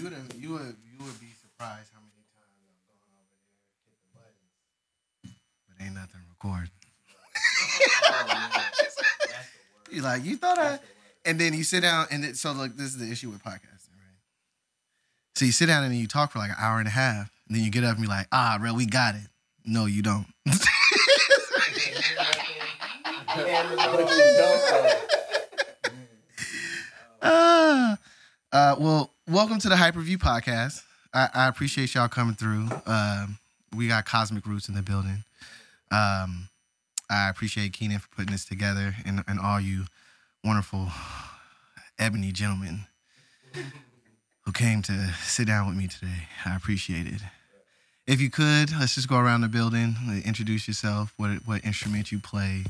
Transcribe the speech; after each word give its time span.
You 0.00 0.08
would 0.08 0.16
you 0.38 0.48
would 0.52 0.76
you 0.96 1.04
would 1.04 1.20
be 1.20 1.28
surprised 1.42 1.90
how 1.92 2.00
many 2.00 2.24
times 2.32 2.56
I've 2.64 2.88
gone 2.88 3.04
over 3.20 3.36
there, 3.36 3.44
hit 3.84 4.00
the 4.00 4.08
buttons, 4.16 5.36
but 5.68 5.76
ain't 5.84 5.94
nothing 5.94 6.22
recorded. 6.30 6.70
you 9.94 10.00
like 10.00 10.24
you 10.24 10.38
thought 10.38 10.58
I, 10.58 10.78
and 11.26 11.38
then 11.38 11.52
you 11.52 11.64
sit 11.64 11.82
down 11.82 12.06
and 12.10 12.24
it, 12.24 12.38
so 12.38 12.52
look, 12.52 12.78
this 12.78 12.86
is 12.86 12.96
the 12.96 13.12
issue 13.12 13.28
with 13.28 13.44
podcasting, 13.44 13.92
right? 13.92 14.16
So 15.34 15.44
you 15.44 15.52
sit 15.52 15.66
down 15.66 15.82
and 15.84 15.92
then 15.92 16.00
you 16.00 16.06
talk 16.06 16.32
for 16.32 16.38
like 16.38 16.48
an 16.48 16.56
hour 16.58 16.78
and 16.78 16.88
a 16.88 16.92
half, 16.92 17.30
and 17.46 17.58
then 17.58 17.62
you 17.62 17.70
get 17.70 17.84
up 17.84 17.96
and 17.96 18.00
be 18.02 18.08
like, 18.08 18.26
ah, 18.32 18.56
bro, 18.58 18.72
we 18.72 18.86
got 18.86 19.16
it. 19.16 19.28
No, 19.66 19.84
you 19.84 20.00
don't. 20.00 20.26
uh, 27.20 27.96
uh, 28.52 28.76
well, 28.78 29.09
welcome 29.28 29.58
to 29.60 29.68
the 29.68 29.74
Hyperview 29.74 30.16
podcast. 30.16 30.82
I, 31.12 31.28
I 31.34 31.48
appreciate 31.48 31.94
y'all 31.94 32.08
coming 32.08 32.34
through. 32.34 32.68
Um, 32.86 33.38
we 33.76 33.88
got 33.88 34.04
Cosmic 34.04 34.46
Roots 34.46 34.68
in 34.68 34.74
the 34.74 34.82
building. 34.82 35.24
Um, 35.90 36.48
I 37.10 37.28
appreciate 37.28 37.72
Keenan 37.72 37.98
for 37.98 38.08
putting 38.08 38.32
this 38.32 38.44
together 38.44 38.94
and, 39.04 39.24
and 39.26 39.40
all 39.40 39.60
you 39.60 39.84
wonderful 40.44 40.88
ebony 41.98 42.32
gentlemen 42.32 42.86
who 44.42 44.52
came 44.52 44.82
to 44.82 45.12
sit 45.22 45.46
down 45.46 45.66
with 45.66 45.76
me 45.76 45.88
today. 45.88 46.28
I 46.44 46.56
appreciate 46.56 47.06
it. 47.06 47.20
If 48.06 48.20
you 48.20 48.30
could, 48.30 48.72
let's 48.78 48.94
just 48.94 49.08
go 49.08 49.18
around 49.18 49.42
the 49.42 49.48
building, 49.48 49.94
introduce 50.24 50.66
yourself, 50.66 51.12
what 51.16 51.30
what 51.46 51.64
instrument 51.64 52.10
you 52.10 52.18
play, 52.18 52.64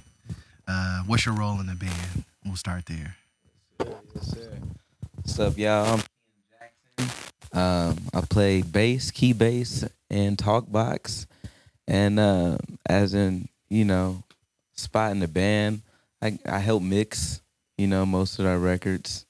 uh, 0.68 1.02
what's 1.06 1.24
your 1.24 1.34
role 1.34 1.60
in 1.60 1.66
the 1.66 1.74
band. 1.74 2.24
We'll 2.44 2.56
start 2.56 2.86
there. 2.86 3.16
What's 5.14 5.38
up, 5.38 5.56
y'all? 5.56 5.94
I'm. 5.94 6.09
Um, 7.52 7.98
I 8.14 8.20
play 8.22 8.62
bass, 8.62 9.10
key 9.10 9.32
bass, 9.32 9.84
and 10.08 10.38
talk 10.38 10.70
box. 10.70 11.26
And 11.88 12.18
uh, 12.20 12.58
as 12.86 13.14
in, 13.14 13.48
you 13.68 13.84
know, 13.84 14.22
spot 14.74 15.10
in 15.10 15.20
the 15.20 15.28
band, 15.28 15.82
I, 16.22 16.38
I 16.46 16.58
help 16.58 16.82
mix, 16.82 17.42
you 17.76 17.86
know, 17.86 18.06
most 18.06 18.38
of 18.38 18.46
our 18.46 18.58
records, 18.58 19.26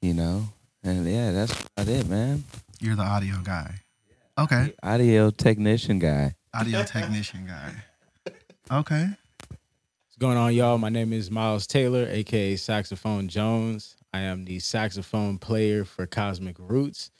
you 0.00 0.14
know. 0.14 0.44
And 0.82 1.06
yeah, 1.06 1.32
that's 1.32 1.52
about 1.76 1.88
it, 1.88 2.08
man. 2.08 2.44
You're 2.80 2.96
the 2.96 3.02
audio 3.02 3.36
guy. 3.42 3.74
Okay. 4.38 4.72
Audio 4.82 5.30
technician 5.30 5.98
guy. 5.98 6.34
Audio 6.54 6.84
technician 6.84 7.46
guy. 7.46 7.74
Okay. 8.70 9.08
What's 9.48 10.16
going 10.18 10.36
on, 10.36 10.54
y'all? 10.54 10.78
My 10.78 10.88
name 10.88 11.12
is 11.12 11.30
Miles 11.30 11.66
Taylor, 11.66 12.06
aka 12.08 12.56
Saxophone 12.56 13.28
Jones. 13.28 13.96
I 14.12 14.20
am 14.20 14.44
the 14.44 14.58
saxophone 14.60 15.38
player 15.38 15.84
for 15.84 16.06
Cosmic 16.06 16.56
Roots. 16.58 17.10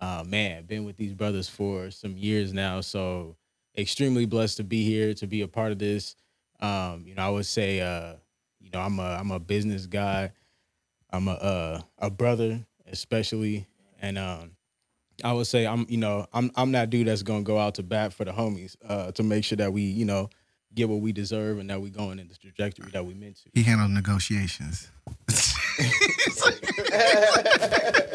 Uh, 0.00 0.24
man, 0.26 0.64
been 0.64 0.84
with 0.84 0.96
these 0.96 1.12
brothers 1.12 1.48
for 1.48 1.90
some 1.90 2.16
years 2.16 2.52
now, 2.52 2.80
so 2.80 3.36
extremely 3.76 4.26
blessed 4.26 4.58
to 4.58 4.64
be 4.64 4.84
here 4.84 5.14
to 5.14 5.26
be 5.26 5.42
a 5.42 5.48
part 5.48 5.72
of 5.72 5.78
this. 5.78 6.14
Um, 6.60 7.04
you 7.06 7.14
know, 7.14 7.22
I 7.22 7.30
would 7.30 7.46
say, 7.46 7.80
uh, 7.80 8.14
you 8.60 8.70
know, 8.72 8.80
I'm 8.80 8.98
a 8.98 9.16
I'm 9.18 9.30
a 9.30 9.40
business 9.40 9.86
guy. 9.86 10.32
I'm 11.10 11.26
a 11.26 11.32
uh, 11.32 11.80
a 11.98 12.10
brother, 12.10 12.64
especially, 12.86 13.66
and 14.00 14.18
um, 14.18 14.52
I 15.24 15.32
would 15.32 15.46
say 15.46 15.66
I'm, 15.66 15.86
you 15.88 15.96
know, 15.96 16.26
I'm 16.32 16.50
I'm 16.54 16.72
that 16.72 16.90
dude 16.90 17.08
that's 17.08 17.22
gonna 17.22 17.42
go 17.42 17.58
out 17.58 17.74
to 17.76 17.82
bat 17.82 18.12
for 18.12 18.24
the 18.24 18.32
homies 18.32 18.76
uh, 18.86 19.12
to 19.12 19.22
make 19.22 19.44
sure 19.44 19.56
that 19.56 19.72
we, 19.72 19.82
you 19.82 20.04
know, 20.04 20.28
get 20.74 20.88
what 20.88 21.00
we 21.00 21.12
deserve 21.12 21.58
and 21.58 21.68
that 21.70 21.80
we 21.80 21.90
going 21.90 22.18
in 22.18 22.28
the 22.28 22.36
trajectory 22.36 22.90
that 22.92 23.04
we 23.04 23.14
meant 23.14 23.36
to. 23.36 23.50
He 23.54 23.62
handled 23.62 23.90
negotiations. 23.90 24.90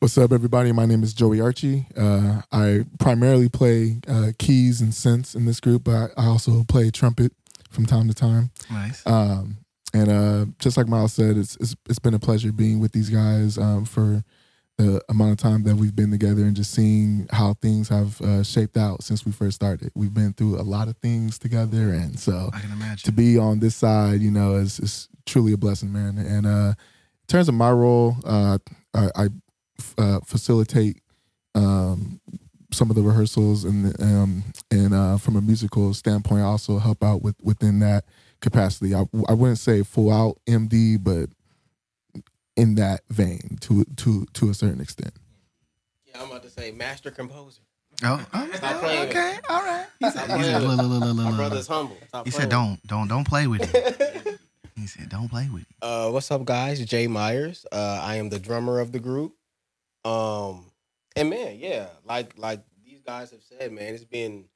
What's 0.00 0.16
up, 0.16 0.32
everybody? 0.32 0.72
My 0.72 0.86
name 0.86 1.02
is 1.02 1.12
Joey 1.12 1.40
Archie. 1.40 1.86
Uh, 1.96 2.42
I 2.52 2.84
primarily 2.98 3.48
play 3.48 4.00
uh, 4.08 4.32
keys 4.38 4.80
and 4.80 4.92
synths 4.92 5.34
in 5.34 5.44
this 5.44 5.60
group, 5.60 5.84
but 5.84 6.12
I 6.16 6.26
also 6.26 6.64
play 6.64 6.90
trumpet 6.90 7.32
from 7.70 7.86
time 7.86 8.08
to 8.08 8.14
time. 8.14 8.50
nice. 8.70 9.06
Um, 9.06 9.58
and 9.92 10.08
uh, 10.08 10.46
just 10.58 10.76
like 10.76 10.88
Miles 10.88 11.12
said, 11.12 11.36
it's, 11.36 11.56
it's 11.56 11.74
it's 11.88 11.98
been 11.98 12.14
a 12.14 12.18
pleasure 12.18 12.52
being 12.52 12.80
with 12.80 12.92
these 12.92 13.10
guys 13.10 13.58
um, 13.58 13.84
for 13.84 14.22
the 14.78 15.02
amount 15.08 15.32
of 15.32 15.36
time 15.36 15.64
that 15.64 15.76
we've 15.76 15.94
been 15.96 16.10
together 16.10 16.42
and 16.42 16.56
just 16.56 16.72
seeing 16.72 17.28
how 17.32 17.54
things 17.54 17.88
have 17.88 18.20
uh, 18.22 18.42
shaped 18.42 18.76
out 18.76 19.02
since 19.02 19.26
we 19.26 19.32
first 19.32 19.56
started. 19.56 19.90
We've 19.94 20.14
been 20.14 20.32
through 20.32 20.60
a 20.60 20.62
lot 20.62 20.88
of 20.88 20.96
things 20.98 21.38
together, 21.38 21.92
and 21.92 22.18
so 22.18 22.50
I 22.54 22.60
can 22.60 22.72
imagine. 22.72 23.04
to 23.04 23.12
be 23.12 23.36
on 23.36 23.58
this 23.58 23.76
side, 23.76 24.20
you 24.20 24.30
know, 24.30 24.54
is, 24.54 24.78
is 24.80 25.08
truly 25.26 25.52
a 25.52 25.58
blessing, 25.58 25.92
man. 25.92 26.16
And 26.18 26.46
uh, 26.46 26.74
terms 27.30 27.48
of 27.48 27.54
my 27.54 27.70
role, 27.70 28.16
uh, 28.24 28.58
I, 28.94 29.08
I 29.14 29.28
uh, 29.98 30.20
facilitate 30.26 31.00
um, 31.54 32.20
some 32.72 32.90
of 32.90 32.96
the 32.96 33.02
rehearsals, 33.02 33.64
and 33.64 34.00
um, 34.02 34.44
and 34.70 34.94
uh, 34.94 35.16
from 35.18 35.36
a 35.36 35.40
musical 35.40 35.94
standpoint, 35.94 36.42
I 36.42 36.44
also 36.44 36.78
help 36.78 37.02
out 37.02 37.22
with 37.22 37.36
within 37.42 37.78
that 37.80 38.04
capacity. 38.40 38.94
I, 38.94 39.04
I 39.28 39.32
wouldn't 39.32 39.58
say 39.58 39.82
full 39.82 40.12
out 40.12 40.38
MD, 40.46 41.02
but 41.02 41.30
in 42.56 42.74
that 42.76 43.02
vein 43.08 43.58
to 43.62 43.84
to 43.96 44.26
to 44.32 44.50
a 44.50 44.54
certain 44.54 44.80
extent. 44.80 45.14
Yeah, 46.06 46.22
I'm 46.22 46.30
about 46.30 46.42
to 46.42 46.50
say 46.50 46.72
master 46.72 47.10
composer. 47.10 47.60
oh, 48.04 48.24
oh, 48.34 48.50
Stop 48.54 48.80
playing 48.80 49.00
with 49.00 49.10
okay, 49.10 49.38
all 49.48 49.62
right. 49.62 49.86
He 49.98 50.10
Stop 50.10 50.26
said, 50.26 50.36
he 50.36 50.42
playing 50.42 50.44
said, 50.44 50.62
with 50.62 50.70
look, 50.70 50.78
look, 50.78 50.90
look, 51.00 51.16
look, 51.16 51.24
My 51.26 51.36
brother's 51.36 51.66
humble. 51.68 51.96
Stop 52.08 52.24
He 52.24 52.30
said, 52.30 52.42
with 52.42 52.50
don't, 52.50 52.86
don't, 52.86 53.08
don't 53.08 53.26
play 53.26 53.46
with 53.46 53.62
him. 53.64 54.38
He 54.76 54.86
said, 54.86 55.10
don't 55.10 55.28
play 55.28 55.46
with 55.52 55.62
him. 55.62 55.69
Uh, 55.82 56.10
what's 56.10 56.30
up, 56.30 56.44
guys? 56.44 56.84
Jay 56.84 57.06
Myers. 57.06 57.64
Uh, 57.72 58.00
I 58.02 58.16
am 58.16 58.28
the 58.28 58.38
drummer 58.38 58.80
of 58.80 58.92
the 58.92 58.98
group. 58.98 59.34
Um, 60.04 60.70
and 61.16 61.30
man, 61.30 61.56
yeah, 61.58 61.88
like 62.04 62.34
like 62.36 62.60
these 62.84 63.00
guys 63.00 63.30
have 63.30 63.42
said, 63.42 63.72
man, 63.72 63.94
it's 63.94 64.04
been 64.04 64.46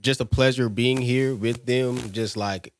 just 0.00 0.20
a 0.20 0.24
pleasure 0.24 0.68
being 0.68 0.98
here 0.98 1.34
with 1.34 1.64
them. 1.66 2.12
Just 2.12 2.36
like 2.36 2.72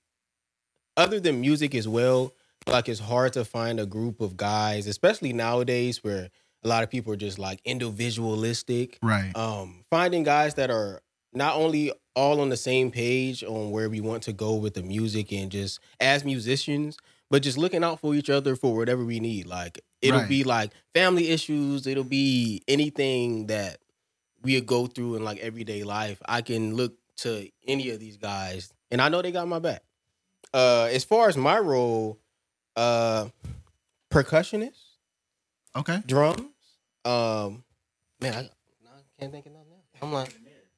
other 0.96 1.20
than 1.20 1.40
music 1.40 1.74
as 1.74 1.88
well, 1.88 2.34
like 2.66 2.88
it's 2.88 3.00
hard 3.00 3.32
to 3.34 3.44
find 3.44 3.80
a 3.80 3.86
group 3.86 4.20
of 4.20 4.36
guys, 4.36 4.86
especially 4.86 5.32
nowadays 5.32 6.02
where 6.04 6.28
a 6.62 6.68
lot 6.68 6.82
of 6.82 6.90
people 6.90 7.12
are 7.12 7.16
just 7.16 7.38
like 7.38 7.60
individualistic. 7.64 8.98
Right. 9.02 9.32
um, 9.34 9.84
finding 9.90 10.22
guys 10.22 10.54
that 10.54 10.70
are 10.70 11.00
not 11.32 11.56
only 11.56 11.92
all 12.14 12.40
on 12.40 12.48
the 12.48 12.56
same 12.56 12.90
page 12.90 13.44
on 13.44 13.70
where 13.70 13.90
we 13.90 14.00
want 14.00 14.22
to 14.24 14.32
go 14.32 14.54
with 14.54 14.74
the 14.74 14.82
music 14.82 15.32
and 15.32 15.50
just 15.50 15.80
as 16.00 16.24
musicians, 16.24 16.96
but 17.30 17.42
just 17.42 17.58
looking 17.58 17.82
out 17.84 18.00
for 18.00 18.14
each 18.14 18.30
other 18.30 18.56
for 18.56 18.76
whatever 18.76 19.04
we 19.04 19.20
need. 19.20 19.46
Like 19.46 19.80
it'll 20.02 20.20
Right. 20.20 20.28
be 20.28 20.44
like 20.44 20.72
family 20.94 21.28
issues, 21.30 21.86
it'll 21.86 22.04
be 22.04 22.62
anything 22.68 23.46
that 23.48 23.78
we 24.42 24.60
go 24.60 24.86
through 24.86 25.16
in 25.16 25.24
like 25.24 25.38
everyday 25.38 25.82
life. 25.82 26.20
I 26.26 26.42
can 26.42 26.74
look 26.74 26.94
to 27.18 27.48
any 27.66 27.90
of 27.90 27.98
these 28.00 28.16
guys 28.16 28.72
and 28.90 29.00
I 29.00 29.08
know 29.08 29.22
they 29.22 29.32
got 29.32 29.48
my 29.48 29.58
back. 29.58 29.82
Uh 30.54 30.88
as 30.92 31.04
far 31.04 31.28
as 31.28 31.36
my 31.36 31.58
role, 31.58 32.18
uh 32.76 33.28
percussionist, 34.10 34.78
Okay. 35.74 36.02
drums. 36.06 36.40
Um, 37.04 37.64
man, 38.20 38.34
I, 38.34 38.42
no, 38.42 38.90
I 38.90 39.20
can't 39.20 39.32
think 39.32 39.46
of 39.46 39.52
nothing. 39.52 39.72
else. 39.72 39.84
I'm 40.02 40.12
like, 40.12 40.34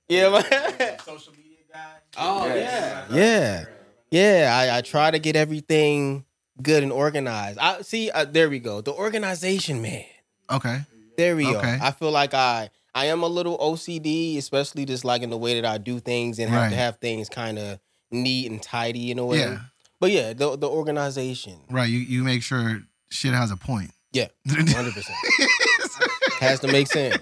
yeah, 0.08 0.28
man. 0.30 0.98
Social 1.04 1.32
media 1.32 1.58
guy. 1.72 1.80
oh 2.16 2.46
yeah, 2.54 3.04
yeah, 3.10 3.64
yeah. 4.10 4.56
I, 4.72 4.78
I 4.78 4.80
try 4.82 5.10
to 5.10 5.18
get 5.18 5.36
everything 5.36 6.24
good 6.62 6.82
and 6.82 6.92
organized. 6.92 7.58
I 7.58 7.82
see. 7.82 8.10
Uh, 8.10 8.24
there 8.24 8.48
we 8.50 8.58
go. 8.58 8.80
The 8.80 8.92
organization, 8.92 9.80
man. 9.82 10.04
Okay. 10.50 10.80
There 11.16 11.36
we 11.36 11.46
Okay. 11.46 11.78
go. 11.78 11.84
I 11.84 11.90
feel 11.90 12.10
like 12.10 12.34
I 12.34 12.70
I 12.94 13.06
am 13.06 13.22
a 13.22 13.26
little 13.28 13.56
OCD, 13.58 14.38
especially 14.38 14.84
just 14.84 15.04
like 15.04 15.22
in 15.22 15.30
the 15.30 15.36
way 15.36 15.60
that 15.60 15.64
I 15.68 15.78
do 15.78 16.00
things 16.00 16.38
and 16.38 16.50
have 16.50 16.62
Right. 16.62 16.70
to 16.70 16.76
have 16.76 16.98
things 16.98 17.28
kind 17.28 17.58
of 17.58 17.78
neat 18.10 18.50
and 18.50 18.62
tidy 18.62 19.10
in 19.10 19.18
a 19.18 19.24
way. 19.26 19.40
Yeah. 19.40 19.58
But 20.00 20.10
yeah, 20.12 20.32
the 20.32 20.56
the 20.56 20.68
organization, 20.68 21.60
Right. 21.70 21.88
You 21.90 21.98
you 21.98 22.22
make 22.24 22.42
sure 22.42 22.82
shit 23.10 23.34
has 23.34 23.50
a 23.50 23.56
point. 23.56 23.90
yeah, 24.12 24.28
hundred 24.48 24.94
percent 24.94 25.18
has 26.40 26.60
to 26.60 26.68
make 26.68 26.86
sense. 26.86 27.18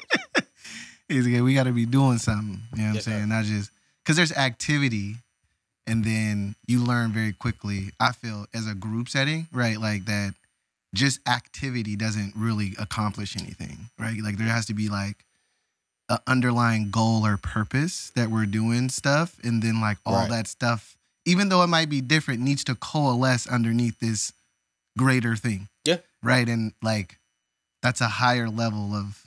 He's 1.08 1.26
like, 1.26 1.42
we 1.42 1.54
got 1.54 1.64
to 1.64 1.72
be 1.72 1.86
doing 1.86 2.18
something. 2.18 2.60
You 2.74 2.78
know 2.78 2.82
what 2.84 2.88
I'm 2.88 2.94
Yes, 2.96 3.04
sir. 3.04 3.10
saying? 3.12 3.28
Not 3.28 3.44
just 3.44 3.70
because 4.02 4.16
there's 4.16 4.32
activity, 4.32 5.16
and 5.86 6.04
then 6.04 6.54
you 6.66 6.82
learn 6.84 7.12
very 7.12 7.32
quickly. 7.32 7.90
I 8.00 8.12
feel 8.12 8.46
as 8.54 8.66
a 8.66 8.74
group 8.74 9.08
setting, 9.08 9.46
right? 9.52 9.78
Like 9.78 10.04
that, 10.06 10.34
just 10.94 11.20
activity 11.28 11.96
doesn't 11.96 12.32
really 12.36 12.74
accomplish 12.78 13.36
anything, 13.36 13.90
right? 13.98 14.18
Like 14.22 14.38
there 14.38 14.48
has 14.48 14.66
to 14.66 14.74
be 14.74 14.88
like 14.88 15.24
an 16.08 16.18
underlying 16.26 16.90
goal 16.90 17.26
or 17.26 17.36
purpose 17.36 18.10
that 18.14 18.30
we're 18.30 18.46
doing 18.46 18.88
stuff, 18.88 19.36
and 19.44 19.62
then 19.62 19.80
like 19.80 19.98
all 20.06 20.14
Right. 20.14 20.30
that 20.30 20.46
stuff, 20.48 20.96
even 21.24 21.48
though 21.48 21.62
it 21.62 21.66
might 21.68 21.90
be 21.90 22.00
different, 22.00 22.40
needs 22.40 22.64
to 22.64 22.74
coalesce 22.74 23.46
underneath 23.46 23.98
this 24.00 24.32
greater 24.96 25.36
thing. 25.36 25.68
Yeah. 25.84 25.98
Right. 26.22 26.48
And 26.48 26.72
like 26.82 27.18
that's 27.82 28.00
a 28.00 28.08
higher 28.08 28.48
level 28.48 28.94
of 28.94 29.26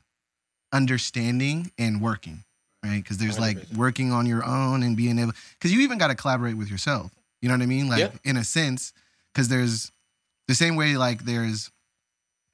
understanding 0.74 1.72
and 1.78 2.02
working, 2.02 2.44
right? 2.84 3.02
Because 3.04 3.18
there's 3.18 3.40
like 3.40 3.58
100%. 3.58 3.78
working 3.78 4.12
on 4.12 4.26
your 4.26 4.46
own 4.46 4.84
and 4.84 4.96
being 4.96 5.20
able, 5.20 5.34
because 5.54 5.72
you 5.74 5.82
even 5.82 5.98
got 5.98 6.08
to 6.08 6.16
collaborate 6.16 6.58
with 6.58 6.70
yourself. 6.70 7.12
You 7.42 7.50
know 7.50 7.56
what 7.56 7.62
I 7.64 7.68
mean? 7.68 7.88
Like 7.90 8.00
Yeah. 8.00 8.12
in 8.24 8.38
a 8.38 8.44
sense, 8.44 8.94
because 9.34 9.48
there's 9.50 9.92
The 10.48 10.56
same 10.56 10.76
way 10.76 10.98
like 10.98 11.26
there's 11.26 11.70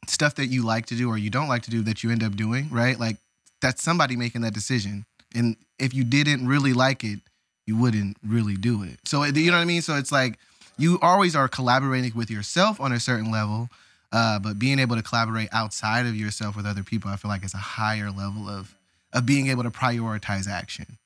stuff 0.08 0.36
that 0.36 0.48
you 0.48 0.64
like 0.64 0.86
to 0.88 0.96
do 0.96 1.10
or 1.10 1.18
you 1.18 1.30
don't 1.30 1.48
like 1.48 1.62
to 1.64 1.72
do 1.72 1.82
that 1.84 2.04
you 2.04 2.12
end 2.12 2.24
up 2.24 2.36
doing, 2.36 2.70
right? 2.70 3.00
Like 3.00 3.16
that's 3.62 3.82
somebody 3.82 4.18
making 4.18 4.42
that 4.42 4.54
decision. 4.54 5.06
And 5.34 5.56
if 5.80 5.94
you 5.94 6.04
didn't 6.04 6.46
really 6.46 6.74
like 6.74 7.06
it, 7.06 7.22
you 7.66 7.78
wouldn't 7.78 8.18
really 8.22 8.56
do 8.58 8.84
it. 8.84 9.00
So 9.06 9.24
you 9.24 9.50
know 9.50 9.56
what 9.58 9.62
I 9.64 9.66
mean? 9.66 9.82
So 9.82 9.96
it's 9.96 10.12
like 10.12 10.38
you 10.78 11.00
always 11.02 11.38
are 11.38 11.48
collaborating 11.48 12.12
with 12.14 12.30
yourself 12.30 12.82
on 12.82 12.92
a 12.92 13.00
certain 13.00 13.32
level, 13.32 13.70
uh, 14.12 14.40
but 14.40 14.60
being 14.60 14.78
able 14.78 14.98
to 14.98 15.02
collaborate 15.02 15.48
outside 15.54 16.06
of 16.06 16.16
yourself 16.18 16.58
with 16.58 16.66
other 16.66 16.84
people, 16.84 17.10
I 17.10 17.16
feel 17.16 17.30
like 17.30 17.46
is 17.46 17.54
a 17.54 17.58
higher 17.58 18.12
level 18.12 18.50
of 18.50 18.75
of 19.16 19.26
being 19.26 19.48
able 19.48 19.64
to 19.64 19.72
prioritize 19.72 20.48
action. 20.48 20.98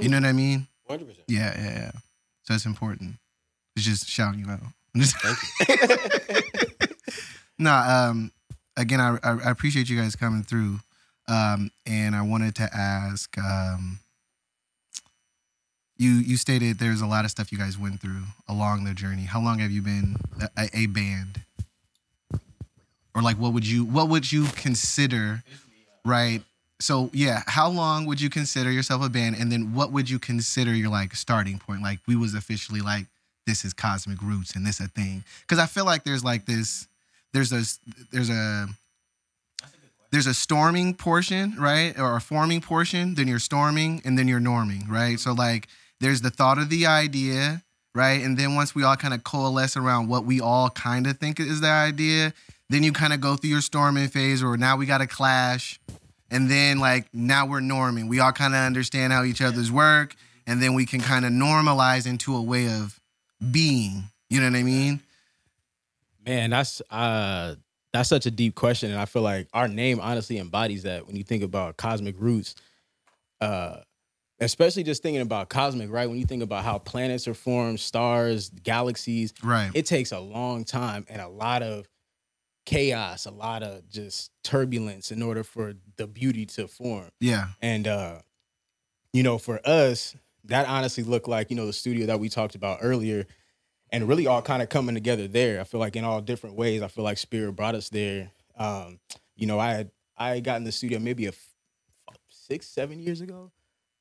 You 0.00 0.08
know 0.08 0.18
what 0.18 0.26
I 0.26 0.32
mean? 0.32 0.66
Hundred 0.88 1.06
percent. 1.06 1.24
Yeah, 1.28 1.58
yeah, 1.58 1.78
yeah. 1.78 1.90
So 2.42 2.54
it's 2.54 2.66
important. 2.66 3.14
It's 3.74 3.84
just 3.84 4.08
shouting 4.08 4.40
you 4.40 4.50
out. 4.50 4.60
I'm 4.94 5.02
nah. 7.58 8.08
Um. 8.08 8.30
Again, 8.76 9.00
I, 9.00 9.16
I 9.22 9.30
I 9.46 9.50
appreciate 9.50 9.88
you 9.88 9.98
guys 9.98 10.14
coming 10.14 10.42
through. 10.42 10.78
Um. 11.26 11.70
And 11.86 12.14
I 12.14 12.22
wanted 12.22 12.54
to 12.56 12.68
ask. 12.74 13.36
Um. 13.38 14.00
You 15.96 16.10
you 16.10 16.36
stated 16.36 16.78
there's 16.78 17.00
a 17.00 17.06
lot 17.06 17.24
of 17.24 17.30
stuff 17.30 17.52
you 17.52 17.58
guys 17.58 17.78
went 17.78 18.00
through 18.00 18.24
along 18.48 18.84
the 18.84 18.94
journey. 18.94 19.22
How 19.22 19.40
long 19.40 19.60
have 19.60 19.70
you 19.70 19.80
been 19.80 20.16
a, 20.56 20.68
a 20.74 20.86
band? 20.86 21.40
Or 23.14 23.22
like, 23.22 23.38
what 23.38 23.52
would 23.52 23.66
you 23.66 23.84
what 23.84 24.08
would 24.08 24.30
you 24.30 24.46
consider? 24.56 25.42
Right. 26.04 26.42
So 26.84 27.08
yeah, 27.14 27.42
how 27.46 27.70
long 27.70 28.04
would 28.04 28.20
you 28.20 28.28
consider 28.28 28.70
yourself 28.70 29.02
a 29.02 29.08
band, 29.08 29.36
and 29.36 29.50
then 29.50 29.72
what 29.72 29.90
would 29.90 30.10
you 30.10 30.18
consider 30.18 30.74
your 30.74 30.90
like 30.90 31.16
starting 31.16 31.58
point? 31.58 31.80
Like 31.80 32.00
we 32.06 32.14
was 32.14 32.34
officially 32.34 32.82
like 32.82 33.06
this 33.46 33.64
is 33.64 33.72
Cosmic 33.72 34.20
Roots 34.20 34.54
and 34.54 34.66
this 34.66 34.80
a 34.80 34.88
thing. 34.88 35.24
Because 35.40 35.58
I 35.58 35.64
feel 35.64 35.86
like 35.86 36.04
there's 36.04 36.22
like 36.22 36.44
this 36.44 36.86
there's 37.32 37.52
a 37.52 37.62
there's 38.12 38.28
a 38.28 38.66
there's 40.12 40.26
a 40.26 40.34
storming 40.34 40.94
portion 40.94 41.54
right? 41.58 41.98
Or 41.98 42.16
a 42.16 42.20
forming 42.20 42.60
portion 42.60 43.14
then 43.14 43.28
you're 43.28 43.38
storming 43.38 44.02
and 44.04 44.18
then 44.18 44.28
you're 44.28 44.38
norming 44.38 44.86
right? 44.86 45.18
So 45.18 45.32
like 45.32 45.68
there's 46.00 46.20
the 46.20 46.30
thought 46.30 46.58
of 46.58 46.68
the 46.68 46.84
idea 46.84 47.62
right? 47.94 48.22
And 48.22 48.36
then 48.36 48.56
once 48.56 48.74
we 48.74 48.84
all 48.84 48.96
kind 48.96 49.14
of 49.14 49.24
coalesce 49.24 49.78
around 49.78 50.08
what 50.08 50.26
we 50.26 50.38
all 50.38 50.68
kind 50.68 51.06
of 51.06 51.16
think 51.16 51.40
is 51.40 51.62
the 51.62 51.68
idea 51.68 52.34
then 52.68 52.82
you 52.82 52.92
kind 52.92 53.14
of 53.14 53.20
go 53.20 53.36
through 53.36 53.50
your 53.50 53.60
storming 53.62 54.08
phase 54.08 54.42
or 54.42 54.58
now 54.58 54.76
we 54.76 54.84
got 54.84 55.00
a 55.00 55.06
clash 55.06 55.80
and 56.34 56.50
then 56.50 56.78
like 56.78 57.06
now 57.14 57.46
we're 57.46 57.60
norming 57.60 58.08
we 58.08 58.20
all 58.20 58.32
kind 58.32 58.54
of 58.54 58.60
understand 58.60 59.12
how 59.12 59.24
each 59.24 59.40
other's 59.40 59.72
work 59.72 60.14
and 60.46 60.60
then 60.62 60.74
we 60.74 60.84
can 60.84 61.00
kind 61.00 61.24
of 61.24 61.32
normalize 61.32 62.06
into 62.06 62.36
a 62.36 62.42
way 62.42 62.66
of 62.68 63.00
being 63.50 64.04
you 64.28 64.40
know 64.40 64.50
what 64.50 64.58
i 64.58 64.62
mean 64.62 65.00
Man, 66.26 66.50
that's 66.50 66.80
uh 66.90 67.54
that's 67.92 68.08
such 68.08 68.26
a 68.26 68.30
deep 68.30 68.54
question. 68.54 68.90
And 68.90 68.98
I 68.98 69.04
feel 69.04 69.22
like 69.22 69.46
our 69.52 69.68
name 69.68 70.00
honestly 70.00 70.38
embodies 70.38 70.82
that 70.82 71.06
when 71.06 71.16
you 71.16 71.22
think 71.22 71.42
about 71.42 71.76
cosmic 71.76 72.16
roots. 72.18 72.54
Uh 73.40 73.80
especially 74.40 74.82
just 74.82 75.02
thinking 75.02 75.22
about 75.22 75.48
cosmic, 75.48 75.90
right? 75.90 76.08
When 76.08 76.18
you 76.18 76.26
think 76.26 76.42
about 76.42 76.64
how 76.64 76.78
planets 76.78 77.28
are 77.28 77.34
formed, 77.34 77.78
stars, 77.78 78.50
galaxies, 78.62 79.32
right 79.42 79.70
it 79.74 79.86
takes 79.86 80.12
a 80.12 80.18
long 80.18 80.64
time 80.64 81.04
and 81.08 81.20
a 81.20 81.28
lot 81.28 81.62
of 81.62 81.86
chaos, 82.64 83.26
a 83.26 83.30
lot 83.30 83.62
of 83.62 83.88
just 83.88 84.30
turbulence 84.42 85.10
in 85.10 85.22
order 85.22 85.44
for 85.44 85.74
the 85.96 86.06
beauty 86.06 86.46
to 86.46 86.66
form. 86.68 87.10
yeah 87.20 87.48
And 87.60 87.86
uh, 87.86 88.18
you 89.12 89.22
know, 89.22 89.38
for 89.38 89.60
us, 89.64 90.16
that 90.44 90.66
honestly 90.66 91.04
looked 91.04 91.28
like, 91.28 91.50
you 91.50 91.56
know, 91.56 91.66
the 91.66 91.72
studio 91.72 92.06
that 92.06 92.20
we 92.20 92.28
talked 92.28 92.54
about 92.54 92.78
earlier 92.82 93.26
and 93.90 94.08
really 94.08 94.26
all 94.26 94.42
kind 94.42 94.62
of 94.62 94.68
coming 94.68 94.94
together 94.94 95.28
there. 95.28 95.60
I 95.60 95.64
feel 95.64 95.80
like 95.80 95.96
in 95.96 96.04
all 96.04 96.20
different 96.20 96.56
ways. 96.56 96.82
I 96.82 96.88
feel 96.88 97.04
like 97.04 97.18
Spirit 97.18 97.52
brought 97.52 97.74
us 97.74 97.88
there. 97.88 98.30
Um, 98.58 98.98
you 99.36 99.46
know, 99.46 99.58
I 99.58 99.70
had 99.72 99.90
I 100.16 100.40
got 100.40 100.56
in 100.56 100.64
the 100.64 100.72
studio 100.72 100.98
maybe 100.98 101.26
a 101.26 101.30
f- 101.30 101.48
six, 102.28 102.66
seven 102.66 103.00
years 103.00 103.20
ago. 103.20 103.50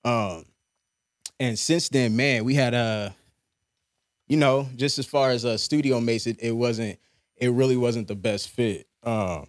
Um, 0.04 0.46
and 1.40 1.58
since 1.58 1.90
then, 1.90 2.16
man, 2.16 2.44
we 2.44 2.56
had 2.56 2.74
uh, 2.74 3.12
you 4.28 4.38
know, 4.38 4.68
just 4.76 5.00
as 5.00 5.06
far 5.06 5.30
as 5.30 5.46
uh 5.46 5.58
studio 5.58 6.00
mates, 6.00 6.28
it, 6.28 6.38
it 6.42 6.52
wasn't 6.52 6.98
it 7.44 7.50
really 7.50 7.78
wasn't 7.78 8.08
the 8.08 8.16
best 8.16 8.50
fit. 8.50 8.88
Um, 9.04 9.48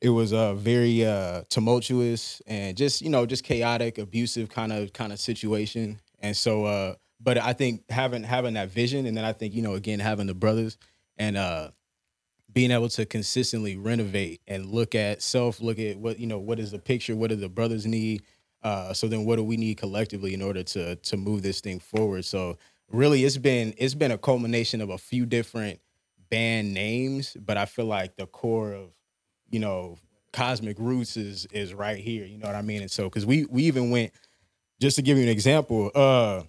it 0.00 0.10
was 0.10 0.32
a 0.32 0.38
uh, 0.38 0.54
very 0.54 1.04
uh 1.04 1.42
tumultuous 1.48 2.42
and 2.46 2.76
just 2.76 3.00
you 3.00 3.08
know 3.08 3.26
just 3.26 3.44
chaotic 3.44 3.98
abusive 3.98 4.48
kind 4.48 4.72
of 4.72 4.92
kind 4.92 5.12
of 5.12 5.18
situation. 5.18 6.00
And 6.20 6.36
so 6.36 6.64
uh 6.64 6.94
but 7.20 7.38
i 7.38 7.52
think 7.52 7.82
having 7.90 8.22
having 8.22 8.54
that 8.54 8.70
vision 8.70 9.06
and 9.06 9.16
then 9.16 9.24
i 9.24 9.32
think 9.32 9.54
you 9.54 9.62
know 9.62 9.74
again 9.74 9.98
having 9.98 10.26
the 10.26 10.34
brothers 10.34 10.76
and 11.16 11.36
uh 11.36 11.70
being 12.52 12.70
able 12.70 12.88
to 12.88 13.04
consistently 13.04 13.76
renovate 13.76 14.40
and 14.46 14.66
look 14.66 14.94
at 14.94 15.20
self 15.22 15.60
look 15.60 15.78
at 15.78 15.98
what 15.98 16.18
you 16.18 16.26
know 16.26 16.38
what 16.38 16.58
is 16.58 16.70
the 16.70 16.78
picture 16.78 17.14
what 17.14 17.28
do 17.30 17.36
the 17.36 17.48
brothers 17.48 17.86
need? 17.86 18.22
Uh 18.62 18.94
so 18.94 19.08
then 19.08 19.26
what 19.26 19.36
do 19.36 19.44
we 19.44 19.58
need 19.58 19.76
collectively 19.76 20.32
in 20.32 20.40
order 20.40 20.62
to 20.62 20.96
to 20.96 21.16
move 21.18 21.42
this 21.42 21.60
thing 21.60 21.78
forward? 21.78 22.24
So 22.24 22.56
really 22.90 23.24
it's 23.24 23.36
been 23.36 23.74
it's 23.76 23.94
been 23.94 24.10
a 24.10 24.16
culmination 24.16 24.80
of 24.80 24.88
a 24.88 24.96
few 24.96 25.26
different 25.26 25.80
band 26.30 26.72
names 26.74 27.36
but 27.40 27.56
i 27.56 27.64
feel 27.66 27.86
like 27.86 28.16
the 28.16 28.26
core 28.26 28.72
of 28.72 28.90
you 29.48 29.60
know, 29.60 29.96
cosmic 30.32 30.76
roots 30.78 31.16
is 31.16 31.46
is 31.52 31.72
right 31.72 31.98
here. 31.98 32.24
You 32.24 32.36
know 32.36 32.48
what 32.48 32.56
I 32.56 32.62
mean? 32.62 32.82
And 32.82 32.90
so 32.90 33.04
because 33.04 33.24
we 33.24 33.46
we 33.48 33.62
even 33.62 33.90
went, 33.90 34.10
just 34.80 34.96
to 34.96 35.02
give 35.02 35.16
you 35.16 35.22
an 35.22 35.28
example, 35.28 35.92
uh, 35.94 36.42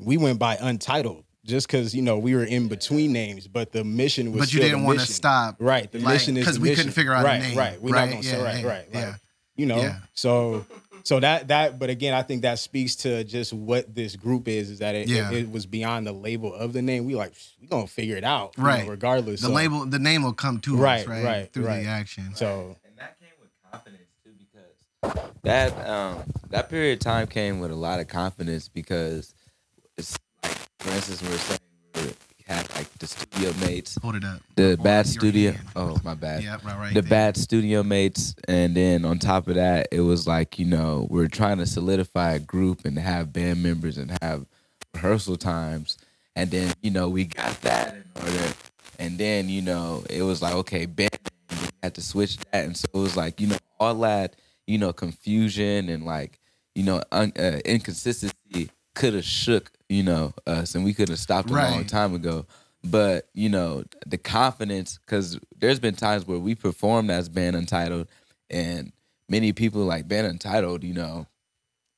we 0.00 0.16
went 0.16 0.40
by 0.40 0.56
untitled 0.60 1.24
just 1.44 1.68
because 1.68 1.94
you 1.94 2.02
know 2.02 2.18
we 2.18 2.34
were 2.34 2.42
in 2.42 2.66
between 2.66 3.12
names, 3.12 3.46
but 3.46 3.70
the 3.70 3.84
mission 3.84 4.32
was. 4.32 4.40
but 4.40 4.52
you 4.52 4.58
still 4.58 4.70
didn't 4.70 4.82
want 4.84 4.98
to 4.98 5.06
stop 5.06 5.54
right? 5.60 5.90
The 5.92 6.00
like, 6.00 6.14
mission 6.14 6.36
is 6.36 6.44
'cause 6.44 6.56
the 6.56 6.62
we 6.62 6.68
mission. 6.70 6.80
couldn't 6.82 6.92
figure 6.94 7.14
out 7.14 7.24
a 7.24 7.38
name, 7.38 7.56
Right, 7.56 7.80
we're 7.80 7.94
right? 7.94 8.06
not 8.06 8.10
gonna 8.10 8.22
say 8.24 8.36
Yeah, 8.38 8.42
right, 8.44 8.60
yeah, 8.60 8.68
right, 8.68 8.92
like, 8.92 9.04
yeah. 9.04 9.14
You 9.54 9.66
know, 9.66 9.76
Yeah. 9.82 9.96
so 10.14 10.66
so 11.04 11.20
that 11.20 11.48
that 11.48 11.78
but 11.78 11.90
again 11.90 12.14
i 12.14 12.22
think 12.22 12.42
that 12.42 12.58
speaks 12.58 12.94
to 12.96 13.24
just 13.24 13.52
what 13.52 13.94
this 13.94 14.16
group 14.16 14.48
is 14.48 14.70
is 14.70 14.78
that 14.80 14.94
it, 14.94 15.08
Yeah. 15.08 15.30
it, 15.30 15.38
it 15.44 15.50
was 15.50 15.66
beyond 15.66 16.06
the 16.06 16.12
label 16.12 16.54
of 16.54 16.72
the 16.72 16.82
name 16.82 17.04
we 17.06 17.14
like 17.14 17.32
we 17.60 17.66
gonna 17.66 17.86
figure 17.86 18.16
it 18.16 18.24
out 18.24 18.54
you 18.56 18.62
know, 18.62 18.68
Right. 18.68 18.88
regardless 18.88 19.40
the 19.40 19.48
so, 19.48 19.52
label 19.52 19.86
the 19.86 19.98
name 19.98 20.22
will 20.22 20.32
come 20.32 20.60
to 20.60 20.76
Right, 20.76 21.00
us 21.02 21.06
right, 21.06 21.24
right, 21.24 21.52
through 21.52 21.66
right. 21.66 21.82
the 21.84 21.88
action 21.88 22.34
so 22.34 22.76
And 22.84 22.96
that 22.98 23.18
came 23.18 23.30
with 23.40 23.50
confidence 23.70 24.08
too, 24.24 24.32
because 24.38 25.30
that 25.42 25.88
um 25.88 26.22
that 26.50 26.68
period 26.68 26.94
of 26.94 27.00
time 27.00 27.26
came 27.26 27.60
with 27.60 27.70
a 27.70 27.76
lot 27.76 28.00
of 28.00 28.08
confidence 28.08 28.68
because 28.68 29.34
it's 29.96 30.16
like, 30.42 30.52
for 30.80 30.90
instance, 30.90 31.22
we 31.22 31.28
were 31.28 31.36
saying 31.36 31.60
we 31.94 32.02
had 32.50 32.68
like 32.74 32.92
the 32.98 33.06
studio 33.06 33.52
mates, 33.64 33.96
hold 34.02 34.16
it 34.16 34.24
up 34.24 34.40
the 34.56 34.72
On 34.76 34.82
bad 34.84 35.06
studio. 35.06 35.52
hand. 35.52 35.66
Oh, 35.76 35.96
my 36.04 36.14
bad. 36.14 36.42
yeah 36.42 36.58
right 36.64 36.76
right 36.78 36.94
the 36.94 37.00
there. 37.00 37.08
bad 37.10 37.36
studio 37.36 37.82
mates, 37.82 38.34
and 38.48 38.76
then 38.76 39.04
on 39.04 39.18
top 39.18 39.46
of 39.48 39.54
that, 39.54 39.88
it 39.92 40.00
was 40.00 40.26
like 40.26 40.58
you 40.58 40.66
know 40.66 41.06
we're 41.10 41.28
trying 41.28 41.58
to 41.58 41.66
solidify 41.66 42.32
a 42.32 42.38
group 42.40 42.84
and 42.84 42.98
have 42.98 43.32
band 43.32 43.62
members 43.62 43.96
and 43.98 44.16
have 44.20 44.46
rehearsal 44.94 45.36
times, 45.36 45.96
and 46.36 46.50
then 46.50 46.72
you 46.82 46.90
know 46.90 47.08
we 47.08 47.24
got 47.24 47.60
that 47.62 47.94
in 47.94 48.04
order, 48.22 48.52
and 48.98 49.16
then 49.18 49.48
you 49.48 49.62
know 49.62 50.04
it 50.10 50.22
was 50.22 50.42
like 50.42 50.54
okay, 50.54 50.86
band 50.86 51.10
we 51.50 51.68
had 51.82 51.94
to 51.94 52.02
switch 52.02 52.36
that, 52.36 52.64
and 52.64 52.76
so 52.76 52.86
it 52.92 52.98
was 52.98 53.16
like 53.16 53.40
you 53.40 53.46
know 53.46 53.56
all 53.78 53.94
that 53.94 54.34
you 54.66 54.76
know 54.78 54.92
confusion 54.92 55.88
and 55.88 56.04
like 56.04 56.38
you 56.74 56.82
know 56.82 57.00
un, 57.12 57.32
uh, 57.38 57.60
inconsistency 57.64 58.70
could 58.94 59.14
have 59.14 59.24
shook 59.24 59.70
you 59.90 60.02
know 60.04 60.32
us, 60.46 60.74
and 60.74 60.84
we 60.84 60.94
could 60.94 61.08
have 61.10 61.18
stopped 61.18 61.50
a 61.50 61.54
long 61.54 61.84
time 61.84 62.14
ago. 62.14 62.46
But 62.82 63.28
you 63.34 63.50
know 63.50 63.84
the 64.06 64.16
confidence 64.16 64.98
because 65.04 65.38
there's 65.58 65.80
been 65.80 65.96
times 65.96 66.26
where 66.26 66.38
we 66.38 66.54
performed 66.54 67.10
as 67.10 67.28
band 67.28 67.56
untitled 67.56 68.08
and 68.48 68.92
many 69.28 69.52
people 69.52 69.84
like 69.84 70.08
band 70.08 70.26
untitled 70.26 70.82
you 70.82 70.94
know 70.94 71.26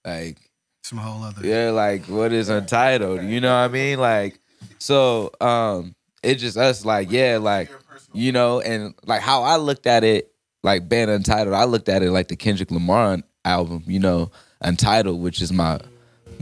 like 0.05 0.39
some 0.83 0.99
whole 0.99 1.23
other 1.23 1.47
yeah 1.47 1.71
like 1.71 2.07
what 2.07 2.33
is 2.33 2.49
untitled? 2.49 3.23
You 3.23 3.41
know 3.41 3.53
what 3.55 3.65
i 3.65 3.69
mean? 3.69 4.01
Like 4.01 4.41
so 4.79 5.31
um 5.41 5.95
it 6.25 6.37
just 6.37 6.57
us 6.57 6.85
like 6.85 7.13
yeah 7.13 7.39
like 7.41 7.71
you 8.13 8.33
know 8.33 8.61
and 8.61 8.95
like 9.07 9.21
how 9.21 9.43
i 9.43 9.57
looked 9.57 9.87
at 9.87 10.03
it 10.03 10.33
like 10.65 10.89
band 10.89 11.11
untitled 11.11 11.55
i 11.55 11.65
looked 11.65 11.89
at 11.89 12.03
it 12.03 12.11
like 12.11 12.29
the 12.29 12.37
kendrick 12.37 12.71
lamar 12.71 13.19
album 13.45 13.83
you 13.87 13.99
know 13.99 14.31
untitled 14.61 15.21
which 15.21 15.41
is 15.43 15.53
my 15.53 15.81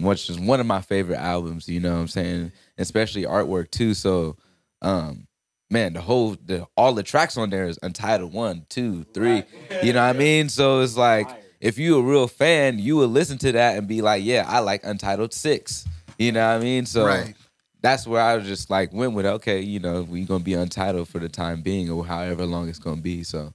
which 0.01 0.29
is 0.31 0.39
one 0.39 0.61
of 0.61 0.67
my 0.67 0.81
favorite 0.81 1.19
albums 1.19 1.69
you 1.69 1.81
know 1.81 1.93
what 1.95 2.01
i'm 2.01 2.09
saying? 2.09 2.53
Especially 2.79 3.23
artwork 3.25 3.71
too 3.71 3.95
so 3.95 4.37
um 4.83 5.27
man 5.71 5.93
the 5.93 6.01
whole 6.01 6.37
the 6.45 6.67
all 6.77 6.93
the 6.95 7.03
tracks 7.03 7.37
on 7.37 7.51
there 7.51 7.67
is 7.67 7.79
untitled 7.83 8.33
one 8.33 8.67
two 8.69 9.05
three 9.15 9.45
you 9.83 9.93
know 9.93 10.01
what 10.05 10.15
i 10.17 10.19
mean? 10.19 10.49
So 10.49 10.81
it's 10.81 10.97
like 10.97 11.29
if 11.61 11.79
you 11.79 11.99
a 11.99 12.03
real 12.03 12.27
fan 12.27 12.79
you 12.79 12.97
would 12.97 13.11
listen 13.11 13.39
to 13.39 13.53
that 13.53 13.77
and 13.77 13.87
be 13.87 14.03
like 14.03 14.25
yeah 14.25 14.45
i 14.49 14.59
like 14.61 14.85
untitled 14.85 15.33
six 15.35 15.87
you 16.19 16.33
know 16.33 16.47
what 16.47 16.57
i 16.57 16.59
mean? 16.59 16.87
So 16.87 17.05
Right. 17.07 17.37
that's 17.83 18.07
where 18.07 18.21
i 18.21 18.37
was 18.37 18.47
just 18.47 18.69
like 18.71 18.93
went 18.93 19.13
with 19.15 19.27
okay 19.27 19.61
you 19.61 19.79
know 19.79 20.03
we 20.03 20.25
gonna 20.25 20.43
be 20.45 20.55
untitled 20.55 21.09
for 21.09 21.19
the 21.19 21.29
time 21.29 21.63
being 21.63 21.89
or 21.91 22.05
however 22.05 22.45
long 22.47 22.69
it's 22.69 22.79
gonna 22.79 23.01
be 23.01 23.23
so 23.23 23.53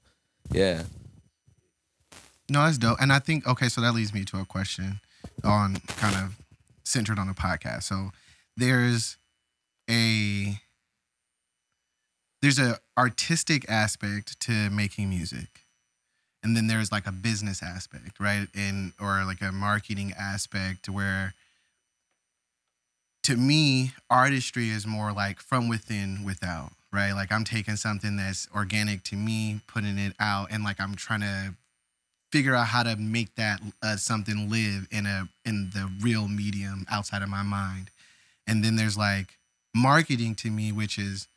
yeah. 0.52 0.84
No, 2.50 2.64
that's 2.64 2.78
dope. 2.78 3.02
And 3.02 3.12
I 3.12 3.18
think 3.20 3.48
okay, 3.48 3.70
so 3.70 3.82
that 3.82 3.94
leads 3.96 4.14
me 4.14 4.24
to 4.26 4.38
a 4.40 4.46
question 4.46 5.00
on 5.44 5.78
kind 5.88 6.16
of 6.16 6.38
centered 6.84 7.20
on 7.20 7.28
the 7.28 7.34
podcast. 7.34 7.84
So 7.84 8.12
there's 8.58 9.18
a 9.90 10.60
there's 12.42 12.60
a 12.60 12.80
artistic 12.98 13.70
aspect 13.70 14.40
to 14.42 14.70
making 14.70 15.10
music. 15.10 15.62
And 16.44 16.56
then 16.56 16.68
there's 16.68 16.92
like 16.92 17.08
a 17.08 17.12
business 17.12 17.64
aspect, 17.64 18.20
right? 18.20 18.48
And 18.54 18.94
or 19.02 19.24
like 19.26 19.42
a 19.42 19.52
marketing 19.52 20.14
aspect 20.18 20.88
where 20.88 21.34
to 23.24 23.36
me, 23.36 23.94
artistry 24.12 24.70
is 24.70 24.86
more 24.86 25.12
like 25.12 25.40
from 25.40 25.68
within 25.68 26.24
without, 26.24 26.74
right? 26.94 27.14
Like 27.14 27.32
I'm 27.32 27.44
taking 27.44 27.76
something 27.76 28.18
that's 28.18 28.48
organic 28.54 29.02
to 29.06 29.16
me, 29.16 29.62
putting 29.66 29.98
it 29.98 30.14
out 30.20 30.50
and 30.52 30.64
like 30.64 30.80
I'm 30.80 30.94
trying 30.94 31.22
to 31.22 31.56
figure 32.32 32.56
out 32.56 32.68
how 32.68 32.84
to 32.84 32.96
make 32.96 33.36
that 33.36 33.62
uh, 33.82 33.96
something 33.96 34.50
live 34.50 34.88
in 34.92 35.06
a 35.06 35.28
in 35.46 35.70
the 35.74 35.90
real 36.02 36.28
medium 36.28 36.86
outside 36.90 37.22
of 37.22 37.30
my 37.30 37.44
mind. 37.44 37.90
And 38.48 38.64
then 38.64 38.76
there's 38.76 38.98
like 38.98 39.38
marketing 39.74 40.36
to 40.36 40.50
me 40.50 40.72
which 40.72 40.98
is 40.98 41.28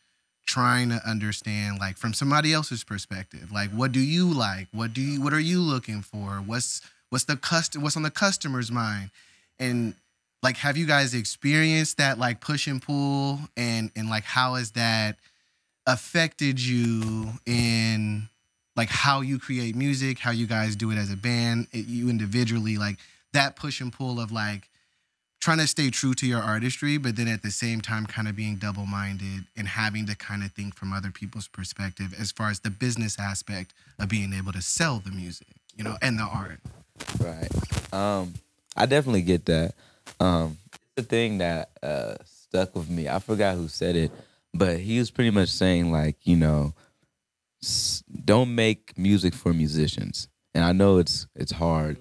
trying 0.47 0.89
to 0.89 1.01
understand 1.09 1.79
like 1.79 1.97
from 1.97 2.15
somebody 2.15 2.53
else's 2.53 2.85
perspective. 2.85 3.53
Like 3.53 3.71
what 3.71 3.93
do 3.93 4.01
you 4.01 4.27
like? 4.27 4.69
What 4.73 4.95
do 4.95 5.01
you 5.01 5.23
what 5.23 5.33
are 5.33 5.41
you 5.41 5.61
looking 5.61 6.03
for? 6.03 6.43
What's 6.45 6.81
what's 7.11 7.25
the 7.25 7.37
custom 7.37 7.83
what's 7.83 7.97
on 7.97 8.03
the 8.03 8.11
customer's 8.11 8.71
mind? 8.71 9.11
And 9.59 9.95
like 10.43 10.57
have 10.57 10.77
you 10.77 10.87
guys 10.87 11.15
experienced 11.15 11.99
that 11.99 12.19
like 12.19 12.41
push 12.41 12.67
and 12.67 12.81
pull? 12.81 13.41
And 13.57 13.91
and 13.95 14.09
like 14.09 14.25
how 14.25 14.55
has 14.55 14.73
that 14.73 15.17
affected 15.87 16.61
you 16.61 17.33
in 17.47 18.29
like 18.79 18.89
how 18.89 19.21
you 19.21 19.39
create 19.39 19.77
music 19.77 20.19
how 20.19 20.31
you 20.31 20.47
guys 20.47 20.75
do 20.75 20.91
it 20.91 20.97
as 20.97 21.13
a 21.13 21.17
band 21.17 21.67
it, 21.73 21.87
you 21.87 22.09
individually 22.09 22.79
like 22.79 22.97
that 23.35 23.57
push 23.57 23.81
and 23.81 23.93
pull 23.93 24.19
of 24.19 24.33
like 24.33 24.71
trying 25.41 25.59
to 25.59 25.67
stay 25.67 25.91
true 25.91 26.15
to 26.15 26.27
your 26.27 26.43
artistry, 26.43 26.99
but 26.99 27.17
then 27.17 27.29
at 27.29 27.43
the 27.43 27.51
same 27.51 27.81
time, 27.81 28.07
kind 28.07 28.29
of 28.29 28.37
being 28.37 28.57
double 28.57 28.87
minded 28.87 29.45
and 29.57 29.69
having 29.69 30.07
to 30.07 30.17
kind 30.17 30.43
of 30.43 30.53
think 30.53 30.75
from 30.75 30.93
other 30.93 31.11
people's 31.11 31.49
perspective 31.49 32.15
as 32.19 32.33
far 32.33 32.51
as 32.51 32.61
the 32.61 32.71
business 32.71 33.19
aspect 33.19 33.73
of 33.99 34.09
being 34.09 34.33
able 34.33 34.53
to 34.53 34.63
sell 34.63 34.99
the 34.99 35.11
music, 35.11 35.47
you 35.77 35.85
know, 35.85 35.97
and 36.03 36.19
the 36.19 36.25
art. 36.25 36.61
Right. 37.21 37.95
Um, 37.95 38.35
I 38.77 38.87
definitely 38.87 39.23
get 39.23 39.47
that. 39.47 39.75
Um, 40.19 40.59
the 40.97 41.03
thing 41.03 41.39
that 41.39 41.71
uh, 41.83 42.15
stuck 42.25 42.75
with 42.75 42.91
me, 42.91 43.09
I 43.09 43.21
forgot 43.21 43.55
who 43.55 43.69
said 43.69 43.95
it, 43.95 44.11
but 44.53 44.79
he 44.79 44.99
was 44.99 45.11
pretty 45.11 45.31
much 45.31 45.51
saying 45.51 45.93
like, 45.93 46.17
you 46.25 46.37
know, 46.37 46.75
don't 48.25 48.55
make 48.55 48.97
music 48.99 49.35
for 49.35 49.53
musicians. 49.53 50.29
And 50.55 50.65
I 50.65 50.73
know 50.73 50.99
it's 50.99 51.27
it's 51.35 51.53
hard. 51.53 51.99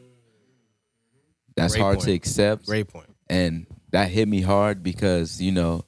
That's 1.56 1.74
Great 1.74 1.82
hard 1.82 2.00
to 2.02 2.12
accept. 2.12 2.66
Great 2.66 2.88
point. 2.88 3.08
and 3.30 3.66
that 3.92 4.10
hit 4.10 4.28
me 4.28 4.42
hard 4.42 4.84
because 4.84 5.42
you 5.42 5.52
know 5.52 5.84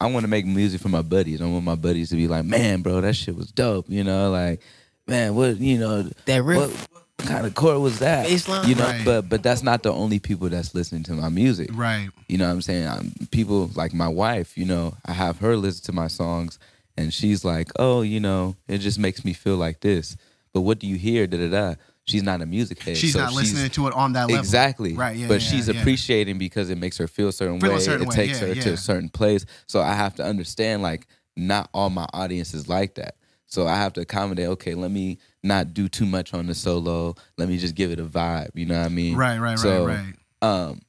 I 0.00 0.06
want 0.06 0.24
to 0.24 0.28
make 0.28 0.46
music 0.46 0.80
for 0.80 0.88
my 0.88 1.02
buddies. 1.02 1.40
I 1.40 1.46
want 1.46 1.64
my 1.64 1.74
buddies 1.74 2.10
to 2.10 2.16
be 2.16 2.26
like, 2.28 2.44
"Man, 2.44 2.82
bro, 2.82 3.00
that 3.00 3.14
shit 3.14 3.36
was 3.36 3.50
dope." 3.52 3.86
You 3.88 4.04
know, 4.04 4.30
like, 4.30 4.60
"Man, 5.06 5.34
what 5.34 5.58
you 5.58 5.78
know 5.78 6.02
That 6.26 6.44
what, 6.44 6.70
what 6.70 7.28
kind 7.28 7.46
of 7.46 7.54
chord 7.54 7.80
was 7.80 7.98
that?" 8.00 8.26
Bassline? 8.26 8.66
You 8.68 8.74
know, 8.76 8.84
Right. 8.84 9.04
but 9.04 9.28
but 9.28 9.42
that's 9.42 9.62
not 9.62 9.82
the 9.82 9.92
only 9.92 10.18
people 10.18 10.48
that's 10.48 10.74
listening 10.74 11.02
to 11.04 11.12
my 11.14 11.28
music. 11.28 11.70
Right. 11.72 12.08
You 12.28 12.38
know 12.38 12.46
what 12.46 12.52
I'm 12.54 12.62
saying? 12.62 12.86
Um 12.86 13.12
people 13.30 13.70
like 13.74 13.92
my 13.94 14.08
wife, 14.08 14.56
you 14.56 14.64
know, 14.64 14.94
I 15.04 15.12
have 15.12 15.38
her 15.38 15.56
listen 15.56 15.84
to 15.86 15.92
my 15.92 16.08
songs 16.08 16.58
and 16.96 17.12
she's 17.12 17.44
like, 17.44 17.70
oh, 17.78 18.02
you 18.02 18.20
know, 18.20 18.56
it 18.68 18.78
just 18.78 18.98
makes 18.98 19.24
me 19.24 19.32
feel 19.32 19.56
like 19.56 19.80
this. 19.80 20.16
But 20.52 20.60
what 20.62 20.78
do 20.78 20.86
you 20.86 20.96
hear? 20.96 21.26
Da 21.26 21.38
da 21.38 21.48
da. 21.50 21.74
She's 22.06 22.22
not 22.22 22.42
a 22.42 22.46
music 22.46 22.82
head. 22.82 22.96
She's 22.98 23.14
so 23.14 23.20
not 23.20 23.32
listening 23.32 23.70
to 23.70 23.86
it 23.88 23.94
on 23.94 24.12
that 24.12 24.24
level. 24.28 24.38
Exactly. 24.38 24.92
Right, 24.92 25.16
yeah, 25.16 25.26
But 25.26 25.40
yeah, 25.40 25.48
she's 25.50 25.68
yeah. 25.68 25.80
appreciating 25.80 26.36
because 26.36 26.68
it 26.68 26.76
makes 26.76 26.98
her 26.98 27.06
feel 27.08 27.28
a 27.28 27.32
certain 27.32 27.58
Feel 27.58 27.70
a 27.70 27.74
way. 27.74 27.80
certain 27.80 28.02
it 28.02 28.08
way, 28.10 28.14
takes 28.14 28.40
yeah, 28.42 28.48
her 28.48 28.54
to 28.54 28.72
a 28.74 28.76
certain 28.76 29.08
place. 29.08 29.46
So 29.66 29.80
I 29.80 29.94
have 29.94 30.14
to 30.16 30.22
understand 30.22 30.82
like 30.82 31.06
not 31.34 31.70
all 31.72 31.88
my 31.88 32.06
audience 32.12 32.52
is 32.52 32.68
like 32.68 32.96
that. 32.96 33.16
So 33.46 33.66
I 33.66 33.76
have 33.76 33.94
to 33.94 34.02
accommodate, 34.02 34.48
okay, 34.48 34.74
let 34.74 34.90
me 34.90 35.18
not 35.42 35.72
do 35.72 35.88
too 35.88 36.04
much 36.06 36.34
on 36.34 36.46
the 36.46 36.54
solo. 36.54 37.14
Let 37.38 37.48
me 37.48 37.56
just 37.56 37.74
give 37.74 37.90
it 37.90 37.98
a 38.00 38.04
vibe. 38.04 38.50
You 38.54 38.66
know 38.66 38.78
what 38.78 38.86
I 38.86 38.90
mean? 38.90 39.16
Right, 39.16 39.38
right, 39.38 39.58
So, 39.58 39.86
right, 39.86 40.04
right. 40.42 40.48
um 40.48 40.82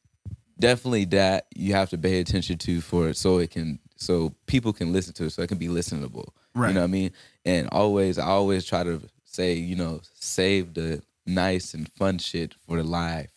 definitely 0.60 1.06
that 1.06 1.48
you 1.56 1.74
have 1.74 1.90
to 1.92 1.98
pay 1.98 2.20
attention 2.20 2.58
to 2.58 2.82
for 2.82 3.10
it 3.10 3.18
so 3.18 3.38
it 3.40 3.52
can 3.52 3.80
so 4.06 4.34
people 4.46 4.72
can 4.74 4.94
listen 4.94 5.14
to 5.14 5.26
it 5.26 5.32
so 5.32 5.42
it 5.42 5.48
can 5.48 5.58
be 5.58 5.68
listenable 5.68 6.28
Right. 6.54 6.70
you 6.70 6.74
know 6.76 6.82
what 6.82 6.86
i 6.86 7.00
mean 7.00 7.12
and 7.44 7.68
always 7.72 8.18
i 8.18 8.26
always 8.26 8.64
try 8.66 8.84
to 8.84 9.02
say 9.26 9.54
you 9.54 9.76
know 9.76 10.02
save 10.20 10.74
the 10.74 11.02
nice 11.26 11.74
and 11.74 11.92
fun 11.94 12.18
shit 12.20 12.54
for 12.66 12.78
the 12.78 12.84
live 12.84 13.32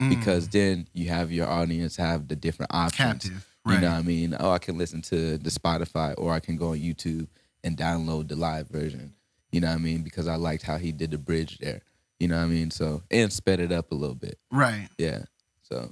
mm. 0.00 0.08
because 0.10 0.48
then 0.48 0.86
you 0.92 1.08
have 1.08 1.32
your 1.32 1.48
audience 1.48 1.96
have 1.96 2.28
the 2.28 2.36
different 2.36 2.70
options 2.74 3.24
Captive. 3.24 3.46
Right. 3.64 3.74
you 3.74 3.80
know 3.80 3.90
what 3.90 3.98
i 3.98 4.02
mean 4.02 4.36
oh 4.38 4.50
i 4.52 4.58
can 4.58 4.78
listen 4.78 5.02
to 5.02 5.36
the 5.38 5.50
spotify 5.50 6.14
or 6.18 6.32
i 6.32 6.40
can 6.40 6.56
go 6.56 6.68
on 6.72 6.78
youtube 6.78 7.26
and 7.64 7.76
download 7.76 8.28
the 8.28 8.36
live 8.36 8.68
version 8.68 9.14
you 9.52 9.60
know 9.60 9.68
what 9.68 9.74
i 9.74 9.78
mean 9.78 10.02
because 10.02 10.28
i 10.28 10.36
liked 10.36 10.62
how 10.62 10.76
he 10.76 10.92
did 10.92 11.10
the 11.10 11.18
bridge 11.18 11.58
there 11.58 11.80
you 12.18 12.28
know 12.28 12.36
what 12.36 12.44
i 12.44 12.46
mean 12.46 12.70
so 12.70 13.02
and 13.10 13.32
sped 13.32 13.58
it 13.60 13.72
up 13.72 13.90
a 13.92 13.94
little 13.94 14.14
bit 14.14 14.38
Right. 14.52 14.88
yeah. 14.98 15.22
So 15.62 15.90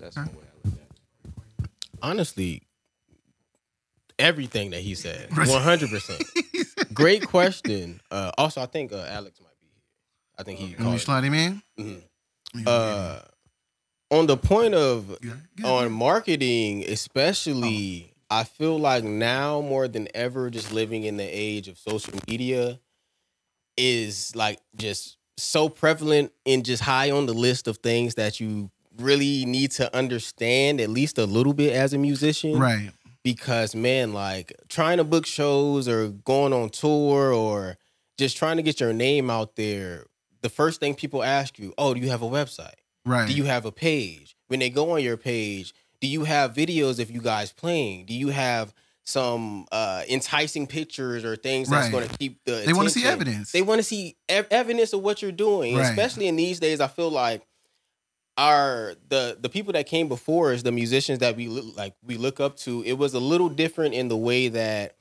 that's 0.00 0.14
the 0.16 0.22
way 0.22 0.28
I 0.28 0.68
look 0.68 0.74
at 0.74 1.64
it. 1.64 1.70
honestly, 2.02 2.62
everything 4.18 4.70
that 4.70 4.80
he 4.80 4.94
said, 4.94 5.28
one 5.36 5.62
hundred 5.62 5.90
percent. 5.90 6.22
Great 6.92 7.26
question. 7.26 8.00
Uh, 8.10 8.30
also, 8.38 8.60
I 8.62 8.66
think 8.66 8.92
uh, 8.92 9.04
Alex 9.08 9.40
might 9.40 9.58
be 9.60 9.66
here. 9.72 9.82
I 10.38 10.42
think 10.42 10.58
he 10.58 10.66
You 10.66 10.76
called. 10.76 11.00
slide 11.00 11.24
him 11.24 11.34
in? 11.34 11.62
Mhm. 11.78 12.02
Uh, 12.66 13.20
on 14.10 14.26
the 14.26 14.36
point 14.36 14.74
of 14.74 15.16
Yeah, 15.22 15.32
yeah. 15.58 15.66
on 15.66 15.90
marketing, 15.92 16.84
especially, 16.84 18.12
I 18.30 18.44
feel 18.44 18.78
like 18.78 19.02
now 19.02 19.60
more 19.60 19.88
than 19.88 20.06
ever, 20.14 20.50
just 20.50 20.72
living 20.72 21.02
in 21.04 21.16
the 21.16 21.24
age 21.24 21.66
of 21.68 21.78
social 21.78 22.14
media 22.28 22.78
is 23.76 24.34
like 24.36 24.60
just 24.76 25.16
so 25.36 25.68
prevalent 25.68 26.32
and 26.46 26.64
just 26.64 26.82
high 26.82 27.10
on 27.10 27.26
the 27.26 27.32
list 27.32 27.66
of 27.66 27.78
things 27.78 28.14
that 28.14 28.38
you 28.38 28.70
really 28.98 29.44
need 29.46 29.72
to 29.72 29.92
understand 29.96 30.80
at 30.80 30.88
least 30.88 31.18
a 31.18 31.26
little 31.26 31.52
bit 31.52 31.72
as 31.72 31.92
a 31.92 31.98
musician 31.98 32.56
right. 32.56 32.90
Because 33.24 33.74
man 33.74 34.12
like 34.12 34.52
trying 34.68 34.98
to 34.98 35.04
book 35.04 35.26
shows 35.26 35.88
or 35.88 36.08
going 36.08 36.52
on 36.52 36.68
tour 36.68 37.32
or 37.32 37.76
just 38.18 38.36
trying 38.36 38.56
to 38.58 38.62
get 38.62 38.78
your 38.78 38.92
name 38.92 39.30
out 39.30 39.56
there 39.56 40.04
the 40.42 40.48
first 40.48 40.78
thing 40.78 40.94
people 40.94 41.24
ask 41.24 41.58
you 41.58 41.74
oh 41.78 41.94
do 41.94 42.00
you 42.00 42.10
have 42.10 42.22
a 42.22 42.28
website 42.28 42.74
Right. 43.06 43.26
do 43.28 43.34
you 43.34 43.44
have 43.44 43.64
a 43.66 43.72
page 43.72 44.36
when 44.46 44.60
they 44.60 44.70
go 44.70 44.92
on 44.92 45.02
your 45.02 45.16
page 45.16 45.74
do 46.00 46.06
you 46.06 46.24
have 46.24 46.52
videos 46.54 47.00
of 47.00 47.10
you 47.10 47.20
guys 47.20 47.50
playing 47.52 48.06
do 48.06 48.14
you 48.14 48.28
have 48.28 48.72
some 49.06 49.66
uh 49.72 50.02
enticing 50.08 50.66
pictures 50.66 51.24
or 51.24 51.36
things 51.36 51.68
that's 51.68 51.90
going 51.90 52.08
to 52.08 52.16
keep 52.18 52.42
the 52.44 52.62
they 52.64 52.72
want 52.72 52.88
to 52.88 52.94
see 52.94 53.04
evidence. 53.04 53.52
they 53.52 53.60
want 53.60 53.78
to 53.78 53.82
see 53.82 54.16
ev- 54.30 54.46
evidence 54.50 54.92
of 54.94 55.00
what 55.02 55.20
you're 55.20 55.32
doing 55.32 55.76
Right. 55.76 55.90
especially 55.90 56.26
in 56.28 56.36
these 56.36 56.60
days 56.60 56.80
i 56.80 56.86
feel 56.88 57.10
like 57.10 57.42
our 58.36 58.94
the 59.08 59.36
the 59.40 59.48
people 59.48 59.72
that 59.72 59.86
came 59.86 60.08
before 60.08 60.52
us 60.52 60.62
the 60.62 60.72
musicians 60.72 61.20
that 61.20 61.36
we 61.36 61.46
like 61.48 61.94
we 62.04 62.16
look 62.16 62.40
up 62.40 62.56
to 62.56 62.82
it 62.84 62.94
was 62.94 63.14
a 63.14 63.20
little 63.20 63.48
different 63.48 63.94
in 63.94 64.08
the 64.08 64.16
way 64.16 64.48
that 64.48 64.96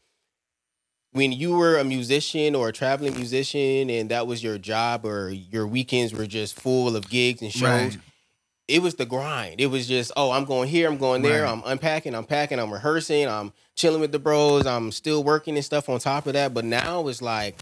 when 1.14 1.32
you 1.32 1.56
were 1.56 1.78
a 1.78 1.84
musician 1.84 2.56
or 2.56 2.70
a 2.70 2.74
traveling 2.74 3.16
musician 3.16 3.90
and 3.90 4.10
that 4.10 4.26
was 4.28 4.44
your 4.44 4.58
job 4.58 5.06
or 5.06 5.30
your 5.30 5.66
weekends 5.68 6.14
were 6.14 6.26
just 6.26 6.60
full 6.60 6.96
of 6.96 7.10
gigs 7.10 7.42
and 7.42 7.52
shows 7.52 7.96
Right. 7.96 7.98
it 8.68 8.82
was 8.82 8.96
the 8.96 9.06
grind. 9.06 9.60
It 9.60 9.68
was 9.68 9.88
just, 9.88 10.12
oh, 10.16 10.32
I'm 10.32 10.46
going 10.46 10.70
here, 10.70 10.88
I'm 10.90 10.98
going 10.98 11.22
there, 11.22 11.44
Right. 11.44 11.52
I'm 11.52 11.62
unpacking, 11.66 12.16
I'm 12.16 12.26
packing, 12.26 12.60
I'm 12.60 12.72
rehearsing, 12.72 13.28
I'm 13.28 13.52
chilling 13.76 14.00
with 14.02 14.12
the 14.12 14.20
bros, 14.20 14.66
I'm 14.66 14.92
still 14.92 15.24
working 15.24 15.56
and 15.56 15.66
stuff 15.66 15.90
on 15.90 16.00
top 16.00 16.26
of 16.28 16.34
that. 16.34 16.54
But 16.54 16.66
now 16.66 17.08
it's 17.08 17.22
like 17.22 17.62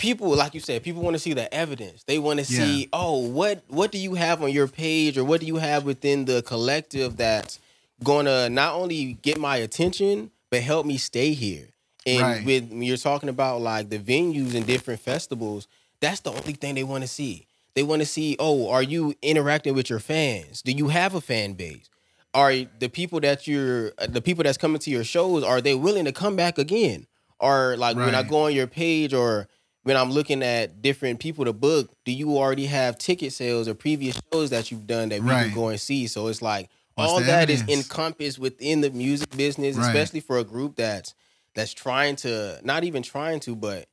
people, 0.00 0.30
like 0.34 0.54
you 0.54 0.60
said, 0.60 0.82
people 0.82 1.02
want 1.02 1.14
to 1.14 1.18
see 1.20 1.34
the 1.34 1.52
evidence. 1.52 2.02
They 2.04 2.18
want 2.18 2.38
to 2.40 2.44
see, 2.44 2.88
oh, 2.92 3.18
what 3.28 3.62
what 3.68 3.92
do 3.92 3.98
you 3.98 4.14
have 4.14 4.42
on 4.42 4.50
your 4.50 4.66
page 4.66 5.16
or 5.18 5.24
what 5.24 5.40
do 5.40 5.46
you 5.46 5.56
have 5.56 5.84
within 5.84 6.24
the 6.24 6.42
collective 6.42 7.16
that's 7.16 7.58
gonna 8.02 8.48
not 8.48 8.74
only 8.74 9.14
get 9.22 9.38
my 9.38 9.56
attention, 9.58 10.30
but 10.50 10.62
help 10.62 10.86
me 10.86 10.96
stay 10.96 11.32
here. 11.34 11.68
And 12.06 12.20
Right. 12.22 12.44
with 12.44 12.70
when 12.70 12.82
you're 12.82 12.96
talking 12.96 13.28
about 13.28 13.60
like 13.60 13.90
the 13.90 13.98
venues 13.98 14.54
and 14.54 14.66
different 14.66 15.00
festivals, 15.00 15.68
that's 16.00 16.20
the 16.20 16.30
only 16.32 16.54
thing 16.54 16.74
they 16.74 16.82
want 16.84 17.02
to 17.04 17.08
see. 17.08 17.46
They 17.74 17.82
want 17.82 18.00
to 18.00 18.06
see, 18.06 18.36
oh, 18.38 18.70
are 18.70 18.82
you 18.82 19.14
interacting 19.22 19.74
with 19.74 19.90
your 19.90 20.00
fans? 20.00 20.62
Do 20.62 20.72
you 20.72 20.88
have 20.88 21.14
a 21.14 21.20
fan 21.20 21.52
base? 21.52 21.88
Are 22.32 22.52
the 22.78 22.88
people 22.88 23.20
that 23.20 23.46
you're 23.46 23.92
uh, 23.98 24.06
the 24.06 24.22
people 24.22 24.44
that's 24.44 24.58
coming 24.58 24.78
to 24.80 24.90
your 24.90 25.04
shows, 25.04 25.44
are 25.44 25.60
they 25.60 25.74
willing 25.74 26.06
to 26.06 26.12
come 26.12 26.36
back 26.36 26.58
again? 26.58 27.06
Or 27.38 27.76
like 27.76 27.96
when 27.96 28.14
I 28.14 28.22
go 28.22 28.46
on 28.46 28.54
your 28.54 28.66
page 28.66 29.12
or 29.14 29.46
when 29.82 29.96
I'm 29.96 30.10
looking 30.10 30.42
at 30.42 30.82
different 30.82 31.20
people 31.20 31.44
to 31.46 31.52
book, 31.52 31.90
do 32.04 32.12
you 32.12 32.36
already 32.36 32.66
have 32.66 32.98
ticket 32.98 33.32
sales 33.32 33.66
or 33.66 33.74
previous 33.74 34.20
shows 34.32 34.50
that 34.50 34.70
you've 34.70 34.86
done 34.86 35.08
that 35.08 35.22
we 35.22 35.30
Right. 35.30 35.46
can 35.46 35.54
go 35.54 35.68
and 35.68 35.80
see? 35.80 36.06
So 36.06 36.26
it's 36.28 36.42
like 36.42 36.68
What's 36.94 37.10
all 37.12 37.20
that 37.20 37.48
is 37.48 37.62
evidence? 37.62 37.86
encompassed 37.86 38.38
within 38.38 38.82
the 38.82 38.90
music 38.90 39.34
business, 39.36 39.76
Right. 39.76 39.86
especially 39.88 40.20
for 40.20 40.38
a 40.38 40.44
group 40.44 40.76
that's 40.76 41.14
that's 41.54 41.72
trying 41.74 42.14
to 42.16 42.60
not 42.62 42.84
even 42.84 43.02
trying 43.02 43.40
to, 43.40 43.56
but 43.56 43.88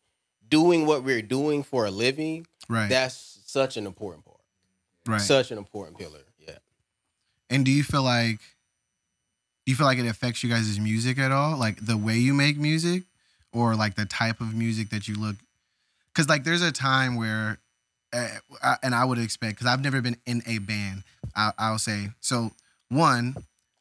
doing 0.48 0.86
what 0.86 1.04
we're 1.04 1.22
doing 1.24 1.64
for 1.64 1.86
a 1.86 1.92
living. 1.92 2.46
right. 2.70 2.90
That's 2.90 3.40
such 3.46 3.78
an 3.78 3.88
important 3.88 4.26
part. 4.26 4.38
right. 5.08 5.22
Such 5.22 5.52
an 5.52 5.58
important 5.58 5.98
pillar. 5.98 6.20
Yeah. 6.38 6.58
And 7.50 7.66
do 7.66 7.72
you 7.72 7.84
feel 7.84 8.04
like 8.04 8.40
do 9.66 9.72
you 9.72 9.76
feel 9.76 9.86
like 9.88 9.98
it 10.00 10.06
affects 10.08 10.44
you 10.44 10.50
guys' 10.50 10.80
music 10.80 11.18
at 11.18 11.32
all? 11.32 11.58
Like 11.58 11.86
the 11.86 11.98
way 11.98 12.18
you 12.18 12.34
make 12.34 12.58
music? 12.58 13.04
or 13.54 13.76
like 13.76 13.96
the 13.96 14.06
type 14.06 14.42
of 14.42 14.54
music 14.54 14.90
that 14.90 15.08
you 15.08 15.16
look 15.16 15.38
because 16.18 16.28
like 16.28 16.44
there's 16.44 16.64
a 16.64 16.72
time 16.72 17.16
where 17.16 17.60
uh, 18.12 18.76
and 18.82 18.96
i 18.96 19.06
would 19.06 19.20
expect 19.20 19.56
because 19.56 19.68
i've 19.68 19.84
never 19.84 20.02
been 20.02 20.18
in 20.26 20.42
a 20.48 20.58
band 20.58 21.04
I, 21.36 21.52
i'll 21.60 21.78
say 21.78 22.10
so 22.22 22.52
one 22.90 23.36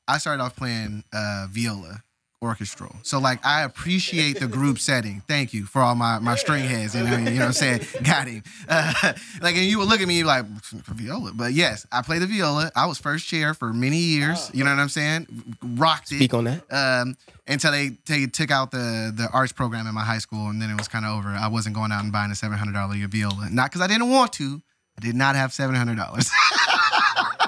i 0.07 0.19
started 0.19 0.43
off 0.43 0.55
playing 0.55 1.03
uh, 1.15 1.47
viola 1.51 2.03
orchestral. 2.47 2.97
So 3.03 3.19
like 3.19 3.45
i 3.45 3.63
appreciate 3.63 4.41
the 4.41 4.47
group 4.47 4.79
setting. 4.79 5.23
Thank 5.29 5.53
you 5.53 5.67
for 5.67 5.83
all 5.83 5.95
my 5.95 6.19
my 6.19 6.37
string 6.37 6.65
heads 6.65 6.95
you 6.95 7.03
know, 7.03 7.17
you 7.17 7.25
know 7.25 7.33
what 7.33 7.43
i'm 7.47 7.53
saying? 7.53 7.81
Got 8.03 8.29
him. 8.29 8.43
Uh, 8.69 8.93
like 9.43 9.57
and 9.57 9.65
you 9.67 9.79
would 9.79 9.89
look 9.89 10.01
at 10.01 10.09
me 10.09 10.25
like 10.25 10.47
viola? 10.47 11.33
But 11.35 11.53
yes 11.53 11.87
i 11.93 12.03
play 12.03 12.19
the 12.19 12.27
viola. 12.27 12.71
I 12.75 12.87
was 12.87 12.99
first 12.99 13.27
chair 13.27 13.55
for 13.55 13.73
many 13.73 13.99
years 13.99 14.51
you 14.55 14.65
know 14.65 14.71
what 14.71 14.81
i'm 14.81 14.89
saying? 14.89 15.27
Rocked 15.63 16.13
it. 16.13 16.17
Speak 16.17 16.35
on 16.35 16.45
that. 16.45 16.63
um, 16.73 17.17
until 17.49 17.71
they, 17.73 17.91
they 18.07 18.27
took 18.27 18.51
out 18.51 18.71
the 18.71 19.13
the 19.15 19.29
arts 19.33 19.53
program 19.53 19.87
in 19.87 19.95
my 19.95 20.03
high 20.03 20.19
school, 20.19 20.49
and 20.49 20.61
then 20.61 20.71
it 20.71 20.77
was 20.77 20.89
kind 20.89 21.05
of 21.05 21.17
over. 21.17 21.29
I 21.29 21.49
wasn't 21.49 21.77
going 21.77 21.93
out 21.93 22.03
and 22.03 22.13
buying 22.13 22.31
a 22.31 22.35
seven 22.35 22.59
hundred 22.59 22.73
dollar 22.73 22.95
viola, 23.07 23.49
not 23.51 23.71
because 23.71 23.83
I 23.83 23.87
didn't 23.87 24.11
want 24.11 24.33
to. 24.35 24.63
I 24.99 25.01
did 25.01 25.15
not 25.15 25.37
have 25.37 25.53
seven 25.53 25.77
hundred 25.77 25.97
dollars. 25.97 26.29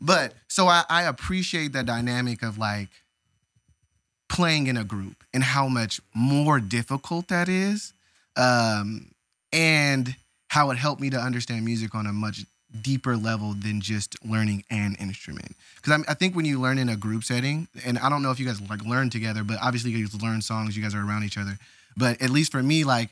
but 0.00 0.34
so 0.48 0.66
I, 0.66 0.84
I 0.88 1.04
appreciate 1.04 1.72
the 1.72 1.82
dynamic 1.82 2.42
of 2.42 2.58
like 2.58 2.88
playing 4.38 4.68
in 4.68 4.76
a 4.76 4.84
group 4.84 5.24
and 5.34 5.42
how 5.42 5.66
much 5.66 6.00
more 6.14 6.60
difficult 6.60 7.26
that 7.26 7.48
is, 7.48 7.92
um, 8.36 9.10
and 9.52 10.14
how 10.46 10.70
it 10.70 10.78
helped 10.78 11.00
me 11.00 11.10
to 11.10 11.18
understand 11.18 11.64
music 11.64 11.92
on 11.92 12.06
a 12.06 12.12
much 12.12 12.44
deeper 12.80 13.16
level 13.16 13.52
than 13.52 13.80
just 13.80 14.14
learning 14.24 14.62
an 14.70 14.94
instrument. 15.00 15.56
Because 15.74 16.04
I, 16.06 16.12
I 16.12 16.14
think 16.14 16.36
when 16.36 16.44
you 16.44 16.60
learn 16.60 16.78
in 16.78 16.88
a 16.88 16.94
group 16.94 17.24
setting, 17.24 17.66
and 17.84 17.98
I 17.98 18.08
don't 18.08 18.22
know 18.22 18.30
if 18.30 18.38
you 18.38 18.46
guys 18.46 18.60
like 18.60 18.84
learn 18.84 19.10
together, 19.10 19.42
but 19.42 19.58
obviously 19.60 19.90
you 19.90 20.06
guys 20.06 20.22
learn 20.22 20.40
songs, 20.40 20.76
you 20.76 20.84
guys 20.84 20.94
are 20.94 21.04
around 21.04 21.24
each 21.24 21.36
other. 21.36 21.58
But 21.96 22.22
at 22.22 22.30
least 22.30 22.52
for 22.52 22.62
me, 22.62 22.84
like 22.84 23.10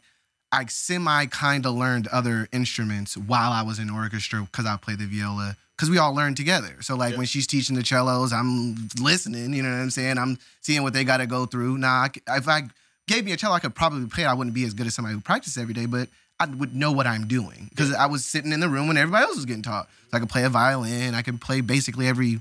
I 0.53 0.65
semi 0.67 1.27
kind 1.27 1.67
of 1.67 1.75
learned 1.75 2.07
other 2.07 2.47
instruments 2.53 3.17
while 3.17 3.51
I 3.51 3.63
was 3.63 3.81
in 3.81 3.91
orchestra 3.91 4.43
because 4.43 4.65
I 4.65 4.77
played 4.77 5.01
the 5.01 5.07
viola. 5.07 5.57
Because 5.77 5.91
we 5.91 5.99
all 5.99 6.15
learn 6.15 6.35
together. 6.35 6.77
So 6.81 6.97
like 6.97 7.17
when 7.17 7.27
she's 7.27 7.47
teaching 7.47 7.77
the 7.77 7.85
cellos, 7.85 8.33
I'm 8.33 8.89
listening. 8.99 9.53
You 9.53 9.63
know 9.63 9.71
what 9.71 9.77
I'm 9.77 9.91
saying? 9.91 10.17
I'm 10.17 10.39
seeing 10.63 10.83
what 10.83 10.95
they 10.95 11.05
got 11.05 11.19
to 11.19 11.27
go 11.27 11.45
through. 11.45 11.77
Now, 11.79 11.93
I 11.93 12.11
if 12.29 12.49
I 12.49 12.63
gave 13.07 13.25
me 13.25 13.33
a 13.33 13.37
cello, 13.37 13.55
I 13.55 13.59
could 13.59 13.75
probably 13.75 14.07
play. 14.07 14.25
I 14.25 14.33
wouldn't 14.33 14.55
be 14.55 14.65
as 14.65 14.73
good 14.73 14.87
as 14.87 14.95
somebody 14.95 15.15
who 15.15 15.21
practices 15.21 15.59
every 15.59 15.75
day, 15.75 15.87
but 15.87 16.09
I 16.39 16.47
would 16.47 16.75
know 16.75 16.93
what 16.93 17.07
I'm 17.07 17.27
doing 17.27 17.69
because 17.71 17.95
I 17.95 18.07
was 18.07 18.25
sitting 18.25 18.53
in 18.53 18.61
the 18.61 18.69
room 18.69 18.89
when 18.89 18.97
everybody 18.97 19.25
else 19.25 19.37
was 19.37 19.45
getting 19.45 19.63
taught. 19.63 19.89
So 20.11 20.17
I 20.17 20.21
could 20.21 20.29
play 20.29 20.45
a 20.45 20.51
violin. 20.51 21.15
I 21.15 21.23
could 21.23 21.41
play 21.41 21.61
basically 21.61 22.07
every 22.07 22.41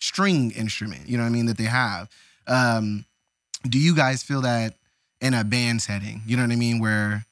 string 0.00 0.50
instrument. 0.52 1.08
You 1.08 1.16
know 1.16 1.24
what 1.24 1.30
I 1.30 1.32
mean 1.32 1.46
that 1.46 1.58
they 1.58 1.64
have. 1.64 2.08
Um, 2.46 3.04
do 3.68 3.78
you 3.78 3.94
guys 3.94 4.22
feel 4.22 4.42
that 4.42 4.74
in 5.20 5.34
a 5.34 5.44
band 5.44 5.82
setting? 5.82 6.22
You 6.26 6.36
know 6.36 6.42
what 6.42 6.52
I 6.52 6.56
mean 6.56 6.80
where 6.80 7.24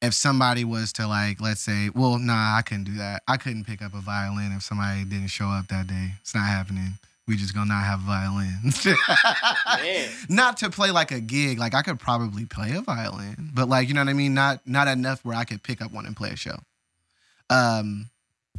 if 0.00 0.14
somebody 0.14 0.64
was 0.64 0.92
to 0.94 1.06
like, 1.06 1.40
let's 1.40 1.60
say, 1.60 1.90
well, 1.94 2.18
nah, 2.18 2.56
I 2.56 2.62
couldn't 2.62 2.84
do 2.84 2.94
that. 2.94 3.22
I 3.26 3.36
couldn't 3.36 3.64
pick 3.64 3.82
up 3.82 3.94
a 3.94 4.00
violin 4.00 4.52
if 4.52 4.62
somebody 4.62 5.04
didn't 5.04 5.28
show 5.28 5.46
up 5.46 5.68
that 5.68 5.86
day. 5.86 6.12
It's 6.20 6.34
not 6.34 6.46
happening. 6.46 6.98
We 7.26 7.36
just 7.36 7.54
gonna 7.54 7.66
not 7.66 7.84
have 7.84 8.00
violins. 8.00 8.86
Not 10.30 10.56
to 10.58 10.70
play 10.70 10.90
like 10.90 11.12
a 11.12 11.20
gig. 11.20 11.58
Like 11.58 11.74
I 11.74 11.82
could 11.82 12.00
probably 12.00 12.46
play 12.46 12.72
a 12.72 12.80
violin, 12.80 13.50
but 13.52 13.68
like 13.68 13.88
you 13.88 13.92
know 13.92 14.00
what 14.00 14.08
I 14.08 14.14
mean. 14.14 14.32
Not 14.32 14.66
not 14.66 14.88
enough 14.88 15.22
where 15.26 15.36
I 15.36 15.44
could 15.44 15.62
pick 15.62 15.82
up 15.82 15.92
one 15.92 16.06
and 16.06 16.16
play 16.16 16.30
a 16.30 16.36
show. 16.36 16.58
Um, 17.50 18.06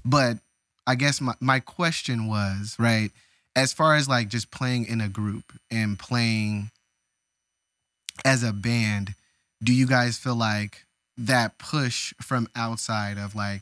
but 0.06 0.38
I 0.86 0.94
guess 0.94 1.20
my 1.20 1.34
my 1.40 1.60
question 1.60 2.28
was 2.28 2.76
right 2.78 3.12
as 3.56 3.74
far 3.74 3.96
as 3.96 4.08
like 4.08 4.28
just 4.28 4.52
playing 4.52 4.86
in 4.86 5.02
a 5.02 5.10
group 5.10 5.52
and 5.72 5.98
playing 5.98 6.70
as 8.24 8.44
a 8.44 8.54
band. 8.54 9.16
Do 9.64 9.74
you 9.74 9.88
guys 9.88 10.20
feel 10.20 10.36
like 10.36 10.86
that 11.20 11.58
push 11.58 12.14
from 12.22 12.48
outside 12.56 13.18
of 13.18 13.36
like 13.36 13.62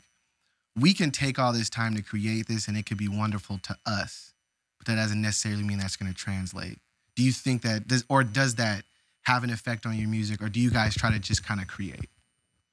we 0.78 0.94
can 0.94 1.10
take 1.10 1.38
all 1.38 1.52
this 1.52 1.68
time 1.68 1.96
to 1.96 2.02
create 2.02 2.46
this 2.46 2.68
and 2.68 2.76
it 2.76 2.86
could 2.86 2.96
be 2.96 3.08
wonderful 3.08 3.58
to 3.64 3.76
us, 3.84 4.32
but 4.78 4.86
that 4.86 4.94
doesn't 4.94 5.20
necessarily 5.20 5.64
mean 5.64 5.78
that's 5.78 5.96
going 5.96 6.10
to 6.10 6.16
translate. 6.16 6.78
Do 7.16 7.24
you 7.24 7.32
think 7.32 7.62
that 7.62 7.88
does 7.88 8.04
or 8.08 8.22
does 8.22 8.54
that 8.56 8.84
have 9.22 9.42
an 9.42 9.50
effect 9.50 9.86
on 9.86 9.98
your 9.98 10.08
music 10.08 10.40
or 10.40 10.48
do 10.48 10.60
you 10.60 10.70
guys 10.70 10.94
try 10.94 11.10
to 11.10 11.18
just 11.18 11.44
kind 11.44 11.60
of 11.60 11.66
create 11.66 12.08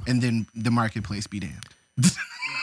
and 0.08 0.22
then 0.22 0.46
the 0.54 0.70
marketplace 0.72 1.26
be 1.26 1.40
damned? 1.40 1.66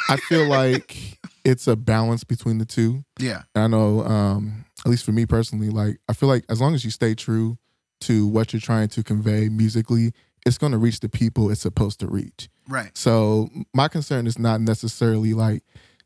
I 0.09 0.17
feel 0.17 0.47
like 0.47 1.19
it's 1.45 1.67
a 1.67 1.75
balance 1.75 2.23
between 2.23 2.59
the 2.59 2.65
two. 2.65 3.05
yeah. 3.19 3.43
I 3.57 3.67
know, 3.67 4.05
um, 4.05 4.65
at 4.85 4.91
least 4.91 5.05
for 5.05 5.13
me 5.13 5.27
personally, 5.27 5.71
like 5.71 5.99
I 6.09 6.13
feel 6.13 6.29
like 6.29 6.45
as 6.49 6.61
long 6.61 6.75
as 6.75 6.85
you 6.85 6.93
stay 6.93 7.15
true 7.17 7.59
to 8.03 8.29
what 8.29 8.53
you're 8.53 8.61
trying 8.61 8.89
to 8.89 9.03
convey 9.03 9.49
musically, 9.49 10.13
it's 10.45 10.59
going 10.59 10.73
to 10.73 10.79
reach 10.79 11.01
the 11.01 11.09
people 11.09 11.51
it's 11.51 11.61
supposed 11.61 12.01
to 12.01 12.07
reach. 12.07 12.49
right 12.69 12.91
So 12.97 13.49
my 13.75 13.89
concern 13.89 14.27
is 14.27 14.39
not 14.39 14.61
necessarily 14.61 15.35
like 15.35 15.63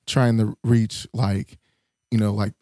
trying 0.06 0.38
to 0.38 0.56
reach 0.62 1.06
like, 1.12 1.58
you 2.10 2.18
know, 2.18 2.32
like 2.32 2.52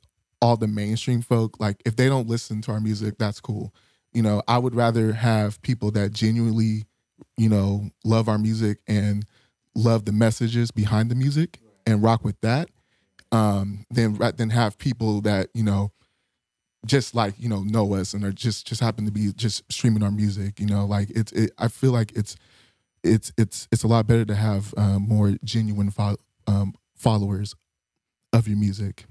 all 0.41 0.57
the 0.57 0.69
mainstream 0.69 1.23
folk. 1.23 1.59
Like 1.59 1.83
if 1.85 1.97
they 1.97 2.09
don't 2.09 2.29
listen 2.29 2.61
to 2.63 2.73
our 2.73 2.81
music, 2.81 3.17
that's 3.19 3.41
cool. 3.41 3.75
You 4.13 4.23
know, 4.23 4.43
I 4.47 4.59
would 4.59 4.75
rather 4.75 5.13
have 5.13 5.61
people 5.63 5.91
that 5.93 6.13
genuinely, 6.13 6.85
you 7.37 7.49
know, 7.49 7.91
love 8.05 8.29
our 8.29 8.39
music 8.39 8.79
and 8.87 9.27
love 9.75 10.05
the 10.05 10.13
messages 10.13 10.71
behind 10.71 11.11
the 11.11 11.15
music 11.15 11.59
and 11.87 12.03
rock 12.03 12.25
with 12.25 12.41
that. 12.43 12.69
Um, 13.33 13.85
than 13.91 14.17
than 14.37 14.51
have 14.51 14.79
people 14.79 15.21
that, 15.23 15.49
you 15.55 15.65
know, 15.65 15.91
just 16.85 17.15
like, 17.15 17.35
you 17.39 17.49
know, 17.49 17.63
know 17.63 17.95
us 17.95 18.15
and 18.15 18.25
are 18.25 18.33
just 18.33 18.67
just 18.67 18.81
happen 18.81 19.05
to 19.07 19.13
be 19.13 19.33
just 19.33 19.63
streaming 19.73 20.03
our 20.03 20.11
music. 20.11 20.61
You 20.61 20.67
know, 20.67 20.85
like 20.85 21.11
it's 21.11 21.33
it, 21.33 21.53
I 21.59 21.69
feel 21.69 21.93
like 21.93 22.13
it's 22.17 22.37
it's 23.03 23.33
it's 23.37 23.69
it's 23.71 23.83
a 23.83 23.89
lot 23.89 24.07
better 24.07 24.25
to 24.25 24.35
have 24.35 24.75
um, 24.77 25.07
more 25.09 25.35
genuine 25.45 25.91
fo- 25.91 26.17
um, 26.47 26.75
followers 26.95 27.55
of 28.33 28.49
your 28.49 28.59
music. 28.59 29.07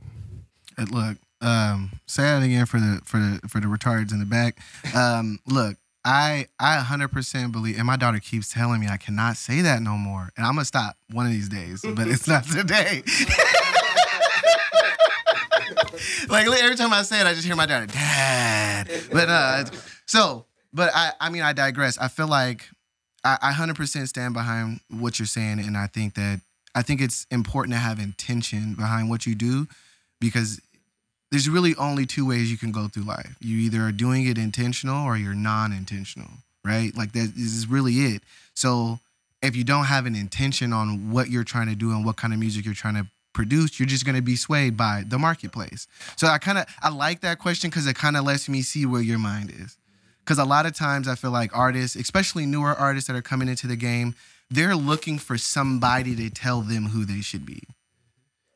Uh, 0.77 0.85
look 0.89 1.17
um 1.41 1.91
say 2.07 2.23
that 2.23 2.41
again 2.41 2.65
for 2.65 2.79
the 2.79 3.01
for 3.03 3.17
the 3.17 3.39
for 3.49 3.59
the 3.59 3.67
retards 3.67 4.13
in 4.13 4.19
the 4.19 4.25
back 4.25 4.59
um 4.95 5.37
look 5.45 5.75
I 6.05 6.47
I 6.59 6.83
100% 6.85 7.51
believe, 7.51 7.77
and 7.77 7.87
my 7.87 7.95
daughter 7.95 8.19
keeps 8.19 8.51
telling 8.51 8.81
me 8.81 8.87
I 8.87 8.97
cannot 8.97 9.37
say 9.37 9.61
that 9.61 9.81
no 9.81 9.97
more, 9.97 10.31
and 10.35 10.45
I'm 10.45 10.53
gonna 10.53 10.65
stop 10.65 10.97
one 11.11 11.25
of 11.25 11.31
these 11.31 11.47
days, 11.47 11.81
but 11.81 12.07
it's 12.07 12.27
not 12.27 12.43
today. 12.51 13.03
like 16.29 16.47
every 16.47 16.75
time 16.75 16.93
I 16.93 17.03
say 17.03 17.19
it, 17.19 17.27
I 17.27 17.33
just 17.33 17.45
hear 17.45 17.55
my 17.55 17.65
daughter, 17.65 17.85
Dad. 17.85 18.89
But 19.11 19.29
uh, 19.29 19.65
so, 20.05 20.45
but 20.73 20.91
I 20.93 21.11
I 21.19 21.29
mean 21.29 21.43
I 21.43 21.53
digress. 21.53 21.97
I 21.97 22.07
feel 22.07 22.27
like 22.27 22.67
I, 23.23 23.37
I 23.41 23.51
100% 23.53 24.07
stand 24.07 24.33
behind 24.33 24.79
what 24.89 25.19
you're 25.19 25.25
saying, 25.25 25.59
and 25.59 25.77
I 25.77 25.87
think 25.87 26.15
that 26.15 26.41
I 26.75 26.81
think 26.81 27.01
it's 27.01 27.25
important 27.29 27.73
to 27.73 27.79
have 27.79 27.99
intention 27.99 28.73
behind 28.73 29.09
what 29.09 29.25
you 29.25 29.35
do, 29.35 29.67
because 30.19 30.59
there's 31.31 31.49
really 31.49 31.75
only 31.75 32.05
two 32.05 32.27
ways 32.27 32.51
you 32.51 32.57
can 32.57 32.71
go 32.71 32.87
through 32.87 33.03
life. 33.03 33.35
You 33.39 33.57
either 33.59 33.81
are 33.81 33.91
doing 33.91 34.27
it 34.27 34.37
intentional 34.37 35.05
or 35.05 35.17
you're 35.17 35.33
non-intentional, 35.33 36.29
right? 36.63 36.95
Like 36.95 37.11
that 37.13 37.33
is 37.35 37.67
really 37.67 37.93
it. 37.93 38.21
So 38.55 38.99
if 39.41 39.55
you 39.55 39.63
don't 39.63 39.85
have 39.85 40.05
an 40.05 40.15
intention 40.15 40.71
on 40.73 41.11
what 41.11 41.29
you're 41.29 41.43
trying 41.43 41.67
to 41.67 41.75
do 41.75 41.91
and 41.91 42.05
what 42.05 42.17
kind 42.17 42.33
of 42.33 42.39
music 42.39 42.65
you're 42.65 42.75
trying 42.75 42.95
to 42.95 43.07
produce, 43.33 43.79
you're 43.79 43.87
just 43.87 44.05
going 44.05 44.15
to 44.15 44.21
be 44.21 44.35
swayed 44.35 44.77
by 44.77 45.03
the 45.07 45.19
marketplace. 45.19 45.87
So 46.15 46.27
I 46.27 46.37
kind 46.37 46.57
of 46.57 46.65
I 46.81 46.89
like 46.89 47.21
that 47.21 47.39
question 47.39 47.69
because 47.69 47.87
it 47.87 47.95
kind 47.95 48.15
of 48.15 48.23
lets 48.23 48.47
me 48.47 48.61
see 48.61 48.85
where 48.85 49.01
your 49.01 49.19
mind 49.19 49.51
is. 49.51 49.77
Because 50.23 50.39
a 50.39 50.45
lot 50.45 50.65
of 50.65 50.73
times 50.73 51.07
I 51.07 51.15
feel 51.15 51.31
like 51.31 51.55
artists, 51.55 51.97
especially 51.97 52.45
newer 52.45 52.73
artists 52.73 53.07
that 53.07 53.15
are 53.15 53.21
coming 53.21 53.49
into 53.49 53.67
the 53.67 53.75
game, 53.75 54.15
they're 54.49 54.75
looking 54.75 55.17
for 55.17 55.37
somebody 55.37 56.15
to 56.15 56.29
tell 56.29 56.61
them 56.61 56.85
who 56.85 57.05
they 57.05 57.21
should 57.21 57.45
be. 57.45 57.63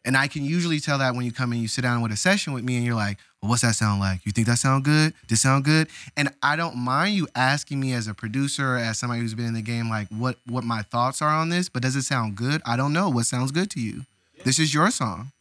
And 0.06 0.16
I 0.16 0.30
can 0.30 0.46
usually 0.46 0.80
tell 0.80 1.00
that 1.00 1.16
when 1.16 1.26
you 1.26 1.34
come 1.34 1.52
and 1.52 1.62
you 1.62 1.68
sit 1.68 1.82
down 1.82 2.02
with 2.02 2.14
a 2.14 2.16
session 2.16 2.54
with 2.54 2.64
me 2.64 2.78
and 2.78 2.86
you're 2.86 2.96
like, 2.96 3.18
well, 3.42 3.50
what's 3.50 3.64
that 3.64 3.76
sound 3.76 4.00
like? 4.00 4.26
You 4.26 4.32
think 4.32 4.48
that 4.48 4.58
sound 4.58 4.86
good? 4.86 5.14
This 5.28 5.42
sound 5.42 5.66
good? 5.66 5.90
And 6.16 6.34
I 6.42 6.56
don't 6.56 6.78
mind 6.78 7.16
you 7.16 7.28
asking 7.36 7.82
me 7.82 7.92
as 7.92 8.08
a 8.08 8.14
producer 8.14 8.76
or 8.76 8.78
as 8.78 8.98
somebody 8.98 9.20
who's 9.20 9.34
been 9.34 9.48
in 9.48 9.54
the 9.54 9.62
game, 9.62 9.90
like 9.90 10.08
what 10.08 10.38
what 10.48 10.64
my 10.64 10.82
thoughts 10.84 11.22
are 11.22 11.30
on 11.30 11.50
this, 11.50 11.68
but 11.68 11.82
does 11.82 11.98
it 11.98 12.04
sound 12.04 12.38
good? 12.38 12.62
I 12.66 12.78
don't 12.78 12.94
know. 12.94 13.10
What 13.10 13.26
sounds 13.26 13.52
good 13.52 13.70
to 13.72 13.82
you? 13.82 14.06
This 14.44 14.60
is 14.60 14.74
your 14.74 14.92
song. 14.92 15.32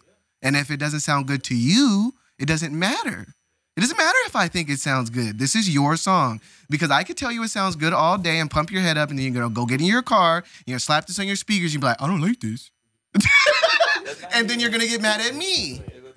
And 0.42 0.56
if 0.56 0.70
it 0.70 0.76
doesn't 0.78 1.00
sound 1.00 1.26
good 1.26 1.42
to 1.44 1.54
you, 1.56 2.12
it 2.38 2.46
doesn't 2.46 2.76
matter. 2.78 3.26
It 3.76 3.80
doesn't 3.80 3.96
matter 3.98 4.18
if 4.26 4.34
I 4.36 4.48
think 4.48 4.70
it 4.70 4.78
sounds 4.80 5.10
good. 5.10 5.38
This 5.38 5.54
is 5.54 5.72
your 5.72 5.96
song. 5.96 6.40
Because 6.70 6.90
I 6.90 7.02
could 7.02 7.16
tell 7.16 7.30
you 7.30 7.42
it 7.42 7.48
sounds 7.48 7.76
good 7.76 7.92
all 7.92 8.16
day 8.18 8.38
and 8.38 8.50
pump 8.50 8.70
your 8.70 8.80
head 8.82 8.96
up, 8.96 9.10
and 9.10 9.18
then 9.18 9.24
you're 9.26 9.34
gonna 9.34 9.52
go 9.54 9.66
get 9.66 9.80
in 9.80 9.86
your 9.86 10.02
car, 10.02 10.44
you're 10.66 10.74
gonna 10.74 10.80
slap 10.80 11.06
this 11.06 11.18
on 11.18 11.26
your 11.26 11.36
speakers, 11.36 11.72
you'll 11.74 11.80
be 11.82 11.86
like, 11.88 12.00
I 12.00 12.06
don't 12.06 12.20
like 12.22 12.40
this. 12.40 12.70
and 14.32 14.48
then 14.48 14.60
you're 14.60 14.70
gonna 14.70 14.86
get 14.86 15.02
mad 15.02 15.20
at 15.20 15.34
me. 15.34 15.82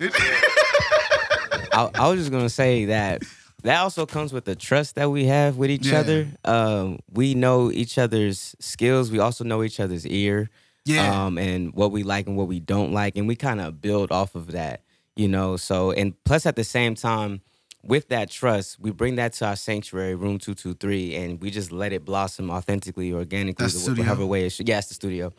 I, 1.72 1.90
I 1.94 2.08
was 2.08 2.18
just 2.20 2.30
gonna 2.32 2.48
say 2.48 2.86
that 2.86 3.22
that 3.62 3.78
also 3.80 4.06
comes 4.06 4.32
with 4.32 4.44
the 4.46 4.56
trust 4.56 4.94
that 4.94 5.10
we 5.10 5.26
have 5.26 5.56
with 5.56 5.70
each 5.70 5.86
Yeah. 5.86 6.00
other. 6.00 6.28
Um, 6.44 6.98
we 7.12 7.34
know 7.34 7.70
each 7.70 7.98
other's 7.98 8.54
skills. 8.58 9.10
We 9.10 9.18
also 9.18 9.44
know 9.44 9.62
each 9.62 9.80
other's 9.80 10.06
ear. 10.06 10.48
Yeah. 10.84 11.26
Um, 11.26 11.38
and 11.38 11.72
what 11.74 11.92
we 11.92 12.02
like 12.02 12.26
and 12.26 12.36
what 12.36 12.48
we 12.48 12.60
don't 12.60 12.92
like, 12.92 13.16
and 13.16 13.28
we 13.28 13.36
kind 13.36 13.60
of 13.60 13.80
build 13.80 14.10
off 14.10 14.34
of 14.34 14.52
that, 14.52 14.82
you 15.14 15.28
know. 15.28 15.56
So, 15.56 15.92
and 15.92 16.14
plus 16.24 16.46
at 16.46 16.56
the 16.56 16.64
same 16.64 16.94
time, 16.94 17.42
with 17.82 18.08
that 18.08 18.30
trust, 18.30 18.78
we 18.80 18.90
bring 18.90 19.16
that 19.16 19.32
to 19.34 19.46
our 19.46 19.56
sanctuary, 19.56 20.14
room 20.14 20.38
two 20.38 20.54
two 20.54 20.74
three, 20.74 21.14
and 21.14 21.40
we 21.40 21.50
just 21.50 21.70
let 21.72 21.92
it 21.92 22.04
blossom 22.04 22.50
authentically, 22.50 23.12
organically, 23.12 23.66
whatever 23.96 24.26
way 24.26 24.46
it 24.46 24.50
should. 24.50 24.68
Yeah, 24.68 24.78
it's 24.78 24.88
the 24.88 24.94
studio. 24.94 25.32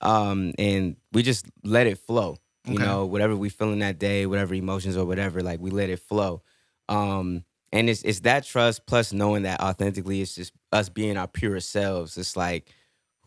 Um, 0.00 0.52
and 0.58 0.96
we 1.12 1.22
just 1.22 1.46
let 1.64 1.86
it 1.86 1.98
flow. 1.98 2.36
You 2.64 2.74
Okay. 2.74 2.82
know, 2.84 3.06
whatever 3.06 3.34
we 3.34 3.48
feeling 3.48 3.78
that 3.78 3.98
day, 3.98 4.26
whatever 4.26 4.54
emotions 4.54 4.96
or 4.96 5.06
whatever, 5.06 5.42
like 5.42 5.58
we 5.60 5.70
let 5.70 5.88
it 5.90 6.00
flow. 6.00 6.42
Um, 6.88 7.44
and 7.72 7.88
it's 7.88 8.02
it's 8.02 8.20
that 8.20 8.44
trust 8.44 8.86
plus 8.86 9.12
knowing 9.12 9.42
that 9.44 9.60
authentically, 9.60 10.20
it's 10.20 10.34
just 10.34 10.52
us 10.72 10.88
being 10.88 11.16
our 11.16 11.26
purest 11.28 11.70
selves. 11.70 12.16
It's 12.18 12.36
like, 12.36 12.72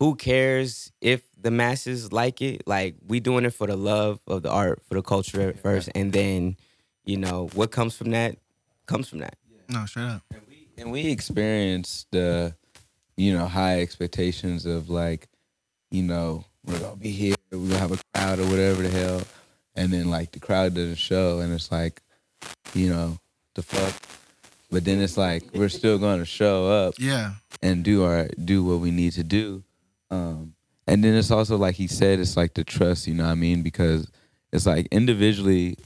who 0.02 0.16
cares 0.16 0.90
if 1.00 1.22
the 1.40 1.52
masses 1.52 2.12
like 2.12 2.42
it? 2.42 2.66
Like 2.66 2.96
we 3.06 3.20
doing 3.20 3.44
it 3.44 3.54
for 3.54 3.68
the 3.68 3.76
love 3.76 4.18
of 4.26 4.42
the 4.42 4.50
art, 4.50 4.82
for 4.88 4.94
the 4.94 5.02
culture 5.02 5.40
at 5.48 5.60
first, 5.60 5.90
and 5.94 6.12
then, 6.12 6.56
you 7.04 7.16
know, 7.18 7.48
what 7.54 7.70
comes 7.70 7.94
from 7.96 8.10
that 8.10 8.36
comes 8.86 9.08
from 9.08 9.20
that. 9.20 9.36
No, 9.68 9.86
straight 9.86 10.06
up. 10.06 10.22
And 10.32 10.42
we 10.48 10.66
and 10.76 10.90
we 10.90 11.06
experienced 11.06 12.08
the, 12.10 12.52
you 13.16 13.32
know, 13.32 13.46
high 13.46 13.80
expectations 13.80 14.66
of 14.66 14.90
like, 14.90 15.28
you 15.92 16.02
know, 16.02 16.44
we're 16.64 16.80
gonna 16.80 16.96
be 16.96 17.10
here, 17.12 17.36
we're 17.52 17.68
gonna 17.68 17.78
have 17.78 17.92
a 17.92 17.98
crowd 18.12 18.40
or 18.40 18.46
whatever 18.46 18.82
the 18.82 18.88
hell, 18.90 19.22
and 19.76 19.92
then 19.92 20.10
like 20.10 20.32
the 20.32 20.40
crowd 20.40 20.74
doesn't 20.74 20.96
show, 20.96 21.38
and 21.38 21.52
it's 21.52 21.70
like, 21.70 22.02
you 22.74 22.88
know, 22.88 23.18
the 23.54 23.62
fuck. 23.62 23.94
But 24.68 24.84
then 24.84 25.00
it's 25.00 25.16
like 25.16 25.44
we're 25.54 25.68
still 25.68 25.98
gonna 25.98 26.24
show 26.24 26.66
up 26.66 26.94
Yeah. 26.98 27.34
and 27.62 27.84
do 27.84 28.02
our 28.02 28.26
do 28.44 28.64
what 28.64 28.80
we 28.80 28.90
need 28.90 29.12
to 29.12 29.22
do. 29.22 29.62
Um, 30.12 30.54
and 30.86 31.02
then 31.02 31.14
it's 31.14 31.30
also 31.30 31.56
like 31.56 31.74
he 31.74 31.86
said, 31.86 32.20
it's 32.20 32.36
like 32.36 32.54
the 32.54 32.64
trust, 32.64 33.06
you 33.06 33.14
know 33.14 33.24
what 33.24 33.30
I 33.30 33.34
mean? 33.34 33.62
Because 33.62 34.10
it's 34.52 34.66
like 34.66 34.86
individually, 34.90 35.76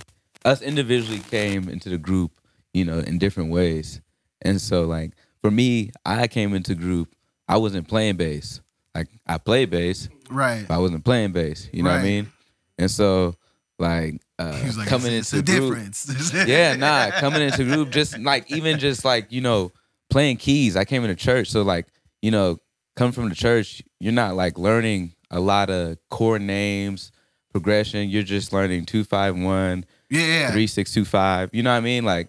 us 0.45 0.62
individually 0.62 1.21
came 1.31 1.69
into 1.69 1.89
the 1.89 1.99
group, 1.99 2.33
you 2.75 2.85
know, 2.85 2.99
in 2.99 3.19
different 3.19 3.51
ways. 3.53 4.01
And 4.43 4.61
so 4.61 4.85
like 4.85 5.12
for 5.43 5.51
me, 5.51 5.91
I 6.05 6.27
came 6.27 6.55
into 6.55 6.75
group, 6.75 7.15
I 7.49 7.57
wasn't 7.59 7.89
playing 7.89 8.17
bass. 8.17 8.61
Like 8.95 9.09
I 9.27 9.39
played 9.39 9.71
bass, 9.71 10.09
Right. 10.31 10.65
but 10.67 10.75
I 10.75 10.79
wasn't 10.79 11.05
playing 11.05 11.33
bass. 11.33 11.69
You 11.73 11.83
know 11.83 11.91
what 11.91 12.01
I 12.01 12.03
mean? 12.03 12.33
And 12.79 12.91
so 12.91 13.37
like 13.79 14.21
uh 14.39 14.59
like, 14.77 14.89
coming 14.89 15.12
it's, 15.12 15.33
into 15.33 15.41
it's 15.43 15.57
a 15.57 15.61
group, 15.61 15.75
difference. 15.75 16.33
yeah, 16.49 16.75
nah, 16.75 17.11
coming 17.21 17.43
into 17.43 17.62
group, 17.65 17.91
just 17.91 18.19
like 18.19 18.51
even 18.51 18.79
just 18.79 19.05
like 19.05 19.31
you 19.31 19.41
know 19.43 19.71
playing 20.11 20.39
keys. 20.39 20.77
I 20.77 20.85
came 20.85 21.05
into 21.05 21.15
church, 21.15 21.49
so 21.51 21.62
like 21.62 21.87
you 22.23 22.31
know, 22.31 22.59
coming 22.96 23.12
from 23.12 23.28
the 23.28 23.35
church, 23.35 23.82
you're 24.00 24.12
not 24.12 24.35
like 24.35 24.59
learning 24.59 25.14
a 25.30 25.40
lot 25.40 25.70
of 25.70 25.98
chord 26.11 26.42
names, 26.42 27.12
progression. 27.52 28.09
You're 28.09 28.22
just 28.22 28.52
learning 28.52 28.87
two 28.87 29.04
five 29.04 29.37
one, 29.37 29.85
yeah, 30.11 30.50
three 30.50 30.66
six 30.66 30.92
two 30.92 31.04
five. 31.04 31.50
You 31.52 31.62
know 31.62 31.70
what 31.70 31.76
I 31.76 31.80
mean? 31.80 32.04
Like 32.04 32.28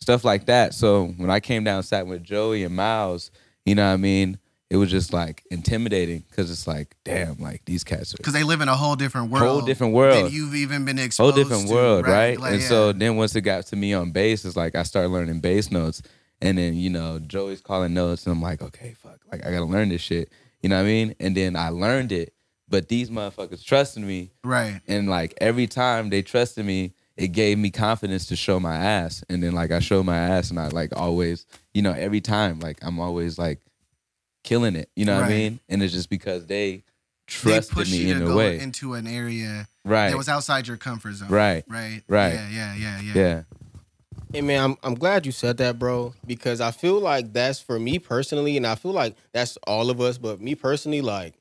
stuff 0.00 0.24
like 0.24 0.46
that. 0.46 0.74
So 0.74 1.06
when 1.16 1.30
I 1.30 1.40
came 1.40 1.64
down, 1.64 1.82
sat 1.82 2.06
with 2.06 2.22
Joey 2.22 2.64
and 2.64 2.74
Miles, 2.74 3.30
you 3.64 3.74
know 3.74 3.86
what 3.86 3.94
I 3.94 3.96
mean? 3.96 4.38
It 4.70 4.76
was 4.76 4.90
just 4.90 5.12
like 5.12 5.44
intimidating 5.50 6.24
because 6.28 6.50
it's 6.50 6.66
like, 6.66 6.96
damn, 7.04 7.38
like 7.38 7.64
these 7.64 7.84
cats 7.84 8.14
are 8.14 8.16
Because 8.16 8.32
they 8.32 8.42
live 8.42 8.60
in 8.60 8.68
a 8.68 8.74
whole 8.74 8.96
different 8.96 9.30
world. 9.30 9.46
Whole 9.46 9.60
different 9.60 9.92
world. 9.94 10.26
Than 10.26 10.32
you've 10.32 10.54
even 10.54 10.84
been 10.84 10.98
exposed 10.98 11.34
whole 11.34 11.44
different 11.44 11.68
to, 11.68 11.74
world, 11.74 12.06
right? 12.06 12.40
Like, 12.40 12.52
and 12.54 12.62
yeah. 12.62 12.68
so 12.68 12.92
then 12.92 13.16
once 13.16 13.36
it 13.36 13.42
got 13.42 13.66
to 13.66 13.76
me 13.76 13.94
on 13.94 14.10
bass, 14.10 14.44
it's 14.44 14.56
like 14.56 14.74
I 14.74 14.82
started 14.82 15.10
learning 15.10 15.40
bass 15.40 15.70
notes, 15.70 16.02
and 16.44 16.58
then 16.58 16.74
you 16.74 16.90
know 16.90 17.18
Joey's 17.18 17.60
calling 17.60 17.94
notes, 17.94 18.26
and 18.26 18.36
I'm 18.36 18.42
like, 18.42 18.62
okay, 18.62 18.94
fuck, 18.98 19.18
like 19.32 19.44
I 19.44 19.50
gotta 19.50 19.64
learn 19.64 19.88
this 19.88 20.02
shit, 20.02 20.30
you 20.62 20.68
know 20.68 20.76
what 20.76 20.82
I 20.82 20.86
mean? 20.86 21.14
And 21.18 21.36
then 21.36 21.56
I 21.56 21.70
learned 21.70 22.12
it, 22.12 22.34
but 22.68 22.88
these 22.88 23.10
motherfuckers 23.10 23.64
trusted 23.64 24.04
me, 24.04 24.30
right. 24.44 24.80
and 24.86 25.08
like 25.08 25.34
every 25.40 25.66
time 25.66 26.10
they 26.10 26.22
trusted 26.22 26.64
me, 26.64 26.92
it 27.16 27.28
gave 27.28 27.58
me 27.58 27.70
confidence 27.70 28.26
to 28.26 28.36
show 28.36 28.60
my 28.60 28.76
ass, 28.76 29.24
and 29.28 29.42
then 29.42 29.52
like 29.52 29.72
I 29.72 29.78
show 29.80 30.02
my 30.02 30.16
ass, 30.18 30.50
and 30.50 30.60
I 30.60 30.68
like 30.68 30.94
always, 30.94 31.46
you 31.72 31.82
know, 31.82 31.92
every 31.92 32.20
time 32.20 32.60
like 32.60 32.78
I'm 32.82 33.00
always 33.00 33.38
like 33.38 33.60
killing 34.42 34.76
it, 34.76 34.90
you 34.94 35.06
know 35.06 35.16
what 35.16 35.24
I 35.24 35.28
mean? 35.30 35.60
And 35.68 35.82
it's 35.82 35.92
just 35.94 36.10
because 36.10 36.46
they 36.46 36.70
They 36.72 36.82
trusted 37.26 37.74
push 37.74 37.90
me 37.90 37.98
you 37.98 38.12
in 38.12 38.18
to 38.18 38.24
a 38.26 38.28
go 38.28 38.36
way, 38.36 38.58
into 38.60 38.92
an 38.92 39.06
area 39.06 39.66
right? 39.84 40.10
that 40.10 40.16
was 40.18 40.28
outside 40.28 40.68
your 40.68 40.76
comfort 40.76 41.14
zone. 41.14 41.30
Right. 41.30 41.64
Right. 41.66 42.02
Right. 42.06 42.34
Yeah, 42.34 42.50
yeah, 42.50 42.74
yeah, 42.74 43.00
yeah. 43.00 43.14
yeah. 43.14 43.42
Hey 44.34 44.40
man, 44.40 44.64
I'm 44.64 44.76
I'm 44.82 44.94
glad 44.96 45.26
you 45.26 45.30
said 45.30 45.58
that, 45.58 45.78
bro, 45.78 46.12
because 46.26 46.60
I 46.60 46.72
feel 46.72 46.98
like 46.98 47.32
that's 47.32 47.60
for 47.60 47.78
me 47.78 48.00
personally, 48.00 48.56
and 48.56 48.66
I 48.66 48.74
feel 48.74 48.90
like 48.90 49.14
that's 49.32 49.56
all 49.64 49.90
of 49.90 50.00
us, 50.00 50.18
but 50.18 50.40
me 50.40 50.56
personally, 50.56 51.02
like 51.02 51.34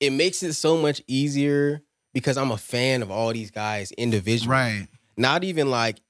it 0.00 0.10
makes 0.10 0.42
it 0.42 0.54
so 0.54 0.76
much 0.76 1.00
easier 1.06 1.80
because 2.12 2.36
I'm 2.36 2.50
a 2.50 2.56
fan 2.56 3.02
of 3.02 3.10
all 3.12 3.32
these 3.32 3.52
guys 3.52 3.92
individually. 3.92 4.50
Right. 4.50 4.88
Not 5.16 5.44
even 5.44 5.70
like 5.70 6.00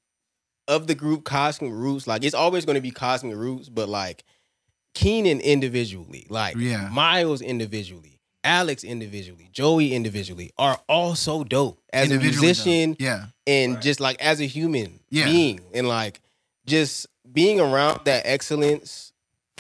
of 0.66 0.86
the 0.86 0.94
group 0.94 1.24
Cosmic 1.24 1.72
Roots, 1.72 2.06
like 2.06 2.24
it's 2.24 2.34
always 2.34 2.64
going 2.64 2.76
to 2.76 2.80
be 2.80 2.90
Cosmic 2.90 3.36
Roots, 3.36 3.68
but 3.68 3.90
like 3.90 4.24
Keenan 4.94 5.40
individually, 5.40 6.26
like 6.30 6.56
Yeah. 6.56 6.88
Miles 6.88 7.42
individually, 7.42 8.18
Alex 8.44 8.82
individually, 8.82 9.50
Joey 9.52 9.92
individually 9.92 10.52
are 10.56 10.80
all 10.88 11.14
so 11.14 11.44
dope 11.44 11.82
as 11.92 12.10
a 12.10 12.18
musician 12.18 12.96
Yeah. 12.98 13.26
And 13.48 13.80
just 13.82 13.98
like 13.98 14.20
as 14.20 14.40
a 14.40 14.44
human 14.46 15.00
Yeah. 15.10 15.24
being 15.24 15.60
and 15.74 15.88
like 15.88 16.20
just 16.66 17.06
being 17.32 17.58
around 17.60 18.00
that 18.04 18.22
excellence 18.26 19.12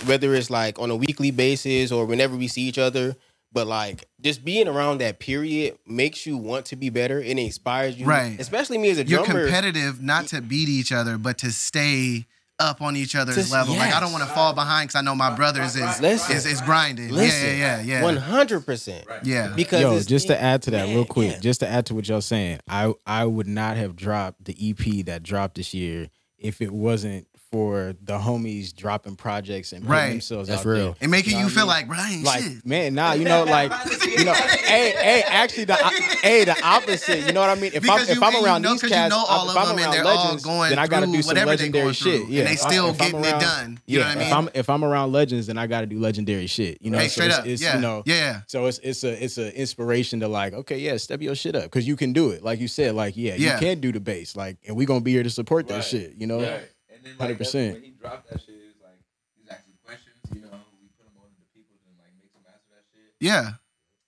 whether 0.06 0.34
it's 0.34 0.50
like 0.50 0.78
on 0.78 0.90
a 0.90 0.96
weekly 0.96 1.30
basis 1.32 1.90
or 1.90 2.04
whenever 2.06 2.36
we 2.36 2.46
see 2.46 2.62
each 2.62 2.78
other 2.78 3.16
but 3.52 3.66
like 3.66 4.04
just 4.20 4.44
being 4.44 4.68
around 4.68 4.98
that 4.98 5.18
period 5.18 5.76
makes 5.86 6.26
you 6.26 6.36
want 6.36 6.66
to 6.66 6.76
be 6.76 6.90
better 6.90 7.18
and 7.18 7.38
it 7.38 7.42
inspires 7.42 7.98
you 7.98 8.06
Right. 8.06 8.36
especially 8.38 8.78
me 8.78 8.90
as 8.90 8.98
a 8.98 9.04
You're 9.04 9.24
drummer 9.24 9.44
competitive 9.46 10.00
not 10.02 10.26
to 10.28 10.40
beat 10.42 10.68
each 10.68 10.92
other, 10.92 11.16
but 11.18 11.38
to 11.38 11.50
stay 11.50 12.26
up 12.60 12.82
on 12.82 12.96
each 12.96 13.14
other's 13.14 13.36
Just- 13.36 13.52
level. 13.52 13.74
Like 13.76 13.94
I 13.94 14.00
don't 14.00 14.12
want 14.12 14.24
to 14.24 14.30
fall 14.30 14.52
behind 14.52 14.88
because 14.88 14.98
I 14.98 15.02
know 15.02 15.14
my 15.14 15.34
brothers 15.34 15.76
is 15.76 16.00
Listen. 16.00 16.36
is, 16.36 16.46
is 16.46 16.60
grinding. 16.60 17.10
listen 17.10 17.56
yeah, 17.58 17.80
yeah, 17.80 18.00
yeah, 18.02 18.18
hundred 18.18 18.66
percent 18.66 19.04
Yeah. 19.22 19.52
because 19.54 19.80
Yo, 19.80 20.00
just 20.00 20.26
to 20.28 20.40
add 20.40 20.62
to 20.62 20.70
that 20.72 20.86
man, 20.86 20.94
real 20.96 21.04
quick, 21.04 21.32
yeah. 21.32 21.38
just 21.38 21.60
to 21.60 21.68
add 21.68 21.86
to 21.86 21.94
what 21.94 22.08
y'all 22.08 22.20
saying, 22.20 22.60
I 22.68 22.92
I 23.06 23.24
would 23.26 23.46
not 23.46 23.76
have 23.76 23.94
dropped 23.96 24.44
the 24.44 24.56
EP 24.70 25.04
that 25.06 25.22
dropped 25.22 25.54
this 25.56 25.72
year 25.72 26.08
if 26.38 26.60
it 26.60 26.72
wasn't 26.72 27.26
for 27.50 27.94
the 28.02 28.18
homies 28.18 28.74
dropping 28.76 29.16
projects 29.16 29.72
and 29.72 29.82
putting 29.82 29.90
Right. 29.98 30.10
themselves 30.10 30.48
That's 30.48 30.60
out 30.60 30.66
real. 30.66 30.84
there. 30.86 30.94
And 31.00 31.10
making 31.10 31.32
know 31.34 31.40
you 31.40 31.48
feel 31.48 31.62
mean? 31.62 31.68
like, 31.68 31.88
bro, 31.88 31.96
I 31.98 32.20
like 32.22 32.42
shit. 32.42 32.66
man, 32.66 32.94
nah, 32.94 33.12
you 33.12 33.24
know, 33.24 33.44
like 33.44 33.72
you 34.06 34.24
know, 34.24 34.32
hey, 34.64 34.90
hey, 34.90 35.22
actually, 35.26 35.64
the 35.64 35.74
hey, 36.22 36.44
the 36.44 36.62
opposite. 36.62 37.26
You 37.26 37.32
know 37.32 37.40
what 37.40 37.48
I 37.50 37.54
mean? 37.54 37.72
If 37.72 37.82
Because 37.82 38.02
I'm 38.02 38.08
if 38.10 38.16
you- 38.16 38.22
I'm 38.22 38.34
and 38.34 38.40
you 38.40 38.44
around 38.46 38.62
know- 38.62 38.72
these 38.72 38.80
'cause 38.82 38.90
you 38.90 38.96
cats, 38.96 39.10
know 39.10 39.24
all 39.26 39.44
if 39.48 39.50
of 39.50 39.56
I'm 39.56 39.68
them 39.68 39.78
and 39.78 39.80
around 39.86 39.92
they're 39.94 40.04
all 40.04 40.24
legends, 40.24 40.44
going 40.44 40.68
then 40.70 40.78
I 40.78 40.86
gotta 40.86 41.06
through 41.06 41.14
do 41.16 41.22
some 41.22 41.28
whatever 41.28 41.46
they're 41.46 41.56
legendary 41.56 41.82
going 41.84 41.94
shit. 41.94 42.20
through, 42.22 42.30
Yeah, 42.34 42.38
and 42.40 42.48
they 42.48 42.52
If 42.52 42.58
still 42.60 42.88
if 42.90 43.00
I'm 43.02 43.10
getting 43.12 43.24
it 43.24 43.40
done. 43.40 43.80
You 43.86 43.98
know 44.00 44.04
yeah, 44.04 44.08
what 44.08 44.18
I 44.18 44.20
if 44.20 44.26
mean? 44.26 44.36
I'm 44.36 44.48
if 44.54 44.70
I'm 44.70 44.84
around 44.84 45.12
legends, 45.12 45.46
then 45.46 45.56
I 45.56 45.66
got 45.66 45.80
to 45.80 45.86
do 45.86 45.98
legendary 45.98 46.46
shit. 46.48 46.78
You 46.82 46.90
know, 46.90 46.98
hey, 46.98 47.08
so 47.08 47.12
straight 47.12 47.26
it's, 47.28 47.38
up. 47.38 47.46
it's 47.46 47.62
yeah. 47.62 47.74
you 47.76 47.80
know, 47.80 48.02
yeah. 48.04 48.40
so 48.46 48.66
it's 48.66 48.78
it's 48.82 49.04
a 49.04 49.24
it's 49.24 49.38
an 49.38 49.48
inspiration 49.52 50.20
to 50.20 50.28
like, 50.28 50.52
okay, 50.52 50.78
yeah, 50.78 50.98
step 50.98 51.22
your 51.22 51.34
shit 51.34 51.56
up 51.56 51.62
because 51.64 51.86
you 51.88 51.96
can 51.96 52.12
do 52.12 52.28
it. 52.30 52.42
Like 52.44 52.60
you 52.60 52.68
said, 52.68 52.94
like 52.94 53.16
yeah, 53.16 53.36
Yeah. 53.36 53.54
you 53.54 53.58
can 53.60 53.80
do 53.80 53.90
the 53.90 54.00
bass, 54.00 54.36
like, 54.36 54.58
and 54.66 54.76
we 54.76 54.84
gonna 54.84 55.00
be 55.00 55.12
here 55.12 55.22
to 55.22 55.30
support 55.30 55.66
that 55.68 55.82
shit. 55.84 56.14
You 56.18 56.26
know, 56.26 56.42
Right. 56.42 56.68
And 56.98 57.06
then 57.06 57.14
like, 57.18 57.38
100%. 57.38 57.72
when 57.78 57.82
he 57.82 57.90
dropped 57.94 58.26
that 58.30 58.42
shit, 58.42 58.58
it 58.58 58.74
was 58.74 58.80
like 58.82 58.98
he's 59.38 59.46
asking 59.46 59.78
questions, 59.86 60.18
you 60.34 60.42
know, 60.42 60.58
we 60.82 60.90
put 60.98 61.06
him 61.06 61.14
on 61.22 61.30
to 61.30 61.38
the 61.38 61.46
people 61.54 61.78
and 61.86 61.94
like 62.02 62.10
make 62.18 62.30
some 62.34 62.42
master 62.42 62.74
that 62.74 62.84
shit. 62.90 63.14
Yeah. 63.22 63.54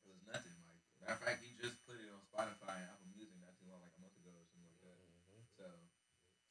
It 0.02 0.10
was 0.10 0.18
nothing. 0.26 0.50
Like 0.66 0.82
matter 1.06 1.14
of 1.14 1.22
fact, 1.22 1.38
he 1.46 1.54
just 1.62 1.78
put 1.86 1.94
it 2.02 2.10
on 2.10 2.18
Spotify 2.26 2.74
and 2.82 2.90
Apple 2.90 3.06
Music 3.14 3.38
not 3.38 3.54
too 3.62 3.70
long, 3.70 3.78
like 3.86 3.94
a 3.94 4.00
month 4.02 4.18
ago 4.18 4.34
or 4.34 4.42
something 4.50 4.66
like 4.66 4.82
that. 4.82 4.98
So 5.54 5.66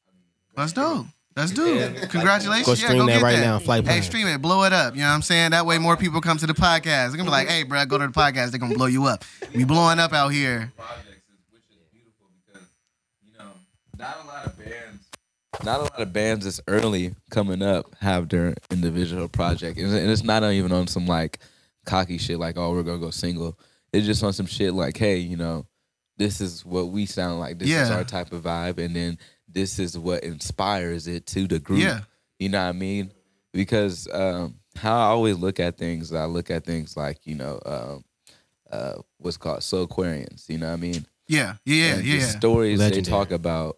I 0.08 0.16
mean 0.16 0.32
That's 0.56 0.72
dope. 0.72 1.06
That's 1.36 1.52
Yeah. 1.52 1.92
dope. 2.00 2.10
Congratulations. 2.16 2.66
Go 2.66 2.72
yeah, 2.72 2.88
stream 2.88 3.04
go 3.04 3.06
that 3.06 3.20
get 3.20 3.22
right 3.22 3.36
that. 3.36 3.44
now, 3.46 3.58
Flight 3.60 3.86
Hey, 3.86 4.00
stream 4.00 4.26
it, 4.26 4.40
blow 4.42 4.64
it 4.64 4.72
up. 4.72 4.96
You 4.96 5.02
know 5.04 5.08
what 5.12 5.20
I'm 5.20 5.22
saying? 5.22 5.52
That 5.52 5.64
way 5.64 5.78
more 5.78 5.96
people 5.96 6.20
come 6.20 6.38
to 6.40 6.46
the 6.48 6.54
podcast. 6.56 7.12
They're 7.12 7.20
gonna 7.20 7.30
be 7.30 7.36
like, 7.36 7.48
hey, 7.48 7.62
bro, 7.62 7.84
go 7.86 7.98
to 7.98 8.08
the 8.08 8.12
podcast. 8.12 8.50
They're 8.50 8.58
gonna 8.60 8.74
blow 8.74 8.86
you 8.90 9.04
up. 9.06 9.24
We 9.54 9.64
blowing 9.64 9.98
up 10.00 10.12
out 10.12 10.32
here. 10.34 10.72
projects 10.76 11.06
which 11.52 11.62
is 11.70 11.78
beautiful 11.92 12.26
because 12.44 12.66
you 13.22 13.32
know 13.38 13.52
not 13.96 14.18
a 14.24 14.26
lot 14.26 14.44
of 14.46 14.58
bands 14.58 14.89
not 15.64 15.80
a 15.80 15.82
lot 15.82 16.00
of 16.00 16.12
bands 16.12 16.44
that's 16.44 16.60
early 16.68 17.14
coming 17.30 17.62
up 17.62 17.94
have 18.00 18.28
their 18.28 18.54
individual 18.70 19.28
project. 19.28 19.78
And 19.78 19.94
and 19.94 20.10
it's 20.10 20.24
not 20.24 20.42
even 20.44 20.72
on 20.72 20.86
some 20.86 21.06
like 21.06 21.38
cocky 21.86 22.18
shit 22.18 22.38
like 22.38 22.56
oh 22.56 22.72
we're 22.72 22.82
gonna 22.82 22.98
go 22.98 23.10
single. 23.10 23.58
It's 23.92 24.06
just 24.06 24.22
on 24.22 24.32
some 24.32 24.46
shit 24.46 24.74
like 24.74 24.96
hey 24.96 25.16
you 25.18 25.36
know 25.36 25.66
this 26.16 26.40
is 26.40 26.64
what 26.64 26.88
we 26.88 27.06
sound 27.06 27.40
like. 27.40 27.58
This 27.58 27.70
is 27.70 27.90
our 27.90 28.04
type 28.04 28.32
of 28.32 28.42
vibe 28.42 28.78
and 28.78 28.94
then 28.94 29.18
this 29.48 29.78
is 29.78 29.98
what 29.98 30.22
inspires 30.22 31.06
it 31.06 31.26
to 31.28 31.46
the 31.46 31.58
group. 31.58 31.80
Yeah. 31.80 32.00
you 32.38 32.48
know 32.48 32.62
what 32.62 32.68
i 32.68 32.72
mean? 32.72 33.12
Because 33.52 34.08
um 34.12 34.56
how 34.76 34.96
i 34.96 35.04
always 35.04 35.36
look 35.36 35.58
at 35.58 35.76
things 35.76 36.12
i 36.12 36.26
look 36.26 36.48
at 36.50 36.64
things 36.64 36.96
like 36.96 37.18
you 37.24 37.34
know 37.34 37.58
um 37.66 38.04
uh 38.70 38.94
what's 39.18 39.36
called 39.36 39.58
Soulquarians 39.58 40.48
you 40.48 40.58
know 40.58 40.68
what 40.68 40.74
i 40.74 40.76
mean? 40.76 41.06
Yeah, 41.30 41.54
yeah, 41.64 41.94
and 41.94 42.04
yeah, 42.04 42.12
the 42.14 42.20
yeah. 42.22 42.26
stories 42.26 42.80
Legendary. 42.80 43.02
they 43.02 43.08
talk 43.08 43.30
about, 43.30 43.76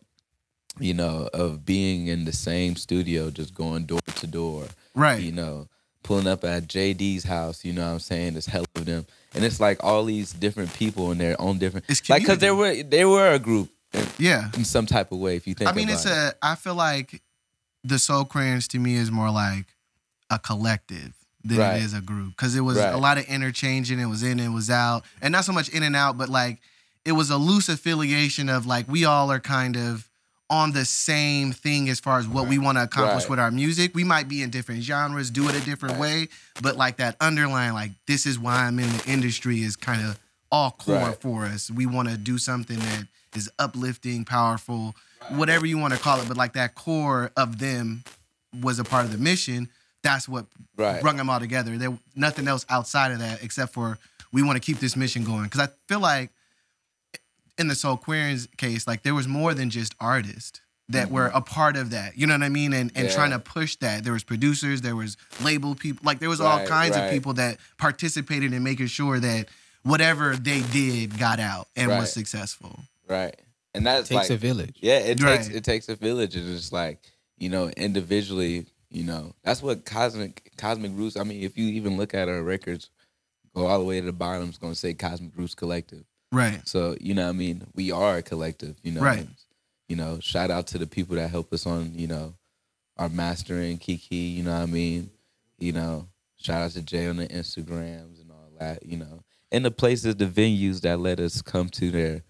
you 0.78 0.94
know, 0.94 1.28
of 1.34 1.64
being 1.64 2.06
in 2.06 2.24
the 2.24 2.32
same 2.32 2.76
studio, 2.76 3.30
just 3.30 3.54
going 3.54 3.84
door 3.84 4.00
to 4.16 4.26
door, 4.26 4.66
Right. 4.94 5.20
you 5.22 5.32
know, 5.32 5.68
pulling 6.02 6.26
up 6.26 6.44
at 6.44 6.66
JD's 6.66 7.24
house, 7.24 7.64
you 7.64 7.72
know 7.72 7.82
what 7.86 7.92
I'm 7.92 7.98
saying? 8.00 8.32
There's 8.34 8.46
hell 8.46 8.64
of 8.74 8.84
them. 8.86 9.06
And 9.34 9.44
it's 9.44 9.60
like 9.60 9.82
all 9.84 10.04
these 10.04 10.32
different 10.32 10.72
people 10.74 11.12
in 11.12 11.18
their 11.18 11.40
own 11.40 11.58
different 11.58 11.86
It's 11.88 12.08
like 12.08 12.24
cuz 12.26 12.38
community. 12.38 12.46
they 12.46 12.50
were 12.50 12.88
they 12.90 13.04
were 13.04 13.30
a 13.32 13.38
group 13.38 13.70
in, 13.92 14.06
Yeah. 14.18 14.50
in 14.54 14.64
some 14.64 14.86
type 14.86 15.12
of 15.12 15.18
way 15.18 15.36
if 15.36 15.46
you 15.46 15.54
think 15.54 15.70
I 15.70 15.72
mean, 15.72 15.88
about 15.88 15.94
it's 15.94 16.06
it. 16.06 16.10
a. 16.10 16.34
I 16.42 16.54
feel 16.56 16.74
like 16.74 17.22
the 17.84 17.96
Soulquarians 17.96 18.66
to 18.68 18.78
me 18.78 18.94
is 18.94 19.10
more 19.10 19.30
like 19.30 19.66
a 20.30 20.38
collective 20.38 21.14
than 21.44 21.58
Right. 21.58 21.76
it 21.76 21.82
is 21.84 21.92
a 21.94 22.00
group 22.00 22.30
because 22.36 22.54
it 22.56 22.60
was 22.62 22.78
Right. 22.78 22.92
a 22.94 22.96
lot 22.98 23.18
of 23.18 23.24
interchanging. 23.26 23.98
It 23.98 24.06
was 24.06 24.22
in, 24.22 24.38
it 24.40 24.48
was 24.48 24.70
out, 24.70 25.04
and 25.20 25.32
not 25.32 25.44
so 25.44 25.52
much 25.52 25.68
in 25.68 25.82
and 25.82 25.94
out, 25.96 26.16
but 26.18 26.28
like 26.28 26.60
it 27.04 27.12
was 27.12 27.30
a 27.30 27.36
loose 27.36 27.68
affiliation 27.68 28.48
of 28.48 28.64
like 28.66 28.88
we 28.88 29.04
all 29.04 29.30
are 29.30 29.40
kind 29.40 29.76
of 29.76 30.08
on 30.52 30.72
the 30.72 30.84
same 30.84 31.50
thing 31.50 31.88
as 31.88 31.98
far 31.98 32.18
as 32.18 32.28
what 32.28 32.46
we 32.46 32.58
want 32.58 32.76
to 32.76 32.82
accomplish 32.84 33.24
Right. 33.24 33.30
with 33.30 33.38
our 33.40 33.50
music. 33.50 33.94
We 33.94 34.04
might 34.04 34.28
be 34.28 34.42
in 34.42 34.50
different 34.50 34.82
genres, 34.82 35.30
do 35.30 35.48
it 35.48 35.54
a 35.54 35.60
different 35.62 35.98
way, 35.98 36.28
but 36.60 36.76
like 36.76 36.98
that 36.98 37.16
underlying, 37.22 37.72
like 37.72 37.92
this 38.06 38.26
is 38.26 38.38
why 38.38 38.66
I'm 38.66 38.78
in 38.78 38.86
the 38.92 39.02
industry 39.10 39.62
is 39.62 39.76
kind 39.76 40.04
of 40.04 40.18
all 40.50 40.72
core 40.72 40.96
Right. 40.96 41.20
for 41.22 41.46
us. 41.46 41.70
We 41.70 41.86
want 41.86 42.10
to 42.10 42.18
do 42.18 42.36
something 42.36 42.78
that 42.78 43.06
is 43.34 43.50
uplifting, 43.58 44.26
powerful, 44.26 44.94
whatever 45.30 45.64
you 45.64 45.78
want 45.78 45.94
to 45.94 45.98
call 45.98 46.20
it, 46.20 46.28
but 46.28 46.36
like 46.36 46.52
that 46.52 46.74
core 46.74 47.32
of 47.34 47.58
them 47.58 48.04
was 48.60 48.78
a 48.78 48.84
part 48.84 49.06
of 49.06 49.12
the 49.12 49.16
mission. 49.18 49.70
That's 50.02 50.28
what 50.28 50.44
Right. 50.76 51.00
brung 51.00 51.16
them 51.16 51.30
all 51.30 51.40
together. 51.40 51.78
There 51.78 51.96
nothing 52.14 52.46
else 52.46 52.66
outside 52.68 53.10
of 53.12 53.20
that 53.20 53.42
except 53.42 53.72
for 53.72 53.98
we 54.32 54.42
want 54.42 54.56
to 54.56 54.60
keep 54.60 54.80
this 54.80 54.96
mission 54.96 55.24
going. 55.24 55.44
Because 55.44 55.60
I 55.60 55.68
feel 55.88 56.00
like 56.00 56.30
in 57.58 57.68
the 57.68 57.74
Soulquarians' 57.74 58.48
case, 58.56 58.86
like 58.86 59.02
there 59.02 59.14
was 59.14 59.28
more 59.28 59.54
than 59.54 59.70
just 59.70 59.94
artists 60.00 60.60
that 60.88 61.10
were 61.10 61.26
a 61.32 61.40
part 61.40 61.76
of 61.76 61.90
that. 61.90 62.18
You 62.18 62.26
know 62.26 62.34
what 62.34 62.42
I 62.42 62.48
mean? 62.48 62.72
And 62.72 62.90
and 62.90 62.90
Mm-hmm. 62.92 63.04
Yeah. 63.06 63.14
trying 63.14 63.30
to 63.30 63.38
push 63.38 63.76
that. 63.76 64.04
There 64.04 64.12
was 64.12 64.24
producers, 64.24 64.80
there 64.82 64.96
was 64.96 65.16
label 65.42 65.74
people, 65.74 66.02
like 66.04 66.18
there 66.18 66.28
was 66.28 66.40
all 66.40 66.64
kinds 66.66 66.96
of 66.96 67.10
people 67.10 67.34
that 67.34 67.58
participated 67.78 68.52
in 68.52 68.62
making 68.62 68.86
sure 68.88 69.18
that 69.20 69.48
whatever 69.84 70.36
they 70.36 70.60
did 70.72 71.18
got 71.18 71.40
out 71.40 71.68
and 71.76 71.88
Right. 71.90 72.00
was 72.00 72.12
successful. 72.12 72.78
Right. 73.08 73.34
And 73.74 73.86
that's 73.86 74.08
takes 74.08 74.28
like 74.28 74.30
a 74.30 74.36
village. 74.36 74.76
Yeah, 74.80 74.98
it 74.98 75.18
takes 75.18 75.48
it 75.48 75.64
takes 75.64 75.88
a 75.88 75.96
village. 75.96 76.36
It's 76.36 76.46
just 76.46 76.72
like 76.72 76.98
you 77.38 77.48
know, 77.48 77.68
individually, 77.70 78.66
you 78.90 79.04
know, 79.04 79.34
that's 79.42 79.62
what 79.62 79.84
cosmic 79.84 80.52
cosmic 80.58 80.92
roots. 80.94 81.16
I 81.16 81.24
mean, 81.24 81.42
if 81.42 81.56
you 81.56 81.66
even 81.68 81.96
look 81.96 82.12
at 82.14 82.28
our 82.28 82.42
records, 82.42 82.90
go 83.54 83.66
all 83.66 83.78
the 83.78 83.84
way 83.84 83.98
to 84.00 84.06
the 84.06 84.12
bottom, 84.12 84.48
it's 84.48 84.58
gonna 84.58 84.74
say 84.74 84.92
Cosmic 84.94 85.36
Roots 85.36 85.54
Collective. 85.54 86.04
Right. 86.32 86.66
So 86.66 86.96
you 87.00 87.14
know, 87.14 87.24
what 87.24 87.28
I 87.30 87.32
mean, 87.32 87.66
we 87.74 87.92
are 87.92 88.16
a 88.16 88.22
collective. 88.22 88.76
You 88.82 88.92
know, 88.92 89.02
Right. 89.02 89.20
and, 89.20 89.34
you 89.88 89.96
know, 89.96 90.18
shout 90.20 90.50
out 90.50 90.66
to 90.68 90.78
the 90.78 90.86
people 90.86 91.16
that 91.16 91.28
help 91.28 91.52
us 91.52 91.66
on, 91.66 91.92
you 91.94 92.06
know, 92.06 92.34
our 92.96 93.08
mastering, 93.08 93.78
Kiki. 93.78 94.16
You 94.16 94.42
know, 94.44 94.52
what 94.52 94.62
I 94.62 94.66
mean, 94.66 95.10
you 95.58 95.72
know, 95.72 96.08
shout 96.36 96.62
out 96.62 96.70
to 96.72 96.82
Jay 96.82 97.06
on 97.06 97.16
the 97.18 97.28
Instagrams 97.28 98.20
and 98.20 98.30
all 98.30 98.50
that. 98.58 98.84
You 98.86 98.96
know, 98.98 99.22
and 99.52 99.64
the 99.64 99.70
places, 99.70 100.16
the 100.16 100.26
venues 100.26 100.80
that 100.80 100.98
let 100.98 101.20
us 101.20 101.42
come 101.42 101.68
to 101.70 101.90
there. 101.90 102.22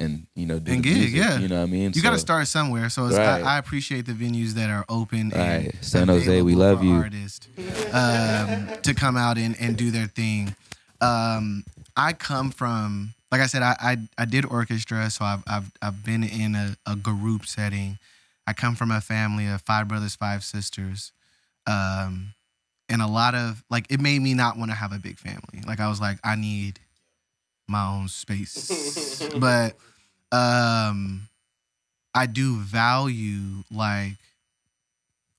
And 0.00 0.28
you 0.36 0.46
know, 0.46 0.60
do 0.60 0.70
And 0.70 0.84
the 0.84 0.88
gig, 0.90 0.96
music, 0.96 1.16
yeah. 1.16 1.38
you 1.40 1.48
know 1.48 1.56
what 1.56 1.62
I 1.68 1.72
mean. 1.72 1.90
You 1.92 2.02
got 2.02 2.12
to 2.12 2.20
start 2.20 2.46
somewhere. 2.46 2.88
So 2.88 3.06
it's, 3.06 3.16
Right. 3.18 3.42
I, 3.42 3.56
I 3.56 3.58
appreciate 3.58 4.06
the 4.06 4.12
venues 4.12 4.50
that 4.52 4.70
are 4.70 4.84
open 4.88 5.32
and 5.32 5.64
Right. 5.64 5.74
San 5.80 6.06
Jose, 6.06 6.40
we 6.42 6.54
love 6.54 6.84
you. 6.84 6.92
Artists 6.94 7.48
um, 7.92 8.68
to 8.82 8.94
come 8.94 9.16
out 9.16 9.38
and, 9.38 9.56
and 9.60 9.76
do 9.76 9.90
their 9.90 10.06
thing. 10.06 10.54
Um, 11.00 11.64
I 11.96 12.12
come 12.12 12.52
from, 12.52 13.14
like 13.30 13.40
I 13.40 13.46
said, 13.46 13.62
I 13.62 13.76
I, 13.80 13.96
I 14.16 14.24
did 14.24 14.44
orchestra, 14.46 15.10
so 15.10 15.24
I've 15.24 15.42
I've, 15.46 15.70
I've 15.82 16.04
been 16.04 16.22
in 16.22 16.54
a, 16.54 16.76
a 16.86 16.96
group 16.96 17.46
setting. 17.46 17.98
I 18.46 18.52
come 18.54 18.74
from 18.74 18.90
a 18.90 19.00
family 19.00 19.46
of 19.46 19.60
five 19.62 19.88
brothers, 19.88 20.16
five 20.16 20.42
sisters, 20.42 21.12
um, 21.66 22.32
and 22.88 23.02
a 23.02 23.06
lot 23.06 23.34
of 23.34 23.62
like 23.70 23.86
it 23.90 24.00
made 24.00 24.20
me 24.22 24.34
not 24.34 24.56
want 24.56 24.70
to 24.70 24.76
have 24.76 24.92
a 24.92 24.98
big 24.98 25.18
family. 25.18 25.62
Like 25.66 25.80
I 25.80 25.88
was 25.88 26.00
like, 26.00 26.18
I 26.24 26.36
need 26.36 26.80
my 27.68 27.86
own 27.86 28.08
space, 28.08 29.28
but 29.38 29.76
um 30.32 31.28
I 32.14 32.26
do 32.26 32.56
value 32.56 33.62
like 33.70 34.14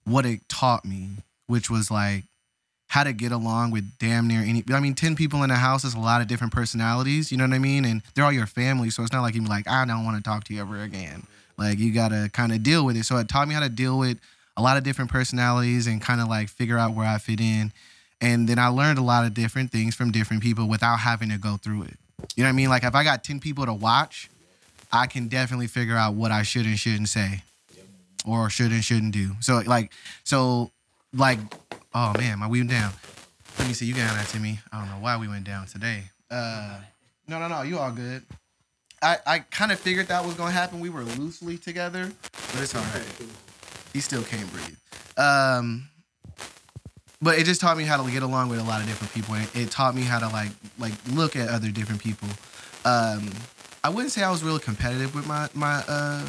what 0.04 0.26
it 0.26 0.48
taught 0.48 0.86
me, 0.86 1.18
which 1.48 1.70
was 1.70 1.90
like 1.92 2.24
how 2.90 3.04
to 3.04 3.14
get 3.14 3.32
along 3.32 3.70
with 3.72 3.90
damn 4.00 4.28
near 4.28 4.42
any. 4.42 4.64
I 4.72 4.80
mean, 4.80 4.96
ten 4.96 5.16
people 5.16 5.44
in 5.44 5.52
a 5.52 5.56
house 5.56 5.86
is 5.86 5.94
a 5.94 6.00
lot 6.00 6.22
of 6.22 6.28
different 6.28 6.52
personalities. 6.52 7.32
You 7.32 7.38
know 7.38 7.46
what 7.46 7.54
I 7.54 7.60
mean? 7.60 7.86
And 7.86 8.02
they're 8.14 8.26
all 8.26 8.32
your 8.32 8.48
family, 8.48 8.90
so 8.90 9.04
it's 9.04 9.14
not 9.14 9.22
like 9.22 9.36
you 9.36 9.42
be 9.42 9.48
like, 9.48 9.68
I 9.70 9.86
don't 9.86 10.04
want 10.04 10.18
to 10.18 10.24
talk 10.24 10.44
to 10.46 10.54
you 10.54 10.62
ever 10.62 10.82
again. 10.82 11.26
Like 11.58 11.78
you 11.78 11.94
gotta 11.94 12.30
kind 12.34 12.52
of 12.52 12.64
deal 12.64 12.86
with 12.86 12.98
it. 12.98 13.06
So 13.06 13.18
it 13.18 13.30
taught 13.30 13.48
me 13.48 13.54
how 13.54 13.60
to 13.60 13.70
deal 13.70 13.98
with 13.98 14.20
a 14.58 14.62
lot 14.62 14.78
of 14.78 14.84
different 14.84 15.12
personalities 15.12 15.88
and 15.88 16.02
kind 16.02 16.20
of 16.20 16.28
like 16.28 16.50
figure 16.50 16.78
out 16.78 16.94
where 16.96 17.06
I 17.06 17.18
fit 17.18 17.40
in. 17.40 17.72
And 18.22 18.50
then 18.50 18.60
I 18.60 18.68
learned 18.68 18.98
a 18.98 19.04
lot 19.04 19.26
of 19.26 19.34
different 19.34 19.72
things 19.72 19.94
from 19.96 20.12
different 20.12 20.42
people 20.42 20.68
without 20.68 20.98
having 20.98 21.30
to 21.30 21.38
go 21.38 21.58
through 21.58 21.84
it. 21.84 21.98
You 22.36 22.44
know 22.44 22.50
what 22.50 22.54
I 22.54 22.56
mean? 22.56 22.70
Like 22.70 22.84
if 22.84 22.96
I 22.96 23.04
got 23.04 23.24
ten 23.24 23.40
people 23.40 23.66
to 23.66 23.74
watch, 23.74 24.30
I 24.92 25.06
can 25.06 25.28
definitely 25.28 25.68
figure 25.68 25.96
out 25.96 26.16
what 26.16 26.32
I 26.32 26.44
should 26.44 26.66
and 26.66 26.78
shouldn't 26.80 27.10
say, 27.10 27.44
or 28.26 28.50
should 28.50 28.72
and 28.72 28.84
shouldn't 28.84 29.14
do. 29.14 29.32
So 29.42 29.62
like, 29.66 29.92
so 30.24 30.72
like, 31.14 31.38
oh 31.94 32.14
man, 32.18 32.40
my 32.40 32.48
we 32.48 32.60
went 32.60 32.72
down. 32.72 32.94
Let 33.58 33.68
me 33.68 33.74
see. 33.74 33.86
You 33.86 33.94
got 33.94 34.16
that 34.16 34.28
to 34.30 34.40
me. 34.40 34.60
I 34.72 34.80
don't 34.80 34.90
know 34.90 35.04
why 35.04 35.18
we 35.18 35.28
went 35.28 35.44
down 35.44 35.66
today. 35.68 36.04
Uh, 36.32 36.80
no, 37.28 37.40
no, 37.40 37.48
no. 37.48 37.62
You 37.62 37.80
all 37.80 37.92
good. 37.92 38.24
I 39.02 39.18
I 39.26 39.40
kind 39.40 39.72
of 39.72 39.80
figured 39.80 40.08
that 40.08 40.26
was 40.26 40.36
gonna 40.36 40.52
happen. 40.52 40.80
We 40.80 40.90
were 40.90 41.04
loosely 41.04 41.58
together, 41.58 42.12
but 42.32 42.62
it's 42.62 42.76
all 42.76 42.82
right. 42.82 43.06
He 43.94 44.00
still 44.00 44.24
can't 44.24 44.52
breathe. 44.52 44.78
Um, 45.18 45.90
but 47.22 47.38
it 47.38 47.46
just 47.46 47.60
taught 47.60 47.78
me 47.78 47.84
how 47.84 48.02
to 48.02 48.10
get 48.12 48.24
along 48.24 48.50
with 48.50 48.60
a 48.60 48.64
lot 48.64 48.82
of 48.82 48.88
different 48.88 49.14
people. 49.14 49.36
And 49.36 49.48
it 49.56 49.72
taught 49.72 49.96
me 49.96 50.04
how 50.04 50.20
to 50.20 50.28
like 50.30 50.52
like 50.78 50.94
look 51.12 51.36
at 51.36 51.50
other 51.50 51.70
different 51.70 52.02
people. 52.02 52.28
Um, 52.86 53.30
I 53.84 53.90
wouldn't 53.90 54.12
say 54.12 54.24
I 54.24 54.32
was 54.32 54.44
really 54.44 54.60
competitive 54.60 55.14
with 55.16 55.28
my 55.28 55.50
my 55.54 55.84
uh 55.88 56.26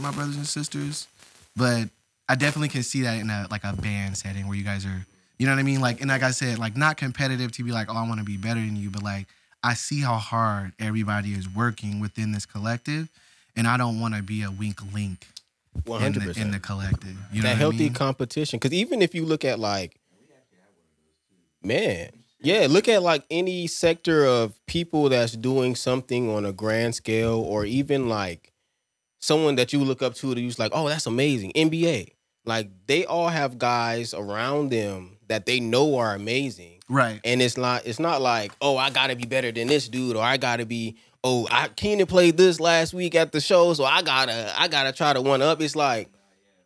my 0.00 0.10
brothers 0.10 0.36
and 0.36 0.46
sisters, 0.46 1.08
but 1.54 1.88
I 2.28 2.34
definitely 2.34 2.68
can 2.68 2.82
see 2.82 3.02
that 3.02 3.18
in 3.20 3.30
a 3.30 3.46
like 3.50 3.64
a 3.64 3.72
band 3.74 4.16
setting 4.16 4.48
where 4.48 4.56
you 4.56 4.64
guys 4.64 4.84
are, 4.84 5.06
you 5.38 5.46
know 5.46 5.52
what 5.52 5.58
I 5.60 5.62
mean? 5.62 5.80
Like 5.80 6.00
and 6.00 6.08
like 6.10 6.22
I 6.22 6.30
said, 6.32 6.58
like 6.58 6.76
not 6.76 6.96
competitive 6.96 7.52
to 7.52 7.64
be 7.64 7.70
like, 7.72 7.88
oh, 7.88 7.96
I 7.96 8.06
want 8.08 8.18
to 8.18 8.24
be 8.24 8.36
better 8.36 8.60
than 8.60 8.76
you, 8.76 8.90
but 8.90 9.02
like 9.02 9.26
I 9.62 9.74
see 9.74 10.00
how 10.00 10.14
hard 10.16 10.72
everybody 10.78 11.32
is 11.32 11.48
working 11.48 12.00
within 12.00 12.32
this 12.32 12.46
collective, 12.46 13.08
and 13.56 13.66
I 13.66 13.76
don't 13.76 14.00
want 14.00 14.14
to 14.14 14.22
be 14.22 14.42
a 14.42 14.50
weak 14.50 14.78
link 14.92 15.26
in 15.86 15.92
hundred 15.92 16.34
the, 16.34 16.40
in 16.40 16.50
the 16.52 16.60
collective. 16.60 17.16
You 17.32 17.42
know 17.42 17.48
That 17.48 17.54
what 17.54 17.58
healthy 17.58 17.76
I 17.76 17.80
mean? 17.88 17.92
competition, 17.94 18.58
because 18.58 18.72
even 18.72 19.02
if 19.02 19.14
you 19.14 19.24
look 19.24 19.44
at 19.44 19.58
like, 19.58 19.98
man, 21.62 22.10
yeah, 22.40 22.66
look 22.68 22.88
at 22.88 23.02
like 23.02 23.24
any 23.30 23.66
sector 23.66 24.24
of 24.24 24.54
people 24.66 25.08
that's 25.08 25.32
doing 25.32 25.74
something 25.74 26.30
on 26.30 26.44
a 26.44 26.52
grand 26.52 26.94
scale, 26.94 27.40
or 27.40 27.64
even 27.64 28.08
like 28.08 28.52
someone 29.18 29.56
that 29.56 29.72
you 29.72 29.80
look 29.82 30.02
up 30.02 30.14
to 30.14 30.34
that 30.34 30.40
you're 30.40 30.52
like, 30.58 30.72
oh, 30.74 30.88
that's 30.88 31.06
amazing. 31.06 31.52
NBA, 31.54 32.12
like 32.46 32.68
they 32.86 33.04
all 33.04 33.28
have 33.28 33.58
guys 33.58 34.14
around 34.14 34.70
them 34.70 35.18
that 35.28 35.46
they 35.46 35.60
know 35.60 35.96
are 35.96 36.14
amazing. 36.14 36.80
right. 36.88 37.20
And 37.24 37.42
it's 37.42 37.56
not 37.56 37.86
it's 37.86 37.98
not 38.00 38.22
like, 38.22 38.52
oh, 38.60 38.76
I 38.76 38.90
gotta 38.90 39.16
be 39.16 39.26
better 39.26 39.52
than 39.52 39.66
this 39.66 39.88
dude, 39.88 40.16
or 40.16 40.22
I 40.22 40.36
gotta 40.36 40.64
be, 40.64 40.96
oh, 41.24 41.46
I 41.50 41.68
Keenan 41.68 42.06
played 42.06 42.36
this 42.36 42.60
last 42.60 42.94
week 42.94 43.14
at 43.14 43.32
the 43.32 43.40
show, 43.40 43.74
so 43.74 43.84
I 43.84 44.02
gotta 44.02 44.54
I 44.58 44.68
gotta 44.68 44.92
try 44.92 45.12
to 45.12 45.20
one 45.20 45.42
up. 45.42 45.60
It's 45.60 45.76
like 45.76 46.08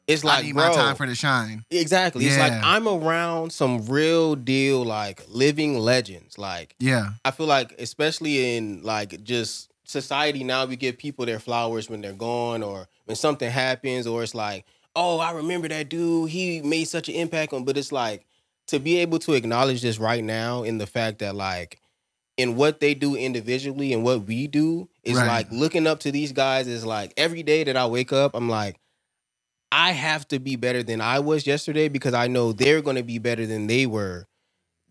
it's 0.07 0.25
I 0.25 0.29
like 0.29 0.45
need 0.45 0.55
bro, 0.55 0.69
my 0.69 0.75
time 0.75 0.97
for 0.97 1.07
the 1.07 1.15
shine. 1.15 1.65
exactly. 1.71 2.27
It's 2.27 2.37
like 2.37 2.53
I'm 2.53 2.87
around 2.89 3.53
some 3.53 3.87
real 3.87 4.35
deal 4.35 4.85
like 4.85 5.23
living 5.29 5.79
legends. 5.79 6.37
Like 6.37 6.75
Yeah. 6.79 7.11
I 7.25 7.31
feel 7.31 7.47
like 7.47 7.75
especially 7.79 8.57
in 8.57 8.83
like 8.83 9.23
just 9.23 9.71
society 9.85 10.45
now 10.45 10.67
we 10.67 10.77
give 10.77 10.99
people 10.99 11.27
their 11.27 11.39
flowers 11.39 11.89
when 11.89 12.01
they're 12.01 12.13
gone 12.13 12.63
or 12.63 12.89
when 13.07 13.17
something 13.17 13.51
happens 13.51 14.07
or 14.07 14.23
it's 14.23 14.35
like, 14.35 14.65
oh, 14.97 15.19
I 15.19 15.33
remember 15.33 15.69
that 15.69 15.89
dude, 15.89 16.31
he 16.31 16.63
made 16.63 16.85
such 16.85 17.09
an 17.09 17.15
impact 17.15 17.53
on 17.53 17.65
but 17.65 17.77
it's 17.77 17.93
like 17.93 18.27
to 18.69 18.79
be 18.79 18.99
able 18.99 19.19
to 19.21 19.33
acknowledge 19.35 19.83
this 19.83 19.99
right 19.99 20.23
now 20.23 20.63
in 20.63 20.79
the 20.79 20.87
fact 20.87 21.19
that 21.21 21.35
like 21.35 21.81
in 22.37 22.57
what 22.57 22.81
they 22.81 22.95
do 22.95 23.15
individually 23.17 23.93
and 23.93 24.03
what 24.05 24.27
we 24.27 24.47
do 24.47 24.89
is 25.05 25.17
Right. 25.17 25.27
like 25.27 25.53
looking 25.53 25.87
up 25.87 26.01
to 26.01 26.13
these 26.13 26.33
guys 26.33 26.67
is 26.67 26.85
like 26.87 27.13
every 27.17 27.43
day 27.43 27.65
that 27.65 27.77
I 27.77 27.87
wake 27.87 28.13
up, 28.13 28.35
I'm 28.35 28.49
like, 28.49 28.77
I 29.73 29.93
have 29.93 30.27
to 30.29 30.39
be 30.39 30.57
better 30.57 30.83
than 30.83 31.01
I 31.01 31.21
was 31.21 31.47
yesterday 31.47 31.89
because 31.89 32.15
I 32.15 32.27
know 32.29 32.53
they're 32.53 32.83
gonna 32.83 33.03
be 33.03 33.19
better 33.19 33.47
than 33.47 33.67
they 33.67 33.87
were 33.87 34.27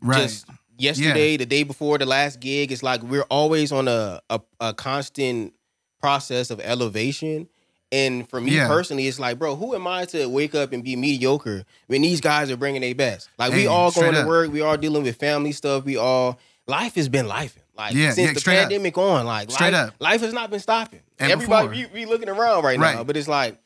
Right. 0.02 0.22
just 0.22 0.46
yesterday, 0.78 1.36
the 1.38 1.46
day 1.46 1.64
before 1.64 1.98
the 1.98 2.06
last 2.06 2.40
gig. 2.40 2.72
It's 2.72 2.84
like 2.84 3.02
we're 3.04 3.24
always 3.30 3.72
on 3.72 3.88
a 3.88 4.22
a, 4.30 4.40
a 4.60 4.74
constant 4.74 5.54
process 6.00 6.50
of 6.50 6.60
elevation. 6.62 7.50
And 7.92 8.30
for 8.30 8.40
me 8.40 8.56
Yeah. 8.56 8.68
personally, 8.68 9.08
it's 9.08 9.20
like, 9.20 9.40
bro, 9.40 9.56
who 9.56 9.74
am 9.74 9.88
I 9.88 10.06
to 10.06 10.28
wake 10.28 10.54
up 10.54 10.74
and 10.74 10.84
be 10.84 10.96
mediocre 10.96 11.64
when 11.88 12.02
these 12.04 12.22
guys 12.22 12.52
are 12.52 12.58
bringing 12.58 12.82
their 12.82 12.94
best? 12.96 13.30
Like 13.40 13.52
we 13.54 13.66
all 13.68 13.92
going 13.92 14.14
to 14.14 14.22
up. 14.22 14.28
work, 14.28 14.52
we 14.52 14.62
all 14.62 14.78
dealing 14.78 15.04
with 15.04 15.16
family 15.18 15.52
stuff, 15.52 15.86
we 15.86 15.98
all 15.98 16.40
life 16.68 16.96
has 16.96 17.10
been 17.10 17.28
life. 17.28 17.58
Like 17.76 17.96
Yeah, 17.96 18.12
since 18.12 18.28
yeah, 18.28 18.34
the 18.34 18.40
straight 18.42 18.58
up. 18.58 18.64
pandemic 18.66 18.98
on, 18.98 19.26
like 19.26 19.50
Straight 19.50 19.74
life, 19.74 19.88
up. 19.90 19.96
life 20.00 20.22
has 20.22 20.34
not 20.34 20.52
been 20.52 20.60
stopping. 20.60 21.00
And 21.18 21.32
Everybody 21.32 21.88
we 21.94 22.06
looking 22.06 22.30
around 22.30 22.64
right, 22.64 22.80
now, 22.80 23.04
but 23.04 23.18
it's 23.18 23.28
like 23.28 23.58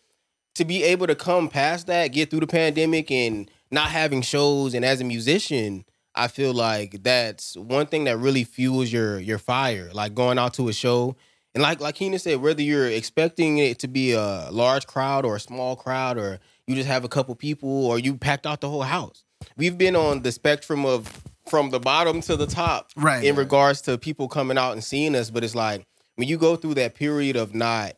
to 0.55 0.63
be 0.65 0.83
able 0.83 1.07
to 1.07 1.15
come 1.15 1.49
past 1.49 1.87
that, 1.87 2.09
get 2.09 2.29
through 2.29 2.41
the 2.41 2.47
pandemic, 2.47 3.11
and 3.11 3.49
not 3.71 3.89
having 3.89 4.21
shows, 4.21 4.73
and 4.75 4.85
as 4.85 5.01
a 5.01 5.03
musician, 5.03 5.83
I 6.15 6.27
feel 6.27 6.53
like 6.53 7.01
that's 7.01 7.57
one 7.57 7.87
thing 7.87 8.03
that 8.03 8.17
really 8.17 8.43
fuels 8.43 8.91
your 8.93 9.19
your 9.19 9.39
fire. 9.39 9.89
Like 9.93 10.13
going 10.13 10.37
out 10.37 10.53
to 10.55 10.69
a 10.69 10.73
show 10.73 11.15
And 11.53 11.61
like 11.61 11.79
like 11.79 11.95
Keenan 11.95 12.19
said, 12.19 12.41
whether 12.41 12.61
you're 12.61 12.87
expecting 12.87 13.59
it 13.59 13.79
to 13.79 13.87
be 13.87 14.13
a 14.13 14.49
large 14.51 14.87
crowd 14.87 15.23
or 15.25 15.35
a 15.35 15.39
small 15.39 15.75
crowd, 15.75 16.17
or 16.17 16.39
you 16.67 16.75
just 16.75 16.87
have 16.87 17.03
a 17.03 17.09
couple 17.09 17.35
people, 17.35 17.69
or 17.85 17.99
you 17.99 18.15
packed 18.17 18.45
out 18.47 18.61
the 18.61 18.69
whole 18.69 18.81
house. 18.83 19.23
We've 19.57 19.77
been 19.77 19.95
on 19.95 20.23
the 20.23 20.31
spectrum 20.31 20.85
of 20.85 21.21
from 21.47 21.69
the 21.69 21.79
bottom 21.79 22.21
to 22.21 22.35
the 22.37 22.47
top, 22.47 22.89
Right. 22.95 23.23
in 23.23 23.35
regards 23.35 23.81
to 23.81 23.97
people 23.97 24.27
coming 24.29 24.57
out 24.57 24.71
and 24.71 24.83
seeing 24.83 25.13
us. 25.15 25.29
But 25.29 25.43
it's 25.43 25.53
like 25.55 25.85
when 26.15 26.27
you 26.27 26.37
go 26.37 26.55
through 26.55 26.75
that 26.75 26.95
period 26.95 27.35
of 27.35 27.53
not 27.53 27.93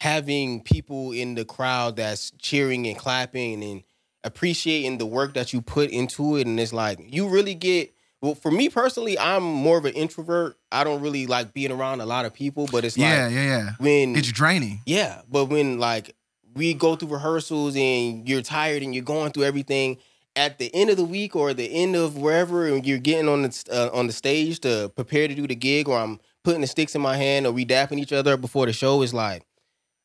having 0.00 0.62
people 0.62 1.12
in 1.12 1.34
the 1.34 1.44
crowd 1.44 1.96
that's 1.96 2.30
cheering 2.38 2.86
and 2.86 2.96
clapping 2.96 3.62
and 3.62 3.82
appreciating 4.24 4.98
the 4.98 5.06
work 5.06 5.34
that 5.34 5.52
you 5.52 5.60
put 5.60 5.90
into 5.90 6.36
it, 6.36 6.46
and 6.46 6.60
it's 6.60 6.72
like 6.72 6.98
you 7.12 7.28
really 7.28 7.54
get. 7.54 7.92
Well, 8.22 8.34
for 8.34 8.50
me 8.50 8.68
personally, 8.68 9.18
I'm 9.18 9.42
more 9.42 9.78
of 9.78 9.86
an 9.86 9.94
introvert. 9.94 10.58
I 10.70 10.84
don't 10.84 11.00
really 11.00 11.26
like 11.26 11.54
being 11.54 11.72
around 11.72 12.00
a 12.00 12.06
lot 12.06 12.26
of 12.26 12.34
people, 12.34 12.68
but 12.70 12.84
it's 12.84 12.96
yeah, 12.96 13.24
like 13.24 13.34
yeah, 13.34 13.44
yeah. 13.44 13.70
when 13.78 14.14
It's 14.14 14.30
draining. 14.30 14.82
yeah, 14.84 15.22
but 15.30 15.46
when 15.46 15.78
like 15.78 16.14
we 16.54 16.74
go 16.74 16.96
through 16.96 17.08
rehearsals 17.08 17.76
and 17.76 18.28
you're 18.28 18.42
tired 18.42 18.82
and 18.82 18.94
you're 18.94 19.04
going 19.04 19.32
through 19.32 19.44
everything 19.44 19.96
at 20.36 20.58
the 20.58 20.72
end 20.74 20.90
of 20.90 20.96
the 20.96 21.04
week 21.04 21.34
or 21.34 21.54
the 21.54 21.66
end 21.66 21.96
of 21.96 22.18
wherever 22.18 22.66
and 22.66 22.86
you're 22.86 22.98
getting 22.98 23.28
on 23.28 23.42
the 23.42 23.64
uh, 23.72 23.96
on 23.96 24.06
the 24.06 24.12
stage 24.12 24.60
to 24.60 24.90
prepare 24.94 25.26
to 25.26 25.34
do 25.34 25.46
the 25.46 25.54
gig 25.54 25.88
or 25.88 25.98
I'm 25.98 26.20
putting 26.44 26.60
the 26.60 26.66
sticks 26.66 26.94
in 26.94 27.00
my 27.00 27.16
hand 27.16 27.46
or 27.46 27.52
we 27.52 27.64
dapping 27.64 27.98
each 27.98 28.12
other 28.12 28.36
before 28.36 28.66
the 28.66 28.72
show 28.72 29.02
is 29.02 29.14
like 29.14 29.46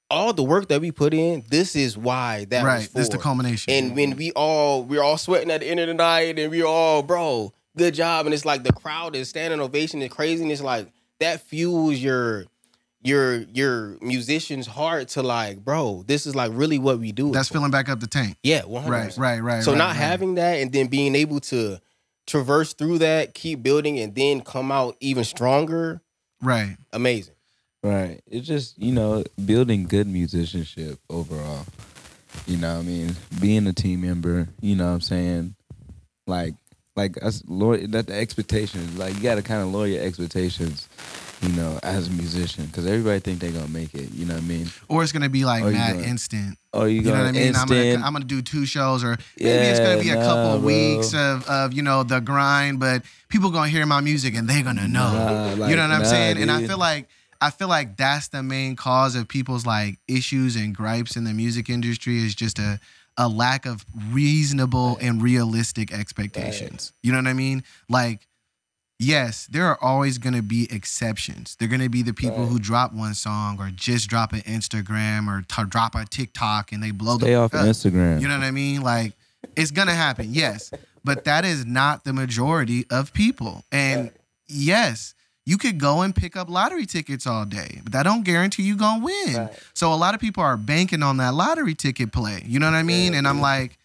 all 0.10 0.34
the 0.34 0.43
work 0.43 0.67
that 0.69 0.82
we 0.82 0.91
put 0.91 1.13
in. 1.13 1.43
This 1.49 1.75
is 1.75 1.97
why 1.97 2.45
that 2.45 2.63
right. 2.63 2.89
This 2.93 3.04
is 3.04 3.10
the 3.10 3.17
culmination. 3.17 3.73
And 3.73 3.95
when 3.95 4.15
we 4.15 4.32
all 4.32 4.84
we're 4.84 5.04
all 5.04 5.17
sweating 5.17 5.51
at 5.51 5.62
the 5.62 5.67
end 5.67 5.80
of 5.80 5.88
the 5.88 5.93
night 5.93 6.39
and 6.39 6.51
we're 6.51 6.65
all, 6.65 7.04
bro, 7.04 7.54
good 7.75 7.93
job. 7.93 8.25
And 8.25 8.33
it's 8.33 8.45
like 8.45 8.63
the 8.63 8.73
crowd 8.73 9.15
is 9.15 9.29
standing 9.29 9.59
ovation 9.59 10.01
and 10.01 10.11
crazy. 10.11 10.43
And 10.43 10.51
it's 10.51 10.61
like 10.61 10.91
that 11.19 11.41
fuels 11.41 11.97
your 11.97 12.45
your 13.01 13.41
your 13.53 13.97
musician's 14.01 14.67
heart 14.67 15.09
to 15.09 15.23
like, 15.23 15.63
bro, 15.63 16.03
this 16.07 16.25
is 16.25 16.35
like 16.35 16.51
really 16.53 16.79
what 16.79 16.99
we 16.99 17.11
do. 17.11 17.31
That's 17.31 17.49
filling 17.49 17.71
back 17.71 17.88
up 17.88 17.99
the 17.99 18.07
tank. 18.07 18.38
yeah, 18.43 18.61
100%. 18.61 18.89
Right, 18.89 19.17
right, 19.17 19.39
right. 19.39 19.63
So 19.63 19.71
right, 19.71 19.77
not 19.77 19.88
right. 19.88 19.95
having 19.95 20.35
that 20.35 20.55
and 20.55 20.71
then 20.71 20.88
being 20.88 21.15
able 21.15 21.39
to 21.41 21.79
traverse 22.25 22.73
through 22.73 22.99
that, 22.99 23.33
keep 23.33 23.61
building, 23.61 23.99
and 23.99 24.15
then 24.15 24.41
come 24.41 24.71
out 24.71 24.97
even 24.99 25.23
stronger, 25.23 26.01
right. 26.41 26.75
amazing. 26.91 27.35
Right. 27.83 28.21
It's 28.25 28.47
just, 28.47 28.79
you 28.79 28.91
know, 28.91 29.23
building 29.45 29.85
good 29.85 30.07
musicianship 30.07 30.99
overall. 31.07 31.65
You 32.47 32.57
know 32.57 32.75
what 32.75 32.83
I 32.83 32.88
mean? 32.88 33.15
Being 33.39 33.67
a 33.67 33.73
team 33.73 34.01
member, 34.01 34.49
you 34.59 34.75
know 34.75 34.88
what 34.88 34.93
I'm 34.93 35.01
saying? 35.01 35.55
Like 36.25 36.55
like 36.95 37.21
us 37.23 37.43
lower 37.47 37.77
that 37.77 38.08
the 38.08 38.13
expectations, 38.15 38.97
like 38.97 39.15
you 39.15 39.21
gotta 39.21 39.41
kind 39.41 39.62
of 39.62 39.67
lower 39.67 39.88
your 39.88 40.01
expectations, 40.01 40.88
you 41.41 41.49
know, 41.49 41.77
as 41.84 42.08
a 42.08 42.12
musician. 42.12 42.67
Cause 42.69 42.86
everybody 42.86 43.19
think 43.19 43.39
they're 43.39 43.51
gonna 43.51 43.67
make 43.67 43.93
it, 43.93 44.12
you 44.13 44.25
know 44.25 44.34
what 44.36 44.43
I 44.43 44.45
mean? 44.47 44.67
Or 44.88 45.03
it's 45.03 45.12
gonna 45.12 45.29
be 45.29 45.43
like 45.43 45.63
Or 45.63 45.71
mad 45.71 45.95
gonna- 45.95 46.08
instant. 46.08 46.58
oh 46.73 46.86
you, 46.86 47.01
You 47.01 47.12
know 47.12 47.12
what 47.12 47.27
I 47.27 47.31
mean? 47.34 47.55
I'm 47.55 47.67
gonna 47.67 47.95
I'm 47.95 48.13
gonna 48.13 48.23
do 48.23 48.41
two 48.41 48.65
shows, 48.65 49.03
or 49.03 49.17
maybe 49.38 49.49
it's 49.49 49.79
gonna 49.79 50.01
be 50.01 50.10
a 50.10 50.15
Yeah, 50.15 50.23
couple 50.23 50.60
bro. 50.60 50.67
weeks 50.67 51.13
of, 51.13 51.45
of 51.49 51.73
you 51.73 51.81
know 51.81 52.03
the 52.03 52.21
grind, 52.21 52.79
but 52.79 53.03
people 53.27 53.51
gonna 53.51 53.69
hear 53.69 53.86
my 53.86 53.99
music 53.99 54.34
and 54.36 54.47
they're 54.49 54.63
gonna 54.63 54.88
know. 54.88 55.12
Nah, 55.58 55.67
you 55.67 55.75
know 55.75 55.81
what 55.84 55.91
I'm 55.91 56.01
nah, 56.03 56.08
saying? 56.08 56.38
And 56.41 56.49
I 56.49 56.65
feel 56.65 56.77
like 56.77 57.10
I 57.41 57.49
feel 57.49 57.67
like 57.67 57.97
that's 57.97 58.29
the 58.29 58.41
main 58.41 58.77
cause 58.77 59.15
of 59.15 59.27
people's 59.27 59.65
like 59.65 59.97
issues 60.08 60.55
and 60.55 60.73
gripes 60.73 61.17
in 61.17 61.25
the 61.25 61.34
music 61.34 61.69
industry 61.69 62.23
is 62.25 62.34
just 62.34 62.58
a 62.58 62.79
a 63.17 63.28
lack 63.28 63.65
of 63.65 63.86
reasonable 64.12 64.97
and 65.01 65.21
realistic 65.21 65.93
expectations. 65.93 66.93
You 67.01 67.12
know 67.12 67.17
what 67.19 67.28
I 67.28 67.34
mean? 67.34 67.63
Like 67.89 68.28
yes, 68.99 69.47
there 69.47 69.65
are 69.65 69.78
always 69.82 70.17
going 70.17 70.36
to 70.36 70.41
be 70.41 70.67
exceptions. 70.71 71.56
They're 71.56 71.67
going 71.67 71.82
to 71.82 71.89
be 71.89 72.01
the 72.01 72.13
people 72.13 72.45
who 72.45 72.60
drop 72.60 72.93
one 72.93 73.13
song 73.13 73.60
or 73.60 73.69
just 73.69 74.10
drop 74.10 74.34
an 74.34 74.41
Instagram 74.41 75.28
or 75.28 75.41
t- 75.41 75.69
drop 75.69 75.95
a 75.95 76.06
TikTok 76.06 76.71
and 76.71 76.82
they 76.82 76.91
blow 76.91 77.17
stay 77.17 77.32
the 77.32 77.36
off 77.36 77.54
up. 77.54 77.65
Instagram. 77.65 78.21
You 78.21 78.28
know 78.28 78.38
what 78.38 78.45
I 78.45 78.51
mean? 78.51 78.82
Like 78.82 79.13
it's 79.56 79.71
gonna 79.71 79.93
happen, 79.93 80.28
yes, 80.34 80.71
but 81.04 81.25
that 81.25 81.45
is 81.45 81.65
not 81.65 82.04
the 82.04 82.13
majority 82.13 82.86
of 82.89 83.13
people. 83.13 83.63
And 83.71 84.12
yes, 84.47 85.14
you 85.45 85.58
could 85.58 85.79
go 85.79 86.01
and 86.01 86.15
pick 86.15 86.36
up 86.36 86.49
lottery 86.49 86.86
tickets 86.86 87.27
all 87.27 87.45
day, 87.45 87.79
but 87.84 87.93
that 87.93 88.03
don't 88.03 88.23
guarantee 88.23 88.63
you 88.63 88.75
gonna 88.75 89.03
win. 89.03 89.34
So 89.73 89.93
a 89.93 89.95
lot 89.95 90.15
of 90.15 90.21
people 90.21 90.43
are 90.43 90.58
banking 90.58 91.03
on 91.03 91.17
that 91.17 91.34
lottery 91.34 91.75
ticket 91.75 92.12
play. 92.12 92.43
You 92.45 92.60
know 92.60 92.65
what 92.65 92.75
I 92.75 92.84
mean? 92.84 93.13
And 93.13 93.27
I'm 93.27 93.39
like, 93.41 93.77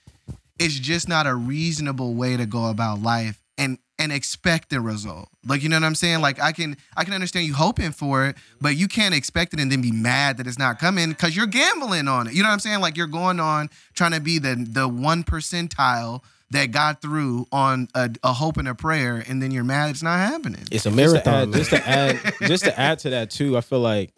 it's 0.58 0.78
just 0.78 1.08
not 1.08 1.26
a 1.26 1.34
reasonable 1.34 2.14
way 2.14 2.36
to 2.36 2.46
go 2.46 2.66
about 2.70 3.02
life 3.02 3.42
and 3.58 3.78
and 3.98 4.10
expect 4.12 4.70
the 4.70 4.80
result. 4.80 5.28
Like 5.46 5.62
you 5.62 5.68
know 5.68 5.76
what 5.76 5.84
I'm 5.84 5.94
saying? 5.94 6.22
Like 6.22 6.40
I 6.40 6.52
can 6.52 6.78
I 6.96 7.04
can 7.04 7.12
understand 7.12 7.46
you 7.46 7.54
hoping 7.54 7.92
for 7.92 8.26
it, 8.26 8.36
but 8.60 8.76
you 8.76 8.88
can't 8.88 9.14
expect 9.14 9.52
it 9.52 9.60
and 9.60 9.70
then 9.70 9.82
be 9.82 9.92
mad 9.92 10.38
that 10.38 10.46
it's 10.46 10.58
not 10.58 10.78
coming 10.78 11.10
because 11.10 11.36
you're 11.36 11.46
gambling 11.46 12.08
on 12.08 12.26
it. 12.26 12.32
You 12.32 12.42
know 12.42 12.48
what 12.48 12.54
I'm 12.54 12.60
saying? 12.60 12.80
Like 12.80 12.96
you're 12.96 13.06
going 13.06 13.38
on 13.38 13.68
trying 13.94 14.12
to 14.12 14.20
be 14.20 14.38
the 14.38 14.66
the 14.66 14.88
one 14.88 15.24
percentile 15.24 16.22
that 16.50 16.72
got 16.72 17.00
through 17.00 17.46
on 17.52 17.88
a, 17.94 18.10
a 18.24 18.32
hope 18.32 18.56
and 18.56 18.66
a 18.68 18.74
prayer, 18.74 19.22
and 19.26 19.40
then 19.42 19.50
you're 19.50 19.64
mad 19.64 19.90
it's 19.90 20.02
not 20.02 20.18
happening. 20.18 20.62
It's 20.70 20.86
a 20.86 20.90
just 20.90 21.24
to 21.24 21.30
marathon. 21.30 21.48
add, 21.48 21.52
just 21.52 21.70
to 21.70 21.88
add, 21.88 22.20
just 22.42 22.64
to 22.64 22.78
add 22.78 22.98
to 23.00 23.10
that 23.10 23.30
too. 23.30 23.56
I 23.56 23.60
feel 23.60 23.80
like, 23.80 24.12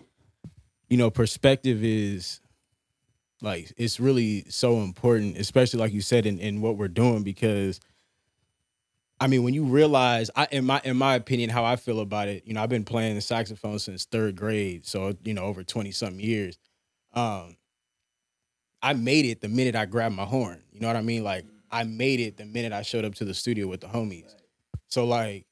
you 0.89 0.97
know, 0.97 1.11
perspective 1.11 1.85
is 1.85 2.41
like 3.43 3.73
it's 3.77 4.01
really 4.01 4.45
so 4.49 4.81
important, 4.81 5.37
especially 5.37 5.81
like 5.81 5.93
you 5.93 6.01
said 6.01 6.27
in, 6.27 6.39
in 6.39 6.61
what 6.61 6.77
we're 6.77 6.89
doing 6.89 7.23
because. 7.23 7.81
I 9.21 9.29
mean, 9.29 9.45
when 9.45 9.55
you 9.55 9.63
realize, 9.63 10.33
I 10.35 10.49
in 10.51 10.65
my 10.65 10.81
in 10.83 10.97
my 10.97 11.15
opinion, 11.15 11.49
how 11.49 11.65
I 11.65 11.77
feel 11.77 12.01
about 12.01 12.27
it, 12.27 12.43
you 12.45 12.55
know, 12.55 12.63
I've 12.63 12.69
been 12.69 12.83
playing 12.83 13.15
the 13.15 13.21
saxophone 13.21 13.79
since 13.79 14.05
third 14.05 14.35
grade, 14.35 14.85
so 14.85 15.15
you 15.23 15.33
know, 15.33 15.45
over 15.45 15.63
twenty 15.63 15.93
something 15.93 16.19
years. 16.19 16.59
Um, 17.13 17.57
I 18.83 18.95
made 18.95 19.27
it 19.27 19.41
the 19.41 19.49
minute 19.49 19.77
I 19.77 19.85
grabbed 19.85 20.17
my 20.17 20.25
horn. 20.25 20.61
You 20.73 20.81
know 20.81 20.89
what 20.89 20.97
I 20.97 21.03
mean? 21.03 21.23
Like 21.23 21.45
I 21.73 21.85
made 21.85 22.21
it 22.21 22.37
the 22.37 22.45
minute 22.45 22.73
I 22.73 22.83
showed 22.83 23.05
up 23.05 23.15
to 23.17 23.25
the 23.25 23.35
studio 23.35 23.67
with 23.67 23.81
the 23.81 23.87
homies. 23.89 24.35
So 24.89 25.05
like 25.05 25.47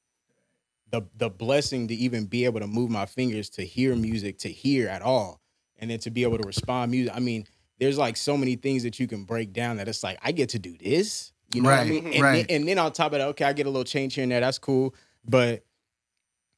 the 0.90 1.02
the 1.16 1.30
blessing 1.30 1.88
to 1.88 1.94
even 1.94 2.26
be 2.26 2.44
able 2.44 2.60
to 2.60 2.66
move 2.66 2.90
my 2.90 3.06
fingers 3.06 3.48
to 3.50 3.64
hear 3.64 3.96
music, 3.96 4.38
to 4.40 4.48
hear 4.48 4.88
at 4.88 5.02
all, 5.02 5.40
and 5.78 5.90
then 5.90 5.98
to 6.00 6.10
be 6.10 6.22
able 6.22 6.38
to 6.38 6.46
respond 6.46 6.90
music. 6.90 7.14
I 7.16 7.20
mean, 7.20 7.46
there's 7.78 7.96
like 7.96 8.16
so 8.16 8.36
many 8.36 8.56
things 8.56 8.82
that 8.82 9.00
you 9.00 9.06
can 9.06 9.24
break 9.24 9.52
down 9.52 9.78
that 9.78 9.88
it's 9.88 10.02
like 10.02 10.18
I 10.22 10.32
get 10.32 10.50
to 10.50 10.58
do 10.58 10.76
this. 10.78 11.32
You 11.54 11.62
know 11.62 11.70
what 11.70 11.80
I 11.80 11.84
mean? 11.84 12.06
And, 12.06 12.22
right. 12.22 12.46
then, 12.48 12.60
and 12.60 12.68
then 12.68 12.78
on 12.78 12.92
top 12.92 13.12
of 13.12 13.18
that, 13.18 13.28
okay, 13.28 13.44
I 13.44 13.52
get 13.52 13.66
a 13.66 13.70
little 13.70 13.84
change 13.84 14.14
here 14.14 14.22
and 14.22 14.30
there. 14.30 14.40
That's 14.40 14.58
cool. 14.58 14.94
But 15.24 15.64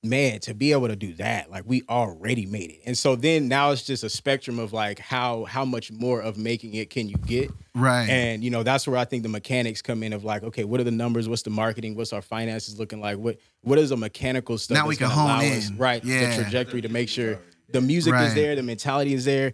man, 0.05 0.41
to 0.41 0.53
be 0.55 0.73
able 0.73 0.89
to 0.89 0.97
do 0.97 1.15
that, 1.15 1.51
like 1.51 1.63
we 1.67 1.83
already 1.89 2.45
made 2.47 2.71
it. 2.71 2.81
And 2.87 2.99
so 2.99 3.15
then 3.15 3.47
now 3.49 3.71
it's 3.71 3.83
just 3.85 4.03
a 4.03 4.09
spectrum 4.09 4.59
of 4.59 4.73
like 4.73 4.99
how 4.99 5.45
how 5.45 5.65
much 5.65 5.93
more 5.93 6.21
of 6.21 6.37
making 6.37 6.75
it 6.75 6.91
can 6.91 7.09
you 7.09 7.15
get? 7.17 7.51
Right. 7.75 8.09
And 8.09 8.43
you 8.43 8.51
know, 8.51 8.63
that's 8.65 8.87
where 8.89 8.97
I 8.97 9.05
think 9.05 9.23
the 9.23 9.29
mechanics 9.29 9.81
come 9.81 10.03
in 10.03 10.13
of 10.13 10.25
like, 10.25 10.43
okay, 10.43 10.65
what 10.65 10.81
are 10.81 10.85
the 10.85 10.91
numbers? 10.91 11.29
What's 11.29 11.43
the 11.43 11.51
marketing? 11.51 11.95
What's 11.95 12.13
our 12.13 12.23
finances 12.23 12.79
looking 12.79 13.01
like? 13.01 13.19
What 13.19 13.39
what 13.63 13.79
is 13.79 13.91
the 13.91 13.97
mechanical 13.97 14.59
stuff? 14.59 14.77
Now 14.77 14.89
we 14.89 14.97
can 14.97 15.09
hone 15.09 15.25
allow 15.27 15.39
us- 15.41 15.69
in. 15.71 15.77
right? 15.77 16.05
Yeah. 16.05 16.37
The 16.37 16.43
trajectory 16.43 16.81
to 16.83 16.89
make 16.89 17.09
sure 17.09 17.39
the 17.73 17.81
music 17.81 18.13
Right. 18.13 18.27
is 18.27 18.35
there, 18.35 18.57
the 18.57 18.63
mentality 18.63 19.15
is 19.15 19.25
there, 19.25 19.53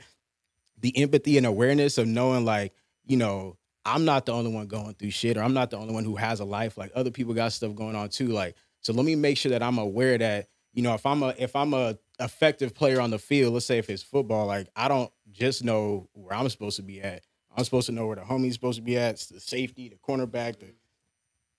the 0.81 0.97
empathy 0.97 1.37
and 1.37 1.47
awareness 1.47 1.99
of 1.99 2.07
knowing 2.07 2.45
like, 2.45 2.73
you 3.07 3.17
know, 3.17 3.57
I'm 3.85 4.05
not 4.05 4.27
the 4.27 4.33
only 4.33 4.53
one 4.53 4.67
going 4.67 4.95
through 4.95 5.11
shit, 5.13 5.37
or 5.37 5.43
I'm 5.43 5.55
not 5.55 5.71
the 5.71 5.77
only 5.79 5.95
one 5.95 6.05
who 6.05 6.17
has 6.17 6.41
a 6.41 6.45
life. 6.45 6.77
Like 6.77 6.91
other 6.95 7.11
people 7.11 7.33
got 7.35 7.53
stuff 7.53 7.75
going 7.75 7.97
on 7.97 8.09
too. 8.11 8.29
Like, 8.29 8.55
so 8.81 8.93
let 8.93 9.05
me 9.05 9.14
make 9.14 9.37
sure 9.37 9.51
that 9.51 9.62
I'm 9.62 9.79
aware 9.79 10.19
that, 10.19 10.49
you 10.73 10.83
know, 10.83 10.95
if 10.95 11.05
I'm 11.07 11.23
a 11.23 11.35
if 11.38 11.55
I'm 11.57 11.75
a 11.75 11.99
effective 12.21 12.75
player 12.75 13.01
on 13.01 13.11
the 13.11 13.19
field, 13.19 13.55
let's 13.55 13.67
say 13.67 13.79
if 13.79 13.91
it's 13.91 14.03
football, 14.03 14.47
like 14.47 14.69
I 14.77 14.88
don't 14.88 15.11
just 15.31 15.64
know 15.64 16.09
where 16.12 16.35
I'm 16.35 16.49
supposed 16.49 16.77
to 16.77 16.83
be 16.83 17.01
at. 17.01 17.23
I'm 17.57 17.64
supposed 17.64 17.87
to 17.87 17.93
know 17.93 18.07
where 18.07 18.17
the 18.17 18.23
homie's 18.23 18.55
supposed 18.55 18.79
to 18.79 18.83
be 18.83 18.97
at, 18.97 19.14
it's 19.14 19.27
the 19.27 19.41
safety, 19.41 19.88
the 19.88 19.97
cornerback, 19.97 20.61
the 20.61 20.67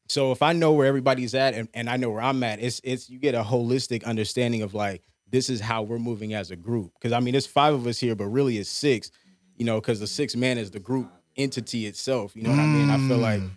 so 0.09 0.31
if 0.31 0.41
I 0.41 0.53
know 0.53 0.73
where 0.73 0.87
everybody's 0.87 1.35
at 1.35 1.53
and, 1.53 1.69
and 1.73 1.87
I 1.87 1.97
know 1.97 2.09
where 2.09 2.21
I'm 2.21 2.41
at, 2.43 2.59
it's 2.59 2.81
it's 2.83 3.09
you 3.09 3.19
get 3.19 3.35
a 3.35 3.43
holistic 3.43 4.03
understanding 4.03 4.63
of 4.63 4.73
like 4.73 5.03
this 5.29 5.49
is 5.49 5.61
how 5.61 5.83
we're 5.83 5.99
moving 5.99 6.33
as 6.33 6.49
a 6.49 6.55
group. 6.55 6.93
Because 6.95 7.13
I 7.13 7.19
mean, 7.19 7.35
it's 7.35 7.45
five 7.45 7.73
of 7.75 7.85
us 7.85 7.99
here, 7.99 8.15
but 8.15 8.25
really 8.25 8.57
it's 8.57 8.69
six. 8.69 9.11
You 9.55 9.65
know, 9.65 9.79
because 9.79 9.99
the 9.99 10.07
six 10.07 10.35
man 10.35 10.57
is 10.57 10.71
the 10.71 10.79
group 10.79 11.11
entity 11.35 11.85
itself. 11.85 12.35
You 12.35 12.43
know 12.43 12.49
what 12.49 12.59
I 12.59 12.65
mean? 12.65 12.89
I 12.89 12.97
feel 13.07 13.17
like 13.17 13.41
mm. 13.41 13.51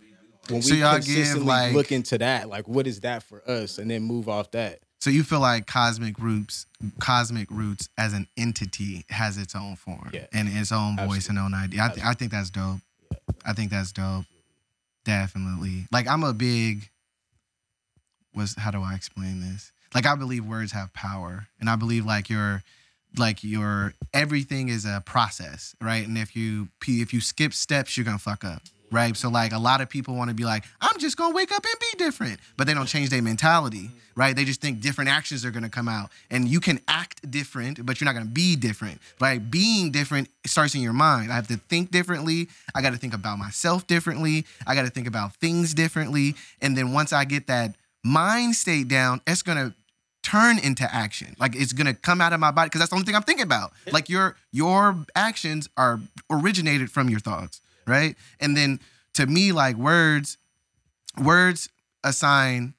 When 0.49 0.57
we 0.57 0.63
So 0.63 0.77
consistently 0.93 1.47
like- 1.47 1.73
look 1.75 1.93
into 1.93 2.19
that, 2.19 2.49
like 2.49 2.67
what 2.69 2.87
is 2.87 3.01
that 3.01 3.23
for 3.23 3.49
us, 3.49 3.79
and 3.79 3.91
then 3.91 4.03
move 4.03 4.29
off 4.29 4.51
that. 4.53 4.81
So 5.01 5.11
you 5.11 5.25
feel 5.25 5.41
like 5.41 5.67
Cosmic 5.67 6.17
Roots, 6.21 6.67
Cosmic 7.01 7.51
Roots 7.51 7.89
as 7.99 8.13
an 8.13 8.29
entity 8.37 9.05
has 9.11 9.37
its 9.37 9.57
own 9.57 9.75
form 9.75 10.11
Yeah. 10.13 10.27
and 10.33 10.49
its 10.49 10.71
own 10.71 10.97
voice 10.97 11.29
and 11.29 11.39
own 11.41 11.55
idea. 11.55 11.83
I, 11.85 11.89
th- 11.89 12.07
I 12.07 12.13
think 12.15 12.31
that's 12.31 12.51
dope. 12.51 12.79
I 13.45 13.53
think 13.53 13.73
that's 13.73 13.91
dope. 13.91 14.27
Definitely. 15.05 15.87
Like 15.91 16.07
I'm 16.07 16.23
a 16.23 16.33
big. 16.33 16.89
Was 18.35 18.55
how 18.57 18.71
do 18.71 18.81
I 18.83 18.95
explain 18.95 19.41
this? 19.41 19.73
Like 19.95 20.07
I 20.07 20.15
believe 20.15 20.45
words 20.45 20.73
have 20.73 20.93
power, 20.95 21.49
and 21.61 21.69
I 21.69 21.77
believe 21.77 22.07
like 22.07 22.31
your, 22.31 22.63
like 23.19 23.45
your 23.45 23.93
everything 24.15 24.69
is 24.69 24.87
a 24.87 25.03
process, 25.05 25.75
right? 25.83 26.07
And 26.07 26.17
if 26.17 26.35
you 26.35 26.69
if 26.87 27.13
you 27.13 27.21
skip 27.21 27.53
steps, 27.53 27.97
you're 27.97 28.05
gonna 28.05 28.19
fuck 28.19 28.43
up. 28.45 28.63
Right? 28.93 29.17
So 29.17 29.29
like 29.29 29.53
a 29.53 29.59
lot 29.59 29.81
of 29.81 29.89
people 29.89 30.15
want 30.15 30.29
to 30.29 30.35
be 30.35 30.45
like, 30.45 30.65
I'm 30.81 30.99
just 30.99 31.17
gonna 31.17 31.35
wake 31.35 31.51
up 31.51 31.65
and 31.65 31.81
be 31.81 32.05
different, 32.05 32.39
but 32.57 32.67
they 32.67 32.75
don't 32.75 32.87
change 32.87 33.09
their 33.09 33.23
mentality, 33.23 33.85
mm-hmm. 33.85 34.21
right? 34.21 34.37
They 34.37 34.45
just 34.45 34.61
think 34.61 34.81
different 34.81 35.11
actions 35.11 35.45
are 35.45 35.51
gonna 35.51 35.71
come 35.71 35.89
out, 35.89 36.11
and 36.31 36.49
you 36.49 36.61
can 36.61 36.81
act 36.87 37.29
different, 37.31 37.85
but 37.85 38.01
you're 38.01 38.07
not 38.07 38.13
gonna 38.13 38.27
be 38.27 38.55
different. 38.55 39.01
Right? 39.21 39.39
Being 39.51 39.91
different 39.91 40.29
starts 40.47 40.75
in 40.75 40.81
your 40.81 40.93
mind. 40.93 41.33
I 41.33 41.35
have 41.35 41.49
to 41.49 41.57
think 41.57 41.91
differently. 41.91 42.49
I 42.75 42.83
got 42.83 42.91
to 42.91 42.99
think 42.99 43.15
about 43.15 43.39
myself 43.39 43.87
differently. 43.87 44.47
I 44.67 44.75
got 44.75 44.83
to 44.83 44.91
think 44.91 45.07
about 45.07 45.35
things 45.37 45.75
differently, 45.75 46.35
and 46.61 46.77
then 46.77 46.93
once 46.93 47.13
I 47.13 47.25
get 47.25 47.47
that 47.47 47.77
mind 48.05 48.55
state 48.55 48.89
down, 48.89 49.21
it's 49.27 49.43
gonna 49.43 49.75
turn 50.23 50.59
into 50.59 50.93
action. 50.95 51.35
Like 51.39 51.55
it's 51.57 51.73
gonna 51.73 51.95
come 51.95 52.21
out 52.21 52.33
of 52.33 52.41
my 52.41 52.51
body 52.51 52.69
because 52.69 52.81
that's 52.81 52.91
the 52.91 52.97
only 52.97 53.07
thing 53.07 53.17
I'm 53.17 53.23
thinking 53.23 53.45
about. 53.45 53.73
Like 53.91 54.09
your 54.09 54.37
your 54.53 55.05
actions 55.15 55.69
are 55.77 56.01
originated 56.31 56.91
from 56.91 57.09
your 57.09 57.21
thoughts, 57.21 57.61
right? 57.87 58.17
And 58.41 58.57
then 58.57 58.81
to 59.15 59.27
me, 59.27 59.53
like 59.53 59.77
words, 59.77 60.39
words 61.23 61.69
assign 62.05 62.75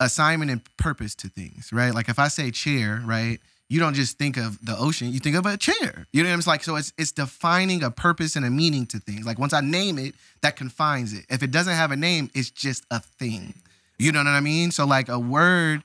assignment 0.00 0.50
and 0.50 0.62
purpose 0.76 1.14
to 1.16 1.28
things, 1.28 1.70
right? 1.72 1.94
Like 1.94 2.08
if 2.08 2.18
I 2.18 2.28
say 2.28 2.50
chair, 2.50 3.02
right? 3.04 3.40
You 3.68 3.80
don't 3.80 3.94
just 3.94 4.16
think 4.16 4.38
of 4.38 4.64
the 4.64 4.76
ocean, 4.78 5.12
you 5.12 5.20
think 5.20 5.36
of 5.36 5.44
a 5.44 5.56
chair. 5.56 6.06
You 6.12 6.22
know 6.22 6.30
what 6.30 6.34
I'm 6.34 6.42
saying? 6.42 6.52
Like 6.52 6.64
so 6.64 6.76
it's 6.76 6.92
it's 6.96 7.12
defining 7.12 7.82
a 7.82 7.90
purpose 7.90 8.34
and 8.36 8.44
a 8.46 8.50
meaning 8.50 8.86
to 8.86 8.98
things. 8.98 9.26
Like 9.26 9.38
once 9.38 9.52
I 9.52 9.60
name 9.60 9.98
it, 9.98 10.14
that 10.40 10.56
confines 10.56 11.12
it. 11.12 11.26
If 11.28 11.42
it 11.42 11.50
doesn't 11.50 11.74
have 11.74 11.90
a 11.90 11.96
name, 11.96 12.30
it's 12.34 12.50
just 12.50 12.84
a 12.90 13.00
thing. 13.00 13.54
You 13.98 14.12
know 14.12 14.20
what 14.20 14.28
I 14.28 14.40
mean? 14.40 14.70
So 14.70 14.86
like 14.86 15.08
a 15.08 15.18
word 15.18 15.82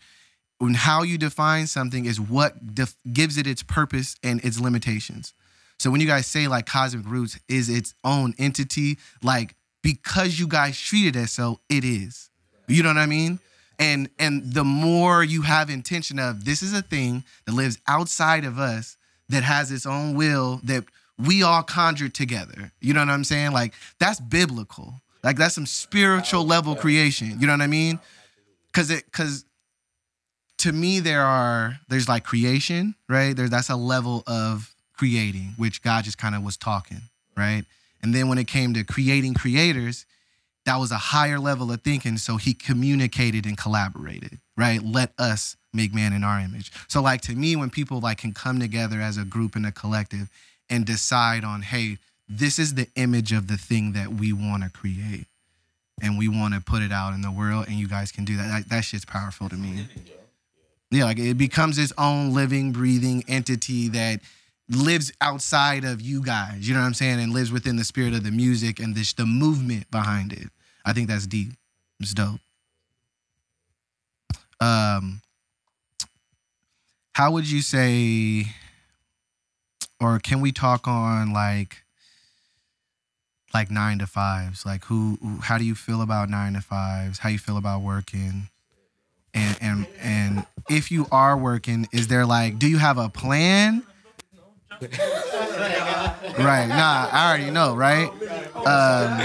and 0.62 0.78
how 0.78 1.04
you 1.04 1.18
define 1.18 1.68
something 1.68 2.06
is 2.06 2.22
what 2.22 2.74
def- 2.74 2.96
gives 3.12 3.38
it 3.38 3.48
its 3.48 3.64
purpose 3.64 4.16
and 4.24 4.44
its 4.46 4.60
limitations. 4.60 5.34
So 5.84 5.92
when 5.92 6.00
you 6.00 6.08
guys 6.08 6.28
say 6.28 6.48
like 6.48 6.66
Cosmic 6.66 7.06
Roots 7.06 7.38
is 7.50 7.68
its 7.68 7.94
own 8.06 8.34
entity, 8.40 9.00
like 9.22 9.54
because 9.82 10.40
you 10.40 10.48
guys 10.48 10.80
treat 10.80 11.08
it 11.08 11.18
as 11.18 11.32
so, 11.32 11.60
it 11.68 11.84
is. 11.84 12.30
You 12.70 12.84
know 12.84 12.88
what 12.88 13.00
I 13.00 13.06
mean? 13.06 13.40
And 13.78 14.10
and 14.18 14.54
the 14.54 14.64
more 14.64 15.26
you 15.26 15.42
have 15.42 15.70
intention 15.70 16.20
of 16.20 16.46
this 16.46 16.62
is 16.62 16.72
a 16.72 16.82
thing 16.82 17.26
that 17.46 17.52
lives 17.52 17.80
outside 17.86 18.46
of 18.46 18.60
us 18.60 18.96
that 19.28 19.44
has 19.44 19.74
its 19.74 19.86
own 19.86 20.16
will 20.16 20.62
that 20.64 20.86
we 21.20 21.44
all 21.44 21.64
conjured 21.64 22.14
together. 22.14 22.72
You 22.80 22.94
know 22.94 23.02
what 23.02 23.10
I'm 23.10 23.26
saying? 23.26 23.52
Like 23.52 23.74
that's 24.00 24.22
biblical. 24.22 25.02
Like 25.22 25.36
that's 25.36 25.56
some 25.56 25.66
spiritual 25.66 26.46
level 26.46 26.78
creation. 26.78 27.42
You 27.42 27.48
know 27.48 27.54
what 27.54 27.62
I 27.62 27.68
mean? 27.68 28.00
Cause 28.72 28.90
it 28.90 29.12
cause 29.12 29.44
to 30.60 30.72
me 30.72 31.02
there 31.02 31.24
are 31.24 31.78
there's 31.90 32.08
like 32.08 32.24
creation, 32.24 32.96
right? 33.10 33.36
There's 33.36 33.50
that's 33.50 33.70
a 33.70 33.76
level 33.76 34.24
of 34.28 34.73
creating, 34.94 35.54
which 35.58 35.82
God 35.82 36.04
just 36.04 36.18
kind 36.18 36.36
of 36.36 36.44
was 36.44 36.58
talking, 36.58 37.02
right? 37.36 37.64
And 38.02 38.14
then 38.14 38.28
when 38.28 38.38
it 38.38 38.48
came 38.48 38.74
to 38.74 38.84
creating 38.84 39.34
creators, 39.34 40.06
that 40.66 40.78
was 40.78 40.92
a 40.92 40.98
higher 40.98 41.40
level 41.40 41.72
of 41.72 41.82
thinking. 41.82 42.18
So 42.18 42.38
he 42.38 42.54
communicated 42.54 43.46
and 43.46 43.58
collaborated, 43.58 44.40
right? 44.56 44.82
Let 44.82 45.12
us 45.18 45.58
make 45.74 45.94
man 45.94 46.14
in 46.14 46.24
our 46.24 46.40
image. 46.40 46.72
So 46.88 47.02
like 47.02 47.22
to 47.22 47.34
me, 47.34 47.56
when 47.56 47.70
people 47.70 48.00
like 48.00 48.20
can 48.20 48.34
come 48.34 48.60
together 48.60 49.02
as 49.02 49.18
a 49.18 49.26
group 49.26 49.56
and 49.56 49.66
a 49.66 49.72
collective 49.72 50.30
and 50.70 50.86
decide 50.86 51.44
on, 51.44 51.62
hey, 51.62 51.98
this 52.30 52.60
is 52.60 52.76
the 52.76 52.88
image 52.96 53.32
of 53.32 53.48
the 53.48 53.58
thing 53.58 53.94
that 53.94 54.14
we 54.14 54.32
want 54.32 54.64
to 54.64 54.70
create. 54.70 55.26
And 56.02 56.18
we 56.18 56.28
want 56.28 56.54
to 56.54 56.60
put 56.60 56.82
it 56.82 56.92
out 56.92 57.14
in 57.14 57.22
the 57.22 57.32
world, 57.32 57.68
and 57.68 57.76
you 57.76 57.88
guys 57.88 58.12
can 58.12 58.26
do 58.26 58.36
that. 58.38 58.48
That, 58.48 58.70
that 58.70 58.82
shit's 58.84 59.06
powerful 59.06 59.48
to 59.48 59.56
me. 59.56 59.88
Yeah, 60.90 61.06
like 61.06 61.20
it 61.20 61.38
becomes 61.38 61.78
its 61.78 61.94
own 61.98 62.34
living, 62.34 62.72
breathing 62.72 63.24
entity 63.28 63.90
that 63.90 64.20
lives 64.70 65.12
outside 65.22 65.84
of 65.84 66.02
you 66.02 66.24
guys. 66.24 66.68
You 66.68 66.74
know 66.74 66.80
what 66.82 66.88
I'm 66.88 66.94
saying? 66.94 67.20
And 67.20 67.34
lives 67.34 67.52
within 67.52 67.76
the 67.76 67.84
spirit 67.84 68.14
of 68.14 68.24
the 68.24 68.32
music 68.32 68.80
and 68.80 68.96
this 68.96 69.14
the 69.14 69.26
movement 69.26 69.90
behind 69.92 70.34
it. 70.34 70.48
I 70.86 70.94
think 70.94 71.08
that's 71.10 71.28
deep. 71.28 71.54
It's 72.00 72.14
dope. 72.14 72.40
Um, 74.60 75.22
how 77.14 77.32
would 77.32 77.50
you 77.50 77.62
say, 77.62 78.48
or 80.00 80.20
can 80.20 80.42
we 80.42 80.52
talk 80.52 80.88
on 80.88 81.34
like, 81.34 81.84
like 83.54 83.70
nine 83.70 84.00
to 84.00 84.08
fives? 84.08 84.66
Like 84.66 84.86
who? 84.86 85.18
who- 85.22 85.38
How 85.42 85.58
do 85.58 85.66
you 85.66 85.76
feel 85.76 86.02
about 86.02 86.30
nine 86.30 86.54
to 86.54 86.62
fives? 86.62 87.20
How 87.20 87.30
you 87.30 87.40
feel 87.40 87.58
about 87.58 87.82
working? 87.82 88.48
And 89.34 89.58
and 89.62 89.88
and 90.02 90.46
if 90.70 90.92
you 90.92 91.08
are 91.12 91.38
working, 91.38 91.88
is 91.92 92.08
there 92.08 92.26
like, 92.26 92.60
do 92.60 92.68
you 92.68 92.78
have 92.78 92.98
a 92.98 93.10
plan? 93.10 93.84
right. 96.38 96.68
Nah, 96.68 97.10
I 97.12 97.30
already 97.30 97.52
know. 97.52 97.76
Right. 97.76 98.10
Um, 98.66 99.18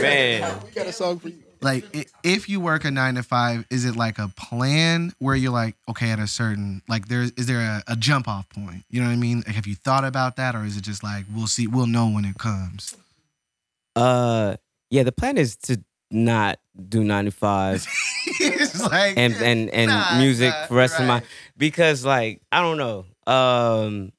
Man, 0.00 0.60
Got 0.74 0.86
a 0.86 0.92
song 0.92 1.18
for 1.18 1.28
you. 1.28 1.42
like 1.60 1.84
if 2.22 2.48
you 2.48 2.60
work 2.60 2.84
a 2.84 2.90
nine 2.90 3.14
to 3.14 3.22
five 3.22 3.64
is 3.70 3.84
it 3.84 3.96
like 3.96 4.18
a 4.18 4.28
plan 4.36 5.12
where 5.18 5.34
you're 5.34 5.52
like 5.52 5.74
okay 5.88 6.10
at 6.10 6.18
a 6.18 6.26
certain 6.26 6.82
like 6.88 7.08
there 7.08 7.22
is 7.22 7.46
there 7.46 7.60
a, 7.60 7.82
a 7.88 7.96
jump 7.96 8.28
off 8.28 8.48
point 8.50 8.84
you 8.90 9.00
know 9.00 9.06
what 9.06 9.12
i 9.12 9.16
mean 9.16 9.42
like 9.46 9.56
have 9.56 9.66
you 9.66 9.74
thought 9.74 10.04
about 10.04 10.36
that 10.36 10.54
or 10.54 10.64
is 10.64 10.76
it 10.76 10.82
just 10.82 11.02
like 11.02 11.24
we'll 11.34 11.46
see 11.46 11.66
we'll 11.66 11.86
know 11.86 12.08
when 12.08 12.24
it 12.26 12.36
comes 12.38 12.94
uh, 13.96 14.56
yeah, 14.90 15.02
the 15.02 15.12
plan 15.12 15.38
is 15.38 15.56
to 15.56 15.82
not 16.10 16.58
do 16.88 17.02
95 17.02 17.86
it's 18.26 18.80
like 18.82 19.16
and 19.16 19.34
and 19.34 19.70
and 19.70 19.90
nah, 19.90 20.18
music 20.18 20.50
nah, 20.50 20.66
for 20.66 20.74
the 20.74 20.78
rest 20.78 21.00
of 21.00 21.06
my 21.06 21.22
because 21.56 22.04
like 22.04 22.40
I 22.52 22.60
don't 22.60 22.76
know. 22.76 23.06
Um 23.26 24.12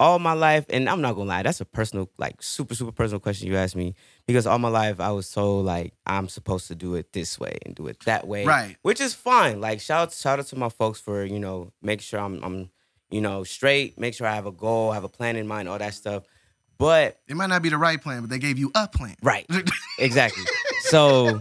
all 0.00 0.18
my 0.18 0.32
life 0.32 0.66
and 0.70 0.88
I'm 0.88 1.00
not 1.00 1.14
gonna 1.14 1.28
lie, 1.28 1.42
that's 1.42 1.60
a 1.60 1.64
personal, 1.64 2.10
like 2.18 2.42
super, 2.42 2.74
super 2.74 2.92
personal 2.92 3.20
question 3.20 3.48
you 3.48 3.56
asked 3.56 3.76
me. 3.76 3.94
Because 4.26 4.46
all 4.46 4.58
my 4.58 4.68
life 4.68 5.00
I 5.00 5.10
was 5.12 5.30
told 5.30 5.66
like 5.66 5.94
I'm 6.06 6.28
supposed 6.28 6.68
to 6.68 6.74
do 6.74 6.94
it 6.94 7.12
this 7.12 7.38
way 7.38 7.58
and 7.64 7.74
do 7.74 7.86
it 7.86 8.00
that 8.06 8.26
way. 8.26 8.44
Right. 8.44 8.76
Which 8.82 9.00
is 9.00 9.14
fine. 9.14 9.60
Like 9.60 9.80
shout 9.80 10.08
out 10.08 10.12
shout 10.14 10.38
out 10.38 10.46
to 10.46 10.56
my 10.56 10.68
folks 10.68 11.00
for, 11.00 11.24
you 11.24 11.38
know, 11.38 11.72
make 11.82 12.00
sure 12.00 12.20
I'm 12.20 12.42
I'm, 12.42 12.70
you 13.10 13.20
know, 13.20 13.44
straight, 13.44 13.98
make 13.98 14.14
sure 14.14 14.26
I 14.26 14.34
have 14.34 14.46
a 14.46 14.52
goal, 14.52 14.92
have 14.92 15.04
a 15.04 15.08
plan 15.08 15.36
in 15.36 15.46
mind, 15.46 15.68
all 15.68 15.78
that 15.78 15.94
stuff. 15.94 16.24
But 16.76 17.20
it 17.28 17.36
might 17.36 17.46
not 17.46 17.62
be 17.62 17.68
the 17.68 17.78
right 17.78 18.00
plan 18.02 18.20
but 18.22 18.30
they 18.30 18.40
gave 18.40 18.58
you 18.58 18.72
a 18.74 18.88
plan 18.88 19.14
Right. 19.22 19.46
Exactly. 20.00 20.42
so 20.80 21.40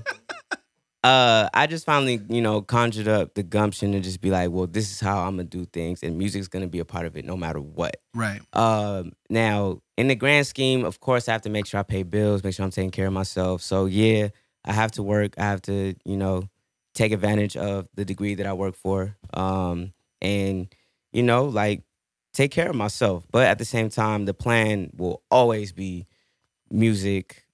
uh 1.04 1.50
I 1.54 1.68
just 1.68 1.86
finally, 1.86 2.22
you 2.30 2.42
know, 2.42 2.62
conjured 2.62 3.08
up 3.08 3.34
the 3.34 3.44
gumption 3.44 3.92
to 3.92 4.00
just 4.00 4.22
be 4.22 4.32
like, 4.32 4.52
well, 4.52 4.68
this 4.68 4.92
is 4.92 5.00
how 5.00 5.20
I'm 5.20 5.36
gonna 5.36 5.44
do 5.44 5.66
things 5.66 6.02
and 6.04 6.18
music's 6.18 6.48
gonna 6.48 6.68
be 6.68 6.80
a 6.80 6.86
part 6.86 7.06
of 7.06 7.18
it 7.18 7.26
no 7.26 7.36
matter 7.36 7.60
what. 7.60 7.98
right 8.14 8.42
Um 8.54 9.14
now 9.30 9.82
in 9.98 10.08
the 10.08 10.16
grand 10.16 10.48
scheme, 10.48 10.86
of 10.86 11.00
course 11.00 11.28
I 11.28 11.34
have 11.34 11.42
to 11.44 11.50
make 11.50 11.66
sure 11.66 11.80
I 11.80 11.84
pay 11.84 12.04
bills, 12.04 12.44
make 12.44 12.54
sure 12.56 12.64
I'm 12.64 12.72
taking 12.72 12.92
care 12.92 13.08
of 13.08 13.14
myself. 13.14 13.62
So 13.62 13.86
yeah, 13.86 14.30
I 14.66 14.74
have 14.74 14.92
to 14.94 15.04
work. 15.04 15.34
I 15.38 15.44
have 15.44 15.62
to, 15.64 15.96
you 16.06 16.18
know, 16.18 16.50
take 16.94 17.12
advantage 17.12 17.58
of 17.58 17.88
the 17.96 18.06
degree 18.06 18.36
that 18.36 18.46
I 18.48 18.54
work 18.54 18.76
for. 18.76 19.16
Um 19.34 19.94
and 20.22 20.74
you 21.12 21.24
know, 21.24 21.46
like 21.46 21.84
take 22.34 22.52
care 22.52 22.70
of 22.70 22.76
myself. 22.76 23.26
But 23.30 23.48
at 23.48 23.58
the 23.60 23.66
same 23.66 23.90
time, 23.90 24.26
the 24.26 24.34
plan 24.34 24.90
will 24.96 25.22
always 25.30 25.72
be 25.74 26.08
music 26.72 27.46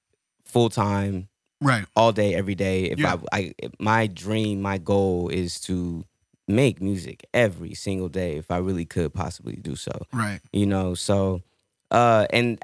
full 0.46 0.70
time 0.70 1.28
right. 1.62 1.86
all 1.96 2.12
day 2.12 2.36
every 2.36 2.56
day. 2.56 2.86
If 2.86 3.00
Yeah. 3.00 3.18
I, 3.32 3.54
I 3.62 3.70
my 3.80 4.08
dream 4.08 4.62
my 4.62 4.78
goal 4.78 5.30
is 5.30 5.60
to 5.62 6.06
make 6.48 6.82
music 6.82 7.26
every 7.32 7.76
single 7.76 8.10
day 8.10 8.36
if 8.38 8.50
i 8.50 8.58
really 8.58 8.86
could 8.86 9.14
possibly 9.14 9.56
do 9.56 9.76
so. 9.76 9.92
Right. 10.12 10.40
You 10.52 10.66
know 10.66 10.96
so 10.96 11.42
uh 11.92 12.26
and 12.32 12.60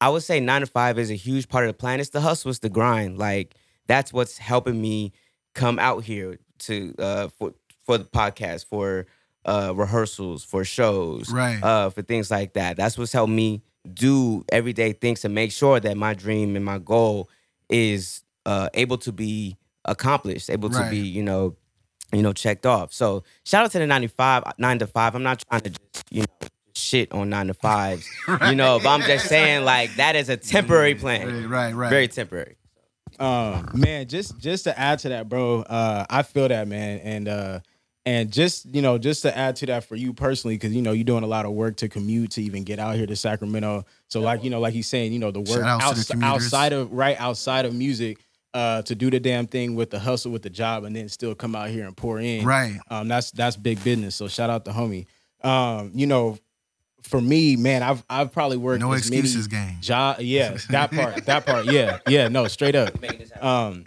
i 0.00 0.08
would 0.08 0.22
say 0.22 0.40
nine 0.40 0.60
to 0.60 0.66
five 0.66 0.98
is 0.98 1.10
a 1.10 1.14
huge 1.14 1.48
part 1.48 1.64
of 1.64 1.68
the 1.68 1.74
plan. 1.78 2.00
It's 2.00 2.10
the 2.10 2.20
hustle 2.20 2.50
it's 2.50 2.60
the 2.60 2.68
grind. 2.68 3.18
Like 3.18 3.56
that's 3.86 4.12
what's 4.12 4.38
helping 4.38 4.80
me 4.80 5.12
come 5.54 5.78
out 5.78 6.04
here 6.04 6.38
to 6.60 6.94
uh 6.98 7.28
for 7.28 7.54
for 7.84 7.98
the 7.98 8.04
podcast 8.04 8.66
for 8.66 9.06
uh 9.44 9.72
rehearsals 9.74 10.44
for 10.44 10.64
shows 10.64 11.30
right. 11.30 11.62
uh, 11.62 11.90
for 11.90 12.02
things 12.02 12.30
like 12.30 12.54
that. 12.54 12.76
That's 12.76 12.96
what's 12.96 13.12
helped 13.12 13.32
me 13.32 13.62
do 13.92 14.44
everyday 14.50 14.92
things 14.92 15.20
to 15.20 15.28
make 15.28 15.52
sure 15.52 15.78
that 15.80 15.96
my 15.96 16.14
dream 16.14 16.56
and 16.56 16.64
my 16.64 16.78
goal 16.78 17.28
is 17.74 18.22
uh, 18.46 18.68
able 18.74 18.98
to 18.98 19.10
be 19.10 19.56
accomplished, 19.84 20.48
able 20.48 20.70
to 20.70 20.88
be, 20.90 20.98
you 20.98 21.22
know, 21.22 21.56
you 22.12 22.22
know, 22.22 22.32
checked 22.32 22.66
off. 22.66 22.92
So 22.92 23.24
shout 23.44 23.64
out 23.64 23.72
to 23.72 23.80
the 23.80 23.86
95, 23.86 24.44
nine 24.58 24.78
to 24.78 24.86
five. 24.86 25.16
I'm 25.16 25.24
not 25.24 25.44
trying 25.48 25.62
to 25.62 25.70
just, 25.70 26.04
you 26.10 26.20
know, 26.20 26.48
shit 26.76 27.10
on 27.12 27.30
nine 27.30 27.48
to 27.48 27.54
fives, 27.54 28.08
you 28.48 28.54
know, 28.54 28.78
but 28.80 28.88
I'm 28.90 29.02
just 29.02 29.26
saying 29.26 29.64
like 29.64 29.94
that 29.96 30.14
is 30.14 30.28
a 30.28 30.36
temporary 30.36 30.94
plan. 30.94 31.26
right 31.26 31.46
right 31.46 31.74
right 31.74 31.90
Very 31.90 32.08
temporary. 32.08 32.56
Um, 33.18 33.68
man, 33.74 34.06
just 34.08 34.38
just 34.38 34.64
to 34.64 34.78
add 34.78 35.00
to 35.00 35.08
that, 35.10 35.28
bro. 35.28 35.62
Uh, 35.62 36.04
I 36.08 36.22
feel 36.22 36.48
that, 36.48 36.66
man, 36.68 36.98
and 37.00 37.28
uh, 37.28 37.60
and 38.06 38.30
just 38.30 38.66
you 38.74 38.82
know, 38.82 38.98
just 38.98 39.22
to 39.22 39.36
add 39.36 39.56
to 39.56 39.66
that 39.66 39.84
for 39.84 39.96
you 39.96 40.12
personally, 40.12 40.56
because 40.56 40.74
you 40.74 40.82
know 40.82 40.92
you're 40.92 41.04
doing 41.04 41.24
a 41.24 41.28
lot 41.28 41.46
of 41.46 41.52
work 41.52 41.76
to 41.76 41.88
commute 41.88 42.32
to 42.32 42.42
even 42.42 42.64
get 42.64 42.78
out 42.78 42.96
here 42.96 43.06
to 43.06 43.16
Sacramento. 43.16 43.84
So 44.08 44.20
like 44.20 44.44
you 44.44 44.50
know, 44.50 44.60
like 44.60 44.74
he's 44.74 44.88
saying, 44.88 45.12
you 45.12 45.18
know, 45.18 45.30
the 45.30 45.40
work 45.40 45.60
Shout 45.60 45.82
outs 45.82 46.08
the 46.08 46.22
outside 46.22 46.72
of 46.72 46.92
right 46.92 47.18
outside 47.18 47.64
of 47.64 47.74
music, 47.74 48.18
uh, 48.52 48.82
to 48.82 48.94
do 48.94 49.10
the 49.10 49.20
damn 49.20 49.46
thing 49.46 49.74
with 49.74 49.90
the 49.90 49.98
hustle 49.98 50.32
with 50.32 50.42
the 50.42 50.50
job, 50.50 50.84
and 50.84 50.94
then 50.94 51.08
still 51.08 51.34
come 51.34 51.54
out 51.56 51.70
here 51.70 51.86
and 51.86 51.96
pour 51.96 52.20
in. 52.20 52.44
right 52.44 52.78
Um, 52.90 53.08
that's 53.08 53.30
that's 53.30 53.56
big 53.56 53.82
business. 53.82 54.14
So 54.14 54.28
shout 54.28 54.50
out 54.50 54.64
to 54.66 54.70
homie. 54.72 55.06
Um, 55.42 55.90
you 55.94 56.06
know, 56.06 56.38
for 57.02 57.20
me, 57.20 57.56
man, 57.56 57.82
I've 57.82 58.02
I've 58.08 58.32
probably 58.32 58.56
worked 58.56 58.80
No 58.80 58.92
as 58.92 59.10
many 59.10 59.20
excuses, 59.20 59.46
gang. 59.46 59.78
job. 59.80 60.20
Yeah, 60.20 60.56
that 60.70 60.90
part, 60.90 61.24
that 61.26 61.46
part. 61.46 61.66
Yeah, 61.66 61.98
yeah, 62.08 62.28
no, 62.28 62.48
straight 62.48 62.74
up. 62.74 62.94
Um, 63.42 63.84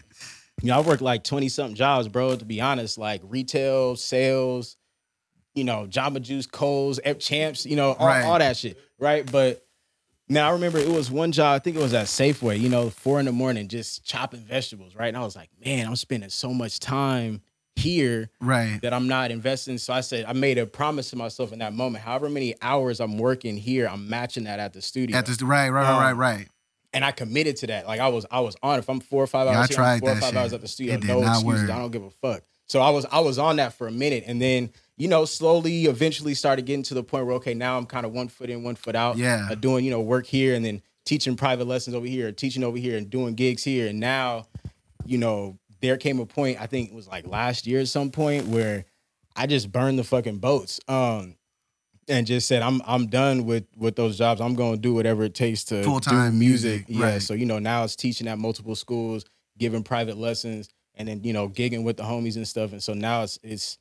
you 0.61 0.69
know, 0.69 0.77
I 0.77 0.81
worked 0.81 1.01
like 1.01 1.23
twenty 1.23 1.49
something 1.49 1.75
jobs, 1.75 2.07
bro. 2.07 2.35
To 2.35 2.45
be 2.45 2.61
honest, 2.61 2.97
like 2.97 3.21
retail, 3.23 3.95
sales, 3.95 4.77
you 5.55 5.63
know, 5.63 5.87
Jamba 5.89 6.21
Juice, 6.21 6.45
Kohl's, 6.47 6.99
F 7.03 7.19
Champs, 7.19 7.65
you 7.65 7.75
know, 7.75 7.93
all, 7.93 8.07
Right. 8.07 8.23
all 8.25 8.39
that 8.39 8.57
shit, 8.57 8.77
right? 8.99 9.29
But 9.31 9.63
now 10.29 10.49
I 10.49 10.51
remember 10.53 10.77
it 10.77 10.89
was 10.89 11.09
one 11.09 11.31
job. 11.31 11.55
I 11.55 11.59
think 11.59 11.75
it 11.77 11.81
was 11.81 11.93
at 11.93 12.07
Safeway. 12.07 12.59
You 12.59 12.69
know, 12.69 12.89
four 12.89 13.19
in 13.19 13.25
the 13.25 13.31
morning, 13.31 13.67
just 13.67 14.03
chopping 14.05 14.41
vegetables, 14.41 14.95
right? 14.95 15.07
And 15.07 15.17
I 15.17 15.21
was 15.21 15.35
like, 15.35 15.49
man, 15.63 15.87
I'm 15.87 15.95
spending 15.95 16.29
so 16.29 16.53
much 16.53 16.79
time 16.79 17.41
here 17.75 18.29
Right. 18.41 18.79
that 18.81 18.91
I'm 18.91 19.07
not 19.07 19.29
investing. 19.29 19.77
So 19.77 19.93
I 19.93 20.01
said, 20.01 20.25
I 20.27 20.33
made 20.33 20.57
a 20.57 20.65
promise 20.65 21.11
to 21.11 21.15
myself 21.15 21.53
in 21.53 21.59
that 21.59 21.73
moment. 21.73 22.03
However 22.03 22.27
many 22.27 22.55
hours 22.61 22.99
I'm 22.99 23.17
working 23.19 23.55
here, 23.55 23.87
I'm 23.87 24.09
matching 24.09 24.45
that 24.45 24.59
at 24.59 24.73
the 24.73 24.81
studio. 24.81 25.15
At 25.15 25.27
this, 25.27 25.41
right, 25.43 25.69
right, 25.69 25.83
right, 25.83 25.97
right, 25.99 26.11
Um, 26.11 26.17
right. 26.17 26.47
And 26.93 27.03
I 27.05 27.11
committed 27.11 27.57
to 27.57 27.67
that. 27.67 27.87
Like 27.87 27.99
I 27.99 28.07
was, 28.09 28.25
I 28.31 28.39
was 28.39 28.55
on. 28.63 28.79
If 28.79 28.89
I'm 28.89 28.99
four 28.99 29.23
or 29.23 29.27
five 29.27 29.47
Yeah, 29.47 29.59
hours 29.59 29.71
I 29.71 29.73
tried 29.73 29.99
four 29.99 30.11
or 30.11 30.15
five 30.15 30.29
shit. 30.29 30.37
hours 30.37 30.53
at 30.53 30.61
the 30.61 30.67
studio. 30.67 30.97
No 30.97 31.21
excuses. 31.21 31.43
work. 31.43 31.69
I 31.69 31.79
don't 31.79 31.91
give 31.91 32.03
a 32.03 32.09
fuck. 32.11 32.43
So 32.67 32.81
I 32.81 32.89
was, 32.89 33.05
I 33.11 33.19
was 33.21 33.37
on 33.39 33.55
that 33.57 33.73
for 33.73 33.87
a 33.87 33.91
minute, 33.91 34.23
and 34.27 34.41
then 34.41 34.71
you 34.97 35.07
know, 35.07 35.25
slowly, 35.25 35.85
eventually, 35.85 36.33
started 36.33 36.65
getting 36.65 36.83
to 36.83 36.93
the 36.95 37.03
point 37.03 37.25
where 37.27 37.35
okay, 37.35 37.53
now 37.53 37.77
I'm 37.77 37.85
kind 37.85 38.05
of 38.05 38.11
one 38.13 38.27
foot 38.29 38.49
in, 38.49 38.63
one 38.63 38.75
foot 38.75 38.95
out. 38.95 39.17
Yeah. 39.17 39.47
uh, 39.51 39.55
doing 39.55 39.85
you 39.85 39.91
know 39.91 40.01
work 40.01 40.25
here, 40.25 40.53
and 40.55 40.65
then 40.65 40.81
teaching 41.05 41.35
private 41.37 41.67
lessons 41.67 41.95
over 41.95 42.05
here, 42.07 42.31
teaching 42.31 42.63
over 42.63 42.77
here, 42.77 42.97
and 42.97 43.09
doing 43.09 43.35
gigs 43.35 43.63
here. 43.63 43.87
And 43.87 43.99
now, 43.99 44.47
you 45.05 45.17
know, 45.17 45.57
there 45.81 45.95
came 45.97 46.19
a 46.19 46.25
point. 46.25 46.59
I 46.59 46.65
think 46.65 46.89
it 46.89 46.95
was 46.95 47.07
like 47.07 47.27
last 47.27 47.67
year 47.67 47.79
at 47.79 47.87
some 47.87 48.09
point 48.11 48.47
where 48.47 48.85
I 49.35 49.45
just 49.47 49.71
burned 49.71 49.97
the 49.99 50.03
fucking 50.03 50.39
boats. 50.39 50.79
Um, 50.87 51.35
and 52.09 52.25
just 52.27 52.47
said 52.47 52.61
I'm 52.61 52.81
I'm 52.85 53.07
done 53.07 53.45
with 53.45 53.65
with 53.77 53.95
those 53.95 54.17
jobs. 54.17 54.41
I'm 54.41 54.55
going 54.55 54.73
to 54.75 54.79
do 54.81 54.93
whatever 54.93 55.23
it 55.23 55.33
takes 55.33 55.63
to 55.65 55.83
Full-time 55.83 56.31
do 56.31 56.37
music. 56.37 56.87
music, 56.89 56.99
Yeah. 57.01 57.11
right. 57.13 57.21
So 57.21 57.33
you 57.33 57.45
know 57.45 57.59
now 57.59 57.83
it's 57.83 57.95
teaching 57.95 58.27
at 58.27 58.37
multiple 58.37 58.75
schools, 58.75 59.25
giving 59.57 59.83
private 59.83 60.17
lessons, 60.17 60.69
and 60.95 61.07
then 61.07 61.23
you 61.23 61.33
know 61.33 61.49
gigging 61.49 61.83
with 61.83 61.97
the 61.97 62.03
homies 62.03 62.35
and 62.35 62.47
stuff. 62.47 62.71
And 62.71 62.81
so 62.81 62.93
now 62.93 63.23
it's 63.23 63.39
it's 63.43 63.77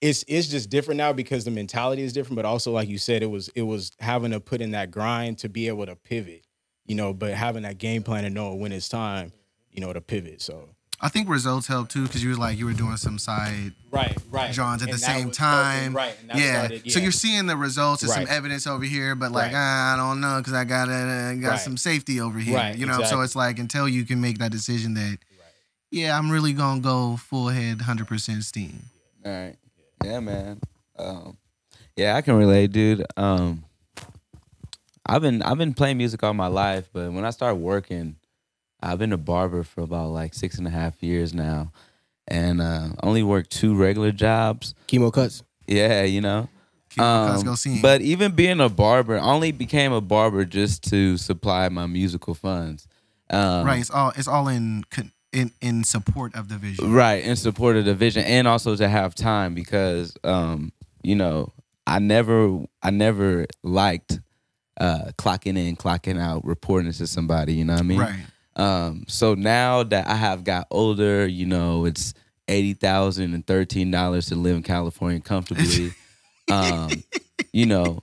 it's 0.00 0.24
it's 0.28 0.48
just 0.48 0.70
different 0.70 0.98
now 0.98 1.12
because 1.12 1.44
the 1.44 1.50
mentality 1.50 2.02
is 2.02 2.12
different. 2.12 2.36
But 2.36 2.44
also 2.44 2.72
like 2.72 2.88
you 2.88 2.98
said, 2.98 3.22
it 3.22 3.26
was 3.30 3.48
it 3.54 3.62
was 3.62 3.92
having 3.98 4.30
to 4.30 4.40
put 4.40 4.60
in 4.60 4.70
that 4.72 4.90
grind 4.90 5.38
to 5.38 5.48
be 5.48 5.68
able 5.68 5.86
to 5.86 5.96
pivot. 5.96 6.44
You 6.86 6.94
know, 6.94 7.12
but 7.12 7.34
having 7.34 7.64
that 7.64 7.78
game 7.78 8.02
plan 8.02 8.24
and 8.24 8.34
knowing 8.34 8.60
when 8.60 8.72
it's 8.72 8.88
time, 8.88 9.32
you 9.70 9.80
know, 9.82 9.92
to 9.92 10.00
pivot. 10.00 10.40
So 10.40 10.70
I 11.00 11.08
think 11.08 11.28
results 11.28 11.66
help 11.68 11.88
too 11.88 12.04
because 12.04 12.24
you 12.24 12.30
were 12.30 12.36
like 12.36 12.58
you 12.58 12.66
were 12.66 12.72
doing 12.72 12.96
some 12.96 13.18
side 13.18 13.72
right, 13.92 14.16
right, 14.32 14.52
Johns 14.52 14.82
at 14.82 14.88
And 14.88 14.94
the 14.94 14.98
same 15.00 15.28
was- 15.28 15.36
time. 15.36 15.94
right? 15.94 16.14
And 16.20 16.30
that 16.30 16.36
yeah. 16.38 16.66
started- 16.66 16.90
So 16.92 16.98
you're 16.98 17.12
seeing 17.12 17.46
the 17.46 17.56
results 17.56 18.02
and 18.02 18.10
some 18.10 18.26
evidence 18.28 18.66
over 18.66 18.84
here, 18.84 19.14
but 19.14 19.30
like 19.30 19.52
Right. 19.52 19.58
ah, 19.58 19.94
I 19.94 19.96
don't 19.96 20.20
know 20.20 20.38
because 20.38 20.54
I 20.54 20.64
got 20.64 20.88
uh, 20.88 21.34
got 21.34 21.50
Right. 21.50 21.60
some 21.60 21.76
safety 21.76 22.20
over 22.20 22.38
here. 22.40 22.56
Right, 22.56 22.76
You 22.76 22.86
know, 22.86 23.02
so 23.04 23.20
it's 23.20 23.36
like 23.36 23.58
until 23.60 23.88
you 23.88 24.04
can 24.04 24.20
make 24.20 24.38
that 24.38 24.50
decision 24.50 24.94
that 24.94 25.18
yeah, 25.90 26.18
I'm 26.18 26.30
really 26.30 26.52
gonna 26.52 26.80
go 26.80 27.16
full 27.16 27.48
head, 27.48 27.80
hundred 27.82 28.08
percent 28.08 28.42
steam. 28.44 28.86
All 29.24 29.32
right. 29.32 29.56
Yeah, 30.04 30.20
man. 30.20 30.60
Um, 30.98 31.36
yeah, 31.96 32.16
I 32.16 32.22
can 32.22 32.34
relate, 32.34 32.72
dude. 32.72 33.06
Um, 33.16 33.64
I've 35.06 35.22
been 35.22 35.42
I've 35.42 35.58
been 35.58 35.74
playing 35.74 35.96
music 35.96 36.22
all 36.22 36.34
my 36.34 36.48
life, 36.48 36.88
but 36.92 37.12
when 37.12 37.24
I 37.24 37.30
started 37.30 37.56
working, 37.56 38.16
I've 38.80 38.98
been 38.98 39.12
a 39.12 39.16
barber 39.18 39.62
for 39.64 39.80
about 39.82 40.10
like 40.10 40.34
six 40.34 40.58
and 40.58 40.66
a 40.66 40.70
half 40.70 41.02
years 41.02 41.34
now, 41.34 41.72
and 42.26 42.60
uh, 42.60 42.88
only 43.02 43.22
worked 43.22 43.50
two 43.50 43.74
regular 43.74 44.12
jobs. 44.12 44.74
Chemo 44.86 45.12
cuts. 45.12 45.42
Yeah, 45.66 46.04
you 46.04 46.20
know. 46.20 46.48
Um, 46.98 47.44
go 47.44 47.54
see. 47.54 47.80
but 47.82 48.00
even 48.00 48.32
being 48.32 48.60
a 48.60 48.68
barber, 48.68 49.18
I 49.18 49.22
only 49.22 49.52
became 49.52 49.92
a 49.92 50.00
barber 50.00 50.44
just 50.44 50.82
to 50.90 51.16
supply 51.16 51.68
my 51.68 51.86
musical 51.86 52.34
funds. 52.34 52.88
Um, 53.30 53.66
right, 53.66 53.78
it's 53.80 53.90
all 53.90 54.12
it's 54.16 54.26
all 54.26 54.48
in 54.48 54.84
in 55.32 55.52
in 55.60 55.84
support 55.84 56.34
of 56.34 56.48
the 56.48 56.56
vision. 56.56 56.90
right 56.92 57.22
in 57.22 57.36
support 57.36 57.76
of 57.76 57.84
the 57.84 57.94
vision 57.94 58.24
and 58.24 58.48
also 58.48 58.74
to 58.74 58.88
have 58.88 59.14
time 59.14 59.54
because 59.54 60.16
um 60.24 60.72
you 61.02 61.14
know 61.14 61.52
i 61.86 61.98
never 61.98 62.64
i 62.82 62.88
never 62.90 63.44
liked 63.62 64.20
uh 64.80 65.10
clocking 65.18 65.58
in 65.58 65.76
clocking 65.76 66.18
out 66.18 66.42
reporting 66.46 66.90
to 66.90 67.06
somebody 67.06 67.52
you 67.52 67.64
know 67.66 67.74
what 67.74 67.80
i 67.80 67.82
mean 67.82 67.98
Right. 68.00 68.16
Um 68.58 69.04
so 69.08 69.34
now 69.34 69.82
that 69.82 70.06
i 70.08 70.14
have 70.14 70.44
got 70.44 70.66
older 70.70 71.26
you 71.26 71.46
know 71.46 71.84
it's 71.84 72.12
eighty 72.48 72.74
thousand 72.74 73.32
and 73.34 73.46
thirteen 73.46 73.90
dollars 73.90 74.26
to 74.26 74.34
live 74.34 74.56
in 74.56 74.62
california 74.62 75.20
comfortably 75.20 75.92
um 76.50 76.90
you 77.52 77.66
know 77.66 78.02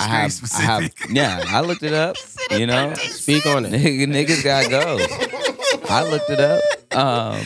I 0.00 0.06
have, 0.08 0.32
I 0.56 0.60
have, 0.62 0.92
yeah, 1.08 1.40
I 1.46 1.60
looked 1.60 1.84
it 1.84 1.92
up. 1.94 2.16
You 2.50 2.66
know, 2.66 2.94
Speak 2.94 3.46
on 3.46 3.64
it. 3.64 3.70
Nigga, 3.72 4.06
niggas 4.26 4.42
got 4.42 4.68
goals. 4.70 5.06
I 5.88 6.02
looked 6.02 6.30
it 6.30 6.40
up. 6.40 6.62
Um, 6.96 7.42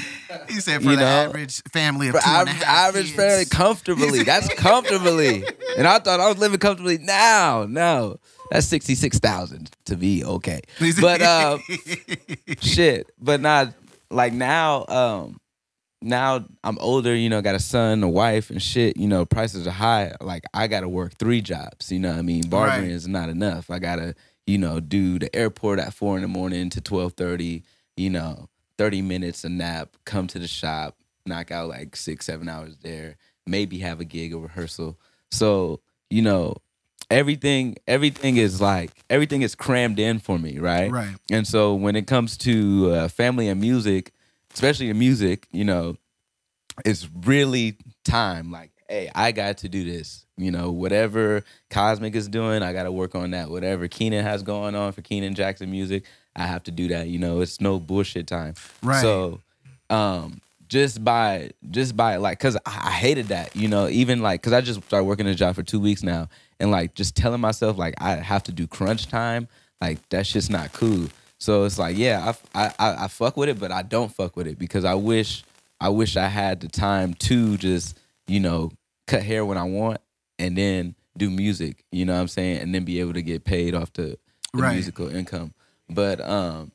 He 0.49 0.61
said 0.61 0.83
for 0.83 0.91
You 0.91 0.97
the 0.97 1.03
know, 1.03 1.07
average 1.07 1.61
family 1.73 2.09
of 2.09 2.15
for 2.15 2.21
two 2.23 2.31
and 2.31 2.49
a 2.49 2.51
average, 2.53 2.63
half 2.65 2.89
average 2.89 3.05
kids. 3.07 3.17
family 3.17 3.45
comfortably. 3.47 4.23
That's 4.23 4.49
comfortably. 4.55 5.45
And 5.77 5.87
I 5.87 5.99
thought 5.99 6.21
I 6.21 6.29
was 6.29 6.39
living 6.39 6.59
comfortably. 6.59 6.99
Now, 6.99 7.67
no, 7.69 8.17
that's 8.53 8.67
sixty 8.67 8.95
six 8.95 9.19
thousand 9.19 9.71
to 9.87 9.97
be 9.97 10.25
okay. 10.25 10.61
But 11.01 11.23
uh, 11.23 11.59
shit, 12.61 13.11
but 13.19 13.41
not 13.41 13.73
like 14.11 14.33
now. 14.33 14.85
Um, 14.89 15.41
now 16.01 16.45
I'm 16.65 16.79
older. 16.79 17.15
You 17.15 17.29
know, 17.31 17.41
got 17.43 17.55
a 17.55 17.61
son, 17.61 18.03
a 18.03 18.09
wife, 18.09 18.51
and 18.51 18.61
shit. 18.63 18.97
You 18.97 19.09
know, 19.09 19.25
prices 19.25 19.67
are 19.67 19.71
high. 19.71 20.15
Like 20.21 20.45
I 20.53 20.67
got 20.67 20.81
to 20.81 20.89
work 20.89 21.15
three 21.19 21.41
jobs. 21.41 21.91
You 21.91 21.99
know, 21.99 22.11
what 22.11 22.19
I 22.19 22.23
mean, 22.23 22.43
barbering 22.49 22.83
Right. 22.89 22.91
is 22.93 23.09
not 23.09 23.29
enough. 23.29 23.71
I 23.71 23.79
gotta, 23.79 24.15
you 24.47 24.59
know, 24.59 24.81
do 24.81 25.19
the 25.19 25.35
airport 25.35 25.79
at 25.79 25.95
four 25.95 26.17
in 26.17 26.23
the 26.23 26.29
morning 26.29 26.71
to 26.71 26.81
twelve 26.81 27.15
thirty. 27.15 27.63
You 27.97 28.11
know, 28.11 28.49
thirty 28.79 29.03
minutes 29.03 29.45
a 29.45 29.49
nap. 29.49 29.97
Come 30.05 30.27
to 30.29 30.39
the 30.39 30.49
shop, 30.49 30.97
knock 31.27 31.51
out 31.51 31.69
like 31.69 31.95
six, 31.97 32.27
seven 32.27 32.49
hours 32.49 32.77
there. 32.83 33.17
Maybe 33.47 33.79
have 33.79 34.01
a 34.01 34.05
gig 34.05 34.35
a 34.35 34.39
rehearsal. 34.39 34.99
So 35.31 35.81
you 36.11 36.23
know, 36.23 36.57
everything, 37.13 37.77
everything 37.87 38.37
is 38.37 38.61
like 38.61 38.91
everything 39.11 39.43
is 39.43 39.55
crammed 39.55 39.99
in 39.99 40.19
for 40.19 40.39
me, 40.39 40.59
right? 40.59 40.91
right. 40.91 41.15
And 41.31 41.47
so 41.47 41.75
when 41.75 41.95
it 41.97 42.07
comes 42.07 42.37
to 42.39 42.93
uh, 42.93 43.09
family 43.09 43.49
and 43.49 43.61
music, 43.61 44.13
especially 44.55 44.91
in 44.91 44.99
music, 44.99 45.47
you 45.53 45.65
know, 45.65 45.97
it's 46.85 47.09
really 47.25 47.77
time. 48.05 48.51
Like, 48.51 48.71
hey, 48.89 49.11
I 49.15 49.33
got 49.33 49.59
to 49.59 49.69
do 49.69 49.85
this. 49.85 50.27
You 50.37 50.51
know, 50.51 50.73
whatever 50.73 51.45
Cosmic 51.71 52.15
is 52.15 52.27
doing, 52.27 52.63
I 52.63 52.73
got 52.73 52.85
to 52.85 52.93
work 52.93 53.15
on 53.15 53.33
that. 53.33 53.51
Whatever 53.51 53.87
Keenan 53.87 54.25
has 54.25 54.43
going 54.43 54.75
on 54.75 54.93
for 54.93 55.03
Keenan 55.03 55.35
Jackson 55.35 55.71
music, 55.71 56.05
I 56.35 56.47
have 56.47 56.63
to 56.65 56.71
do 56.71 56.89
that. 56.89 57.09
You 57.09 57.19
know, 57.19 57.41
it's 57.41 57.61
no 57.61 57.79
bullshit 57.79 58.27
time. 58.27 58.55
Right. 58.83 59.03
So, 59.03 59.41
um, 59.91 60.41
just 60.69 61.05
by 61.05 61.51
just 61.71 61.95
by 61.95 62.17
like, 62.17 62.41
cause 62.41 62.57
I, 62.65 62.85
I 62.87 62.91
hated 62.93 63.29
that. 63.29 63.55
You 63.55 63.69
know, 63.69 63.89
even 63.89 64.23
like, 64.23 64.43
cause 64.43 64.55
I 64.55 64.63
just 64.63 64.83
started 64.85 65.05
working 65.05 65.27
a 65.27 65.35
job 65.35 65.55
for 65.55 65.63
two 65.63 65.79
weeks 65.79 66.03
now, 66.03 66.31
and 66.63 66.71
like 66.71 66.95
just 66.95 67.17
telling 67.17 67.41
myself 67.41 67.77
like 67.77 67.95
I 67.99 68.15
have 68.15 68.45
to 68.45 68.53
do 68.53 68.67
crunch 68.67 69.09
time. 69.09 69.49
Like 69.81 69.99
that's 70.09 70.33
just 70.33 70.49
not 70.49 70.73
cool. 70.73 71.09
So 71.39 71.65
it's 71.65 71.77
like, 71.79 71.99
yeah, 71.99 72.33
I, 72.55 72.65
I 72.67 72.73
I 72.79 73.05
I 73.05 73.09
fuck 73.09 73.37
with 73.37 73.49
it, 73.49 73.59
but 73.59 73.73
I 73.73 73.83
don't 73.83 74.15
fuck 74.15 74.37
with 74.37 74.47
it 74.47 74.59
because 74.59 74.85
I 74.85 74.95
wish 74.95 75.43
I 75.81 75.89
wish 75.89 76.17
I 76.17 76.29
had 76.29 76.61
the 76.61 76.69
time 76.69 77.15
to 77.15 77.59
just 77.59 77.99
you 78.29 78.39
know 78.41 78.71
cut 79.09 79.25
hair 79.25 79.45
when 79.45 79.59
I 79.59 79.65
want 79.65 80.01
and 80.39 80.57
then 80.57 80.95
do 81.19 81.29
music. 81.31 81.85
You 81.91 82.05
know 82.05 82.15
what 82.15 82.21
I'm 82.21 82.29
saying, 82.29 82.59
and 82.59 82.73
then 82.75 82.85
be 82.85 83.01
able 83.01 83.15
to 83.15 83.23
get 83.23 83.45
paid 83.45 83.75
off 83.75 83.93
the, 83.93 84.17
the 84.55 84.63
Right. 84.63 84.75
musical 84.75 85.09
income. 85.09 85.53
But 85.91 86.21
um, 86.21 86.71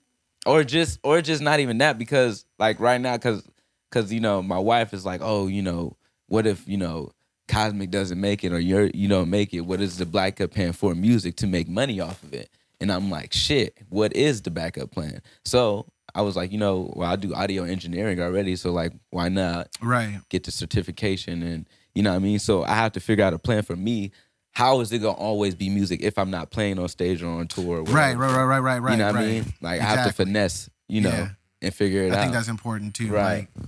or 0.46 0.66
just 0.66 1.00
or 1.02 1.22
just 1.22 1.42
not 1.42 1.62
even 1.62 1.78
that 1.78 1.98
because 1.98 2.46
like 2.60 2.82
right 2.82 3.00
now 3.00 3.16
because 3.16 3.48
because 3.90 4.12
you 4.12 4.20
know 4.20 4.42
my 4.44 4.60
wife 4.60 4.94
is 4.94 5.06
like, 5.06 5.22
oh, 5.24 5.48
you 5.48 5.62
know, 5.62 5.96
what 6.28 6.46
if 6.46 6.68
you 6.68 6.76
know 6.76 7.14
Cosmic 7.48 7.90
doesn't 7.92 8.20
make 8.20 8.44
it 8.44 8.52
or 8.52 8.60
you're 8.60 8.90
you 8.94 9.08
don't 9.08 9.30
make 9.30 9.54
it? 9.54 9.62
What 9.62 9.82
is 9.82 9.98
the 9.98 10.06
backup 10.06 10.52
plan 10.52 10.74
for 10.74 10.94
music 10.96 11.36
to 11.38 11.48
make 11.48 11.68
money 11.68 12.00
off 12.00 12.22
of 12.24 12.34
it? 12.34 12.50
And 12.80 12.92
I'm 12.92 13.10
like, 13.10 13.34
shit, 13.34 13.78
what 13.90 14.16
is 14.16 14.42
the 14.44 14.52
backup 14.52 14.92
plan? 14.92 15.22
So 15.46 15.88
I 16.14 16.22
was 16.22 16.36
like, 16.36 16.52
you 16.52 16.58
know, 16.58 16.92
well, 16.96 17.10
I 17.12 17.16
do 17.16 17.34
audio 17.34 17.64
engineering 17.64 18.20
already, 18.22 18.56
so 18.56 18.72
like, 18.72 18.94
why 19.10 19.30
not 19.30 19.70
Right. 19.82 20.20
get 20.30 20.44
the 20.44 20.52
certification 20.52 21.42
and 21.44 21.68
you 21.96 22.04
know 22.04 22.12
what 22.12 22.18
I 22.18 22.20
mean? 22.20 22.40
So 22.40 22.64
I 22.64 22.76
have 22.76 22.92
to 22.94 23.00
figure 23.00 23.24
out 23.26 23.34
a 23.34 23.40
plan 23.40 23.64
for 23.64 23.76
me. 23.76 24.12
How 24.52 24.80
is 24.82 24.92
it 24.92 25.00
gonna 25.00 25.14
always 25.18 25.56
be 25.56 25.70
music 25.70 26.02
if 26.02 26.18
I'm 26.18 26.30
not 26.32 26.52
playing 26.52 26.80
on 26.80 26.88
stage 26.90 27.22
or 27.24 27.28
on 27.40 27.48
tour? 27.48 27.80
Or 27.80 27.84
Right. 27.84 28.16
Right. 28.18 28.34
Right. 28.36 28.44
Right. 28.44 28.60
Right. 28.60 28.80
Right. 28.80 28.92
you 28.92 28.98
know 28.98 29.06
what 29.08 29.16
right. 29.16 29.24
I 29.24 29.28
mean? 29.28 29.54
Like 29.62 29.82
I 29.82 29.84
have 29.84 30.08
to 30.08 30.14
finesse, 30.14 30.70
you 30.88 31.02
know, 31.02 31.10
Yeah. 31.10 31.30
and 31.62 31.74
figure 31.74 32.04
it 32.04 32.12
I 32.12 32.16
out. 32.16 32.18
I 32.18 32.22
think 32.22 32.34
that's 32.34 32.48
important 32.48 32.94
too. 32.96 33.12
Right. 33.12 33.48
Like 33.56 33.66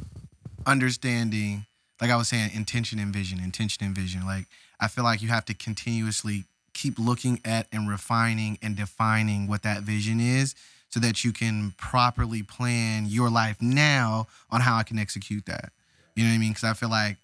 understanding, 0.65 1.65
like 2.02 2.12
I 2.12 2.16
was 2.16 2.28
saying, 2.30 2.52
intention 2.54 3.00
and 3.00 3.14
vision, 3.14 3.39
intention 3.39 3.86
and 3.86 3.95
vision. 3.95 4.26
Like 4.26 4.45
I 4.80 4.88
feel 4.88 5.04
like 5.04 5.22
you 5.22 5.28
have 5.30 5.45
to 5.45 5.54
continuously 5.54 6.45
keep 6.74 6.97
looking 6.97 7.41
at 7.43 7.68
and 7.72 7.89
refining 7.89 8.58
and 8.62 8.76
defining 8.76 9.47
what 9.47 9.64
that 9.64 9.82
vision 9.84 10.20
is 10.20 10.56
so 10.89 11.00
that 11.00 11.24
you 11.24 11.32
can 11.32 11.74
properly 11.78 12.41
plan 12.41 13.06
your 13.06 13.30
life 13.30 13.58
now 13.62 14.28
on 14.50 14.62
how 14.62 14.78
I 14.78 14.84
can 14.84 14.97
execute 14.97 15.45
that. 15.45 15.72
You 16.16 16.24
know 16.24 16.30
what 16.30 16.36
I 16.36 16.39
mean? 16.39 16.52
Because 16.52 16.64
I 16.64 16.74
feel 16.74 16.89
like 16.89 17.18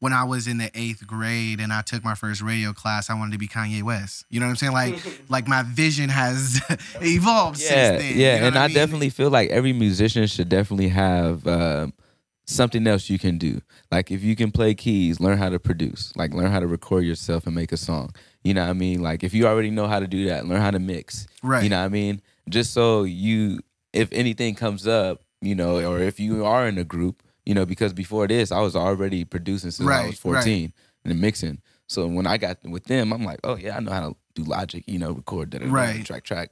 when 0.00 0.12
I 0.12 0.24
was 0.24 0.46
in 0.46 0.58
the 0.58 0.70
eighth 0.74 1.06
grade 1.06 1.60
and 1.60 1.72
I 1.72 1.82
took 1.82 2.04
my 2.04 2.14
first 2.14 2.42
radio 2.42 2.72
class, 2.72 3.08
I 3.08 3.14
wanted 3.14 3.32
to 3.32 3.38
be 3.38 3.48
Kanye 3.48 3.82
West. 3.82 4.26
You 4.28 4.40
know 4.40 4.46
what 4.46 4.50
I'm 4.50 4.56
saying? 4.56 4.72
Like, 4.72 4.96
like 5.30 5.48
my 5.48 5.62
vision 5.62 6.08
has 6.08 6.60
evolved 7.00 7.60
yeah, 7.60 7.68
since 7.68 8.02
then. 8.02 8.18
yeah, 8.18 8.34
you 8.34 8.40
know 8.40 8.46
and 8.48 8.54
what 8.54 8.60
I, 8.62 8.66
mean? 8.66 8.74
definitely 8.74 9.10
feel 9.10 9.30
like 9.30 9.50
every 9.50 9.72
musician 9.72 10.26
should 10.26 10.48
definitely 10.48 10.88
have 10.88 11.46
um 11.46 11.92
something 12.46 12.86
else 12.86 13.08
you 13.08 13.18
can 13.18 13.38
do. 13.38 13.60
Like 13.90 14.10
if 14.10 14.22
you 14.22 14.36
can 14.36 14.50
play 14.50 14.74
keys, 14.74 15.20
learn 15.20 15.38
how 15.38 15.48
to 15.48 15.58
produce. 15.58 16.12
Like 16.16 16.34
learn 16.34 16.50
how 16.50 16.60
to 16.60 16.66
record 16.66 17.04
yourself 17.04 17.46
and 17.46 17.54
make 17.54 17.72
a 17.72 17.76
song. 17.76 18.10
You 18.42 18.54
know 18.54 18.62
what 18.62 18.70
I 18.70 18.74
mean? 18.74 19.02
Like 19.02 19.24
if 19.24 19.32
you 19.34 19.46
already 19.46 19.70
know 19.70 19.86
how 19.86 20.00
to 20.00 20.06
do 20.06 20.26
that, 20.26 20.46
learn 20.46 20.60
how 20.60 20.70
to 20.70 20.78
mix. 20.78 21.26
Right. 21.42 21.62
You 21.62 21.70
know 21.70 21.78
what 21.80 21.86
I 21.86 21.88
mean? 21.88 22.20
Just 22.48 22.72
so 22.72 23.04
you, 23.04 23.60
if 23.92 24.08
anything 24.12 24.54
comes 24.54 24.86
up, 24.86 25.22
you 25.40 25.54
know, 25.54 25.76
or 25.90 26.00
if 26.00 26.20
you 26.20 26.44
are 26.44 26.66
in 26.68 26.76
a 26.78 26.84
group, 26.84 27.22
you 27.46 27.54
know, 27.54 27.64
because 27.66 27.92
before 27.92 28.26
this, 28.26 28.52
I 28.52 28.60
was 28.60 28.74
already 28.76 29.24
producing 29.24 29.70
since 29.70 29.88
I 29.88 30.06
was 30.08 30.18
14 30.18 30.72
and 31.04 31.20
mixing. 31.20 31.60
So 31.86 32.06
when 32.06 32.26
I 32.26 32.38
got 32.38 32.58
with 32.64 32.84
them, 32.84 33.12
I'm 33.12 33.24
like, 33.24 33.40
oh 33.44 33.56
yeah, 33.56 33.76
I 33.76 33.80
know 33.80 33.90
how 33.92 34.08
to 34.10 34.16
do 34.34 34.42
Logic, 34.44 34.82
you 34.86 34.98
know, 34.98 35.12
record 35.12 35.50
that, 35.52 35.62
Right. 35.62 36.04
track, 36.04 36.24
track. 36.24 36.50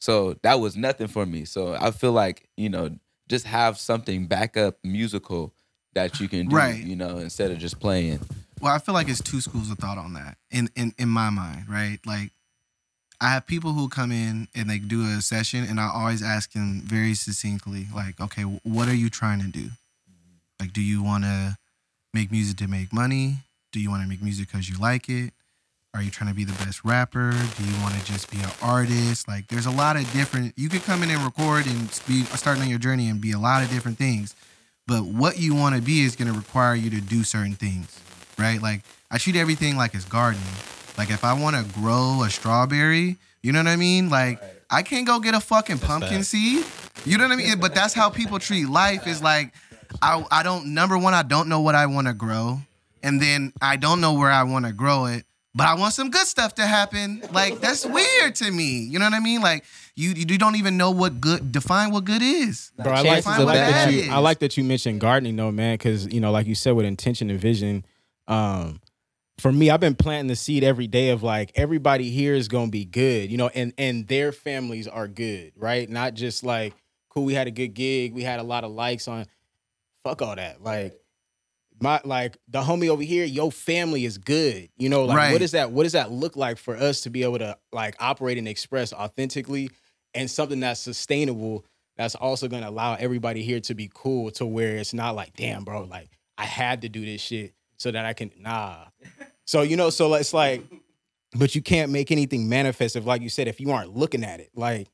So 0.00 0.34
that 0.42 0.60
was 0.60 0.76
nothing 0.76 1.08
for 1.08 1.26
me. 1.26 1.44
So 1.44 1.74
I 1.74 1.90
feel 1.90 2.12
like 2.12 2.48
you 2.56 2.68
know, 2.68 2.90
just 3.28 3.46
have 3.46 3.78
something 3.78 4.26
backup 4.26 4.78
musical 4.82 5.52
that 5.94 6.20
you 6.20 6.28
can 6.28 6.48
do, 6.48 6.56
Right. 6.56 6.82
you 6.82 6.96
know, 6.96 7.18
instead 7.18 7.50
of 7.50 7.58
just 7.58 7.80
playing. 7.80 8.20
Well, 8.60 8.74
I 8.74 8.78
feel 8.78 8.94
like 8.94 9.08
it's 9.08 9.22
two 9.22 9.40
schools 9.40 9.70
of 9.70 9.78
thought 9.78 9.98
on 9.98 10.14
that 10.14 10.36
in 10.50 10.68
in 10.74 10.92
in 10.98 11.08
my 11.08 11.30
mind, 11.30 11.68
right? 11.68 11.98
Like 12.04 12.30
I 13.20 13.30
have 13.30 13.46
people 13.46 13.72
who 13.72 13.88
come 13.88 14.12
in 14.12 14.48
and 14.54 14.68
they 14.70 14.78
do 14.78 15.04
a 15.04 15.20
session, 15.20 15.64
and 15.64 15.80
I 15.80 15.88
always 15.92 16.22
ask 16.22 16.52
them 16.52 16.82
very 16.84 17.14
succinctly, 17.14 17.86
like, 17.94 18.20
okay, 18.20 18.42
what 18.42 18.88
are 18.88 18.94
you 18.94 19.10
trying 19.10 19.40
to 19.40 19.48
do? 19.48 19.70
Like, 20.60 20.72
do 20.72 20.80
you 20.82 21.02
want 21.02 21.24
to 21.24 21.56
make 22.14 22.30
music 22.30 22.56
to 22.58 22.68
make 22.68 22.92
money? 22.92 23.38
Do 23.72 23.80
you 23.80 23.90
want 23.90 24.02
to 24.02 24.08
make 24.08 24.22
music 24.22 24.48
because 24.48 24.68
you 24.68 24.76
like 24.78 25.08
it? 25.08 25.32
Are 25.98 26.02
you 26.02 26.12
trying 26.12 26.30
to 26.30 26.36
be 26.36 26.44
the 26.44 26.52
best 26.64 26.84
rapper? 26.84 27.32
Do 27.32 27.64
you 27.64 27.82
want 27.82 27.92
to 27.92 28.04
just 28.04 28.30
be 28.30 28.38
an 28.38 28.50
artist? 28.62 29.26
Like, 29.26 29.48
there's 29.48 29.66
a 29.66 29.70
lot 29.72 29.96
of 29.96 30.08
different. 30.12 30.54
You 30.56 30.68
could 30.68 30.84
come 30.84 31.02
in 31.02 31.10
and 31.10 31.20
record 31.24 31.66
and 31.66 31.88
be 32.06 32.22
starting 32.22 32.62
on 32.62 32.68
your 32.68 32.78
journey 32.78 33.08
and 33.08 33.20
be 33.20 33.32
a 33.32 33.38
lot 33.38 33.64
of 33.64 33.68
different 33.68 33.98
things, 33.98 34.36
but 34.86 35.02
what 35.02 35.40
you 35.40 35.56
want 35.56 35.74
to 35.74 35.82
be 35.82 36.02
is 36.02 36.14
going 36.14 36.30
to 36.30 36.38
require 36.38 36.76
you 36.76 36.88
to 36.90 37.00
do 37.00 37.24
certain 37.24 37.54
things, 37.54 37.98
right? 38.38 38.62
Like, 38.62 38.82
I 39.10 39.18
treat 39.18 39.34
everything 39.34 39.76
like 39.76 39.92
it's 39.92 40.04
gardening. 40.04 40.46
Like, 40.96 41.10
if 41.10 41.24
I 41.24 41.32
want 41.32 41.56
to 41.56 41.64
grow 41.74 42.22
a 42.22 42.30
strawberry, 42.30 43.16
you 43.42 43.50
know 43.50 43.58
what 43.58 43.66
I 43.66 43.74
mean? 43.74 44.08
Like, 44.08 44.40
I 44.70 44.84
can't 44.84 45.04
go 45.04 45.18
get 45.18 45.34
a 45.34 45.40
fucking 45.40 45.80
pumpkin 45.80 46.22
seed. 46.22 46.64
You 47.06 47.18
know 47.18 47.24
what 47.24 47.32
I 47.32 47.36
mean? 47.36 47.58
But 47.58 47.74
that's 47.74 47.92
how 47.92 48.08
people 48.08 48.38
treat 48.38 48.68
life. 48.68 49.08
Is 49.08 49.20
like, 49.20 49.52
I 50.00 50.24
I 50.30 50.44
don't 50.44 50.74
number 50.74 50.96
one, 50.96 51.12
I 51.12 51.24
don't 51.24 51.48
know 51.48 51.60
what 51.60 51.74
I 51.74 51.86
want 51.86 52.06
to 52.06 52.14
grow, 52.14 52.60
and 53.02 53.20
then 53.20 53.52
I 53.60 53.74
don't 53.74 54.00
know 54.00 54.12
where 54.12 54.30
I 54.30 54.44
want 54.44 54.64
to 54.64 54.72
grow 54.72 55.06
it. 55.06 55.24
But 55.58 55.66
I 55.66 55.74
want 55.74 55.92
some 55.92 56.08
good 56.10 56.28
stuff 56.28 56.54
to 56.54 56.66
happen. 56.68 57.20
Like 57.32 57.58
that's 57.58 57.84
weird 57.84 58.36
to 58.36 58.48
me. 58.48 58.78
You 58.78 59.00
know 59.00 59.06
what 59.06 59.14
I 59.14 59.18
mean? 59.18 59.40
Like 59.40 59.64
you 59.96 60.10
you 60.10 60.38
don't 60.38 60.54
even 60.54 60.76
know 60.76 60.92
what 60.92 61.20
good 61.20 61.50
define 61.50 61.90
what 61.90 62.04
good 62.04 62.22
is. 62.22 62.70
Bro, 62.76 62.92
I 62.92 62.94
like, 62.94 63.04
Chances 63.06 63.26
I 63.26 63.40
of 63.40 63.46
like 63.46 63.54
that 63.56 63.86
that 63.86 63.92
you 63.92 64.12
I 64.12 64.18
like 64.18 64.38
that 64.38 64.56
you 64.56 64.62
mentioned 64.62 65.00
gardening 65.00 65.34
though, 65.34 65.50
man, 65.50 65.74
because 65.74 66.06
you 66.06 66.20
know, 66.20 66.30
like 66.30 66.46
you 66.46 66.54
said, 66.54 66.76
with 66.76 66.86
intention 66.86 67.28
and 67.28 67.40
vision. 67.40 67.84
Um, 68.28 68.80
for 69.38 69.50
me, 69.50 69.68
I've 69.68 69.80
been 69.80 69.96
planting 69.96 70.28
the 70.28 70.36
seed 70.36 70.62
every 70.62 70.86
day 70.86 71.08
of 71.08 71.24
like 71.24 71.50
everybody 71.56 72.08
here 72.10 72.36
is 72.36 72.46
gonna 72.46 72.70
be 72.70 72.84
good, 72.84 73.28
you 73.28 73.36
know, 73.36 73.48
and 73.48 73.72
and 73.76 74.06
their 74.06 74.30
families 74.30 74.86
are 74.86 75.08
good, 75.08 75.54
right? 75.56 75.90
Not 75.90 76.14
just 76.14 76.44
like 76.44 76.72
cool, 77.08 77.24
we 77.24 77.34
had 77.34 77.48
a 77.48 77.50
good 77.50 77.74
gig, 77.74 78.14
we 78.14 78.22
had 78.22 78.38
a 78.38 78.44
lot 78.44 78.62
of 78.62 78.70
likes 78.70 79.08
on. 79.08 79.26
Fuck 80.04 80.22
all 80.22 80.36
that, 80.36 80.62
like. 80.62 80.94
My 81.80 82.00
like 82.04 82.36
the 82.48 82.62
homie 82.62 82.88
over 82.88 83.02
here, 83.02 83.24
your 83.24 83.52
family 83.52 84.04
is 84.04 84.18
good. 84.18 84.68
You 84.76 84.88
know, 84.88 85.04
like 85.04 85.16
Right. 85.16 85.32
what 85.32 85.38
does 85.40 85.52
that 85.52 85.70
what 85.72 85.84
does 85.84 85.92
that 85.92 86.10
look 86.10 86.36
like 86.36 86.58
for 86.58 86.76
us 86.76 87.02
to 87.02 87.10
be 87.10 87.22
able 87.22 87.38
to 87.38 87.56
like 87.72 87.94
operate 88.00 88.38
and 88.38 88.48
express 88.48 88.92
authentically 88.92 89.70
and 90.14 90.30
something 90.30 90.60
that's 90.60 90.80
sustainable 90.80 91.64
that's 91.96 92.14
also 92.14 92.48
gonna 92.48 92.68
allow 92.68 92.94
everybody 92.94 93.42
here 93.42 93.60
to 93.60 93.74
be 93.74 93.90
cool 93.92 94.30
to 94.32 94.46
where 94.46 94.76
it's 94.76 94.94
not 94.94 95.14
like, 95.14 95.34
damn, 95.36 95.64
bro, 95.64 95.82
like 95.84 96.10
I 96.36 96.44
had 96.44 96.82
to 96.82 96.88
do 96.88 97.04
this 97.04 97.20
shit 97.20 97.54
so 97.76 97.90
that 97.90 98.04
I 98.04 98.12
can 98.12 98.30
nah. 98.38 98.84
So 99.46 99.62
you 99.62 99.76
know, 99.76 99.88
so 99.90 100.12
it's 100.14 100.34
like, 100.34 100.62
but 101.36 101.54
you 101.54 101.62
can't 101.62 101.90
make 101.90 102.10
anything 102.10 102.48
manifest 102.48 102.96
if, 102.96 103.06
like 103.06 103.22
you 103.22 103.28
said, 103.28 103.48
if 103.48 103.60
you 103.60 103.70
aren't 103.70 103.96
looking 103.96 104.24
at 104.24 104.40
it. 104.40 104.50
Like, 104.54 104.88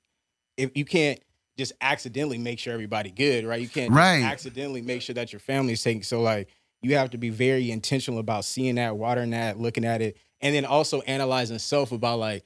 if 0.56 0.76
you 0.76 0.84
can't 0.84 1.20
just 1.56 1.72
accidentally 1.80 2.38
make 2.38 2.58
sure 2.58 2.72
everybody 2.72 3.10
good, 3.10 3.44
right? 3.44 3.60
You 3.60 3.68
can't 3.68 3.92
Right. 3.92 4.22
accidentally 4.22 4.82
make 4.82 5.02
sure 5.02 5.14
that 5.14 5.32
your 5.32 5.40
family 5.40 5.72
is 5.72 5.82
taken. 5.82 6.02
So 6.02 6.20
like, 6.22 6.48
you 6.84 6.96
have 6.96 7.10
to 7.10 7.18
be 7.18 7.30
very 7.30 7.70
intentional 7.70 8.20
about 8.20 8.44
seeing 8.44 8.74
that, 8.76 8.96
watering 8.96 9.30
that, 9.30 9.58
looking 9.58 9.84
at 9.84 10.02
it, 10.02 10.16
and 10.40 10.54
then 10.54 10.64
also 10.64 11.00
analyzing 11.02 11.58
self 11.58 11.92
about 11.92 12.18
like 12.18 12.44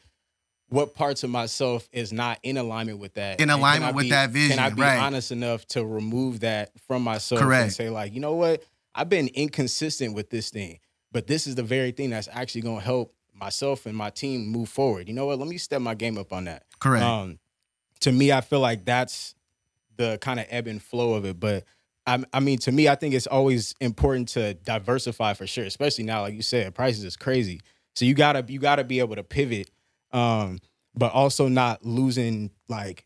what 0.68 0.95
parts 0.95 1.24
of 1.24 1.30
myself 1.30 1.89
is 1.93 2.12
not 2.12 2.39
in 2.43 2.57
alignment 2.57 2.99
with 2.99 3.14
that. 3.14 3.41
In 3.41 3.51
alignment 3.51 3.95
with 3.95 4.05
be- 4.05 4.11
that 4.11 4.30
vision, 4.30 4.57
Can 4.57 4.64
I 4.64 4.70
be 4.70 4.82
right. 4.82 4.99
honest 4.99 5.32
enough 5.32 5.66
to 5.68 5.84
remove 5.84 6.41
that 6.41 6.70
from 6.86 7.03
myself 7.03 7.41
and 7.41 7.49
Correct. 7.49 7.72
say 7.72 7.91
like, 7.91 8.12
you 8.14 8.20
know 8.20 8.34
what? 8.34 8.62
I've 8.95 9.09
been 9.09 9.28
inconsistent 9.28 10.14
with 10.14 10.30
this 10.30 10.51
thing, 10.51 10.78
but 11.11 11.26
this 11.26 11.47
is 11.47 11.55
the 11.55 11.62
very 11.62 11.93
thing 11.93 12.11
that's 12.11 12.28
actually 12.30 12.62
going 12.62 12.78
to 12.78 12.84
help 12.84 13.14
myself 13.34 13.86
and 13.86 13.97
my 13.97 14.11
team 14.11 14.47
move 14.49 14.68
forward. 14.68 15.09
You 15.09 15.14
know 15.14 15.26
what? 15.26 15.39
Let 15.39 15.49
me 15.49 15.59
step 15.59 15.80
my 15.80 15.95
game 15.95 16.18
up 16.18 16.32
on 16.32 16.45
that. 16.45 16.64
Correct. 16.80 17.05
Um, 17.05 17.39
to 18.01 18.12
me, 18.12 18.32
I 18.32 18.41
feel 18.41 18.61
like 18.61 18.84
that's 18.84 19.34
the 19.97 20.18
kind 20.20 20.39
of 20.39 20.47
ebb 20.51 20.66
and 20.66 20.82
flow 20.82 21.14
of 21.14 21.24
it. 21.24 21.39
But 21.41 21.64
I, 22.09 22.24
I 22.32 22.40
mean, 22.40 22.59
to 22.61 22.72
me, 22.72 22.88
I 22.88 22.94
think 22.94 23.14
it's 23.14 23.26
always 23.26 23.74
important 23.80 24.28
to 24.30 24.54
diversify 24.54 25.34
for 25.34 25.46
sure, 25.46 25.64
especially 25.64 26.04
now, 26.04 26.22
like 26.22 26.34
you 26.34 26.42
said, 26.42 26.74
prices 26.74 27.04
is 27.04 27.16
crazy. 27.16 27.61
So 27.94 28.04
you 28.04 28.14
gotta 28.14 28.44
you 28.48 28.59
gotta 28.59 28.84
be 28.84 29.00
able 29.00 29.16
to 29.16 29.22
pivot, 29.22 29.70
um, 30.12 30.59
but 30.94 31.12
also 31.12 31.48
not 31.48 31.84
losing 31.84 32.50
like 32.68 33.04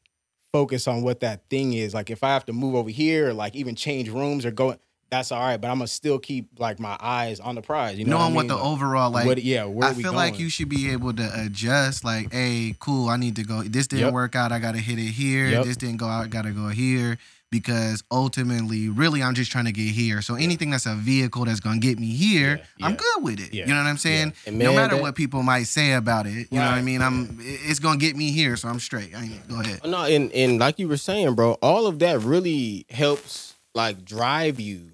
focus 0.53 0.87
on 0.87 1.03
what 1.03 1.21
that 1.21 1.49
thing 1.51 1.73
is. 1.73 1.95
Like 1.95 2.11
if 2.11 2.23
I 2.23 2.29
have 2.29 2.45
to 2.47 2.53
move 2.53 2.75
over 2.75 2.91
here 2.91 3.31
or 3.31 3.35
like 3.35 3.57
even 3.57 3.75
change 3.75 4.09
rooms 4.11 4.45
or 4.47 4.51
go, 4.51 4.77
that's 5.11 5.33
all 5.33 5.41
right. 5.41 5.57
But 5.61 5.69
I'm 5.71 5.79
gonna 5.79 5.89
still 5.89 6.19
keep 6.19 6.61
like 6.61 6.79
my 6.79 6.97
eyes 7.01 7.41
on 7.41 7.55
the 7.55 7.63
prize. 7.63 7.99
You 7.99 8.05
know, 8.05 8.19
Knowing 8.19 8.35
what, 8.35 8.35
what 8.35 8.41
I 8.41 8.43
mean? 8.43 8.49
the 8.49 8.55
Like, 8.57 8.65
overall 8.73 9.11
like 9.11 9.27
what, 9.27 9.43
yeah, 9.43 9.65
where 9.65 9.89
I 9.89 9.95
feel 9.95 10.13
going? 10.13 10.17
like 10.33 10.39
you 10.39 10.49
should 10.49 10.69
be 10.69 10.91
able 10.93 11.13
to 11.15 11.43
adjust. 11.43 12.05
Like, 12.05 12.33
hey, 12.33 12.77
cool, 12.79 13.09
I 13.09 13.17
need 13.17 13.37
to 13.37 13.43
go. 13.45 13.63
This 13.63 13.87
didn't 13.89 14.05
Yep. 14.07 14.13
work 14.15 14.37
out. 14.37 14.53
I 14.53 14.59
got 14.59 14.73
to 14.73 14.81
hit 14.81 14.99
it 14.99 15.11
here. 15.13 15.49
Yep. 15.49 15.65
This 15.65 15.77
didn't 15.77 15.97
go 15.97 16.07
out. 16.07 16.31
Got 16.31 16.43
to 16.43 16.53
go 16.53 16.69
here 16.69 17.19
because 17.53 18.03
ultimately, 18.11 18.89
really, 18.89 19.23
I'm 19.23 19.35
just 19.35 19.53
trying 19.53 19.67
to 19.67 19.73
get 19.73 19.87
here. 19.89 20.23
So 20.23 20.35
anything 20.35 20.71
that's 20.71 20.87
a 20.87 20.95
vehicle 20.95 21.45
that's 21.45 21.61
gonna 21.61 21.79
get 21.79 22.01
me 22.01 22.07
here, 22.11 22.63
Yeah, 22.79 22.87
I'm 22.87 22.97
good 22.97 23.23
with 23.23 23.39
it. 23.39 23.53
Yeah, 23.55 23.67
You 23.67 23.75
know 23.75 23.81
what 23.83 23.87
I'm 23.89 23.99
saying? 23.99 24.33
And 24.47 24.59
no 24.59 24.75
matter 24.75 24.97
that- 24.97 25.03
what 25.03 25.15
people 25.15 25.43
might 25.43 25.65
say 25.65 25.93
about 25.93 26.27
it, 26.27 26.49
you 26.51 26.59
know 26.59 26.67
what 26.67 26.75
I 26.75 26.83
mean. 26.83 27.03
I'm. 27.03 27.39
It's 27.41 27.79
gonna 27.79 27.99
get 27.99 28.17
me 28.17 28.33
here, 28.33 28.57
so 28.57 28.69
I'm 28.69 28.81
straight. 28.81 29.15
I 29.15 29.29
go 29.49 29.61
ahead. 29.61 29.81
No, 29.85 30.03
and 30.05 30.33
and 30.33 30.59
like 30.59 30.79
you 30.79 30.89
were 30.89 30.97
saying, 30.97 31.35
bro, 31.35 31.53
all 31.63 31.87
of 31.87 31.99
that 32.01 32.21
really 32.21 32.87
helps 32.91 33.55
like 33.75 34.05
drive 34.05 34.59
you 34.59 34.89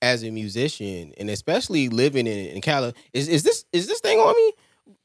as 0.00 0.22
a 0.24 0.30
musician, 0.30 1.12
and 1.18 1.28
especially 1.28 1.88
living 1.90 2.26
in 2.26 2.38
in 2.48 2.60
Cali. 2.62 2.94
Is 3.12 3.28
is 3.28 3.42
this 3.42 3.66
is 3.72 3.86
this 3.86 4.00
thing 4.00 4.18
on 4.18 4.34
me? 4.34 4.52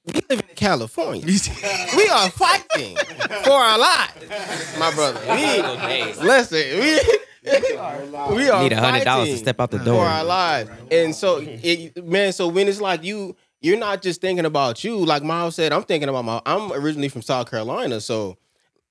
We 0.06 0.14
live 0.30 0.40
in 0.50 0.56
California. 0.56 1.26
we 1.26 2.08
are 2.10 2.30
fighting 2.32 2.98
for 3.44 3.52
our 3.54 3.78
lives, 3.80 4.78
my 4.78 4.92
brother. 4.94 5.20
We 5.30 6.14
listen. 6.28 6.80
We. 6.80 7.00
We 7.46 8.50
are 8.50 8.64
Need 8.64 8.72
$100 8.72 9.26
to 9.26 9.38
step 9.38 9.60
out 9.60 9.70
the 9.70 9.78
door 9.80 9.86
for 9.86 9.92
door. 9.92 10.06
our 10.06 10.24
lives, 10.24 10.70
and 10.90 11.14
so 11.14 11.40
it, 11.44 12.02
man. 12.06 12.32
So 12.32 12.48
when 12.48 12.70
it's 12.70 12.80
like 12.80 13.04
you, 13.04 13.36
you're 13.60 13.78
not 13.78 14.02
just 14.02 14.22
thinking 14.22 14.46
about 14.46 14.82
you. 14.86 14.96
Like 15.04 15.24
Miles 15.24 15.56
said, 15.56 15.74
I'm 15.74 15.84
thinking 15.84 16.08
about 16.08 16.24
my. 16.24 16.42
I'm 16.46 16.72
originally 16.72 17.10
from 17.10 17.22
South 17.22 17.52
Carolina, 17.52 18.00
so 18.00 18.38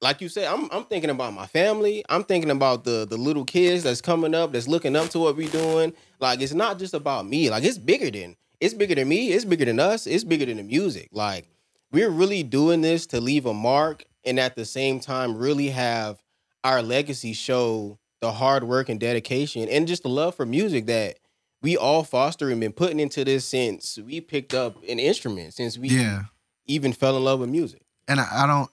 like 0.02 0.20
you 0.20 0.28
said, 0.28 0.48
I'm 0.48 0.68
I'm 0.70 0.84
thinking 0.84 1.08
about 1.08 1.32
my 1.32 1.46
family. 1.46 2.04
I'm 2.10 2.24
thinking 2.24 2.50
about 2.50 2.84
the 2.84 3.06
the 3.08 3.16
little 3.16 3.46
kids 3.46 3.84
that's 3.84 4.02
coming 4.02 4.34
up, 4.34 4.52
that's 4.52 4.68
looking 4.68 4.96
up 4.96 5.08
to 5.10 5.18
what 5.18 5.34
we're 5.34 5.48
doing. 5.48 5.94
Like 6.20 6.42
it's 6.42 6.52
not 6.52 6.78
just 6.78 6.92
about 6.92 7.26
me. 7.26 7.48
Like 7.48 7.64
it's 7.64 7.78
bigger 7.78 8.10
than 8.10 8.36
it's 8.62 8.74
bigger 8.74 8.94
than 8.94 9.08
me. 9.08 9.32
It's 9.32 9.44
bigger 9.44 9.64
than 9.64 9.80
us. 9.80 10.06
It's 10.06 10.24
bigger 10.24 10.46
than 10.46 10.56
the 10.58 10.62
music. 10.62 11.08
Like 11.12 11.46
we're 11.90 12.10
really 12.10 12.42
doing 12.42 12.80
this 12.80 13.06
to 13.08 13.20
leave 13.20 13.44
a 13.44 13.52
mark, 13.52 14.04
and 14.24 14.38
at 14.40 14.54
the 14.56 14.64
same 14.64 15.00
time, 15.00 15.36
really 15.36 15.68
have 15.70 16.22
our 16.64 16.80
legacy 16.82 17.32
show 17.32 17.98
the 18.20 18.30
hard 18.32 18.62
work 18.64 18.88
and 18.88 19.00
dedication, 19.00 19.68
and 19.68 19.88
just 19.88 20.04
the 20.04 20.08
love 20.08 20.34
for 20.36 20.46
music 20.46 20.86
that 20.86 21.18
we 21.60 21.76
all 21.76 22.04
foster 22.04 22.50
and 22.50 22.60
been 22.60 22.72
putting 22.72 23.00
into 23.00 23.24
this 23.24 23.44
since 23.44 23.98
we 23.98 24.20
picked 24.20 24.54
up 24.54 24.76
an 24.88 24.98
instrument, 25.00 25.54
since 25.54 25.76
we 25.76 25.88
Yeah. 25.88 26.24
even 26.66 26.92
fell 26.92 27.16
in 27.16 27.24
love 27.24 27.40
with 27.40 27.50
music. 27.50 27.82
and 28.08 28.20
I, 28.20 28.44
I 28.44 28.46
don't 28.46 28.70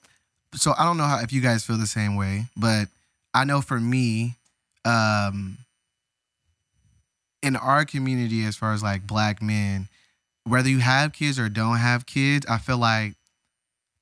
so 0.54 0.72
I 0.78 0.84
don't 0.84 0.96
know 0.96 1.04
how 1.04 1.20
if 1.20 1.32
you 1.32 1.40
guys 1.40 1.64
feel 1.64 1.76
the 1.78 1.86
same 1.86 2.14
way, 2.16 2.46
but 2.56 2.88
I 3.34 3.44
know 3.44 3.60
for 3.60 3.78
me, 3.80 4.36
um 4.84 5.58
in 7.42 7.56
our 7.56 7.84
community 7.84 8.44
as 8.44 8.56
far 8.56 8.72
as 8.72 8.82
like 8.82 9.06
black 9.06 9.42
men, 9.42 9.88
whether 10.44 10.68
you 10.68 10.78
have 10.78 11.12
kids 11.12 11.38
or 11.38 11.48
don't 11.48 11.76
have 11.76 12.06
kids, 12.06 12.46
I 12.48 12.58
feel 12.58 12.78
like 12.78 13.14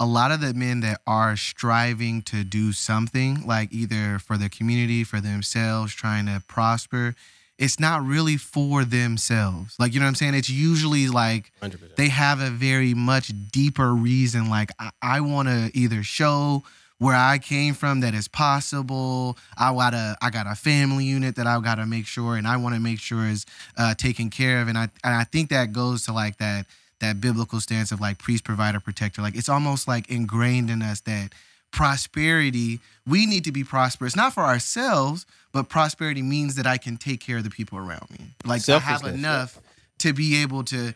a 0.01 0.07
lot 0.07 0.31
of 0.31 0.41
the 0.41 0.55
men 0.55 0.81
that 0.81 1.01
are 1.07 1.37
striving 1.37 2.23
to 2.23 2.45
do 2.45 2.73
something, 2.73 3.45
like 3.47 3.73
either 3.73 4.19
for 4.19 4.37
the 4.39 4.49
community, 4.49 5.03
for 5.03 5.21
themselves, 5.21 5.93
trying 5.93 6.27
to 6.27 6.43
prosper, 6.47 7.17
it's 7.59 7.81
not 7.81 8.05
really 8.05 8.37
for 8.37 8.85
themselves. 8.85 9.75
Like 9.79 9.93
you 9.93 10.01
know 10.01 10.07
what 10.07 10.11
I'm 10.11 10.15
saying? 10.15 10.35
It's 10.35 10.49
usually 10.49 11.09
like 11.09 11.51
100%. 11.61 11.97
they 11.97 12.09
have 12.09 12.41
a 12.41 12.51
very 12.51 12.95
much 12.95 13.33
deeper 13.51 13.93
reason. 13.93 14.49
Like 14.49 14.71
I, 14.79 14.91
I 15.03 15.21
want 15.21 15.49
to 15.49 15.71
either 15.75 16.05
show 16.05 16.63
where 16.99 17.15
I 17.15 17.39
came 17.39 17.75
from 17.75 18.01
that 18.01 18.15
is 18.15 18.29
possible. 18.29 19.39
I 19.57 19.73
got 19.73 19.95
a 19.95 20.17
I 20.21 20.31
got 20.31 20.47
a 20.47 20.55
family 20.55 21.05
unit 21.05 21.37
that 21.37 21.47
I 21.47 21.61
got 21.61 21.77
to 21.77 21.87
make 21.87 22.07
sure, 22.07 22.37
and 22.37 22.47
I 22.47 22.57
want 22.57 22.75
to 22.75 22.81
make 22.81 23.01
sure 23.01 23.27
is 23.27 23.47
uh, 23.77 23.95
taken 23.95 24.31
care 24.31 24.61
of. 24.61 24.69
And 24.69 24.77
I 24.77 24.89
and 25.05 25.15
I 25.15 25.25
think 25.25 25.51
that 25.51 25.73
goes 25.73 26.05
to 26.07 26.13
like 26.13 26.39
that 26.39 26.67
that 27.01 27.21
biblical 27.21 27.61
stance 27.61 27.93
of 27.93 28.01
like 28.01 28.19
priest, 28.19 28.45
provider, 28.45 28.81
protector. 28.81 29.23
Like 29.23 29.37
it's 29.37 29.49
almost 29.49 29.87
like 29.87 30.11
ingrained 30.11 30.71
in 30.71 30.83
us 30.83 31.01
that 31.01 31.33
prosperity 31.71 32.81
we 33.07 33.27
need 33.27 33.45
to 33.45 33.53
be 33.53 33.63
prosperous 33.63 34.17
not 34.17 34.33
for 34.33 34.43
ourselves 34.43 35.27
but 35.53 35.69
prosperity 35.69 36.23
means 36.23 36.55
that 36.55 36.67
i 36.67 36.79
can 36.79 36.97
take 36.97 37.21
care 37.21 37.37
of 37.37 37.45
the 37.45 37.51
people 37.51 37.77
around 37.77 38.09
me 38.11 38.27
like 38.47 38.67
i 38.69 38.79
have 38.79 39.05
enough 39.05 39.59
to 39.99 40.15
be 40.15 40.37
able 40.41 40.65
to 40.65 40.95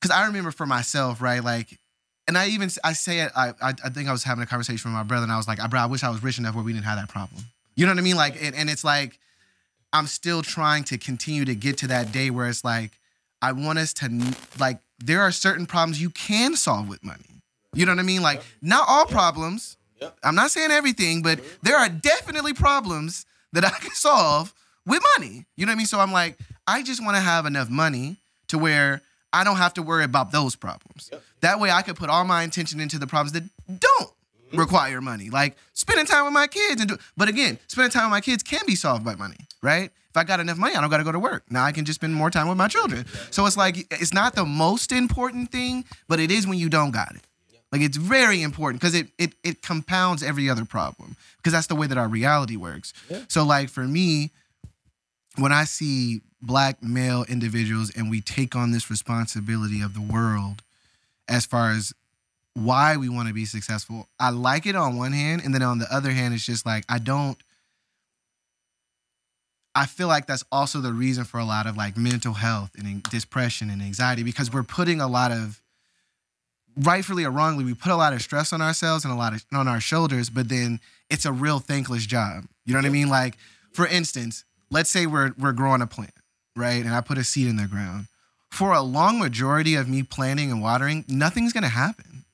because 0.00 0.10
i 0.10 0.26
remember 0.26 0.50
for 0.50 0.64
myself 0.64 1.20
right 1.20 1.44
like 1.44 1.78
and 2.28 2.38
i 2.38 2.48
even 2.48 2.70
i 2.84 2.92
say 2.92 3.20
it 3.20 3.32
I, 3.34 3.52
I 3.60 3.74
i 3.84 3.88
think 3.88 4.08
i 4.08 4.12
was 4.12 4.22
having 4.24 4.42
a 4.42 4.46
conversation 4.46 4.90
with 4.90 4.96
my 4.96 5.02
brother 5.02 5.24
and 5.24 5.32
i 5.32 5.36
was 5.36 5.48
like 5.48 5.58
bro 5.70 5.80
i 5.80 5.86
wish 5.86 6.04
i 6.04 6.10
was 6.10 6.22
rich 6.22 6.38
enough 6.38 6.54
where 6.54 6.64
we 6.64 6.72
didn't 6.72 6.84
have 6.84 6.98
that 6.98 7.08
problem. 7.08 7.42
You 7.74 7.86
know 7.86 7.92
what 7.92 7.98
i 7.98 8.02
mean? 8.02 8.16
Like 8.16 8.42
and, 8.42 8.54
and 8.54 8.70
it's 8.70 8.84
like 8.84 9.18
i'm 9.92 10.06
still 10.06 10.42
trying 10.42 10.84
to 10.84 10.98
continue 10.98 11.44
to 11.44 11.54
get 11.54 11.78
to 11.78 11.86
that 11.88 12.12
day 12.12 12.30
where 12.30 12.48
it's 12.48 12.64
like 12.64 12.92
i 13.40 13.52
want 13.52 13.78
us 13.78 13.92
to 13.94 14.34
like 14.58 14.78
there 14.98 15.20
are 15.20 15.32
certain 15.32 15.66
problems 15.66 16.00
you 16.00 16.10
can 16.10 16.54
solve 16.54 16.88
with 16.88 17.02
money. 17.04 17.24
You 17.74 17.86
know 17.86 17.92
what 17.92 17.98
i 17.98 18.04
mean? 18.04 18.22
Like 18.22 18.42
not 18.60 18.84
all 18.88 19.06
problems. 19.06 19.76
Yep. 20.00 20.16
i'm 20.24 20.34
not 20.34 20.50
saying 20.50 20.72
everything 20.72 21.22
but 21.22 21.38
mm-hmm. 21.38 21.56
there 21.62 21.76
are 21.76 21.88
definitely 21.88 22.54
problems 22.54 23.24
that 23.52 23.64
i 23.64 23.70
can 23.80 23.92
solve 23.92 24.52
with 24.86 25.02
money. 25.16 25.46
You 25.56 25.66
know 25.66 25.70
what 25.70 25.76
i 25.76 25.78
mean? 25.78 25.86
So 25.86 26.00
i'm 26.00 26.12
like 26.12 26.38
i 26.66 26.82
just 26.82 27.02
want 27.02 27.16
to 27.16 27.22
have 27.22 27.46
enough 27.46 27.70
money 27.70 28.16
to 28.48 28.58
where 28.58 29.00
i 29.32 29.44
don't 29.44 29.56
have 29.56 29.74
to 29.74 29.82
worry 29.82 30.04
about 30.04 30.32
those 30.32 30.56
problems. 30.56 31.10
Yep. 31.12 31.22
that 31.40 31.60
way 31.60 31.70
i 31.70 31.82
could 31.82 31.96
put 31.96 32.10
all 32.10 32.24
my 32.24 32.42
intention 32.42 32.80
into 32.80 32.98
the 32.98 33.06
problems 33.06 33.32
that 33.32 33.44
don't 33.68 34.10
mm-hmm. 34.10 34.58
require 34.58 35.00
money 35.00 35.30
like 35.30 35.56
spending 35.72 36.06
time 36.06 36.24
with 36.24 36.34
my 36.34 36.46
kids 36.46 36.80
and 36.80 36.90
do 36.90 36.98
but 37.16 37.28
again 37.28 37.58
spending 37.68 37.90
time 37.90 38.04
with 38.04 38.12
my 38.12 38.20
kids 38.20 38.42
can 38.42 38.62
be 38.66 38.74
solved 38.74 39.04
by 39.04 39.14
money 39.14 39.36
right? 39.62 39.90
If 40.10 40.16
i 40.16 40.24
got 40.24 40.40
enough 40.40 40.58
money 40.58 40.74
i 40.74 40.80
don't 40.80 40.90
got 40.90 40.98
to 40.98 41.04
go 41.04 41.12
to 41.12 41.18
work. 41.18 41.44
Now 41.50 41.64
i 41.64 41.72
can 41.72 41.84
just 41.84 42.00
spend 42.00 42.14
more 42.14 42.30
time 42.30 42.48
with 42.48 42.58
my 42.58 42.68
children. 42.68 43.06
So 43.30 43.46
it's 43.46 43.56
like 43.56 43.86
it's 43.90 44.12
not 44.12 44.34
the 44.34 44.44
most 44.44 44.92
important 44.92 45.50
thing 45.50 45.84
but 46.08 46.20
it 46.20 46.30
is 46.30 46.46
when 46.46 46.58
you 46.58 46.68
don't 46.68 46.90
got 46.90 47.14
it. 47.14 47.22
Like 47.72 47.80
it's 47.80 47.96
very 47.96 48.42
important 48.42 48.80
because 48.80 48.94
it, 48.94 49.08
it 49.18 49.34
it 49.42 49.62
compounds 49.62 50.22
every 50.22 50.50
other 50.50 50.66
problem 50.66 51.16
because 51.38 51.54
that's 51.54 51.66
the 51.66 51.74
way 51.74 51.86
that 51.86 51.96
our 51.96 52.06
reality 52.06 52.56
works. 52.56 52.92
Yeah. 53.08 53.22
So 53.28 53.44
like 53.44 53.70
for 53.70 53.84
me, 53.84 54.30
when 55.36 55.52
I 55.52 55.64
see 55.64 56.20
black 56.42 56.82
male 56.82 57.24
individuals 57.28 57.90
and 57.96 58.10
we 58.10 58.20
take 58.20 58.56
on 58.56 58.72
this 58.72 58.90
responsibility 58.90 59.80
of 59.80 59.94
the 59.94 60.00
world 60.00 60.62
as 61.28 61.46
far 61.46 61.70
as 61.70 61.94
why 62.54 62.96
we 62.96 63.08
want 63.08 63.28
to 63.28 63.34
be 63.34 63.44
successful, 63.44 64.08
I 64.20 64.30
like 64.30 64.66
it 64.66 64.76
on 64.76 64.96
one 64.96 65.12
hand, 65.12 65.42
and 65.44 65.54
then 65.54 65.62
on 65.62 65.78
the 65.78 65.86
other 65.94 66.10
hand, 66.10 66.34
it's 66.34 66.44
just 66.44 66.66
like 66.66 66.84
I 66.88 66.98
don't. 66.98 67.38
I 69.74 69.86
feel 69.86 70.08
like 70.08 70.26
that's 70.26 70.44
also 70.52 70.80
the 70.80 70.92
reason 70.92 71.24
for 71.24 71.40
a 71.40 71.46
lot 71.46 71.66
of 71.66 71.78
like 71.78 71.96
mental 71.96 72.34
health 72.34 72.72
and 72.76 73.02
depression 73.04 73.70
and 73.70 73.80
anxiety 73.80 74.22
because 74.22 74.52
we're 74.52 74.62
putting 74.62 75.00
a 75.00 75.08
lot 75.08 75.32
of 75.32 75.62
rightfully 76.76 77.24
or 77.24 77.30
wrongly, 77.30 77.64
we 77.64 77.72
put 77.72 77.90
a 77.90 77.96
lot 77.96 78.12
of 78.12 78.20
stress 78.20 78.52
on 78.52 78.60
ourselves 78.60 79.04
and 79.04 79.12
a 79.12 79.16
lot 79.16 79.32
of 79.32 79.44
on 79.52 79.68
our 79.68 79.80
shoulders, 79.80 80.28
but 80.28 80.50
then 80.50 80.78
it's 81.08 81.24
a 81.24 81.32
real 81.32 81.58
thankless 81.58 82.04
job. 82.04 82.44
You 82.66 82.74
know 82.74 82.80
what 82.80 82.86
I 82.86 82.90
mean? 82.90 83.08
Like, 83.08 83.36
for 83.72 83.86
instance, 83.86 84.44
let's 84.70 84.90
say 84.90 85.06
we're 85.06 85.32
we're 85.38 85.52
growing 85.52 85.80
a 85.80 85.86
plant, 85.86 86.12
right? 86.56 86.84
And 86.84 86.94
I 86.94 87.00
put 87.00 87.18
a 87.18 87.24
seed 87.24 87.48
in 87.48 87.56
the 87.56 87.66
ground. 87.66 88.06
For 88.50 88.72
a 88.72 88.82
long 88.82 89.18
majority 89.18 89.74
of 89.74 89.88
me 89.88 90.02
planting 90.02 90.50
and 90.50 90.62
watering, 90.62 91.04
nothing's 91.08 91.52
gonna 91.52 91.68
happen. 91.68 92.06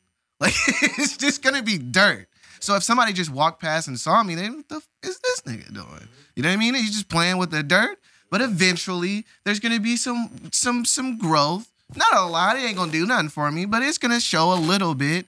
Like 0.40 0.54
it's 0.98 1.16
just 1.16 1.42
gonna 1.42 1.64
be 1.64 1.78
dirt. 1.78 2.28
So 2.60 2.76
if 2.76 2.84
somebody 2.84 3.12
just 3.12 3.28
walked 3.28 3.60
past 3.60 3.88
and 3.88 3.98
saw 3.98 4.22
me, 4.22 4.36
they 4.36 4.48
what 4.48 4.68
the 4.68 4.76
f- 4.76 4.88
is 5.02 5.18
this 5.18 5.40
nigga 5.40 5.74
doing? 5.74 6.08
You 6.36 6.44
know 6.44 6.48
what 6.50 6.54
I 6.54 6.56
mean? 6.58 6.74
He's 6.74 6.92
just 6.92 7.08
playing 7.08 7.38
with 7.38 7.50
the 7.50 7.64
dirt. 7.64 7.98
But 8.30 8.40
eventually, 8.40 9.24
there's 9.44 9.58
gonna 9.58 9.80
be 9.80 9.96
some 9.96 10.30
some 10.52 10.84
some 10.84 11.18
growth. 11.18 11.68
Not 11.96 12.14
a 12.14 12.26
lot. 12.26 12.56
It 12.56 12.60
ain't 12.60 12.76
gonna 12.76 12.92
do 12.92 13.04
nothing 13.04 13.30
for 13.30 13.50
me, 13.50 13.64
but 13.64 13.82
it's 13.82 13.98
gonna 13.98 14.20
show 14.20 14.52
a 14.52 14.54
little 14.54 14.94
bit. 14.94 15.26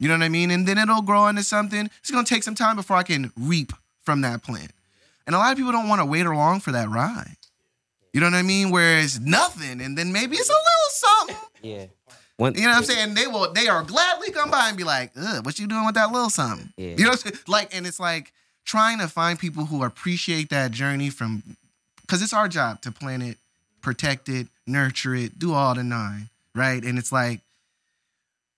You 0.00 0.08
know 0.08 0.14
what 0.14 0.24
I 0.24 0.28
mean? 0.28 0.50
And 0.50 0.66
then 0.66 0.78
it'll 0.78 1.02
grow 1.02 1.28
into 1.28 1.44
something. 1.44 1.88
It's 2.00 2.10
gonna 2.10 2.24
take 2.24 2.42
some 2.42 2.56
time 2.56 2.74
before 2.74 2.96
I 2.96 3.04
can 3.04 3.30
reap 3.38 3.72
from 4.02 4.22
that 4.22 4.42
plant. 4.42 4.72
And 5.26 5.36
a 5.36 5.38
lot 5.38 5.52
of 5.52 5.58
people 5.58 5.70
don't 5.72 5.88
want 5.88 6.00
to 6.00 6.06
wait 6.06 6.26
along 6.26 6.60
for 6.60 6.72
that 6.72 6.88
ride. 6.88 7.36
You 8.12 8.20
know 8.20 8.26
what 8.26 8.34
I 8.34 8.42
mean? 8.42 8.70
Where 8.70 8.98
it's 8.98 9.18
nothing, 9.18 9.80
and 9.80 9.96
then 9.96 10.12
maybe 10.12 10.36
it's 10.36 10.48
a 10.48 10.52
little 10.52 10.90
something. 10.90 11.36
Yeah. 11.62 11.86
One, 12.36 12.54
You 12.54 12.62
know 12.62 12.68
what 12.68 12.76
I'm 12.76 12.84
saying? 12.84 13.14
They 13.14 13.26
will. 13.26 13.52
They 13.52 13.66
are 13.66 13.82
gladly 13.82 14.30
come 14.30 14.50
by 14.50 14.68
and 14.68 14.76
be 14.76 14.84
like, 14.84 15.10
"Ugh, 15.16 15.44
what 15.44 15.58
you 15.58 15.66
doing 15.66 15.84
with 15.84 15.96
that 15.96 16.12
little 16.12 16.30
something?" 16.30 16.72
Yeah. 16.76 16.90
You 16.90 17.04
know, 17.04 17.10
what 17.10 17.24
I'm 17.26 17.32
saying? 17.32 17.44
like, 17.48 17.74
and 17.74 17.86
it's 17.86 17.98
like 18.00 18.32
trying 18.64 18.98
to 18.98 19.08
find 19.08 19.38
people 19.38 19.66
who 19.66 19.82
appreciate 19.82 20.50
that 20.50 20.70
journey 20.70 21.10
from, 21.10 21.42
because 22.02 22.22
it's 22.22 22.32
our 22.32 22.48
job 22.48 22.80
to 22.82 22.92
plant 22.92 23.22
it, 23.24 23.38
protect 23.80 24.28
it, 24.28 24.46
nurture 24.66 25.14
it, 25.14 25.38
do 25.38 25.52
all 25.52 25.74
the 25.74 25.82
nine, 25.82 26.28
right? 26.54 26.84
And 26.84 26.98
it's 26.98 27.10
like 27.10 27.40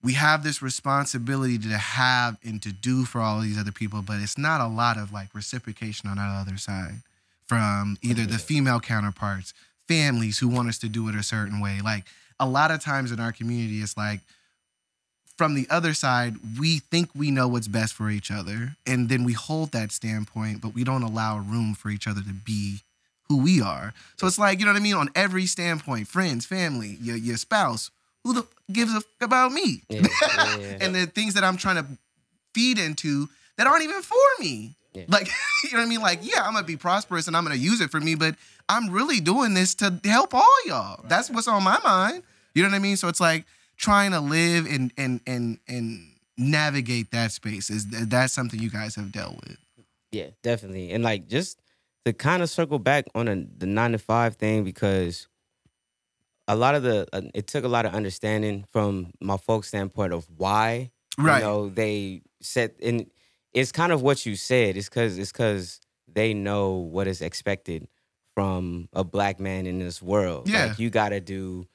we 0.02 0.12
have 0.14 0.42
this 0.42 0.60
responsibility 0.62 1.58
to 1.58 1.76
have 1.78 2.38
and 2.44 2.62
to 2.62 2.72
do 2.72 3.04
for 3.04 3.20
all 3.20 3.40
these 3.40 3.58
other 3.58 3.72
people, 3.72 4.02
but 4.02 4.20
it's 4.20 4.38
not 4.38 4.60
a 4.60 4.66
lot 4.66 4.98
of 4.98 5.12
like 5.12 5.34
reciprocation 5.34 6.08
on 6.08 6.16
that 6.16 6.28
other 6.28 6.56
side 6.56 7.02
from 7.50 7.98
either 8.00 8.26
the 8.26 8.38
female 8.38 8.78
counterparts, 8.78 9.54
families 9.88 10.38
who 10.38 10.46
want 10.46 10.68
us 10.68 10.78
to 10.78 10.88
do 10.88 11.08
it 11.08 11.16
a 11.16 11.22
certain 11.24 11.58
way. 11.58 11.80
Like 11.82 12.04
a 12.38 12.46
lot 12.46 12.70
of 12.70 12.80
times 12.80 13.10
in 13.10 13.18
our 13.18 13.32
community, 13.32 13.80
it's 13.82 13.96
like 13.96 14.20
from 15.36 15.54
the 15.56 15.66
other 15.68 15.92
side, 15.92 16.36
we 16.60 16.78
think 16.78 17.10
we 17.12 17.32
know 17.32 17.48
what's 17.48 17.66
best 17.66 17.92
for 17.94 18.08
each 18.08 18.30
other, 18.30 18.76
and 18.86 19.08
then 19.08 19.24
we 19.24 19.32
hold 19.32 19.72
that 19.72 19.90
standpoint, 19.90 20.60
but 20.60 20.74
we 20.74 20.84
don't 20.84 21.02
allow 21.02 21.38
room 21.38 21.74
for 21.74 21.90
each 21.90 22.06
other 22.06 22.20
to 22.20 22.32
be 22.32 22.82
who 23.26 23.38
we 23.42 23.60
are. 23.60 23.94
So 24.16 24.28
it's 24.28 24.38
like, 24.38 24.60
you 24.60 24.64
know 24.64 24.70
what 24.70 24.78
I 24.78 24.82
mean? 24.84 24.94
On 24.94 25.08
every 25.16 25.46
standpoint, 25.46 26.06
friends, 26.06 26.46
family, 26.46 26.98
your, 27.00 27.16
your 27.16 27.36
spouse, 27.36 27.90
who 28.22 28.32
the 28.32 28.42
f- 28.42 28.54
gives 28.72 28.94
a 28.94 28.98
f- 28.98 29.04
about 29.20 29.50
me? 29.50 29.82
Yeah, 29.88 30.02
yeah, 30.02 30.56
yeah. 30.56 30.78
and 30.82 30.94
the 30.94 31.06
things 31.06 31.34
that 31.34 31.42
I'm 31.42 31.56
trying 31.56 31.82
to 31.82 31.86
feed 32.54 32.78
into 32.78 33.28
that 33.56 33.66
aren't 33.66 33.82
even 33.82 34.02
for 34.02 34.16
me. 34.38 34.76
Yeah. 34.92 35.04
Like, 35.08 35.28
you 35.64 35.72
know 35.72 35.78
what 35.78 35.86
I 35.86 35.88
mean? 35.88 36.00
Like, 36.00 36.20
yeah, 36.22 36.42
I'm 36.42 36.52
gonna 36.54 36.66
be 36.66 36.76
prosperous 36.76 37.26
and 37.28 37.36
I'm 37.36 37.44
gonna 37.44 37.56
use 37.56 37.80
it 37.80 37.90
for 37.90 38.00
me, 38.00 38.14
but 38.14 38.34
I'm 38.68 38.90
really 38.90 39.20
doing 39.20 39.54
this 39.54 39.74
to 39.76 40.00
help 40.04 40.34
all 40.34 40.66
y'all. 40.66 41.04
That's 41.08 41.30
what's 41.30 41.48
on 41.48 41.62
my 41.62 41.78
mind. 41.84 42.22
You 42.54 42.62
know 42.62 42.68
what 42.68 42.74
I 42.76 42.80
mean? 42.80 42.96
So 42.96 43.08
it's 43.08 43.20
like 43.20 43.44
trying 43.76 44.10
to 44.12 44.20
live 44.20 44.66
and 44.66 44.92
and 44.96 45.20
and 45.26 45.58
and 45.68 46.12
navigate 46.36 47.10
that 47.12 47.32
space. 47.32 47.70
Is 47.70 47.86
that's 47.86 48.32
something 48.32 48.60
you 48.60 48.70
guys 48.70 48.94
have 48.96 49.12
dealt 49.12 49.36
with? 49.36 49.56
Yeah, 50.12 50.28
definitely. 50.42 50.90
And 50.90 51.04
like 51.04 51.28
just 51.28 51.60
to 52.04 52.12
kind 52.12 52.42
of 52.42 52.50
circle 52.50 52.78
back 52.78 53.04
on 53.14 53.28
a, 53.28 53.36
the 53.58 53.66
nine 53.66 53.92
to 53.92 53.98
five 53.98 54.36
thing 54.36 54.64
because 54.64 55.28
a 56.48 56.56
lot 56.56 56.74
of 56.74 56.82
the 56.82 57.06
uh, 57.12 57.22
it 57.34 57.46
took 57.46 57.64
a 57.64 57.68
lot 57.68 57.86
of 57.86 57.94
understanding 57.94 58.64
from 58.72 59.12
my 59.20 59.36
folks' 59.36 59.68
standpoint 59.68 60.12
of 60.12 60.26
why 60.36 60.90
Right. 61.18 61.38
you 61.38 61.44
know 61.44 61.68
they 61.68 62.22
set 62.40 62.74
and 62.82 63.10
it's 63.52 63.72
kind 63.72 63.92
of 63.92 64.02
what 64.02 64.24
you 64.26 64.36
said. 64.36 64.76
It's 64.76 64.88
because 64.88 65.18
it's 65.18 65.32
because 65.32 65.80
they 66.12 66.34
know 66.34 66.72
what 66.74 67.06
is 67.06 67.20
expected 67.22 67.88
from 68.34 68.88
a 68.92 69.04
black 69.04 69.40
man 69.40 69.66
in 69.66 69.78
this 69.78 70.00
world. 70.00 70.48
Yeah. 70.48 70.66
Like 70.66 70.78
you 70.78 70.90
got 70.90 71.10
to 71.10 71.20
do 71.20 71.66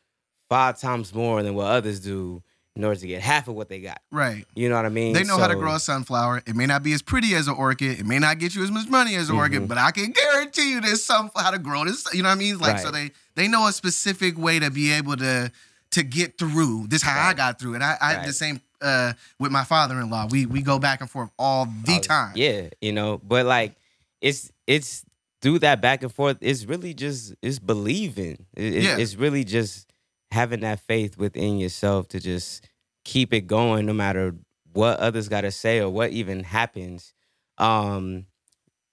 five 0.50 0.80
times 0.80 1.14
more 1.14 1.44
than 1.44 1.56
what 1.56 1.68
others 1.68 2.00
do 2.00 2.42
in 2.76 2.84
order 2.84 3.00
to 3.00 3.08
get 3.08 3.22
half 3.22 3.48
of 3.48 3.56
what 3.56 3.70
they 3.70 3.80
got. 3.80 4.02
Right. 4.12 4.46
You 4.54 4.68
know 4.68 4.76
what 4.76 4.86
I 4.86 4.90
mean? 4.90 5.14
They 5.14 5.24
know 5.24 5.38
how 5.38 5.48
to 5.48 5.56
grow 5.56 5.76
a 5.76 5.80
sunflower. 5.80 6.44
It 6.46 6.56
may 6.56 6.66
not 6.66 6.84
be 6.84 6.92
as 6.94 7.02
pretty 7.02 7.34
as 7.34 7.48
an 7.48 7.56
orchid. 7.56 8.00
It 8.00 8.06
may 8.06 8.20
not 8.20 8.38
get 8.40 8.54
you 8.54 8.64
as 8.64 8.72
much 8.72 8.90
money 8.90 9.16
as 9.16 9.30
an 9.30 9.38
orchid, 9.38 9.64
Mhm. 9.64 9.68
but 9.70 9.78
I 9.78 9.92
can 9.92 10.12
guarantee 10.12 10.72
you 10.72 10.82
there's 10.82 11.04
some 11.04 11.32
how 11.36 11.52
to 11.52 11.58
grow 11.60 11.86
this. 11.86 12.06
You 12.14 12.24
know 12.24 12.30
what 12.30 12.36
I 12.36 12.40
mean? 12.40 12.58
Like 12.58 12.80
so 12.80 12.92
they 12.92 13.12
they 13.36 13.48
know 13.48 13.68
a 13.68 13.72
specific 13.72 14.38
way 14.38 14.60
to 14.60 14.70
be 14.70 14.92
able 14.92 15.16
to 15.18 15.52
to 15.92 16.04
get 16.04 16.38
through. 16.38 16.88
This 16.88 17.02
how 17.02 17.30
I 17.30 17.34
got 17.34 17.60
through 17.60 17.76
it. 17.76 17.82
I, 17.82 17.98
I 18.02 18.14
had 18.14 18.28
the 18.28 18.34
same 18.34 18.60
uh 18.82 19.14
with 19.40 19.52
my 19.52 19.64
father-in-law. 19.64 20.28
We 20.32 20.46
we 20.46 20.62
go 20.62 20.80
back 20.80 21.02
and 21.02 21.10
forth 21.10 21.30
all 21.40 21.66
the 21.66 21.98
Oh, 21.98 22.00
time. 22.00 22.34
Yeah, 22.36 22.70
you 22.82 22.92
know, 22.92 23.20
but 23.24 23.46
like 23.46 23.76
it's 24.22 24.52
it's 24.68 25.06
through 25.42 25.60
that 25.60 25.82
back 25.82 26.02
and 26.04 26.12
forth. 26.14 26.38
It's 26.42 26.66
really 26.66 26.94
just 26.94 27.36
it's 27.42 27.60
believing. 27.60 28.46
It- 28.56 28.84
Yeah. 28.84 28.98
it's 28.98 29.16
really 29.16 29.44
just 29.44 29.92
having 30.32 30.62
that 30.62 30.80
faith 30.80 31.18
within 31.18 31.58
yourself 31.60 32.08
to 32.10 32.20
just 32.20 32.68
keep 33.04 33.34
it 33.34 33.42
going, 33.48 33.86
no 33.86 33.94
matter 33.94 34.36
what 34.74 35.00
others 35.00 35.30
got 35.30 35.42
to 35.42 35.52
say 35.52 35.80
or 35.80 35.90
what 35.90 36.12
even 36.12 36.44
happens. 36.44 37.14
Um, 37.58 38.26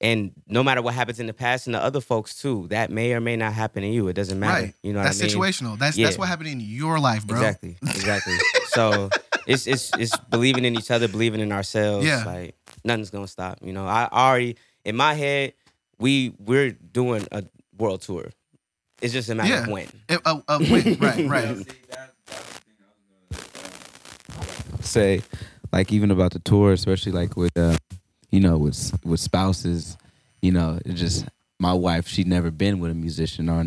and 0.03 0.33
no 0.49 0.63
matter 0.65 0.83
what 0.83 0.95
happens 0.95 1.21
in 1.21 1.27
the 1.27 1.33
past 1.33 1.67
and 1.69 1.75
the 1.75 1.83
other 1.83 2.01
folks 2.01 2.35
too, 2.35 2.67
that 2.71 2.91
may 2.91 3.13
or 3.15 3.21
may 3.21 3.37
not 3.37 3.53
happen 3.53 3.83
to 3.83 3.89
you. 3.89 4.09
It 4.09 4.15
doesn't 4.15 4.39
matter. 4.39 4.65
Right. 4.65 4.75
You 4.83 4.93
know 4.93 5.03
that's 5.03 5.21
what 5.21 5.31
I 5.31 5.35
mean? 5.35 5.43
situational. 5.53 5.79
That's 5.79 5.97
Yeah. 5.97 6.07
that's 6.07 6.19
what 6.19 6.29
happened 6.29 6.49
in 6.49 6.61
your 6.61 6.99
life, 6.99 7.25
bro. 7.27 7.39
Exactly. 7.39 7.77
Exactly. 7.83 8.37
so 8.67 9.09
it's 9.47 9.67
it's 9.67 9.91
it's 9.99 10.17
believing 10.29 10.65
in 10.65 10.75
each 10.77 10.91
other, 10.91 11.07
believing 11.09 11.41
in 11.41 11.53
ourselves. 11.53 12.05
Yeah. 12.05 12.25
Like 12.25 12.57
nothing's 12.85 13.11
gonna 13.11 13.29
stop. 13.29 13.59
You 13.63 13.73
know, 13.73 13.87
I 13.87 14.09
already 14.13 14.57
in 14.85 14.97
my 14.97 15.15
head, 15.15 15.55
we 15.99 16.35
we're 16.39 16.73
doing 16.73 17.27
a 17.31 17.45
world 17.79 18.03
tour. 18.03 18.31
It's 19.01 19.13
just 19.13 19.29
a 19.31 19.35
matter 19.37 19.49
Yeah. 19.51 19.63
of 19.63 19.69
when. 19.69 19.89
If- 20.09 20.21
uh, 20.25 20.41
uh, 20.49 20.59
wait, 20.69 21.01
right, 21.01 21.29
right. 21.29 21.67
say 24.81 25.23
like 25.73 25.93
even 25.93 26.11
about 26.11 26.33
the 26.33 26.39
tour 26.41 26.73
especially 26.73 27.13
like 27.13 27.37
with 27.37 27.57
uh 27.57 27.77
you 28.33 28.41
know 28.41 28.59
with 28.59 28.93
with 29.05 29.21
spouses 29.21 29.97
you 30.41 30.51
know 30.51 30.79
it 30.85 30.95
just 30.95 31.25
my 31.61 31.73
wife 31.73 32.09
she'd 32.09 32.27
never 32.27 32.51
been 32.51 32.81
with 32.81 32.91
a 32.91 32.95
musician 32.95 33.49
or 33.49 33.65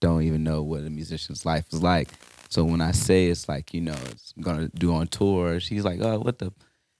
don't 0.00 0.22
even 0.22 0.42
know 0.42 0.62
what 0.62 0.80
a 0.80 0.90
musician's 0.90 1.46
life 1.46 1.64
is 1.72 1.82
like 1.82 2.08
so 2.48 2.64
when 2.64 2.80
i 2.80 2.90
say 2.90 3.26
it's 3.26 3.48
like 3.48 3.72
you 3.72 3.80
know 3.80 3.94
it's 4.10 4.32
gonna 4.40 4.68
do 4.74 4.92
on 4.92 5.06
tour 5.06 5.60
she's 5.60 5.84
like 5.84 6.00
oh 6.00 6.18
what 6.18 6.38
the 6.38 6.52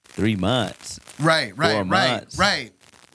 three 0.04 0.36
months 0.36 1.00
Right, 1.18 1.56
right, 1.56 1.76
right, 1.78 1.86
months. 1.88 2.38
right. 2.38 2.70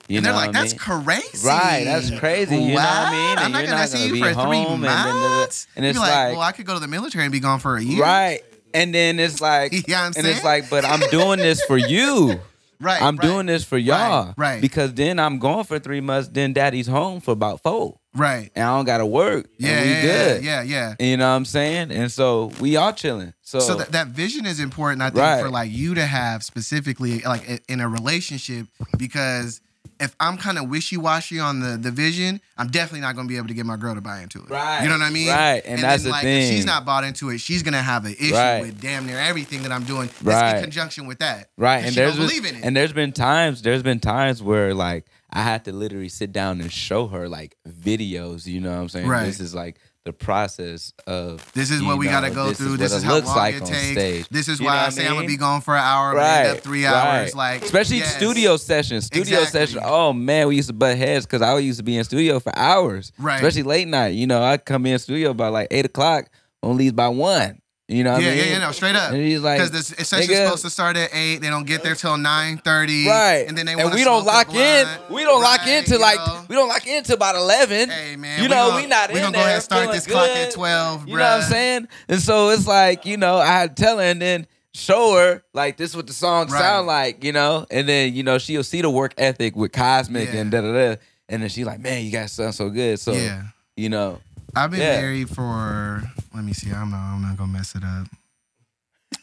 you 0.07 0.17
and 0.17 0.25
they're 0.25 0.33
like, 0.33 0.47
what 0.47 0.57
I 0.57 0.61
that's 0.61 0.73
mean? 0.73 0.79
crazy. 1.03 1.47
Right, 1.47 1.83
that's 1.85 2.09
crazy. 2.19 2.55
You 2.57 2.67
know 2.69 2.73
what 2.75 2.83
I 2.83 3.11
mean? 3.11 3.29
What? 3.29 3.39
I'm 3.39 3.51
not 3.51 3.63
gonna 3.65 3.77
not 3.77 3.89
see 3.89 4.09
gonna 4.09 4.17
you 4.17 4.23
for 4.25 4.33
three 4.47 4.57
home, 4.63 4.83
and 4.83 4.83
then 4.83 5.07
the- 5.15 5.29
months. 5.29 5.67
and 5.75 5.85
it's 5.85 5.97
like, 5.99 6.09
like- 6.11 6.31
well, 6.33 6.41
I 6.41 6.51
could 6.51 6.65
go 6.65 6.73
to 6.73 6.79
the 6.79 6.87
military 6.87 7.23
and 7.25 7.31
be 7.31 7.39
gone 7.39 7.59
for 7.59 7.77
a 7.77 7.81
year. 7.83 8.01
right 8.01 8.41
and 8.73 8.93
then 8.93 9.19
it's 9.19 9.39
like 9.39 9.71
You 9.73 9.83
know 9.87 9.95
I'm 9.97 10.05
and 10.07 10.15
saying? 10.15 10.35
it's 10.35 10.43
like 10.45 10.69
but 10.69 10.83
i'm 10.85 11.01
doing 11.11 11.39
this 11.39 11.61
for 11.65 11.77
you 11.77 12.39
right. 12.81 13.01
I'm 13.01 13.15
right, 13.15 13.27
doing 13.27 13.45
this 13.45 13.63
for 13.63 13.77
y'all. 13.77 14.33
right. 14.37 14.59
Because 14.61 14.93
then 14.93 15.19
I'm 15.19 15.39
going 15.39 15.63
for 15.63 15.79
three 15.79 16.01
months, 16.01 16.29
then 16.29 16.53
daddy's 16.53 16.87
home 16.87 17.21
for 17.21 17.31
about 17.31 17.61
four. 17.63 17.99
Right. 18.13 18.51
And 18.55 18.65
I 18.65 18.75
don't 18.75 18.85
gotta 18.85 19.05
work. 19.05 19.47
Yeah, 19.57 19.81
we 19.83 19.89
yeah, 19.89 20.01
good. 20.01 20.43
yeah, 20.43 20.61
yeah. 20.63 20.95
You 20.99 21.15
know 21.17 21.29
what 21.29 21.35
I'm 21.37 21.45
saying? 21.45 21.91
And 21.91 22.11
so 22.11 22.51
we 22.59 22.75
all 22.75 22.91
chilling. 22.91 23.33
So, 23.41 23.59
So 23.59 23.75
that, 23.75 23.91
that 23.93 24.07
vision 24.07 24.45
is 24.45 24.59
important, 24.59 25.01
I 25.01 25.11
think, 25.11 25.19
Right. 25.19 25.41
for 25.41 25.49
like 25.49 25.71
you 25.71 25.93
to 25.95 26.05
have 26.05 26.43
specifically, 26.43 27.19
like 27.21 27.63
in 27.69 27.79
a 27.79 27.87
relationship, 27.87 28.67
because 28.97 29.61
if 30.01 30.15
I'm 30.19 30.37
kind 30.37 30.57
of 30.57 30.67
wishy 30.67 30.97
washy 30.97 31.39
on 31.39 31.59
the 31.61 31.77
the 31.77 31.91
vision, 31.91 32.41
I'm 32.57 32.67
definitely 32.69 33.01
not 33.01 33.15
gonna 33.15 33.27
be 33.27 33.37
able 33.37 33.47
to 33.47 33.53
get 33.53 33.65
my 33.65 33.77
girl 33.77 33.95
to 33.95 34.01
buy 34.01 34.21
into 34.21 34.39
it. 34.43 34.49
Right. 34.49 34.83
You 34.83 34.89
know 34.89 34.97
what 34.97 35.03
I 35.05 35.09
mean? 35.11 35.29
Right. 35.29 35.61
And 35.65 35.81
that's 35.81 36.03
then, 36.03 36.09
the 36.11 36.17
like, 36.17 36.25
If 36.25 36.49
she's 36.49 36.65
not 36.65 36.85
bought 36.85 37.03
into 37.03 37.29
it, 37.29 37.37
she's 37.39 37.63
gonna 37.63 37.81
have 37.81 38.05
an 38.05 38.15
issue 38.19 38.33
Right. 38.33 38.61
with 38.61 38.81
damn 38.81 39.05
near 39.05 39.19
everything 39.19 39.63
that 39.63 39.71
I'm 39.71 39.83
doing. 39.83 40.09
That's 40.21 40.41
Right. 40.41 40.55
in 40.57 40.63
conjunction 40.63 41.05
with 41.07 41.19
that. 41.19 41.49
Right. 41.57 41.77
And 41.85 41.93
she 41.93 41.95
there's 41.99 42.17
don't 42.17 42.27
been, 42.27 42.27
believe 42.41 42.45
in 42.53 42.55
it. 42.59 42.65
and 42.65 42.75
there's 42.75 42.93
been 42.93 43.11
times, 43.13 43.61
there's 43.61 43.83
been 43.83 43.99
times 43.99 44.41
where 44.43 44.73
like 44.73 45.05
I 45.33 45.43
had 45.43 45.63
to 45.65 45.71
literally 45.71 46.09
sit 46.09 46.33
down 46.33 46.59
and 46.59 46.71
show 46.71 47.07
her 47.07 47.29
like 47.29 47.55
videos, 47.67 48.45
you 48.45 48.59
know 48.59 48.71
what 48.71 48.81
I'm 48.81 48.89
saying? 48.89 49.07
Right. 49.07 49.25
This 49.25 49.39
is 49.39 49.53
like 49.55 49.77
the 50.03 50.13
process 50.13 50.93
of 51.05 51.45
This 51.53 51.69
is 51.69 51.83
what 51.83 51.97
we 51.99 52.05
gotta 52.07 52.31
go 52.31 52.49
this 52.49 52.57
through. 52.57 52.71
what 52.71 52.79
This 52.79 52.91
is 52.91 53.03
how 53.03 53.13
looks 53.13 53.27
long 53.27 53.35
like 53.37 53.55
it 53.55 53.61
on 53.61 53.67
takes. 53.67 53.91
stage. 53.91 54.29
This 54.29 54.47
is 54.47 54.59
You 54.59 54.65
why 54.65 54.85
I 54.85 54.89
say 54.89 55.07
I'm 55.07 55.13
gonna 55.13 55.27
be 55.27 55.37
gone 55.37 55.61
for 55.61 55.75
an 55.75 55.83
hour, 55.83 56.15
right. 56.15 56.45
end 56.47 56.57
up 56.57 56.63
three 56.63 56.85
hours. 56.87 57.33
right. 57.33 57.35
Like 57.35 57.61
especially 57.63 57.97
yes. 57.97 58.15
studio 58.17 58.57
sessions, 58.57 59.05
studio 59.05 59.39
Exactly. 59.41 59.59
session. 59.67 59.81
Oh 59.83 60.11
man, 60.11 60.47
we 60.47 60.55
used 60.55 60.69
to 60.69 60.73
butt 60.73 60.97
heads 60.97 61.25
because 61.27 61.43
I 61.43 61.55
used 61.59 61.77
to 61.77 61.83
be 61.83 61.97
in 61.97 62.03
studio 62.03 62.39
for 62.39 62.51
hours, 62.57 63.11
Right. 63.19 63.35
Especially 63.35 63.63
late 63.63 63.87
night. 63.87 64.15
You 64.15 64.25
know, 64.25 64.41
I 64.41 64.57
come 64.57 64.85
in 64.87 64.97
studio 64.97 65.35
by 65.35 65.49
like 65.49 65.67
eight 65.69 65.85
o'clock, 65.85 66.29
on 66.63 66.77
leave 66.77 66.95
by 66.95 67.07
one. 67.09 67.60
You 67.91 68.05
know 68.05 68.13
what 68.13 68.21
yeah, 68.21 68.29
I 68.29 68.31
mean? 68.35 68.37
yeah, 68.45 68.51
yeah, 68.53 68.57
no, 68.59 68.71
straight 68.71 68.95
up. 68.95 69.11
And 69.11 69.21
he's 69.21 69.41
like, 69.41 69.57
Because 69.59 69.71
the 69.71 70.05
session's 70.05 70.37
supposed 70.37 70.61
to 70.63 70.69
start 70.69 70.95
at 70.95 71.09
eight. 71.13 71.39
They 71.39 71.49
don't 71.49 71.65
get 71.67 71.83
there 71.83 71.93
till 71.95 72.17
nine 72.17 72.57
thirty. 72.57 73.05
Right, 73.05 73.45
And 73.47 73.57
then 73.57 73.65
they 73.65 73.73
and 73.73 73.93
we 73.93 74.03
don't 74.05 74.25
lock 74.25 74.53
in. 74.53 74.87
We 75.09 75.23
don't 75.23 75.41
lock 75.41 75.59
Right, 75.59 75.83
into 75.83 75.97
like 75.97 76.15
know? 76.17 76.45
we 76.47 76.55
don't 76.55 76.69
lock 76.69 76.87
into 76.87 77.13
about 77.13 77.35
eleven. 77.35 77.89
Hey 77.89 78.15
man, 78.15 78.37
you 78.37 78.43
we 78.45 78.47
know, 78.49 78.69
gonna, 78.69 78.81
we 78.81 78.87
not 78.87 79.09
we 79.09 79.15
in 79.17 79.21
gonna 79.23 79.33
go 79.33 79.39
there 79.39 79.47
ahead 79.47 79.55
and 79.55 79.63
start 79.63 79.91
this 79.91 80.07
clock 80.07 80.29
at 80.29 80.51
twelve, 80.51 81.07
You 81.07 81.17
know 81.17 81.23
what 81.23 81.43
I'm 81.43 81.49
saying? 81.51 81.87
And 82.07 82.21
so 82.21 82.49
it's 82.51 82.65
like, 82.65 83.05
you 83.05 83.17
know, 83.17 83.35
I 83.37 83.47
had 83.47 83.75
to 83.75 83.83
tell 83.83 83.97
her 83.97 84.03
and 84.03 84.21
then 84.21 84.47
show 84.73 85.15
her 85.17 85.43
like 85.53 85.75
this 85.75 85.89
is 85.89 85.95
what 85.97 86.07
the 86.07 86.13
song 86.13 86.47
Right. 86.47 86.59
sound 86.61 86.87
like, 86.87 87.25
you 87.25 87.33
know? 87.33 87.65
And 87.69 87.89
then, 87.89 88.13
you 88.13 88.23
know, 88.23 88.37
she'll 88.37 88.63
see 88.63 88.81
the 88.81 88.89
work 88.89 89.13
ethic 89.17 89.53
with 89.57 89.73
Cosmic 89.73 90.31
Yeah. 90.31 90.39
and 90.39 90.49
da 90.51 90.61
da 90.61 90.71
da. 90.71 90.95
And 91.27 91.41
then 91.43 91.49
she 91.49 91.65
like, 91.65 91.81
man, 91.81 92.05
you 92.05 92.11
guys 92.11 92.31
sound 92.31 92.55
so 92.55 92.69
good. 92.69 92.99
So 93.01 93.11
yeah, 93.11 93.43
you 93.75 93.89
know, 93.89 94.21
I've 94.55 94.71
been 94.71 94.79
yeah. 94.81 95.01
married 95.01 95.29
for. 95.29 96.03
Let 96.33 96.43
me 96.43 96.53
see. 96.53 96.71
I'm 96.71 96.91
not. 96.91 97.13
I'm 97.13 97.21
not 97.21 97.37
gonna 97.37 97.51
mess 97.51 97.75
it 97.75 97.83
up. 97.83 98.07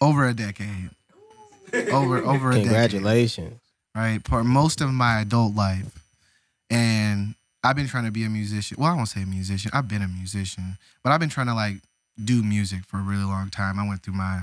Over 0.01 0.27
a 0.27 0.35
decade. 0.35 0.91
Over 1.91 2.19
over 2.25 2.51
a 2.51 2.55
decade. 2.55 2.65
Congratulations. 2.65 3.61
right? 3.95 4.27
For 4.27 4.45
most 4.45 4.81
of 4.81 4.91
my 4.91 5.21
adult 5.21 5.55
life. 5.55 6.05
And 6.71 7.35
I've 7.65 7.77
been 7.77 7.89
trying 7.89 8.05
to 8.05 8.11
be 8.11 8.25
a 8.25 8.29
musician. 8.29 8.77
Well, 8.79 8.93
I 8.93 8.95
won't 8.95 9.09
say 9.09 9.23
a 9.23 9.27
musician. 9.27 9.71
I've 9.75 9.89
been 9.89 10.03
a 10.03 10.09
musician, 10.09 10.79
but 11.03 11.13
I've 11.13 11.21
been 11.21 11.29
trying 11.29 11.47
to 11.49 11.55
like 11.55 11.77
do 12.23 12.43
music 12.43 12.85
for 12.85 12.99
a 12.99 13.03
really 13.03 13.25
long 13.25 13.51
time. 13.51 13.79
I 13.79 13.87
went 13.87 14.03
through 14.03 14.15
my 14.15 14.43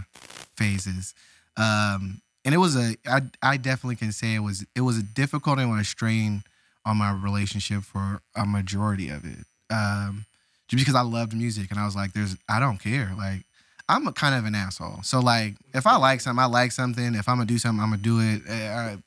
phases. 0.55 1.13
Um, 1.57 2.21
and 2.43 2.53
it 2.53 2.57
was 2.57 2.75
a 2.75 2.95
I 3.07 3.21
I 3.41 3.57
definitely 3.57 3.95
can 3.95 4.11
say 4.11 4.35
it 4.35 4.39
was 4.39 4.65
it 4.75 4.81
was 4.81 4.97
a 4.97 5.03
difficult 5.03 5.59
and 5.59 5.79
a 5.79 5.83
strain 5.83 6.43
on 6.85 6.97
my 6.97 7.11
relationship 7.11 7.83
for 7.83 8.21
a 8.35 8.45
majority 8.45 9.09
of 9.09 9.25
it. 9.25 9.45
Um, 9.71 10.25
because 10.71 10.95
I 10.95 11.01
loved 11.01 11.33
music 11.35 11.71
and 11.71 11.79
I 11.79 11.85
was 11.85 11.95
like, 11.95 12.13
there's 12.13 12.35
I 12.49 12.59
don't 12.59 12.77
care. 12.79 13.11
Like 13.17 13.43
I'm 13.87 14.07
a 14.07 14.13
kind 14.13 14.35
of 14.35 14.45
an 14.45 14.55
asshole. 14.55 15.01
So 15.03 15.19
like 15.19 15.55
if 15.73 15.85
I 15.87 15.97
like 15.97 16.21
something, 16.21 16.41
I 16.41 16.47
like 16.47 16.71
something. 16.71 17.15
If 17.15 17.29
I'm 17.29 17.37
gonna 17.37 17.45
do 17.45 17.57
something, 17.57 17.81
I'm 17.83 17.89
gonna 17.91 18.01
do 18.01 18.19
it. 18.19 18.41
Eh, 18.47 18.69
I- 18.73 18.97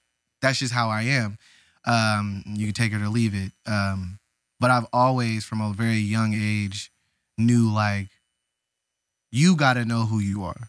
that's 0.40 0.61
just 0.61 0.72
how 0.72 0.88
I 0.88 1.02
am. 1.02 1.36
Um, 1.84 2.44
you 2.46 2.66
can 2.66 2.74
take 2.74 2.92
it 2.92 3.02
or 3.02 3.09
leave 3.09 3.34
it. 3.34 3.50
Um, 3.66 4.20
but 4.61 4.70
I've 4.70 4.86
always, 4.92 5.44
from 5.44 5.61
a 5.61 5.72
very 5.72 5.96
young 5.98 6.32
age, 6.32 6.92
knew 7.36 7.72
like 7.72 8.09
you 9.30 9.56
got 9.56 9.74
to 9.74 9.84
know 9.84 10.06
who 10.06 10.20
you 10.20 10.44
are, 10.44 10.68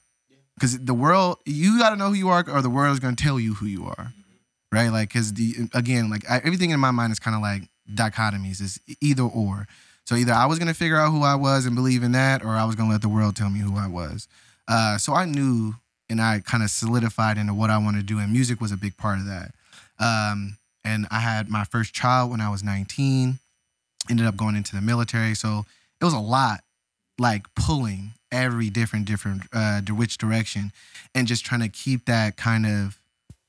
because 0.55 0.77
the 0.79 0.93
world 0.93 1.37
you 1.45 1.79
got 1.79 1.91
to 1.91 1.95
know 1.95 2.07
who 2.09 2.15
you 2.15 2.29
are, 2.29 2.43
or 2.49 2.61
the 2.61 2.69
world 2.69 2.93
is 2.93 2.99
going 2.99 3.15
to 3.15 3.23
tell 3.23 3.39
you 3.39 3.53
who 3.55 3.65
you 3.65 3.85
are, 3.85 4.11
right? 4.71 4.89
Like, 4.89 5.09
because 5.09 5.33
the 5.33 5.69
again, 5.73 6.09
like 6.09 6.29
I, 6.29 6.37
everything 6.37 6.71
in 6.71 6.79
my 6.79 6.91
mind 6.91 7.11
is 7.11 7.19
kind 7.19 7.35
of 7.35 7.41
like 7.41 7.69
dichotomies. 7.93 8.61
It's 8.61 8.79
either 9.01 9.23
or. 9.23 9.67
So 10.09 10.15
either 10.15 10.33
I 10.33 10.47
was 10.47 10.57
going 10.57 10.69
to 10.69 10.73
figure 10.73 10.97
out 10.97 11.11
who 11.11 11.21
I 11.21 11.35
was 11.35 11.67
and 11.67 11.75
believe 11.75 12.01
in 12.01 12.13
that, 12.13 12.43
or 12.43 12.55
I 12.55 12.65
was 12.65 12.73
going 12.73 12.89
to 12.89 12.93
let 12.93 13.03
the 13.03 13.09
world 13.09 13.35
tell 13.35 13.51
me 13.51 13.59
who 13.59 13.77
I 13.77 13.85
was. 13.85 14.27
Uh, 14.67 14.97
so 14.97 15.13
I 15.13 15.25
knew, 15.25 15.75
and 16.09 16.19
I 16.19 16.39
kind 16.39 16.63
of 16.63 16.71
solidified 16.71 17.37
into 17.37 17.53
what 17.53 17.69
I 17.69 17.77
wanted 17.77 17.99
to 17.99 18.05
do, 18.07 18.17
and 18.17 18.33
music 18.33 18.59
was 18.59 18.71
a 18.71 18.75
big 18.75 18.97
part 18.97 19.19
of 19.19 19.27
that. 19.27 19.51
Um, 19.99 20.57
and 20.83 21.05
I 21.11 21.19
had 21.19 21.47
my 21.47 21.63
first 21.63 21.93
child 21.93 22.31
when 22.31 22.41
I 22.41 22.49
was 22.49 22.63
19. 22.63 23.37
Ended 24.09 24.25
up 24.25 24.35
going 24.35 24.55
into 24.55 24.75
the 24.75 24.81
military, 24.81 25.35
so 25.35 25.65
it 26.01 26.05
was 26.05 26.15
a 26.15 26.19
lot, 26.19 26.61
like 27.19 27.45
pulling 27.53 28.13
every 28.31 28.71
different 28.71 29.05
different 29.05 29.43
uh, 29.53 29.81
which 29.89 30.17
direction, 30.17 30.71
and 31.13 31.27
just 31.27 31.45
trying 31.45 31.61
to 31.61 31.69
keep 31.69 32.05
that 32.05 32.35
kind 32.35 32.65
of 32.65 32.97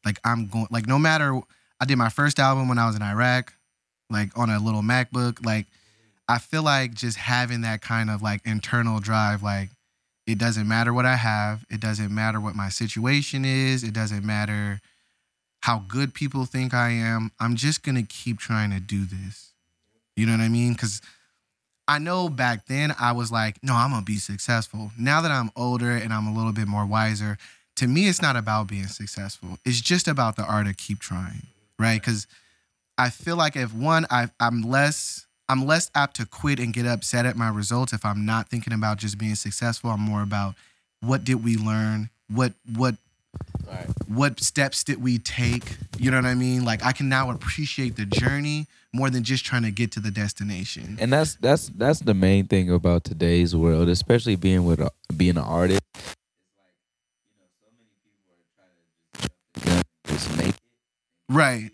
like 0.05 0.19
I'm 0.27 0.47
going 0.47 0.67
like 0.71 0.87
no 0.87 0.99
matter. 0.99 1.41
I 1.81 1.87
did 1.87 1.97
my 1.97 2.11
first 2.11 2.39
album 2.39 2.69
when 2.69 2.77
I 2.77 2.87
was 2.87 2.97
in 2.97 3.01
Iraq, 3.01 3.55
like 4.11 4.37
on 4.37 4.51
a 4.51 4.59
little 4.59 4.83
MacBook. 4.83 5.43
Like 5.43 5.65
I 6.31 6.39
feel 6.39 6.63
like 6.63 6.95
just 6.95 7.17
having 7.17 7.63
that 7.63 7.81
kind 7.81 8.09
of 8.09 8.23
like 8.23 8.41
internal 8.45 9.01
drive, 9.01 9.43
like 9.43 9.71
it 10.29 10.39
doesn't 10.39 10.69
matter 10.69 10.95
what 10.95 11.05
I 11.05 11.17
have, 11.17 11.67
it 11.69 11.81
doesn't 11.81 12.15
matter 12.15 12.41
what 12.41 12.55
my 12.55 12.69
situation 12.69 13.45
is, 13.45 13.83
it 13.83 13.93
doesn't 13.93 14.25
matter 14.25 14.81
how 15.63 15.81
good 15.89 16.15
people 16.15 16.45
think 16.45 16.73
I 16.73 16.91
am. 16.91 17.33
I'm 17.41 17.57
just 17.57 17.83
gonna 17.83 18.05
keep 18.05 18.39
trying 18.39 18.71
to 18.71 18.79
do 18.79 19.05
this. 19.05 19.55
You 20.15 20.25
know 20.25 20.31
what 20.33 20.41
I 20.41 20.49
mean? 20.49 20.75
Because 20.75 21.03
I 21.89 21.99
know 21.99 22.29
back 22.29 22.67
then 22.67 22.95
I 23.01 23.11
was 23.11 23.33
like, 23.33 23.57
no, 23.65 23.75
I'm 23.75 23.91
gonna 23.91 24.05
be 24.05 24.19
successful. 24.19 24.93
Now 24.97 25.21
that 25.23 25.33
I'm 25.33 25.51
older 25.57 25.91
and 25.91 26.13
I'm 26.13 26.29
a 26.29 26.33
little 26.33 26.53
bit 26.53 26.69
more 26.69 26.87
wiser, 26.87 27.39
to 27.75 27.89
me, 27.89 28.07
it's 28.07 28.23
not 28.23 28.37
about 28.37 28.69
being 28.69 28.87
successful. 28.87 29.59
It's 29.65 29.81
just 29.81 30.07
about 30.07 30.37
the 30.37 30.45
art 30.45 30.69
of 30.69 30.77
keep 30.77 31.01
trying, 31.01 31.49
right? 31.77 32.01
Because 32.01 32.29
I 32.97 33.11
feel 33.11 33.35
like 33.35 33.57
if 33.57 33.75
one, 33.75 34.07
I, 34.11 34.29
I'm 34.39 34.63
less. 34.63 35.27
I'm 35.51 35.67
less 35.67 35.91
apt 35.97 36.15
to 36.17 36.27
quit 36.27 36.61
and 36.61 36.73
get 36.73 36.87
upset 36.87 37.27
at 37.27 37.37
my 37.37 37.49
results 37.49 37.93
if 37.93 38.07
I'm 38.07 38.25
not 38.25 38.49
thinking 38.49 38.73
about 38.73 38.99
just 38.99 39.19
being 39.19 39.35
successful. 39.35 39.91
I'm 39.91 40.01
more 40.01 40.23
about 40.23 40.55
what 41.01 41.25
did 41.25 41.43
we 41.43 41.57
learn? 41.57 42.11
What 42.33 42.53
what 42.77 42.95
what 44.07 44.39
steps 44.39 44.85
did 44.85 45.03
we 45.03 45.19
take? 45.19 45.77
You 45.99 46.13
know 46.13 46.19
what 46.19 46.27
I 46.27 46.35
mean? 46.35 46.65
Like 46.65 46.85
I 46.85 46.93
can 46.93 47.09
now 47.09 47.33
appreciate 47.33 47.97
the 47.97 48.07
journey 48.07 48.69
more 48.93 49.11
than 49.11 49.25
just 49.25 49.45
trying 49.45 49.65
to 49.65 49.73
get 49.73 49.91
to 49.93 50.01
the 50.01 50.13
destination. 50.13 50.97
and 51.01 51.13
that's 51.13 51.35
that's 51.35 51.69
that's 51.71 51.99
the 51.99 52.15
main 52.15 52.47
thing 52.47 52.71
about 52.71 53.03
today's 53.03 53.57
world, 53.57 53.89
especially 53.89 54.37
being 54.37 54.65
with 54.65 54.79
a, 54.79 54.93
being 55.17 55.37
an 55.37 55.39
artist. 55.39 55.83
Right. 61.29 61.71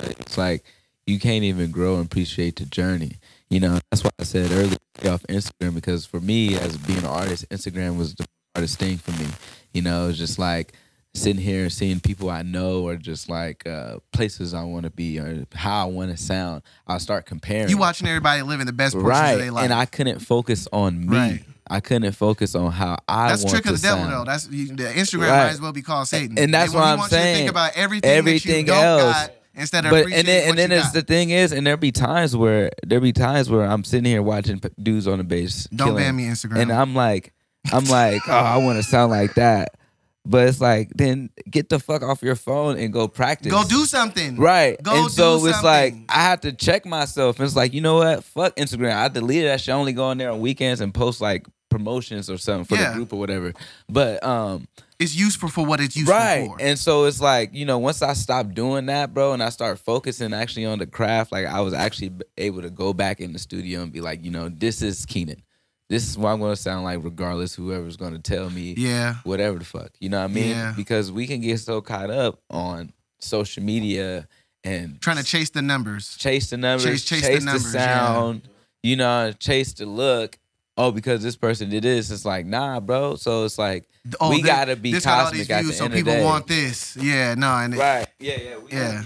It's 0.00 0.38
like 0.38 0.64
you 1.10 1.18
can't 1.20 1.44
even 1.44 1.70
grow 1.70 1.96
and 1.96 2.06
appreciate 2.06 2.56
the 2.56 2.64
journey. 2.66 3.12
You 3.48 3.60
know, 3.60 3.78
that's 3.90 4.04
why 4.04 4.10
I 4.18 4.22
said 4.24 4.50
earlier 4.52 4.76
off 5.12 5.22
Instagram 5.28 5.74
because 5.74 6.06
for 6.06 6.20
me 6.20 6.56
as 6.56 6.76
being 6.78 7.00
an 7.00 7.04
artist, 7.06 7.48
Instagram 7.50 7.96
was 7.98 8.14
the 8.14 8.24
hardest 8.54 8.78
thing 8.78 8.96
for 8.98 9.10
me. 9.12 9.26
You 9.72 9.82
know, 9.82 10.08
it's 10.08 10.18
just 10.18 10.38
like 10.38 10.72
sitting 11.14 11.42
here 11.42 11.62
and 11.62 11.72
seeing 11.72 11.98
people 11.98 12.30
I 12.30 12.42
know 12.42 12.86
or 12.86 12.94
just 12.96 13.28
like 13.28 13.66
uh, 13.66 13.96
places 14.12 14.54
I 14.54 14.62
want 14.62 14.84
to 14.84 14.90
be 14.90 15.18
or 15.18 15.46
how 15.54 15.82
I 15.82 15.90
want 15.90 16.10
to 16.12 16.16
sound. 16.16 16.62
I'll 16.86 17.00
start 17.00 17.26
comparing. 17.26 17.68
You 17.70 17.78
watching 17.78 18.06
everybody 18.06 18.42
living 18.42 18.66
the 18.66 18.72
best 18.72 18.94
portions 18.94 19.10
right, 19.10 19.32
of 19.32 19.38
their 19.40 19.50
life. 19.50 19.64
and 19.64 19.72
I 19.72 19.86
couldn't 19.86 20.20
focus 20.20 20.68
on 20.72 21.06
me. 21.08 21.16
Right. 21.16 21.44
I 21.72 21.78
couldn't 21.80 22.12
focus 22.12 22.54
on 22.56 22.72
how 22.72 22.98
I 23.08 23.28
that's 23.30 23.44
want 23.44 23.54
trick 23.54 23.66
of 23.66 23.80
the 23.80 23.86
devil, 23.88 24.08
though. 24.08 24.24
That's 24.24 24.48
you, 24.48 24.74
the 24.74 24.84
Instagram 24.84 25.22
Right. 25.30 25.44
might 25.44 25.50
as 25.50 25.60
well 25.60 25.72
be 25.72 25.82
called 25.82 26.08
Satan. 26.08 26.36
And 26.38 26.52
that's 26.52 26.72
They- 26.72 26.78
what 26.78 26.84
I'm 26.84 26.98
wants 26.98 27.12
You 27.12 27.18
to 27.18 27.22
saying. 27.24 27.36
think 27.36 27.50
about 27.50 27.72
everything, 27.76 28.10
Everything 28.10 28.66
that 28.66 28.72
you 28.72 28.80
don't 28.80 29.00
else. 29.00 29.14
got 29.26 29.30
instead 29.54 29.84
of 29.84 29.90
but 29.90 30.12
and 30.12 30.26
then 30.26 30.48
and 30.48 30.58
then 30.58 30.72
it's 30.72 30.86
got. 30.86 30.94
the 30.94 31.02
thing 31.02 31.30
is, 31.30 31.52
and 31.52 31.66
there 31.66 31.76
be 31.76 31.92
times 31.92 32.36
where 32.36 32.70
there 32.86 33.00
be 33.00 33.12
times 33.12 33.50
where 33.50 33.64
I'm 33.64 33.84
sitting 33.84 34.04
here 34.04 34.22
watching 34.22 34.60
dudes 34.82 35.06
on 35.06 35.18
the 35.18 35.24
bass. 35.24 35.68
Don't 35.74 35.88
killing, 35.88 36.02
ban 36.02 36.16
me 36.16 36.24
Instagram. 36.24 36.62
And 36.62 36.72
I'm 36.72 36.94
like, 36.94 37.32
I'm 37.72 37.84
like, 37.84 38.22
oh, 38.28 38.32
I 38.32 38.56
want 38.58 38.78
to 38.78 38.82
sound 38.82 39.10
like 39.10 39.34
that, 39.34 39.76
but 40.24 40.46
it's 40.48 40.60
like, 40.60 40.90
then 40.94 41.30
get 41.50 41.68
the 41.68 41.78
fuck 41.78 42.02
off 42.02 42.22
your 42.22 42.36
phone 42.36 42.76
and 42.78 42.92
go 42.92 43.08
practice. 43.08 43.50
Go 43.52 43.64
do 43.64 43.84
something. 43.86 44.36
Right. 44.36 44.80
Go 44.82 45.02
and 45.04 45.10
so 45.10 45.44
it's 45.46 45.62
like. 45.62 45.94
I 46.08 46.22
have 46.22 46.40
to 46.42 46.52
check 46.52 46.84
myself. 46.86 47.38
And 47.38 47.46
it's 47.46 47.56
like, 47.56 47.72
you 47.72 47.80
know 47.80 47.96
what? 47.96 48.24
Fuck 48.24 48.56
Instagram. 48.56 48.94
I 48.94 49.08
deleted 49.08 49.48
that 49.48 49.60
shit. 49.60 49.74
I 49.74 49.78
only 49.78 49.92
go 49.92 50.04
on 50.04 50.18
there 50.18 50.30
on 50.30 50.40
weekends 50.40 50.80
and 50.80 50.92
post 50.92 51.20
like 51.20 51.46
promotions 51.70 52.28
or 52.28 52.36
something 52.36 52.64
for 52.64 52.74
Yeah. 52.80 52.90
the 52.90 52.96
group 52.96 53.12
or 53.12 53.18
whatever. 53.18 53.52
But 53.88 54.22
um 54.24 54.66
It's 54.98 55.14
useful 55.14 55.48
for 55.48 55.64
what 55.64 55.80
it's 55.80 55.96
useful 55.96 56.14
right. 56.14 56.46
for. 56.48 56.56
And 56.60 56.78
so 56.78 57.04
it's 57.04 57.20
like, 57.20 57.54
you 57.54 57.64
know, 57.64 57.78
once 57.78 58.02
I 58.02 58.12
stopped 58.12 58.54
doing 58.54 58.86
that, 58.86 59.14
bro, 59.14 59.32
and 59.32 59.42
I 59.42 59.48
start 59.50 59.78
focusing 59.78 60.34
actually 60.34 60.66
on 60.66 60.78
the 60.80 60.86
craft, 60.86 61.32
like 61.32 61.46
I 61.46 61.60
was 61.60 61.72
actually 61.72 62.12
able 62.36 62.60
to 62.62 62.70
go 62.70 62.92
back 62.92 63.20
in 63.20 63.32
the 63.32 63.38
studio 63.38 63.82
and 63.82 63.92
be 63.92 64.00
like, 64.00 64.22
you 64.24 64.30
know, 64.30 64.48
this 64.50 64.82
is 64.82 65.06
Keenan. 65.06 65.42
This 65.90 66.08
is 66.08 66.16
what 66.16 66.30
I'm 66.30 66.40
gonna 66.40 66.54
sound 66.56 66.84
like 66.84 67.00
regardless 67.02 67.54
whoever's 67.54 67.96
gonna 67.96 68.20
tell 68.20 68.48
me 68.48 68.74
yeah. 68.78 69.16
whatever 69.24 69.58
the 69.58 69.64
fuck. 69.64 69.90
You 70.00 70.08
know 70.08 70.18
what 70.20 70.30
I 70.30 70.32
mean? 70.32 70.50
Yeah. 70.50 70.72
Because 70.76 71.10
we 71.12 71.26
can 71.26 71.40
get 71.42 71.58
so 71.58 71.80
caught 71.82 72.10
up 72.10 72.40
on 72.48 72.92
social 73.18 73.62
media 73.62 74.28
and 74.64 75.00
Trying 75.00 75.16
to 75.16 75.24
chase 75.24 75.50
the 75.50 75.62
numbers. 75.62 76.16
chase 76.16 76.48
the 76.50 76.56
numbers, 76.56 76.84
Chase- 76.84 77.04
chase, 77.04 77.20
chase 77.22 77.28
the 77.34 77.38
the, 77.40 77.44
numbers, 77.44 77.74
yeah. 77.74 77.96
sound, 78.06 78.42
you 78.84 78.94
know, 78.96 79.32
chase 79.38 79.72
the 79.74 79.84
look. 79.86 80.38
Oh, 80.76 80.92
because 80.92 81.22
this 81.22 81.36
person 81.36 81.68
did 81.68 81.82
this. 81.82 82.10
It's 82.10 82.24
like, 82.24 82.46
nah, 82.46 82.78
bro. 82.80 83.16
So 83.16 83.44
it's 83.44 83.58
like, 83.58 83.86
Oh, 84.20 84.30
we 84.30 84.36
thi- 84.36 84.42
gotta 84.42 84.76
be 84.76 84.92
this 84.92 85.04
got 85.04 85.18
all 85.18 85.24
cosmic 85.24 85.38
these 85.40 85.50
at 85.50 85.56
the 85.58 85.62
views, 85.64 85.76
so 85.76 85.84
end 85.86 85.92
of 85.92 85.98
the 85.98 86.02
people 86.04 86.12
day. 86.20 86.24
want 86.24 86.46
this. 86.46 86.96
Yeah, 86.96 87.34
no, 87.34 87.48
and 87.56 87.74
it- 87.74 87.78
right? 87.78 88.06
Yeah, 88.20 88.38
yeah. 88.40 88.56
We 88.58 88.70
Yeah. 88.70 89.02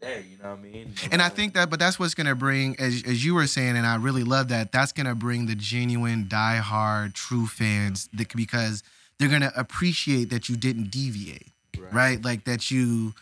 Day. 0.00 0.24
You 0.30 0.38
know 0.42 0.50
what 0.50 0.58
I 0.58 0.62
mean? 0.62 0.94
And 1.12 1.22
I 1.22 1.28
think 1.28 1.54
that, 1.54 1.70
but 1.70 1.78
that's 1.78 1.98
what's 1.98 2.14
gonna 2.14 2.34
bring, 2.34 2.78
as 2.78 3.02
as 3.06 3.24
you 3.24 3.34
were 3.34 3.46
saying, 3.46 3.76
and 3.76 3.86
I 3.86 3.96
really 3.96 4.24
love 4.24 4.48
that. 4.48 4.72
That's 4.72 4.92
gonna 4.92 5.14
bring 5.14 5.46
the 5.46 5.54
genuine, 5.54 6.24
diehard, 6.24 7.14
true 7.14 7.46
fans, 7.46 8.08
that, 8.14 8.34
because 8.34 8.82
they're 9.18 9.28
gonna 9.28 9.52
appreciate 9.56 10.30
that 10.30 10.48
you 10.48 10.56
didn't 10.56 10.90
deviate, 10.90 11.48
right. 11.90 12.24
Like 12.24 12.44
that 12.44 12.70
you, 12.70 13.14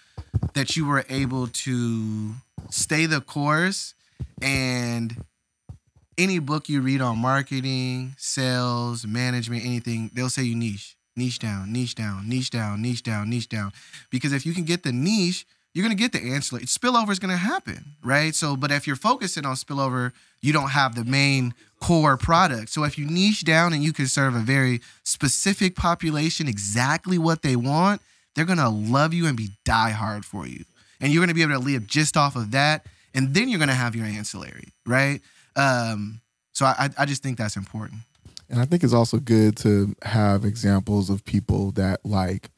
that 0.54 0.76
you 0.76 0.86
were 0.86 1.04
able 1.08 1.48
to 1.48 2.34
stay 2.70 3.06
the 3.06 3.20
course, 3.20 3.94
and 4.40 5.24
any 6.16 6.38
book 6.38 6.68
you 6.68 6.80
read 6.80 7.00
on 7.00 7.18
marketing, 7.18 8.14
sales, 8.18 9.06
management, 9.06 9.64
anything, 9.64 10.10
they'll 10.14 10.28
say 10.28 10.42
you 10.42 10.56
niche, 10.56 10.96
niche 11.16 11.38
down, 11.38 11.72
niche 11.72 11.94
down, 11.94 12.28
niche 12.28 12.50
down, 12.50 12.82
niche 12.82 13.02
down, 13.02 13.30
niche 13.30 13.48
down, 13.48 13.72
because 14.10 14.32
if 14.32 14.44
you 14.44 14.52
can 14.52 14.64
get 14.64 14.82
the 14.82 14.92
niche 14.92 15.46
you're 15.74 15.84
gonna 15.84 15.94
get 15.94 16.12
the 16.12 16.20
ancillary. 16.20 16.66
Spillover 16.66 17.10
is 17.10 17.18
gonna 17.18 17.36
happen, 17.36 17.96
right? 18.02 18.34
So, 18.34 18.56
but 18.56 18.70
if 18.70 18.86
you're 18.86 18.96
focusing 18.96 19.46
on 19.46 19.54
spillover, 19.54 20.12
you 20.40 20.52
don't 20.52 20.70
have 20.70 20.94
the 20.94 21.04
main 21.04 21.54
core 21.80 22.16
product. 22.16 22.70
So, 22.70 22.84
if 22.84 22.98
you 22.98 23.06
niche 23.06 23.44
down 23.44 23.72
and 23.72 23.82
you 23.82 23.92
can 23.92 24.06
serve 24.06 24.34
a 24.34 24.40
very 24.40 24.80
specific 25.04 25.76
population 25.76 26.48
exactly 26.48 27.18
what 27.18 27.42
they 27.42 27.56
want, 27.56 28.00
they're 28.34 28.44
gonna 28.44 28.70
love 28.70 29.14
you 29.14 29.26
and 29.26 29.36
be 29.36 29.50
diehard 29.64 30.24
for 30.24 30.46
you, 30.46 30.64
and 31.00 31.12
you're 31.12 31.22
gonna 31.22 31.34
be 31.34 31.42
able 31.42 31.52
to 31.52 31.58
live 31.58 31.86
just 31.86 32.16
off 32.16 32.34
of 32.34 32.50
that, 32.52 32.86
and 33.14 33.34
then 33.34 33.48
you're 33.48 33.60
gonna 33.60 33.74
have 33.74 33.94
your 33.94 34.06
ancillary, 34.06 34.72
right? 34.86 35.20
Um, 35.54 36.20
so, 36.52 36.66
I, 36.66 36.90
I 36.98 37.04
just 37.04 37.22
think 37.22 37.38
that's 37.38 37.56
important. 37.56 38.00
And 38.50 38.60
I 38.60 38.64
think 38.64 38.82
it's 38.82 38.94
also 38.94 39.18
good 39.18 39.56
to 39.58 39.94
have 40.02 40.44
examples 40.44 41.10
of 41.10 41.24
people 41.24 41.70
that 41.72 42.04
like 42.04 42.48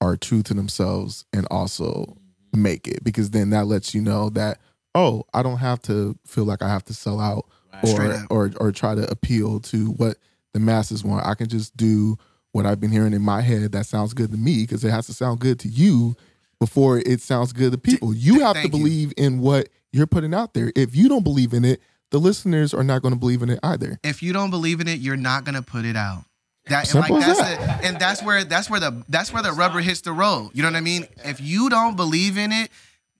are 0.00 0.16
true 0.16 0.42
to 0.44 0.54
themselves 0.54 1.24
and 1.32 1.46
also 1.50 2.16
make 2.56 2.86
it 2.88 3.02
because 3.04 3.30
then 3.30 3.50
that 3.50 3.66
lets 3.66 3.94
you 3.94 4.00
know 4.00 4.30
that 4.30 4.58
oh, 4.94 5.24
I 5.32 5.42
don't 5.42 5.58
have 5.58 5.80
to 5.82 6.18
feel 6.26 6.44
like 6.44 6.62
I 6.62 6.68
have 6.68 6.84
to 6.84 6.94
sell 6.94 7.20
out 7.20 7.46
Straight 7.84 8.20
or 8.30 8.46
or 8.46 8.52
or 8.60 8.72
try 8.72 8.94
to 8.94 9.10
appeal 9.10 9.58
to 9.60 9.92
what 9.92 10.18
the 10.52 10.60
masses 10.60 11.02
want. 11.02 11.26
I 11.26 11.34
can 11.34 11.48
just 11.48 11.76
do 11.76 12.18
what 12.52 12.66
I've 12.66 12.78
been 12.80 12.92
hearing 12.92 13.14
in 13.14 13.22
my 13.22 13.40
head 13.40 13.72
that 13.72 13.86
sounds 13.86 14.12
good 14.12 14.30
to 14.30 14.36
me 14.36 14.62
because 14.62 14.84
it 14.84 14.90
has 14.90 15.06
to 15.06 15.14
sound 15.14 15.40
good 15.40 15.58
to 15.60 15.68
you 15.68 16.14
before 16.60 16.98
it 16.98 17.20
sounds 17.20 17.52
good 17.52 17.72
to 17.72 17.78
people. 17.78 18.14
You 18.14 18.40
have 18.40 18.54
to 18.54 18.62
thank 18.62 18.74
you. 18.74 18.78
believe 18.78 19.12
in 19.16 19.40
what 19.40 19.70
you're 19.90 20.06
putting 20.06 20.34
out 20.34 20.54
there. 20.54 20.70
If 20.76 20.94
you 20.94 21.08
don't 21.08 21.24
believe 21.24 21.54
in 21.54 21.64
it, 21.64 21.80
the 22.10 22.18
listeners 22.18 22.74
are 22.74 22.84
not 22.84 23.00
going 23.02 23.14
to 23.14 23.18
believe 23.18 23.42
in 23.42 23.48
it 23.48 23.58
either. 23.62 23.98
if 24.04 24.22
you 24.22 24.32
don't 24.34 24.50
believe 24.50 24.80
in 24.80 24.86
it, 24.86 25.00
you're 25.00 25.16
not 25.16 25.44
gonna 25.44 25.62
put 25.62 25.84
it 25.86 25.96
out. 25.96 26.24
That 26.68 26.94
and 26.94 27.00
like 27.00 27.20
that's 27.20 27.38
the, 27.38 27.86
and 27.86 27.98
that's 27.98 28.22
where 28.22 28.44
that's 28.44 28.70
where 28.70 28.78
the 28.78 29.02
that's 29.08 29.32
where 29.32 29.42
the 29.42 29.52
rubber 29.52 29.80
hits 29.80 30.02
the 30.02 30.12
road. 30.12 30.50
You 30.54 30.62
know 30.62 30.68
what 30.68 30.76
I 30.76 30.80
mean? 30.80 31.08
If 31.24 31.40
you 31.40 31.68
don't 31.68 31.96
believe 31.96 32.38
in 32.38 32.52
it, 32.52 32.70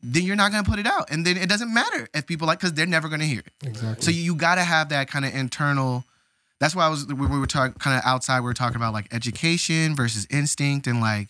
then 0.01 0.23
you're 0.23 0.37
not 0.37 0.53
gonna 0.53 0.69
put 0.69 0.79
it 0.79 0.87
out, 0.87 1.11
and 1.11 1.27
then 1.27 1.37
it 1.37 1.49
doesn't 1.49 1.73
matter 1.73 2.09
if 2.15 2.27
people 2.27 2.47
like 2.47 2.61
because 2.61 2.73
they're 2.73 2.87
never 2.87 3.09
gonna 3.09 3.25
hear 3.25 3.41
it. 3.41 3.53
Exactly. 3.67 4.05
So 4.05 4.11
you 4.13 4.37
got 4.37 4.57
to 4.57 4.63
have 4.63 4.91
that 4.91 5.09
kind 5.09 5.25
of 5.25 5.35
internal. 5.35 6.05
That's 6.61 6.77
why 6.77 6.87
I 6.87 6.89
was 6.89 7.07
when 7.07 7.31
we 7.31 7.39
were 7.41 7.49
talking 7.49 7.75
kind 7.81 7.99
of 7.99 8.05
outside. 8.05 8.41
We 8.41 8.47
were 8.47 8.55
talking 8.55 8.77
about 8.77 8.93
like 8.93 9.13
education 9.13 9.97
versus 9.97 10.27
instinct, 10.31 10.87
and 10.87 11.01
like 11.01 11.29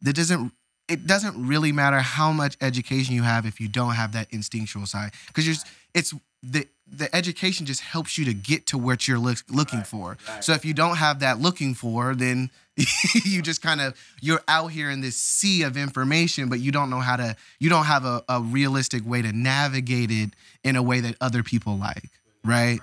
that 0.00 0.16
doesn't. 0.16 0.52
It 0.88 1.06
doesn't 1.06 1.46
really 1.46 1.70
matter 1.70 2.00
how 2.00 2.32
much 2.32 2.56
education 2.60 3.14
you 3.14 3.22
have 3.22 3.46
if 3.46 3.60
you 3.60 3.68
don't 3.68 3.92
have 3.92 4.12
that 4.12 4.28
instinctual 4.30 4.86
side, 4.86 5.12
because 5.26 5.46
you're. 5.46 5.56
It's 5.94 6.14
the 6.42 6.66
the 6.92 7.14
education 7.14 7.66
just 7.66 7.80
helps 7.80 8.18
you 8.18 8.24
to 8.24 8.34
get 8.34 8.66
to 8.66 8.78
what 8.78 9.06
you're 9.06 9.18
look, 9.18 9.38
looking 9.48 9.82
for. 9.82 10.18
So 10.40 10.52
if 10.52 10.64
you 10.64 10.74
don't 10.74 10.96
have 10.96 11.20
that 11.20 11.38
looking 11.38 11.74
for, 11.74 12.14
then 12.14 12.50
you 13.24 13.42
just 13.42 13.62
kind 13.62 13.80
of 13.80 13.94
you're 14.20 14.42
out 14.48 14.68
here 14.68 14.90
in 14.90 15.00
this 15.00 15.16
sea 15.16 15.62
of 15.62 15.76
information, 15.76 16.48
but 16.48 16.60
you 16.60 16.72
don't 16.72 16.90
know 16.90 17.00
how 17.00 17.16
to. 17.16 17.36
You 17.58 17.70
don't 17.70 17.84
have 17.84 18.04
a, 18.04 18.22
a 18.28 18.40
realistic 18.40 19.06
way 19.06 19.22
to 19.22 19.32
navigate 19.32 20.10
it 20.10 20.30
in 20.64 20.76
a 20.76 20.82
way 20.82 21.00
that 21.00 21.16
other 21.20 21.42
people 21.42 21.76
like, 21.76 22.10
right? 22.44 22.80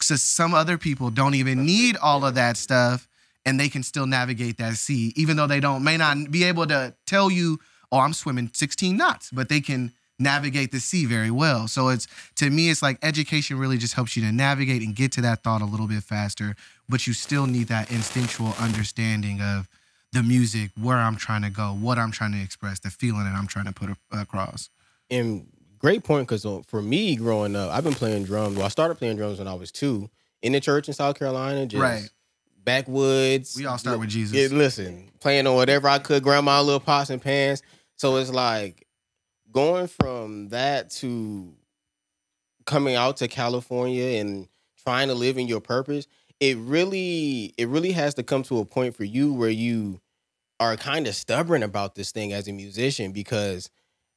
So 0.00 0.16
some 0.16 0.54
other 0.54 0.78
people 0.78 1.10
don't 1.10 1.34
even 1.34 1.64
need 1.64 1.96
all 1.96 2.24
of 2.24 2.34
that 2.34 2.56
stuff, 2.56 3.06
and 3.44 3.60
they 3.60 3.68
can 3.68 3.82
still 3.82 4.06
navigate 4.06 4.58
that 4.58 4.74
sea, 4.74 5.12
even 5.16 5.36
though 5.36 5.46
they 5.46 5.60
don't 5.60 5.84
may 5.84 5.96
not 5.96 6.30
be 6.30 6.44
able 6.44 6.66
to 6.66 6.94
tell 7.06 7.30
you, 7.30 7.60
"Oh, 7.92 7.98
I'm 7.98 8.12
swimming 8.12 8.50
16 8.52 8.96
knots," 8.96 9.30
but 9.30 9.48
they 9.48 9.60
can 9.60 9.92
navigate 10.18 10.72
the 10.72 10.80
sea 10.80 11.04
very 11.04 11.30
well. 11.30 11.68
So 11.68 11.88
it's 11.88 12.06
to 12.36 12.50
me, 12.50 12.70
it's 12.70 12.82
like 12.82 12.98
education 13.02 13.58
really 13.58 13.78
just 13.78 13.94
helps 13.94 14.16
you 14.16 14.22
to 14.24 14.32
navigate 14.32 14.82
and 14.82 14.94
get 14.94 15.12
to 15.12 15.20
that 15.22 15.42
thought 15.42 15.62
a 15.62 15.66
little 15.66 15.86
bit 15.88 16.02
faster, 16.02 16.56
but 16.88 17.06
you 17.06 17.12
still 17.12 17.46
need 17.46 17.68
that 17.68 17.90
instinctual 17.90 18.54
understanding 18.58 19.40
of 19.40 19.68
the 20.12 20.22
music, 20.22 20.70
where 20.80 20.96
I'm 20.96 21.16
trying 21.16 21.42
to 21.42 21.50
go, 21.50 21.72
what 21.72 21.98
I'm 21.98 22.10
trying 22.10 22.32
to 22.32 22.40
express, 22.40 22.78
the 22.78 22.88
feeling 22.90 23.24
that 23.24 23.34
I'm 23.34 23.46
trying 23.46 23.66
to 23.66 23.72
put 23.72 23.90
across. 24.12 24.70
and 25.10 25.46
great 25.78 26.04
point 26.04 26.26
because 26.26 26.46
uh, 26.46 26.62
for 26.66 26.80
me 26.80 27.16
growing 27.16 27.54
up, 27.54 27.70
I've 27.70 27.84
been 27.84 27.92
playing 27.94 28.24
drums. 28.24 28.56
Well, 28.56 28.64
I 28.64 28.68
started 28.68 28.94
playing 28.94 29.16
drums 29.18 29.38
when 29.38 29.48
I 29.48 29.54
was 29.54 29.70
two 29.70 30.08
in 30.40 30.52
the 30.52 30.60
church 30.60 30.88
in 30.88 30.94
South 30.94 31.18
Carolina, 31.18 31.66
just 31.66 31.80
Right. 31.82 32.08
backwoods. 32.64 33.54
We 33.56 33.66
all 33.66 33.78
start 33.78 33.98
with 33.98 34.08
Jesus. 34.08 34.50
Yeah, 34.52 34.56
listen, 34.56 35.10
playing 35.20 35.46
on 35.46 35.54
whatever 35.54 35.88
I 35.88 35.98
could, 35.98 36.22
grandma 36.22 36.60
little 36.62 36.80
pots 36.80 37.10
and 37.10 37.20
pans. 37.20 37.62
So 37.96 38.16
it's 38.16 38.30
like 38.30 38.85
going 39.56 39.86
from 39.86 40.50
that 40.50 40.90
to 40.90 41.50
coming 42.66 42.94
out 42.94 43.16
to 43.16 43.26
California 43.26 44.20
and 44.20 44.48
trying 44.84 45.08
to 45.08 45.14
live 45.14 45.38
in 45.38 45.48
your 45.48 45.62
purpose. 45.62 46.06
It 46.40 46.58
really, 46.58 47.54
it 47.56 47.66
really 47.68 47.92
has 47.92 48.12
to 48.14 48.22
come 48.22 48.42
to 48.44 48.58
a 48.58 48.66
point 48.66 48.94
for 48.94 49.04
you 49.04 49.32
where 49.32 49.48
you 49.48 50.02
are 50.60 50.76
kind 50.76 51.06
of 51.06 51.14
stubborn 51.14 51.62
about 51.62 51.94
this 51.94 52.12
thing 52.12 52.34
as 52.34 52.48
a 52.48 52.52
musician 52.52 53.12
because 53.12 53.70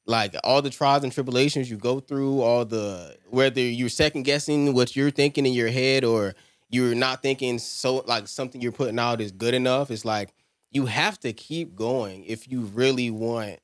like 0.04 0.34
all 0.44 0.60
the 0.60 0.68
trials 0.68 1.04
and 1.04 1.12
tribulations 1.12 1.70
you 1.70 1.78
go 1.78 2.00
through, 2.00 2.42
all 2.42 2.66
the 2.66 3.16
whether 3.30 3.62
you're 3.62 3.88
second 3.88 4.24
guessing 4.24 4.74
what 4.74 4.94
you're 4.94 5.10
thinking 5.10 5.46
in 5.46 5.54
your 5.54 5.70
head 5.70 6.04
or 6.04 6.34
you're 6.68 6.94
not 6.94 7.22
thinking 7.22 7.58
so 7.58 8.04
like 8.06 8.28
something 8.28 8.60
you're 8.60 8.72
putting 8.72 8.98
out 8.98 9.22
is 9.22 9.32
good 9.32 9.54
enough. 9.54 9.90
It's 9.90 10.04
like 10.04 10.34
you 10.70 10.84
have 10.84 11.18
to 11.20 11.32
keep 11.32 11.74
going 11.74 12.24
if 12.24 12.46
you 12.46 12.60
really 12.60 13.10
want 13.10 13.58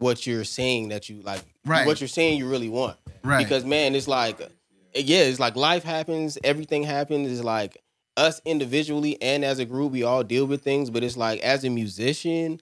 what 0.00 0.26
you're 0.26 0.44
saying 0.44 0.88
that 0.88 1.08
you 1.08 1.22
like 1.22 1.42
Right. 1.64 1.86
what 1.86 2.00
you're 2.00 2.08
saying 2.08 2.38
you 2.38 2.48
really 2.48 2.68
want. 2.68 2.96
Right. 3.22 3.38
Because 3.38 3.64
man, 3.64 3.94
it's 3.94 4.08
like 4.08 4.40
eh, 4.40 5.02
yeah, 5.04 5.20
it's 5.20 5.38
like 5.38 5.54
life 5.56 5.84
happens, 5.84 6.36
everything 6.42 6.82
happens. 6.82 7.30
It's 7.30 7.44
like 7.44 7.76
us 8.16 8.40
individually 8.44 9.20
and 9.22 9.44
as 9.44 9.58
a 9.58 9.64
group, 9.64 9.92
we 9.92 10.02
all 10.02 10.24
deal 10.24 10.46
with 10.46 10.62
things, 10.62 10.90
but 10.90 11.04
it's 11.04 11.16
like 11.16 11.40
as 11.40 11.64
a 11.64 11.70
musician 11.70 12.60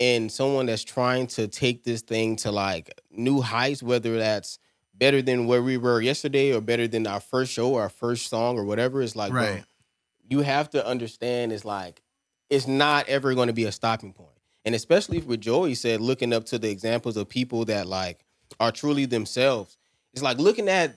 and 0.00 0.30
someone 0.30 0.66
that's 0.66 0.84
trying 0.84 1.26
to 1.26 1.48
take 1.48 1.84
this 1.84 2.00
thing 2.02 2.36
to 2.36 2.50
like 2.52 2.98
new 3.10 3.40
heights, 3.40 3.82
whether 3.82 4.16
that's 4.18 4.58
better 4.94 5.20
than 5.22 5.46
where 5.46 5.62
we 5.62 5.76
were 5.76 6.00
yesterday 6.00 6.52
or 6.52 6.60
better 6.60 6.88
than 6.88 7.06
our 7.06 7.20
first 7.20 7.52
show 7.52 7.70
or 7.74 7.82
our 7.82 7.88
first 7.88 8.28
song 8.28 8.56
or 8.58 8.64
whatever, 8.64 9.02
it's 9.02 9.14
like, 9.16 9.30
bro, 9.32 9.42
Right. 9.42 9.64
you 10.28 10.40
have 10.40 10.70
to 10.70 10.84
understand 10.86 11.52
it's 11.52 11.64
like 11.64 12.02
it's 12.50 12.66
not 12.66 13.06
ever 13.08 13.34
going 13.34 13.48
to 13.48 13.52
be 13.52 13.64
a 13.64 13.72
stopping 13.72 14.12
point. 14.12 14.30
And 14.64 14.74
especially 14.74 15.20
with 15.20 15.40
Joey 15.40 15.74
said, 15.74 16.00
looking 16.00 16.32
up 16.32 16.44
to 16.46 16.58
the 16.58 16.70
examples 16.70 17.16
of 17.16 17.28
people 17.28 17.64
that 17.66 17.86
like 17.86 18.24
are 18.60 18.72
truly 18.72 19.06
themselves. 19.06 19.76
It's 20.12 20.22
like 20.22 20.38
looking 20.38 20.68
at 20.68 20.96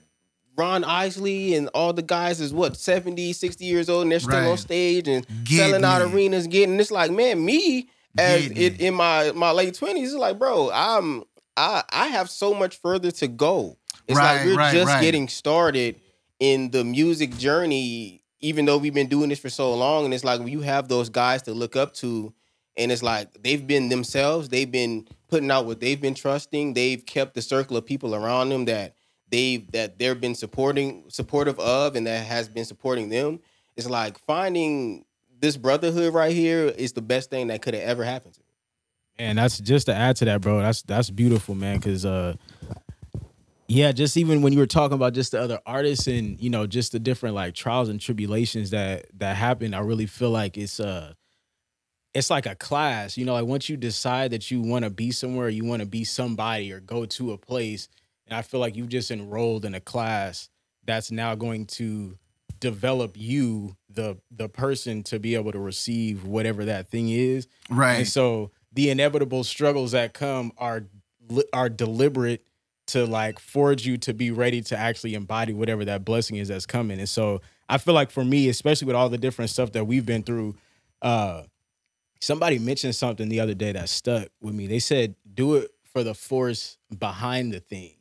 Ron 0.56 0.84
Isley 0.84 1.54
and 1.54 1.68
all 1.68 1.92
the 1.92 2.02
guys 2.02 2.40
is 2.40 2.52
what 2.52 2.76
70, 2.76 3.32
60 3.32 3.64
years 3.64 3.88
old 3.88 4.02
and 4.02 4.12
they're 4.12 4.20
still 4.20 4.50
on 4.50 4.58
stage 4.58 5.08
and 5.08 5.26
Getting 5.44 5.56
selling 5.70 5.84
out 5.84 6.02
it. 6.02 6.12
arenas, 6.12 6.46
getting 6.46 6.78
it's 6.78 6.90
like, 6.90 7.10
man, 7.10 7.42
me 7.44 7.88
as 8.18 8.46
it, 8.46 8.58
it. 8.58 8.80
in 8.80 8.94
my 8.94 9.32
my 9.32 9.50
late 9.52 9.74
twenties, 9.74 10.12
it's 10.12 10.18
like, 10.20 10.38
bro, 10.38 10.70
I'm 10.72 11.22
I 11.56 11.82
I 11.90 12.08
have 12.08 12.28
so 12.28 12.52
much 12.52 12.76
further 12.76 13.10
to 13.12 13.28
go. 13.28 13.78
It's 14.06 14.18
Right, 14.18 14.36
like 14.38 14.46
we're 14.46 14.56
right, 14.56 14.74
just 14.74 14.88
right. 14.88 15.00
getting 15.00 15.28
started 15.28 16.00
in 16.40 16.70
the 16.72 16.84
music 16.84 17.36
journey, 17.38 18.22
even 18.40 18.64
though 18.66 18.76
we've 18.76 18.92
been 18.92 19.06
doing 19.08 19.28
this 19.30 19.38
for 19.38 19.48
so 19.50 19.72
long. 19.74 20.04
And 20.04 20.12
it's 20.12 20.24
like 20.24 20.46
you 20.46 20.60
have 20.62 20.88
those 20.88 21.08
guys 21.08 21.42
to 21.42 21.52
look 21.54 21.76
up 21.76 21.94
to, 21.94 22.34
and 22.76 22.90
it's 22.90 23.02
like 23.02 23.42
they've 23.42 23.66
been 23.66 23.88
themselves. 23.88 24.48
They've 24.48 24.70
been 24.70 25.06
putting 25.28 25.50
out 25.50 25.66
what 25.66 25.80
they've 25.80 26.00
been 26.00 26.14
trusting. 26.14 26.74
They've 26.74 27.04
kept 27.04 27.34
the 27.34 27.42
circle 27.42 27.76
of 27.76 27.86
people 27.86 28.14
around 28.14 28.48
them 28.50 28.64
that 28.66 28.94
they've 29.30 29.70
that 29.72 29.98
they've 29.98 30.20
been 30.20 30.34
supporting, 30.34 31.04
supportive 31.08 31.58
of, 31.58 31.96
and 31.96 32.06
that 32.06 32.24
has 32.26 32.48
been 32.48 32.64
supporting 32.64 33.08
them. 33.08 33.40
It's 33.76 33.88
like 33.88 34.18
finding 34.18 35.04
this 35.40 35.56
brotherhood 35.56 36.14
right 36.14 36.34
here 36.34 36.66
is 36.66 36.92
the 36.92 37.02
best 37.02 37.30
thing 37.30 37.48
that 37.48 37.62
could 37.62 37.74
have 37.74 37.82
ever 37.82 38.04
happened 38.04 38.34
to 38.34 38.40
me. 38.40 38.46
And 39.18 39.38
that's 39.38 39.58
just 39.58 39.86
to 39.86 39.94
add 39.94 40.16
to 40.16 40.24
that, 40.26 40.40
bro. 40.40 40.60
That's 40.60 40.82
that's 40.82 41.10
beautiful, 41.10 41.54
man. 41.54 41.80
Cause 41.80 42.04
uh 42.04 42.34
yeah, 43.68 43.92
just 43.92 44.18
even 44.18 44.42
when 44.42 44.52
you 44.52 44.58
were 44.58 44.66
talking 44.66 44.94
about 44.94 45.14
just 45.14 45.32
the 45.32 45.40
other 45.40 45.58
artists 45.64 46.06
and 46.06 46.38
you 46.40 46.50
know, 46.50 46.66
just 46.66 46.92
the 46.92 46.98
different 46.98 47.34
like 47.34 47.54
trials 47.54 47.88
and 47.88 48.00
tribulations 48.00 48.70
that 48.70 49.06
that 49.18 49.36
happen, 49.36 49.74
I 49.74 49.80
really 49.80 50.06
feel 50.06 50.30
like 50.30 50.56
it's 50.56 50.78
uh 50.78 51.14
it's 52.14 52.30
like 52.30 52.46
a 52.46 52.54
class, 52.54 53.16
you 53.16 53.24
know, 53.24 53.32
like 53.34 53.46
once 53.46 53.68
you 53.68 53.76
decide 53.76 54.32
that 54.32 54.50
you 54.50 54.60
want 54.60 54.84
to 54.84 54.90
be 54.90 55.10
somewhere, 55.10 55.48
you 55.48 55.64
want 55.64 55.80
to 55.80 55.86
be 55.86 56.04
somebody 56.04 56.70
or 56.72 56.80
go 56.80 57.06
to 57.06 57.32
a 57.32 57.38
place, 57.38 57.88
and 58.26 58.36
I 58.36 58.42
feel 58.42 58.60
like 58.60 58.76
you've 58.76 58.88
just 58.90 59.10
enrolled 59.10 59.64
in 59.64 59.74
a 59.74 59.80
class 59.80 60.48
that's 60.84 61.10
now 61.10 61.34
going 61.34 61.66
to 61.66 62.18
develop 62.60 63.16
you 63.16 63.76
the 63.90 64.16
the 64.30 64.48
person 64.48 65.02
to 65.04 65.18
be 65.18 65.34
able 65.34 65.50
to 65.52 65.58
receive 65.58 66.24
whatever 66.24 66.64
that 66.66 66.88
thing 66.88 67.08
is 67.08 67.48
Right. 67.68 67.94
and 67.96 68.06
so 68.08 68.52
the 68.72 68.88
inevitable 68.90 69.42
struggles 69.42 69.92
that 69.92 70.12
come 70.14 70.52
are 70.58 70.84
are 71.52 71.68
deliberate 71.68 72.46
to 72.88 73.04
like 73.04 73.38
forge 73.40 73.84
you 73.86 73.96
to 73.98 74.14
be 74.14 74.30
ready 74.30 74.60
to 74.60 74.76
actually 74.76 75.14
embody 75.14 75.52
whatever 75.52 75.84
that 75.86 76.04
blessing 76.04 76.36
is 76.36 76.48
that's 76.48 76.66
coming. 76.66 76.98
And 76.98 77.08
so 77.08 77.40
I 77.68 77.78
feel 77.78 77.94
like 77.94 78.10
for 78.10 78.24
me, 78.24 78.48
especially 78.48 78.86
with 78.86 78.96
all 78.96 79.08
the 79.08 79.18
different 79.18 79.50
stuff 79.50 79.72
that 79.72 79.86
we've 79.86 80.04
been 80.06 80.22
through, 80.22 80.56
uh 81.00 81.42
somebody 82.22 82.58
mentioned 82.58 82.94
something 82.94 83.28
the 83.28 83.40
other 83.40 83.54
day 83.54 83.72
that 83.72 83.88
stuck 83.88 84.28
with 84.40 84.54
me. 84.54 84.66
They 84.66 84.78
said 84.78 85.16
do 85.34 85.56
it 85.56 85.70
for 85.92 86.02
the 86.04 86.14
force 86.14 86.78
behind 86.96 87.52
the 87.52 87.60
thing. 87.60 87.94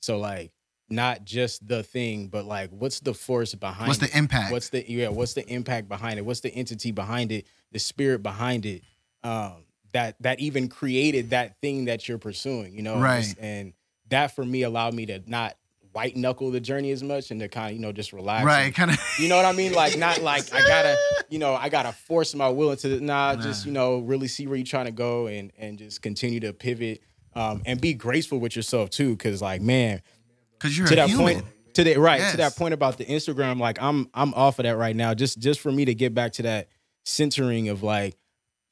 So 0.00 0.18
like 0.18 0.52
not 0.88 1.24
just 1.24 1.66
the 1.66 1.82
thing, 1.82 2.26
but 2.28 2.44
like 2.44 2.70
what's 2.70 3.00
the 3.00 3.14
force 3.14 3.54
behind 3.54 3.88
What's 3.88 4.02
it? 4.02 4.10
the 4.10 4.18
impact? 4.18 4.52
What's 4.52 4.70
the 4.70 4.84
yeah? 4.90 5.08
What's 5.08 5.34
the 5.34 5.46
impact 5.46 5.88
behind 5.88 6.18
it? 6.18 6.26
What's 6.26 6.40
the 6.40 6.52
entity 6.52 6.90
behind 6.90 7.32
it? 7.32 7.46
The 7.72 7.78
spirit 7.78 8.22
behind 8.22 8.66
it? 8.66 8.82
Um, 9.22 9.64
that 9.92 10.16
that 10.20 10.40
even 10.40 10.68
created 10.68 11.30
that 11.30 11.60
thing 11.60 11.86
that 11.86 12.08
you're 12.08 12.18
pursuing. 12.18 12.74
You 12.74 12.82
know, 12.82 12.98
Right. 12.98 13.34
And 13.38 13.72
that 14.08 14.34
for 14.34 14.44
me 14.44 14.62
allowed 14.62 14.94
me 14.94 15.06
to 15.06 15.22
not 15.26 15.56
white 15.92 16.16
knuckle 16.16 16.50
the 16.50 16.60
journey 16.60 16.90
as 16.92 17.02
much 17.02 17.30
and 17.30 17.40
to 17.40 17.48
kind 17.48 17.70
of 17.70 17.72
you 17.74 17.80
know 17.80 17.92
just 17.92 18.12
relax. 18.12 18.44
right. 18.44 18.74
Kind 18.74 18.90
of. 18.92 18.98
you 19.18 19.28
know 19.28 19.36
what 19.36 19.44
I 19.44 19.52
mean? 19.52 19.72
Like 19.72 19.98
not 19.98 20.22
like 20.22 20.52
I 20.54 20.60
gotta, 20.60 20.96
you 21.28 21.38
know, 21.38 21.54
I 21.54 21.68
gotta 21.68 21.92
force 21.92 22.34
my 22.34 22.48
will 22.48 22.70
into 22.70 22.88
the 22.88 23.00
nah, 23.00 23.36
just 23.36 23.66
you 23.66 23.72
know, 23.72 23.98
really 23.98 24.28
see 24.28 24.46
where 24.46 24.56
you're 24.56 24.64
trying 24.66 24.86
to 24.86 24.92
go 24.92 25.26
and 25.26 25.52
and 25.58 25.78
just 25.78 26.02
continue 26.02 26.40
to 26.40 26.52
pivot 26.52 27.02
um 27.34 27.62
and 27.66 27.80
be 27.80 27.94
graceful 27.94 28.38
with 28.38 28.54
yourself 28.56 28.90
too. 28.90 29.16
Cause 29.16 29.40
like, 29.42 29.60
man, 29.62 30.00
Because 30.52 30.76
you're 30.76 30.86
to 30.88 30.92
a 30.94 30.96
that 30.96 31.08
human. 31.08 31.34
point 31.34 31.46
to 31.74 31.84
that 31.84 31.98
right 31.98 32.20
Yes. 32.20 32.30
to 32.32 32.36
that 32.38 32.56
point 32.56 32.74
about 32.74 32.98
the 32.98 33.04
Instagram, 33.04 33.58
like 33.58 33.80
I'm 33.80 34.08
I'm 34.14 34.32
off 34.34 34.58
of 34.58 34.64
that 34.64 34.76
right 34.76 34.94
now. 34.96 35.14
Just 35.14 35.38
just 35.38 35.60
for 35.60 35.70
me 35.72 35.84
to 35.86 35.94
get 35.94 36.14
back 36.14 36.32
to 36.34 36.42
that 36.42 36.68
centering 37.04 37.68
of 37.68 37.82
like, 37.82 38.16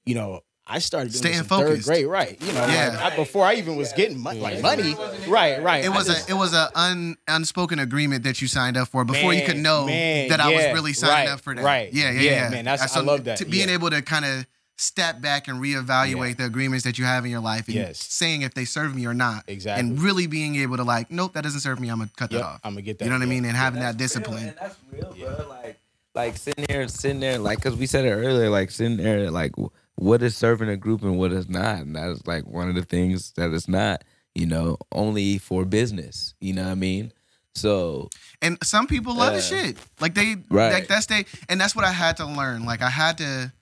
you 0.04 0.14
know, 0.14 0.40
I 0.70 0.80
started 0.80 1.10
doing 1.12 1.18
Staying 1.18 1.32
this 1.34 1.42
in 1.42 1.48
third 1.48 1.68
focused. 1.68 1.88
grade, 1.88 2.06
right? 2.06 2.36
You 2.42 2.52
know, 2.52 2.66
Yeah. 2.66 2.88
like, 3.02 3.12
I, 3.12 3.16
before 3.16 3.44
I 3.46 3.54
even 3.54 3.76
was 3.76 3.92
getting 3.94 4.18
money, 4.18 4.40
like 4.40 4.60
money, 4.60 4.94
right, 5.26 5.62
right. 5.62 5.84
It 5.84 5.88
was 5.88 6.06
just- 6.06 6.28
a 6.28 6.32
it 6.32 6.36
was 6.36 6.52
a 6.52 6.70
un, 6.74 7.16
unspoken 7.26 7.78
agreement 7.78 8.24
that 8.24 8.42
you 8.42 8.48
signed 8.48 8.76
up 8.76 8.88
for 8.88 9.04
before 9.04 9.32
you 9.32 9.44
could 9.46 9.56
know 9.56 9.86
man, 9.86 10.28
that 10.28 10.40
I 10.40 10.52
was 10.54 10.64
really 10.74 10.92
signing 10.92 11.26
right, 11.28 11.28
up 11.28 11.40
for 11.40 11.54
that. 11.54 11.64
right. 11.64 11.92
Yeah, 11.92 12.10
yeah, 12.10 12.20
Yeah, 12.20 12.30
yeah. 12.44 12.48
man, 12.50 12.64
that's- 12.66 12.94
Uh, 12.96 13.00
I 13.00 13.02
love 13.02 13.24
that, 13.24 13.38
To 13.38 13.44
being 13.44 13.68
yeah. 13.68 13.74
able 13.74 13.90
to 13.90 14.02
kind 14.02 14.24
of 14.24 14.46
step 14.80 15.20
back 15.20 15.48
and 15.48 15.60
reevaluate 15.60 16.28
Yeah. 16.28 16.34
the 16.34 16.44
agreements 16.44 16.84
that 16.84 16.98
you 16.98 17.04
have 17.04 17.24
in 17.24 17.30
your 17.32 17.40
life 17.40 17.66
and 17.66 17.74
Yes. 17.74 17.98
saying 17.98 18.42
if 18.42 18.54
they 18.54 18.64
serve 18.64 18.94
me 18.94 19.06
or 19.06 19.14
not. 19.14 19.42
Exactly. 19.48 19.80
And 19.88 20.00
really 20.00 20.26
being 20.28 20.54
able 20.56 20.76
to 20.76 20.84
like, 20.84 21.10
nope, 21.10 21.32
that 21.34 21.42
doesn't 21.44 21.60
serve 21.60 21.80
me. 21.80 21.88
I'm 21.88 21.98
gonna 21.98 22.10
cut 22.16 22.30
Yep, 22.30 22.40
that 22.40 22.46
off. 22.46 22.60
I'm 22.62 22.72
gonna 22.74 22.82
get 22.82 22.98
that. 23.00 23.06
You 23.06 23.10
know 23.10 23.16
what 23.16 23.22
I 23.24 23.26
mean? 23.26 23.44
And 23.44 23.56
having 23.56 23.80
That's 23.80 23.94
that 23.96 23.98
discipline. 23.98 24.36
Real, 24.36 24.48
and 24.50 24.56
that's 24.60 24.76
real, 24.92 25.16
bro. 25.36 25.48
Like, 25.48 25.80
like 26.14 26.36
sitting 26.36 26.64
there, 26.68 26.86
sitting 26.88 27.18
there, 27.20 27.38
like, 27.38 27.60
cause 27.60 27.74
we 27.74 27.86
said 27.86 28.04
it 28.04 28.10
earlier, 28.12 28.50
like 28.50 28.70
sitting 28.70 28.98
there, 28.98 29.30
like, 29.32 29.52
w- 29.52 29.70
what 29.98 30.22
is 30.22 30.36
serving 30.36 30.68
a 30.68 30.76
group 30.76 31.02
and 31.02 31.18
what 31.18 31.32
is 31.32 31.48
not, 31.48 31.78
and 31.80 31.96
that's 31.96 32.26
like 32.26 32.46
one 32.46 32.68
of 32.68 32.74
the 32.76 32.82
things 32.84 33.32
that 33.32 33.50
is 33.52 33.66
not, 33.68 34.04
you 34.34 34.46
know, 34.46 34.76
only 34.92 35.38
for 35.38 35.64
business. 35.64 36.34
You 36.40 36.52
know 36.54 36.64
what 36.64 36.70
I 36.70 36.74
mean? 36.74 37.12
So 37.54 38.08
And 38.40 38.56
some 38.62 38.86
people 38.86 39.16
love 39.16 39.34
the 39.34 39.40
shit. 39.40 39.76
Like 40.00 40.14
they 40.14 40.36
Right. 40.50 40.72
like 40.72 40.86
that's 40.86 41.06
they 41.06 41.24
and 41.48 41.60
that's 41.60 41.74
what 41.74 41.84
I 41.84 41.90
had 41.90 42.16
to 42.18 42.26
learn. 42.26 42.64
Like 42.64 42.80
I 42.82 42.90
had 42.90 43.18
to 43.18 43.52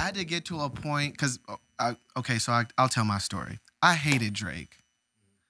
I 0.00 0.04
had 0.04 0.14
to 0.14 0.24
get 0.24 0.46
to 0.46 0.60
a 0.60 0.70
point 0.70 1.18
cuz 1.18 1.38
oh, 1.48 1.58
I 1.78 1.96
okay, 2.16 2.38
so 2.38 2.52
I, 2.52 2.64
I'll 2.78 2.88
tell 2.88 3.04
my 3.04 3.18
story. 3.18 3.58
I 3.82 3.94
hated 3.94 4.32
Drake. 4.32 4.76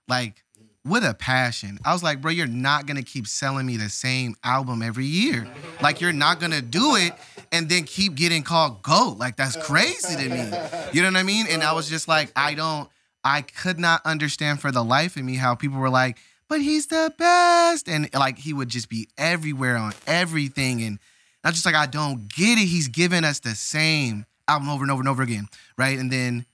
Like 0.08 0.42
with 0.84 1.04
a 1.04 1.14
passion. 1.14 1.78
I 1.84 1.92
was 1.92 2.02
like, 2.02 2.20
bro, 2.20 2.30
you're 2.30 2.46
not 2.46 2.86
gonna 2.86 3.02
keep 3.02 3.26
selling 3.26 3.66
me 3.66 3.76
the 3.76 3.88
same 3.88 4.34
album 4.42 4.82
every 4.82 5.06
year. 5.06 5.46
Like 5.80 6.00
you're 6.00 6.12
not 6.12 6.40
gonna 6.40 6.62
do 6.62 6.96
it 6.96 7.12
and 7.52 7.68
then 7.68 7.84
keep 7.84 8.14
getting 8.14 8.42
called 8.42 8.82
GOAT. 8.82 9.18
Like 9.18 9.36
that's 9.36 9.56
crazy 9.56 10.16
to 10.16 10.28
me. 10.28 10.50
You 10.92 11.02
know 11.02 11.08
what 11.08 11.16
I 11.16 11.22
mean? 11.22 11.46
And 11.48 11.62
I 11.62 11.72
was 11.72 11.88
just 11.88 12.08
like, 12.08 12.32
I 12.34 12.54
don't, 12.54 12.88
I 13.24 13.42
could 13.42 13.78
not 13.78 14.00
understand 14.04 14.60
for 14.60 14.72
the 14.72 14.82
life 14.82 15.16
of 15.16 15.24
me 15.24 15.36
how 15.36 15.54
people 15.54 15.78
were 15.78 15.90
like, 15.90 16.18
but 16.48 16.60
he's 16.60 16.88
the 16.88 17.12
best. 17.16 17.88
And 17.88 18.12
like 18.12 18.38
he 18.38 18.52
would 18.52 18.68
just 18.68 18.88
be 18.88 19.08
everywhere 19.16 19.76
on 19.76 19.92
everything. 20.06 20.82
And 20.82 20.98
I'm 21.44 21.52
just 21.52 21.64
like, 21.64 21.76
I 21.76 21.86
don't 21.86 22.28
get 22.28 22.58
it. 22.58 22.66
He's 22.66 22.88
giving 22.88 23.24
us 23.24 23.40
the 23.40 23.54
same 23.54 24.26
album 24.48 24.68
over 24.68 24.82
and 24.82 24.90
over 24.90 25.00
and 25.00 25.08
over 25.08 25.22
again. 25.22 25.46
Right. 25.78 25.98
And 25.98 26.10
then 26.10 26.44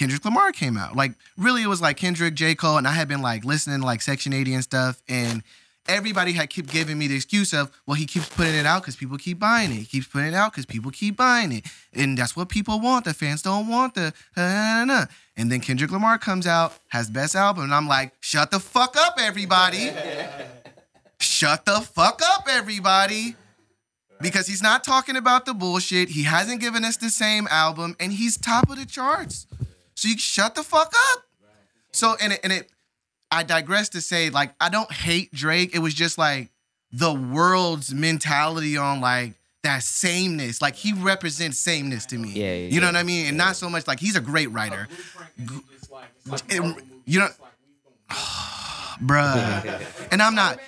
Kendrick 0.00 0.24
Lamar 0.24 0.50
came 0.52 0.78
out. 0.78 0.96
Like, 0.96 1.12
really, 1.36 1.62
it 1.62 1.66
was 1.66 1.82
like 1.82 1.98
Kendrick, 1.98 2.32
J. 2.32 2.54
Cole, 2.54 2.78
and 2.78 2.88
I 2.88 2.92
had 2.92 3.06
been 3.06 3.20
like 3.20 3.44
listening 3.44 3.80
to 3.80 3.84
like 3.84 4.00
Section 4.00 4.32
80 4.32 4.54
and 4.54 4.62
stuff. 4.62 5.02
And 5.10 5.42
everybody 5.86 6.32
had 6.32 6.48
kept 6.48 6.70
giving 6.70 6.96
me 6.96 7.06
the 7.06 7.16
excuse 7.16 7.52
of, 7.52 7.70
well, 7.86 7.96
he 7.96 8.06
keeps 8.06 8.26
putting 8.30 8.54
it 8.54 8.64
out 8.64 8.80
because 8.80 8.96
people 8.96 9.18
keep 9.18 9.38
buying 9.38 9.70
it. 9.70 9.74
He 9.74 9.84
keeps 9.84 10.06
putting 10.06 10.28
it 10.28 10.34
out 10.34 10.52
because 10.52 10.64
people 10.64 10.90
keep 10.90 11.18
buying 11.18 11.52
it. 11.52 11.66
And 11.92 12.16
that's 12.16 12.34
what 12.34 12.48
people 12.48 12.80
want. 12.80 13.04
The 13.04 13.12
fans 13.12 13.42
don't 13.42 13.68
want 13.68 13.92
the. 13.92 14.14
Uh, 14.34 14.40
uh, 14.40 14.86
uh. 14.90 15.06
And 15.36 15.52
then 15.52 15.60
Kendrick 15.60 15.90
Lamar 15.90 16.16
comes 16.16 16.46
out, 16.46 16.72
has 16.88 17.10
best 17.10 17.36
album. 17.36 17.64
And 17.64 17.74
I'm 17.74 17.86
like, 17.86 18.14
shut 18.20 18.50
the 18.50 18.58
fuck 18.58 18.96
up, 18.96 19.18
everybody. 19.20 19.90
shut 21.20 21.66
the 21.66 21.82
fuck 21.82 22.22
up, 22.24 22.46
everybody. 22.48 23.36
Because 24.22 24.46
he's 24.46 24.62
not 24.62 24.82
talking 24.82 25.16
about 25.16 25.44
the 25.44 25.52
bullshit. 25.52 26.08
He 26.08 26.22
hasn't 26.22 26.62
given 26.62 26.86
us 26.86 26.96
the 26.96 27.10
same 27.10 27.46
album, 27.50 27.96
and 28.00 28.14
he's 28.14 28.38
top 28.38 28.70
of 28.70 28.78
the 28.78 28.86
charts. 28.86 29.46
So 30.00 30.08
you 30.08 30.16
shut 30.16 30.54
the 30.54 30.62
fuck 30.62 30.94
up. 31.12 31.24
So 31.92 32.16
and 32.22 32.32
it, 32.32 32.40
and 32.42 32.54
it, 32.54 32.70
I 33.30 33.42
digress 33.42 33.90
to 33.90 34.00
say 34.00 34.30
like 34.30 34.54
I 34.58 34.70
don't 34.70 34.90
hate 34.90 35.30
Drake. 35.30 35.74
It 35.74 35.80
was 35.80 35.92
just 35.92 36.16
like 36.16 36.48
the 36.90 37.12
world's 37.12 37.92
mentality 37.92 38.78
on 38.78 39.02
like 39.02 39.34
that 39.62 39.82
sameness. 39.82 40.62
Like 40.62 40.74
he 40.74 40.94
represents 40.94 41.58
sameness 41.58 42.06
to 42.06 42.16
me. 42.16 42.30
Yeah, 42.30 42.54
yeah, 42.54 42.68
you 42.68 42.80
know 42.80 42.86
yeah. 42.86 42.92
what 42.92 42.98
I 42.98 43.02
mean. 43.02 43.26
And 43.26 43.36
not 43.36 43.56
so 43.56 43.68
much 43.68 43.86
like 43.86 44.00
he's 44.00 44.16
a 44.16 44.22
great 44.22 44.50
writer. 44.50 44.88
It- 46.48 46.84
you 47.04 47.18
know, 47.18 47.28
bruh. 49.02 49.82
And 50.12 50.22
I'm 50.22 50.34
not, 50.34 50.60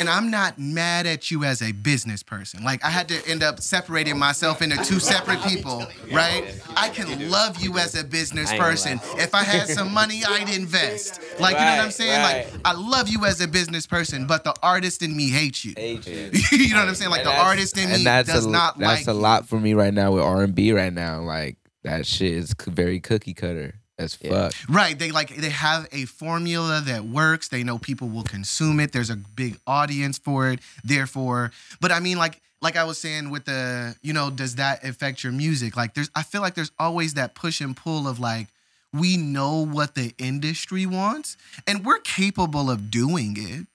and 0.00 0.08
I'm 0.08 0.30
not 0.30 0.58
mad 0.58 1.06
at 1.06 1.30
you 1.30 1.44
as 1.44 1.62
a 1.62 1.72
business 1.72 2.22
person. 2.22 2.64
Like 2.64 2.84
I 2.84 2.90
had 2.90 3.08
to 3.08 3.28
end 3.28 3.42
up 3.42 3.60
separating 3.60 4.18
myself 4.18 4.62
into 4.62 4.76
two 4.84 4.98
separate 4.98 5.40
people, 5.42 5.86
right? 6.12 6.60
I 6.76 6.88
can 6.88 7.30
love 7.30 7.62
you 7.62 7.78
as 7.78 7.94
a 7.94 8.04
business 8.04 8.50
I 8.50 8.54
ain't 8.54 8.60
gonna 8.60 8.70
person. 8.70 9.00
If 9.16 9.34
I 9.34 9.42
had 9.42 9.68
some 9.68 9.92
money, 9.92 10.22
I'd 10.26 10.52
invest. 10.52 11.20
Like 11.38 11.54
you 11.54 11.64
know 11.64 11.76
what 11.76 11.84
I'm 11.84 11.90
saying? 11.90 12.22
Like 12.22 12.48
I 12.64 12.72
love 12.72 13.08
you 13.08 13.24
as 13.24 13.40
a 13.40 13.48
business 13.48 13.86
person, 13.86 14.26
but 14.26 14.44
the 14.44 14.54
artist 14.62 15.02
in 15.02 15.16
me 15.16 15.30
hates 15.30 15.64
you. 15.64 15.74
you 15.76 16.74
know 16.74 16.80
what 16.80 16.88
I'm 16.88 16.94
saying? 16.94 17.10
Like 17.10 17.24
the 17.24 17.36
artist 17.36 17.78
in 17.78 17.90
me 17.90 18.04
that's 18.04 18.28
does 18.28 18.46
a, 18.46 18.50
not 18.50 18.78
that's 18.78 19.06
like 19.06 19.14
a 19.14 19.18
lot 19.18 19.46
for 19.46 19.60
me 19.60 19.74
right 19.74 19.94
now 19.94 20.12
with 20.12 20.22
R 20.22 20.42
and 20.42 20.54
B 20.54 20.72
right 20.72 20.92
now. 20.92 21.20
Like 21.20 21.56
that 21.84 22.06
shit 22.06 22.32
is 22.32 22.54
very 22.66 23.00
cookie 23.00 23.34
cutter 23.34 23.80
as 23.98 24.16
Yeah. 24.20 24.48
fuck. 24.48 24.54
Right. 24.68 24.98
They 24.98 25.10
like 25.10 25.34
they 25.36 25.50
have 25.50 25.88
a 25.92 26.04
formula 26.06 26.80
that 26.82 27.04
works. 27.04 27.48
They 27.48 27.62
know 27.64 27.78
people 27.78 28.08
will 28.08 28.22
consume 28.24 28.80
it. 28.80 28.92
There's 28.92 29.10
a 29.10 29.16
big 29.16 29.58
audience 29.66 30.18
for 30.18 30.48
it. 30.50 30.60
Therefore, 30.84 31.50
but 31.80 31.90
I 31.92 32.00
mean 32.00 32.18
like 32.18 32.40
like 32.60 32.76
I 32.76 32.84
was 32.84 32.98
saying 32.98 33.30
with 33.30 33.44
the, 33.44 33.94
you 34.02 34.12
know, 34.12 34.30
does 34.30 34.56
that 34.56 34.82
affect 34.84 35.22
your 35.22 35.32
music? 35.32 35.76
Like 35.76 35.94
there's 35.94 36.10
I 36.14 36.22
feel 36.22 36.40
like 36.40 36.54
there's 36.54 36.72
always 36.78 37.14
that 37.14 37.34
push 37.34 37.60
and 37.60 37.76
pull 37.76 38.08
of 38.08 38.18
like 38.18 38.48
we 38.92 39.16
know 39.16 39.64
what 39.64 39.94
the 39.94 40.14
industry 40.18 40.86
wants 40.86 41.36
and 41.66 41.84
we're 41.84 41.98
capable 42.00 42.70
of 42.70 42.90
doing 42.90 43.36
it. 43.38 43.66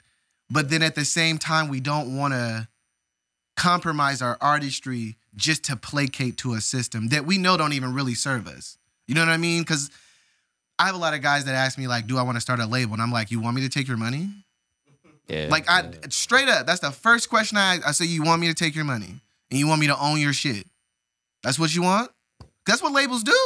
But 0.50 0.70
then 0.70 0.82
at 0.84 0.96
the 0.96 1.06
same 1.06 1.38
time 1.38 1.68
we 1.70 1.80
don't 1.80 2.16
want 2.18 2.34
to 2.34 2.68
compromise 3.56 4.22
our 4.22 4.38
artistry 4.42 5.16
just 5.36 5.64
to 5.66 5.76
placate 5.76 6.38
to 6.38 6.54
a 6.54 6.62
system 6.62 7.08
that 7.10 7.26
we 7.26 7.38
know 7.38 7.56
don't 7.58 7.74
even 7.74 7.94
really 7.94 8.16
serve 8.16 8.48
us. 8.48 8.78
You 9.08 9.16
know 9.16 9.22
what 9.22 9.30
I 9.30 9.38
mean? 9.38 9.64
Cuz 9.64 9.90
I 10.84 10.88
have 10.88 10.96
a 10.96 10.98
lot 10.98 11.14
of 11.14 11.22
guys 11.22 11.46
that 11.46 11.56
ask 11.56 11.78
me 11.78 11.88
like, 11.88 12.08
"Do 12.08 12.18
I 12.18 12.24
want 12.24 12.36
to 12.36 12.42
start 12.42 12.60
a 12.60 12.66
label?" 12.66 12.92
And 12.94 13.02
I'm 13.02 13.12
like, 13.12 13.32
"You 13.32 13.40
want 13.40 13.56
me 13.56 13.62
to 13.62 13.70
take 13.70 13.88
your 13.88 13.96
money?" 13.96 14.30
Yeah. 15.30 15.48
Like 15.50 15.70
I 15.70 15.90
straight 16.10 16.50
up, 16.50 16.68
that's 16.68 16.82
the 16.82 16.92
first 16.92 17.30
question 17.30 17.58
I 17.58 17.80
I 17.86 17.92
say. 17.94 18.04
You 18.06 18.24
want 18.24 18.42
me 18.42 18.48
to 18.48 18.54
take 18.54 18.76
your 18.76 18.84
money 18.84 19.22
and 19.50 19.60
you 19.60 19.66
want 19.66 19.80
me 19.80 19.88
to 19.88 19.98
own 19.98 20.20
your 20.20 20.34
shit? 20.34 20.68
That's 21.42 21.58
what 21.58 21.74
you 21.74 21.84
want? 21.84 22.12
That's 22.68 22.84
what 22.84 22.92
labels 22.92 23.24
do. 23.24 23.40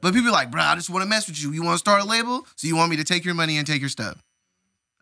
But 0.00 0.14
people 0.14 0.30
are 0.30 0.32
like, 0.32 0.50
bro, 0.50 0.62
I 0.62 0.74
just 0.76 0.88
want 0.88 1.02
to 1.02 1.08
mess 1.08 1.28
with 1.28 1.42
you. 1.42 1.52
You 1.52 1.62
want 1.62 1.74
to 1.74 1.78
start 1.78 2.00
a 2.00 2.04
label, 2.06 2.46
so 2.56 2.66
you 2.66 2.76
want 2.76 2.88
me 2.90 2.96
to 2.96 3.04
take 3.04 3.24
your 3.26 3.34
money 3.34 3.58
and 3.58 3.66
take 3.66 3.80
your 3.80 3.90
stuff? 3.90 4.16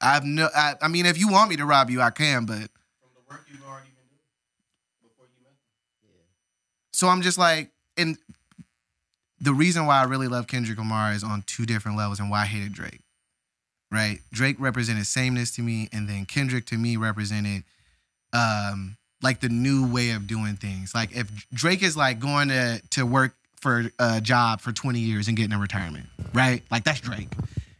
I 0.00 0.14
have 0.14 0.24
no. 0.24 0.48
I, 0.54 0.74
I 0.82 0.88
mean, 0.88 1.06
if 1.06 1.18
you 1.18 1.28
want 1.28 1.50
me 1.50 1.56
to 1.56 1.64
rob 1.64 1.88
you, 1.90 2.00
I 2.00 2.10
can. 2.10 2.46
But 2.46 2.56
From 2.98 3.10
the 3.14 3.22
work 3.30 3.44
you've 3.48 3.62
already 3.62 3.90
been 3.90 4.08
doing 4.08 4.24
before 5.02 5.26
you 5.26 5.44
met 5.44 5.54
Yeah. 6.02 6.10
so 6.92 7.06
I'm 7.08 7.22
just 7.22 7.38
like, 7.38 7.70
and 7.96 8.18
the 9.40 9.52
reason 9.52 9.86
why 9.86 10.00
I 10.00 10.04
really 10.04 10.28
love 10.28 10.46
Kendrick 10.46 10.78
Lamar 10.78 11.12
is 11.12 11.22
on 11.22 11.42
two 11.46 11.66
different 11.66 11.96
levels, 11.96 12.20
and 12.20 12.30
why 12.30 12.42
I 12.42 12.46
hated 12.46 12.72
Drake. 12.72 13.00
Right? 13.90 14.18
Drake 14.32 14.56
represented 14.58 15.06
sameness 15.06 15.52
to 15.56 15.62
me, 15.62 15.88
and 15.92 16.08
then 16.08 16.26
Kendrick 16.26 16.66
to 16.66 16.76
me 16.76 16.96
represented 16.96 17.64
um 18.32 18.96
like 19.22 19.40
the 19.40 19.48
new 19.48 19.90
way 19.90 20.10
of 20.10 20.26
doing 20.26 20.56
things. 20.56 20.94
Like 20.94 21.14
if 21.16 21.30
Drake 21.50 21.82
is 21.82 21.96
like 21.96 22.18
going 22.18 22.48
to 22.48 22.80
to 22.90 23.06
work 23.06 23.34
for 23.60 23.90
a 23.98 24.20
job 24.20 24.60
for 24.60 24.72
20 24.72 24.98
years 25.00 25.28
and 25.28 25.36
getting 25.36 25.52
a 25.52 25.58
retirement, 25.58 26.06
right? 26.34 26.62
Like 26.70 26.84
that's 26.84 27.00
Drake. 27.00 27.28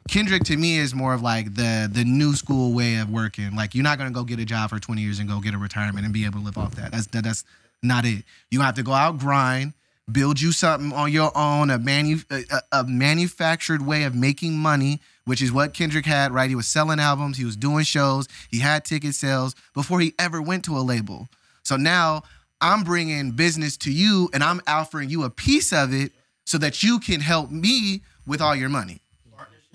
Kendrick 0.09 0.45
to 0.45 0.57
me 0.57 0.78
is 0.78 0.95
more 0.95 1.15
of 1.15 1.23
like 1.23 1.55
the 1.55 1.89
the 1.93 2.05
new 2.05 2.35
school 2.35 2.73
way 2.73 2.97
of 2.97 3.11
working. 3.11 3.55
Like 3.57 3.74
you're 3.74 3.85
not 3.85 3.99
gonna 3.99 4.11
go 4.11 4.24
get 4.24 4.39
a 4.39 4.45
job 4.45 4.70
for 4.70 4.78
20 4.78 5.01
years 5.01 5.19
and 5.19 5.28
go 5.28 5.41
get 5.41 5.55
a 5.55 5.59
retirement 5.59 6.05
and 6.05 6.15
be 6.15 6.24
able 6.24 6.39
to 6.41 6.45
live 6.45 6.59
off 6.59 6.74
that. 6.77 6.93
That's 6.93 7.07
that, 7.09 7.24
that's 7.24 7.45
not 7.83 8.05
it. 8.05 8.24
You 8.51 8.61
have 8.61 8.77
to 8.77 8.83
go 8.83 8.93
out 8.93 9.19
grind, 9.19 9.74
build 10.11 10.41
you 10.41 10.53
something 10.53 10.93
on 10.93 11.11
your 11.12 11.37
own, 11.37 11.70
a 11.70 11.78
manu 11.78 12.19
a, 12.31 12.43
a 12.73 12.85
manufactured 12.85 13.85
way 13.85 14.05
of 14.05 14.15
making 14.15 14.57
money, 14.57 15.01
which 15.24 15.43
is 15.43 15.53
what 15.53 15.74
Kendrick 15.74 16.07
had. 16.07 16.33
Right? 16.33 16.49
He 16.49 16.57
was 16.57 16.66
selling 16.66 17.01
albums, 17.01 17.39
he 17.39 17.45
was 17.45 17.57
doing 17.57 17.85
shows, 17.85 18.28
he 18.51 18.61
had 18.61 18.85
ticket 18.85 19.15
sales 19.15 19.55
before 19.74 20.01
he 20.01 20.15
ever 20.19 20.41
went 20.41 20.65
to 20.65 20.77
a 20.77 20.81
label. 20.81 21.28
So 21.62 21.77
now 21.77 22.23
I'm 22.61 22.85
bringing 22.85 23.33
business 23.33 23.77
to 23.78 23.93
you, 23.93 24.31
and 24.33 24.43
I'm 24.43 24.61
offering 24.66 25.11
you 25.11 25.24
a 25.24 25.31
piece 25.31 25.73
of 25.73 25.93
it 25.93 26.12
so 26.45 26.59
that 26.59 26.83
you 26.83 27.01
can 27.01 27.20
help 27.20 27.51
me 27.51 28.03
with 28.27 28.41
all 28.41 28.55
your 28.55 28.69
money 28.69 29.01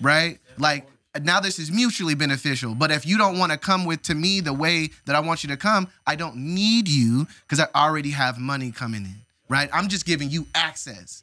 right? 0.02 0.38
Like 0.58 0.86
now 1.22 1.40
this 1.40 1.58
is 1.58 1.70
mutually 1.70 2.14
beneficial. 2.14 2.74
But 2.74 2.90
if 2.90 3.06
you 3.06 3.16
don't 3.16 3.38
want 3.38 3.52
to 3.52 3.58
come 3.58 3.84
with 3.84 4.02
to 4.02 4.14
me 4.14 4.40
the 4.40 4.52
way 4.52 4.90
that 5.06 5.16
I 5.16 5.20
want 5.20 5.42
you 5.42 5.48
to 5.50 5.56
come, 5.56 5.88
I 6.06 6.16
don't 6.16 6.36
need 6.36 6.88
you 6.88 7.26
because 7.42 7.60
I 7.60 7.68
already 7.74 8.10
have 8.10 8.38
money 8.38 8.72
coming 8.72 9.04
in, 9.04 9.21
right? 9.52 9.68
I'm 9.72 9.88
just 9.88 10.06
giving 10.06 10.30
you 10.30 10.46
access. 10.54 11.22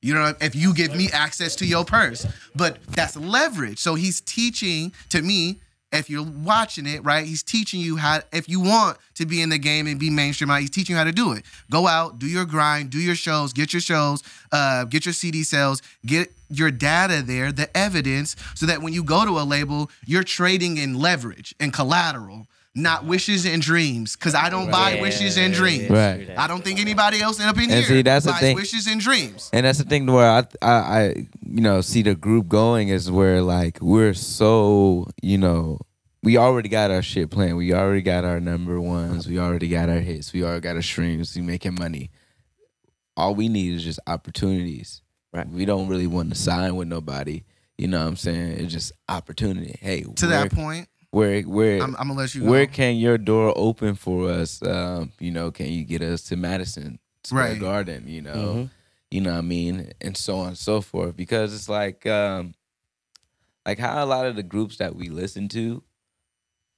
You 0.00 0.14
know, 0.14 0.34
if 0.40 0.54
you 0.54 0.74
give 0.74 0.94
me 0.94 1.08
access 1.12 1.56
to 1.56 1.66
your 1.66 1.84
purse, 1.84 2.26
but 2.54 2.78
that's 2.88 3.16
leverage. 3.16 3.78
So 3.78 3.94
he's 3.94 4.20
teaching 4.20 4.92
to 5.10 5.20
me. 5.20 5.60
If 5.90 6.10
you're 6.10 6.26
watching 6.26 6.86
it, 6.86 7.04
right, 7.04 7.24
he's 7.24 7.42
teaching 7.42 7.80
you 7.80 7.96
how. 7.96 8.20
If 8.32 8.48
you 8.48 8.60
want 8.60 8.98
to 9.14 9.26
be 9.26 9.40
in 9.40 9.48
the 9.48 9.58
game 9.58 9.86
and 9.86 9.98
be 9.98 10.10
mainstream, 10.10 10.50
he's 10.60 10.70
teaching 10.70 10.94
you 10.94 10.98
how 10.98 11.04
to 11.04 11.12
do 11.12 11.32
it. 11.32 11.44
Go 11.70 11.86
out, 11.86 12.18
do 12.18 12.26
your 12.26 12.44
grind, 12.44 12.90
do 12.90 12.98
your 12.98 13.14
shows, 13.14 13.52
get 13.52 13.72
your 13.72 13.80
shows, 13.80 14.22
uh, 14.50 14.84
get 14.84 15.06
your 15.06 15.12
CD 15.12 15.42
sales, 15.44 15.82
get 16.04 16.32
your 16.50 16.70
data 16.70 17.22
there, 17.22 17.52
the 17.52 17.74
evidence, 17.76 18.36
so 18.54 18.66
that 18.66 18.82
when 18.82 18.92
you 18.92 19.04
go 19.04 19.24
to 19.24 19.38
a 19.38 19.44
label, 19.44 19.90
you're 20.04 20.24
trading 20.24 20.76
in 20.78 20.98
leverage 20.98 21.54
and 21.60 21.72
collateral, 21.72 22.46
not 22.74 23.04
wishes 23.04 23.46
and 23.46 23.62
dreams. 23.62 24.16
Because 24.16 24.34
I 24.34 24.50
don't 24.50 24.70
buy 24.70 24.98
wishes 25.00 25.38
and 25.38 25.54
dreams. 25.54 25.90
Right. 25.90 26.28
I 26.36 26.46
don't 26.46 26.64
think 26.64 26.80
anybody 26.80 27.20
else 27.20 27.40
up 27.40 27.56
in 27.56 27.62
And 27.64 27.72
here 27.72 27.82
see, 27.84 28.02
that's 28.02 28.24
the 28.26 28.32
buys 28.32 28.40
thing. 28.40 28.56
wishes 28.56 28.86
and 28.86 29.00
dreams. 29.00 29.50
And 29.52 29.64
that's 29.66 29.78
the 29.78 29.84
thing 29.84 30.06
where 30.06 30.28
I, 30.28 30.44
I, 30.60 30.72
I, 30.72 31.08
you 31.46 31.60
know, 31.60 31.80
see 31.80 32.02
the 32.02 32.14
group 32.14 32.48
going 32.48 32.88
is 32.88 33.10
where 33.10 33.42
like 33.42 33.78
we're 33.80 34.14
so, 34.14 35.06
you 35.22 35.38
know, 35.38 35.78
we 36.22 36.36
already 36.36 36.68
got 36.68 36.90
our 36.90 37.02
shit 37.02 37.30
playing. 37.30 37.54
We 37.56 37.72
already 37.74 38.02
got 38.02 38.24
our 38.24 38.40
number 38.40 38.80
ones. 38.80 39.28
We 39.28 39.38
already 39.38 39.68
got 39.68 39.88
our 39.88 40.00
hits. 40.00 40.32
We 40.32 40.42
already 40.42 40.60
got 40.62 40.76
our 40.76 40.82
streams. 40.82 41.36
We 41.36 41.42
making 41.42 41.74
money. 41.74 42.10
All 43.16 43.34
we 43.34 43.48
need 43.48 43.74
is 43.74 43.84
just 43.84 44.00
opportunities. 44.06 45.02
Right. 45.32 45.48
We 45.48 45.64
don't 45.64 45.88
really 45.88 46.06
want 46.06 46.30
to 46.32 46.34
sign 46.38 46.76
with 46.76 46.88
nobody. 46.88 47.44
You 47.76 47.88
know 47.88 48.00
what 48.00 48.08
I'm 48.08 48.16
saying? 48.16 48.52
It's 48.52 48.72
just 48.72 48.92
opportunity. 49.08 49.76
Hey, 49.80 50.02
To 50.16 50.26
that 50.28 50.52
point, 50.52 50.88
where, 51.14 51.42
where, 51.42 51.82
I'm, 51.82 51.94
I'm 51.98 52.08
gonna 52.08 52.20
let 52.20 52.34
you 52.34 52.42
go. 52.42 52.50
where 52.50 52.66
can 52.66 52.96
your 52.96 53.16
door 53.18 53.52
open 53.56 53.94
for 53.94 54.28
us? 54.30 54.62
Um, 54.62 55.12
you 55.20 55.30
know, 55.30 55.50
can 55.50 55.66
you 55.66 55.84
get 55.84 56.02
us 56.02 56.22
to 56.24 56.36
Madison 56.36 56.98
Square 57.22 57.50
Right. 57.52 57.60
Garden? 57.60 58.04
You 58.08 58.22
know, 58.22 58.34
Mhm. 58.34 58.70
you 59.10 59.20
know 59.20 59.32
what 59.32 59.38
I 59.38 59.42
mean, 59.42 59.92
and 60.00 60.16
so 60.16 60.38
on 60.38 60.48
and 60.48 60.58
so 60.58 60.80
forth. 60.80 61.16
Because 61.16 61.54
it's 61.54 61.68
like, 61.68 62.04
um, 62.06 62.54
like 63.64 63.78
how 63.78 64.04
a 64.04 64.06
lot 64.06 64.26
of 64.26 64.36
the 64.36 64.42
groups 64.42 64.76
that 64.78 64.94
we 64.96 65.08
listen 65.08 65.48
to, 65.50 65.82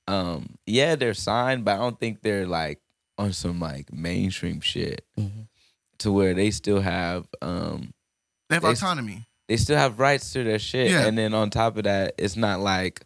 um, 0.09 0.57
yeah, 0.67 0.95
they're 0.97 1.15
signed, 1.15 1.65
but 1.65 1.75
I 1.75 1.79
don't 1.79 1.99
think 1.99 2.23
they're 2.23 2.47
like 2.47 2.81
on 3.19 3.33
some 3.33 3.59
like 3.59 3.93
mainstream 3.93 4.61
shit 4.61 5.05
Mhm. 5.19 5.49
to 5.99 6.13
where 6.13 6.35
they 6.35 6.51
still 6.51 6.81
have, 6.81 7.27
um, 7.43 7.93
they 8.49 8.57
have 8.57 8.63
they- 8.63 8.69
autonomy. 8.71 9.27
they 9.49 9.57
still 9.57 9.79
have 9.79 9.99
rights 9.99 10.33
to 10.35 10.45
their 10.45 10.59
shit, 10.59 10.91
Yeah. 10.91 11.07
and 11.07 11.17
then 11.17 11.33
on 11.35 11.51
top 11.51 11.77
of 11.77 11.85
that, 11.85 12.15
it's 12.19 12.37
not 12.37 12.61
like 12.61 13.05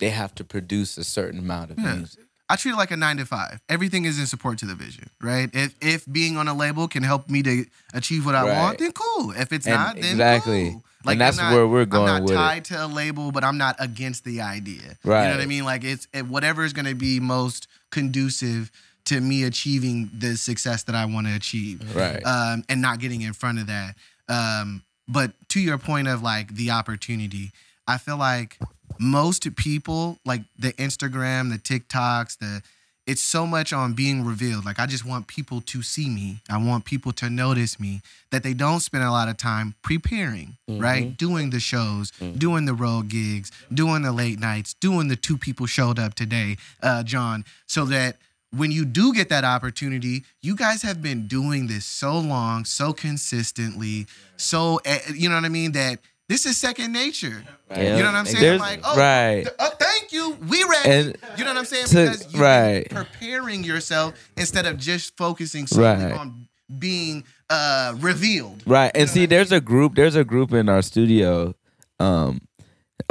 they 0.00 0.10
have 0.10 0.34
to 0.36 0.44
produce 0.44 0.98
a 0.98 1.04
certain 1.04 1.38
amount 1.38 1.70
of 1.70 1.78
Yeah. 1.78 1.94
music. 1.94 2.24
I 2.48 2.56
treat 2.56 2.72
it 2.72 2.76
like 2.76 2.90
a 2.90 2.96
nine 2.96 3.16
to 3.18 3.24
five. 3.26 3.60
Everything 3.68 4.04
is 4.06 4.18
in 4.18 4.26
support 4.26 4.58
to 4.58 4.66
the 4.66 4.74
vision, 4.74 5.08
right? 5.20 5.48
If 5.52 5.74
if 5.80 6.04
being 6.10 6.36
on 6.36 6.48
a 6.48 6.54
label 6.54 6.88
can 6.88 7.04
help 7.04 7.30
me 7.30 7.42
to 7.44 7.64
achieve 7.94 8.26
what 8.26 8.34
I 8.34 8.42
Right. 8.42 8.56
want, 8.58 8.78
then 8.78 8.90
cool. 8.92 9.30
If 9.30 9.52
it's 9.52 9.66
And 9.66 9.76
not, 9.76 9.94
then 9.94 10.04
exactly. 10.12 10.70
cool. 10.72 10.84
And 11.06 11.20
that's 11.20 11.36
not- 11.38 11.52
where 11.52 11.66
we're 11.66 11.84
going 11.86 12.08
I'm 12.08 12.14
not 12.16 12.22
with 12.24 12.32
it. 12.32 12.34
tied 12.34 12.64
to 12.66 12.84
a 12.84 12.88
label, 12.88 13.30
but 13.30 13.44
I'm 13.44 13.56
not 13.56 13.76
against 13.78 14.24
the 14.24 14.40
idea. 14.40 14.98
Right. 15.04 15.22
You 15.22 15.28
know 15.30 15.36
what 15.36 15.42
I 15.42 15.46
mean? 15.46 15.64
Like 15.64 15.84
it's 15.84 16.08
it, 16.12 16.26
whatever 16.26 16.64
is 16.64 16.72
going 16.72 16.86
to 16.86 16.94
be 16.96 17.20
most 17.20 17.68
conducive 17.90 18.70
to 19.04 19.20
me 19.20 19.44
achieving 19.44 20.10
the 20.12 20.36
success 20.36 20.82
that 20.84 20.94
I 20.96 21.04
want 21.04 21.26
to 21.28 21.34
achieve 21.34 21.94
Right. 21.94 22.20
um, 22.26 22.64
and 22.68 22.82
not 22.82 22.98
getting 22.98 23.22
in 23.22 23.32
front 23.32 23.58
of 23.60 23.66
that. 23.68 23.94
Um, 24.28 24.82
but 25.08 25.32
to 25.50 25.60
your 25.60 25.78
point 25.78 26.08
of 26.08 26.22
like 26.22 26.54
the 26.54 26.70
opportunity, 26.72 27.52
I 27.86 27.96
feel 27.98 28.16
like 28.16 28.58
most 28.98 29.54
people, 29.56 30.18
like 30.24 30.42
the 30.58 30.72
Instagram, 30.74 31.50
the 31.50 31.58
TikToks, 31.58 32.38
the 32.38 32.62
it's 33.06 33.22
so 33.22 33.44
much 33.44 33.72
on 33.72 33.94
being 33.94 34.24
revealed. 34.24 34.64
Like 34.64 34.78
I 34.78 34.86
just 34.86 35.04
want 35.04 35.26
people 35.26 35.60
to 35.62 35.82
see 35.82 36.08
me. 36.08 36.42
I 36.48 36.58
want 36.58 36.84
people 36.84 37.12
to 37.14 37.28
notice 37.28 37.80
me 37.80 38.02
that 38.30 38.44
they 38.44 38.54
don't 38.54 38.80
spend 38.80 39.02
a 39.02 39.10
lot 39.10 39.28
of 39.28 39.36
time 39.36 39.74
preparing, 39.82 40.58
right? 40.68 41.16
Doing 41.16 41.50
the 41.50 41.58
shows, 41.58 42.12
doing 42.38 42.66
the 42.66 42.74
road 42.74 43.08
gigs, 43.08 43.50
doing 43.72 44.02
the 44.02 44.12
late 44.12 44.38
nights, 44.38 44.74
doing 44.74 45.08
the 45.08 45.16
two 45.16 45.36
people 45.36 45.66
showed 45.66 45.98
up 45.98 46.14
today, 46.14 46.56
uh, 46.82 47.02
John, 47.02 47.44
so 47.66 47.84
that 47.86 48.16
when 48.52 48.70
you 48.70 48.84
do 48.84 49.12
get 49.12 49.28
that 49.30 49.44
opportunity, 49.44 50.24
you 50.42 50.54
guys 50.54 50.82
have 50.82 51.00
been 51.02 51.26
doing 51.26 51.66
this 51.68 51.84
so 51.84 52.18
long, 52.18 52.64
so 52.64 52.92
consistently, 52.92 54.06
so 54.36 54.80
eh, 54.84 55.00
you 55.14 55.28
know 55.28 55.36
what 55.36 55.44
I 55.44 55.48
mean 55.48 55.72
that 55.72 55.98
this 56.30 56.46
is 56.46 56.56
second 56.56 56.92
nature. 56.92 57.42
Yeah. 57.70 57.96
You 57.96 58.02
know 58.02 58.06
what 58.06 58.14
I'm 58.14 58.24
saying? 58.26 58.40
There's- 58.42 58.60
like, 58.60 58.80
oh, 58.84 58.96
right. 58.96 59.42
th- 59.44 59.54
uh, 59.58 59.70
thank 59.80 60.12
you. 60.12 60.36
We 60.48 60.62
ready. 60.64 60.90
And 60.90 61.16
you 61.36 61.44
know 61.44 61.50
what 61.50 61.58
I'm 61.58 61.64
saying? 61.64 61.86
to- 61.86 61.94
because 62.04 62.32
you've 62.32 62.40
right. 62.40 62.88
preparing 62.88 63.64
yourself 63.64 64.14
instead 64.36 64.64
of 64.66 64.78
just 64.78 65.16
focusing 65.16 65.66
solely 65.66 65.84
Right. 66.04 66.12
on 66.12 66.48
being 66.78 67.24
uh, 67.50 67.94
revealed. 67.98 68.62
Right. 68.64 68.92
And 68.94 69.10
see, 69.10 69.26
there's 69.26 69.50
a 69.50 69.60
group, 69.60 69.96
there's 69.96 70.14
a 70.14 70.22
group 70.24 70.52
in 70.52 70.68
our 70.68 70.82
studio, 70.82 71.54
um, 71.98 72.40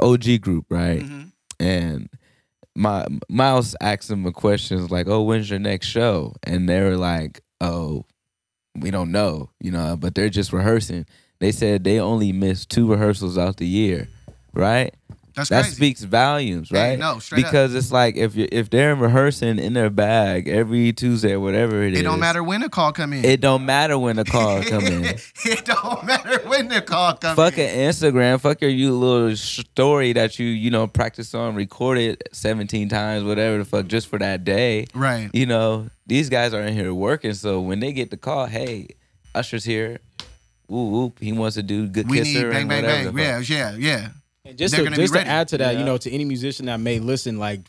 OG 0.01 0.37
group, 0.39 0.65
right? 0.69 1.01
Mhm. 1.01 1.31
And 1.59 2.09
my 2.73 3.05
Miles 3.27 3.75
asked 3.81 4.07
them 4.07 4.25
a 4.25 4.31
question 4.31 4.87
like, 4.87 5.07
Oh, 5.09 5.23
when's 5.23 5.49
your 5.49 5.59
next 5.59 5.87
show? 5.87 6.35
And 6.43 6.69
they 6.69 6.79
were 6.79 6.95
like, 6.95 7.41
Oh, 7.59 8.05
we 8.77 8.91
don't 8.91 9.11
know, 9.11 9.49
you 9.59 9.71
know, 9.71 9.97
but 9.99 10.15
they're 10.15 10.29
just 10.29 10.53
rehearsing. 10.53 11.05
They 11.39 11.51
said 11.51 11.83
they 11.83 11.99
only 11.99 12.31
missed 12.31 12.69
two 12.69 12.89
rehearsals 12.91 13.37
out 13.37 13.57
the 13.57 13.67
year, 13.67 14.09
right? 14.53 14.93
That's 15.35 15.47
that 15.51 15.61
crazy. 15.61 15.75
speaks 15.77 16.03
volumes, 16.03 16.69
right? 16.69 16.99
no, 16.99 17.19
straight 17.19 17.45
up. 17.45 17.51
because 17.51 17.73
it's 17.73 17.93
like 17.93 18.17
if 18.17 18.35
you 18.35 18.49
if 18.51 18.69
they're 18.69 18.93
rehearsing 18.93 19.57
in 19.57 19.71
their 19.71 19.89
bag 19.89 20.49
every 20.49 20.91
Tuesday 20.91 21.31
or 21.33 21.39
whatever 21.39 21.81
it 21.81 21.93
is, 21.93 21.99
it 21.99 22.03
don't 22.03 22.19
matter 22.19 22.43
when 22.43 22.59
the 22.59 22.67
call 22.67 22.91
come 22.91 23.13
in. 23.13 23.23
It 23.23 23.39
don't 23.39 23.65
matter 23.65 23.97
when 23.97 24.17
the 24.17 24.25
call 24.25 24.61
come 24.63 24.85
in. 24.85 25.05
it 25.45 25.63
don't 25.63 26.03
matter 26.03 26.39
when 26.49 26.67
the 26.67 26.81
call 26.81 27.13
come 27.13 27.37
Fuck 27.37 27.57
in. 27.57 27.69
an 27.69 27.89
Instagram. 27.89 28.41
Fuck 28.41 28.59
your 28.59 28.69
you 28.69 28.91
little 28.93 29.33
story 29.37 30.11
that 30.11 30.39
you 30.39 30.47
you 30.47 30.71
know 30.71 30.87
practice 30.87 31.33
on, 31.33 31.55
record 31.55 31.97
it 31.99 32.21
seventeen 32.33 32.89
times, 32.89 33.23
whatever 33.23 33.59
the 33.59 33.65
fuck, 33.65 33.87
just 33.87 34.07
for 34.07 34.19
that 34.19 34.43
day. 34.43 34.87
Right. 34.93 35.29
You 35.31 35.45
know 35.45 35.89
these 36.05 36.27
guys 36.27 36.53
are 36.53 36.61
in 36.63 36.73
here 36.73 36.93
working, 36.93 37.33
so 37.33 37.61
when 37.61 37.79
they 37.79 37.93
get 37.93 38.09
the 38.11 38.17
call, 38.17 38.47
hey, 38.47 38.87
Usher's 39.33 39.63
here. 39.63 39.99
Whoop 40.69 40.91
whoop. 40.91 41.19
He 41.19 41.31
wants 41.31 41.55
to 41.55 41.63
do 41.63 41.87
good 41.87 42.09
We 42.09 42.19
kisser 42.19 42.45
need 42.45 42.51
bang 42.51 42.61
and 42.61 42.69
bang 42.69 42.83
whatever. 42.83 43.11
bang. 43.11 43.43
Yeah, 43.47 43.71
yeah, 43.71 43.75
yeah. 43.75 44.09
And 44.45 44.57
just 44.57 44.73
They're 44.73 44.83
to, 44.83 44.89
gonna 44.89 44.95
be 44.97 45.03
just 45.03 45.13
to 45.13 45.19
ready. 45.19 45.29
add 45.29 45.47
to 45.49 45.57
that, 45.57 45.73
Yeah. 45.73 45.79
you 45.79 45.85
know, 45.85 45.97
to 45.97 46.11
any 46.11 46.25
musician 46.25 46.67
that 46.67 46.79
may 46.79 46.99
listen, 46.99 47.37
like 47.39 47.61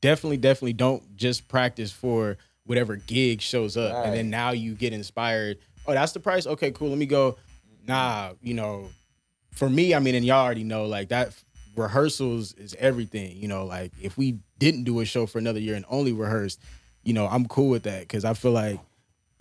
definitely, 0.00 0.38
definitely 0.38 0.72
don't 0.72 1.16
just 1.16 1.48
practice 1.48 1.92
for 1.92 2.36
whatever 2.64 2.96
gig 2.96 3.40
shows 3.40 3.76
up, 3.76 4.04
and 4.06 4.14
then 4.14 4.28
now 4.30 4.50
you 4.50 4.74
get 4.74 4.92
inspired. 4.92 5.58
Oh, 5.86 5.92
that's 5.92 6.12
the 6.12 6.20
price. 6.20 6.46
Okay, 6.46 6.72
cool. 6.72 6.88
Let 6.88 6.98
me 6.98 7.06
go. 7.06 7.36
Nah, 7.86 8.32
you 8.42 8.54
know, 8.54 8.88
for 9.52 9.70
me, 9.70 9.94
I 9.94 10.00
mean, 10.00 10.14
and 10.16 10.24
y'all 10.24 10.44
already 10.44 10.64
know, 10.64 10.86
like 10.86 11.08
that 11.10 11.32
rehearsals 11.76 12.52
is 12.54 12.74
everything. 12.78 13.36
You 13.36 13.48
know, 13.48 13.64
like 13.64 13.92
if 14.00 14.16
we 14.18 14.38
didn't 14.58 14.84
do 14.84 15.00
a 15.00 15.04
show 15.04 15.26
for 15.26 15.38
another 15.38 15.60
year 15.60 15.74
and 15.76 15.84
only 15.88 16.12
rehearsed, 16.12 16.60
you 17.04 17.12
know, 17.12 17.26
I'm 17.28 17.46
cool 17.46 17.68
with 17.70 17.84
that 17.84 18.00
because 18.00 18.24
I 18.24 18.34
feel 18.34 18.52
like 18.52 18.80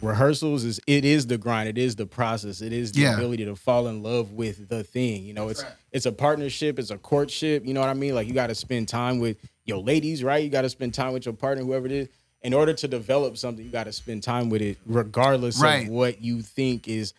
rehearsals 0.02 0.64
is 0.64 0.80
it 0.88 1.06
is 1.06 1.28
the 1.28 1.38
grind, 1.38 1.70
it 1.70 1.78
is 1.78 1.96
the 1.96 2.06
process, 2.06 2.62
it 2.62 2.74
is 2.74 2.92
the 2.92 3.02
Yeah. 3.02 3.16
ability 3.16 3.46
to 3.46 3.56
fall 3.56 3.88
in 3.88 4.04
love 4.04 4.32
with 4.32 4.68
the 4.68 4.84
thing. 4.84 5.24
You 5.26 5.34
know, 5.34 5.50
it's 5.50 5.64
it's 5.92 6.06
a 6.06 6.12
partnership, 6.12 6.78
it's 6.80 6.92
a 6.92 6.98
courtship. 6.98 7.66
You 7.66 7.74
know 7.74 7.80
what 7.80 7.90
I 7.90 7.94
mean? 7.94 8.14
Like 8.16 8.28
you 8.28 8.34
got 8.34 8.48
to 8.48 8.56
spend 8.56 8.88
time 8.90 9.20
with 9.20 9.38
your 9.66 9.78
ladies, 9.82 10.24
right? 10.24 10.44
You 10.44 10.50
got 10.50 10.64
to 10.64 10.70
spend 10.70 10.94
time 10.94 11.14
with 11.14 11.26
your 11.26 11.34
partner, 11.34 11.64
whoever 11.64 11.86
it 11.86 11.92
is. 11.92 12.08
In 12.42 12.54
order 12.54 12.74
to 12.74 12.88
develop 12.88 13.38
something, 13.38 13.66
you 13.66 13.72
got 13.72 13.86
to 13.86 13.92
spend 13.94 14.22
time 14.22 14.50
with 14.50 14.62
it, 14.62 14.78
regardless 14.86 15.60
Right. 15.60 15.84
of 15.88 15.90
what 15.90 16.22
you 16.22 16.42
think 16.44 16.88
is 16.88 17.14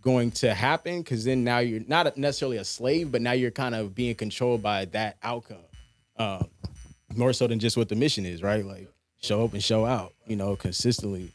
going 0.00 0.30
to 0.30 0.54
happen 0.54 0.98
because 1.02 1.24
then 1.24 1.42
now 1.44 1.58
you're 1.58 1.82
not 1.88 2.16
necessarily 2.16 2.58
a 2.58 2.64
slave 2.64 3.10
but 3.10 3.20
now 3.20 3.32
you're 3.32 3.50
kind 3.50 3.74
of 3.74 3.92
being 3.92 4.14
controlled 4.14 4.62
by 4.62 4.84
that 4.84 5.16
outcome 5.20 5.56
um, 6.16 6.46
more 7.16 7.32
so 7.32 7.48
than 7.48 7.58
just 7.58 7.76
what 7.76 7.88
the 7.88 7.96
mission 7.96 8.24
is 8.24 8.40
right 8.40 8.64
like 8.64 8.88
show 9.20 9.44
up 9.44 9.52
and 9.52 9.64
show 9.64 9.84
out 9.84 10.12
you 10.28 10.36
know 10.36 10.54
consistently 10.54 11.32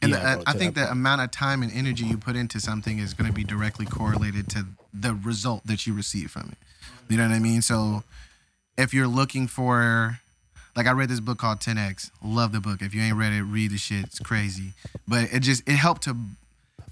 And 0.00 0.12
Yeah, 0.12 0.36
the, 0.36 0.44
I 0.46 0.52
think 0.52 0.74
the 0.74 0.90
amount 0.90 1.22
of 1.22 1.30
time 1.30 1.62
and 1.62 1.72
energy 1.72 2.04
you 2.04 2.18
put 2.18 2.36
into 2.36 2.60
something 2.60 2.98
is 2.98 3.14
going 3.14 3.28
to 3.28 3.32
be 3.32 3.44
directly 3.44 3.86
correlated 3.86 4.48
to 4.50 4.66
the 4.94 5.14
result 5.14 5.66
that 5.66 5.86
you 5.86 5.94
receive 5.94 6.30
from 6.30 6.50
it. 6.52 6.58
You 7.08 7.16
know 7.16 7.28
what 7.28 7.34
I 7.34 7.40
mean? 7.40 7.62
So 7.62 8.04
if 8.76 8.94
you're 8.94 9.08
looking 9.08 9.48
for, 9.48 10.20
like, 10.76 10.86
I 10.86 10.92
read 10.92 11.08
this 11.08 11.20
book 11.20 11.38
called 11.38 11.60
10x. 11.60 12.10
Love 12.22 12.52
the 12.52 12.60
book. 12.60 12.80
If 12.80 12.94
you 12.94 13.02
ain't 13.02 13.16
read 13.16 13.32
it, 13.32 13.42
read 13.42 13.72
the 13.72 13.78
shit. 13.78 14.04
It's 14.04 14.20
crazy. 14.20 14.72
But 15.06 15.32
it 15.32 15.40
just 15.40 15.68
it 15.68 15.76
helped 15.76 16.02
to, 16.02 16.16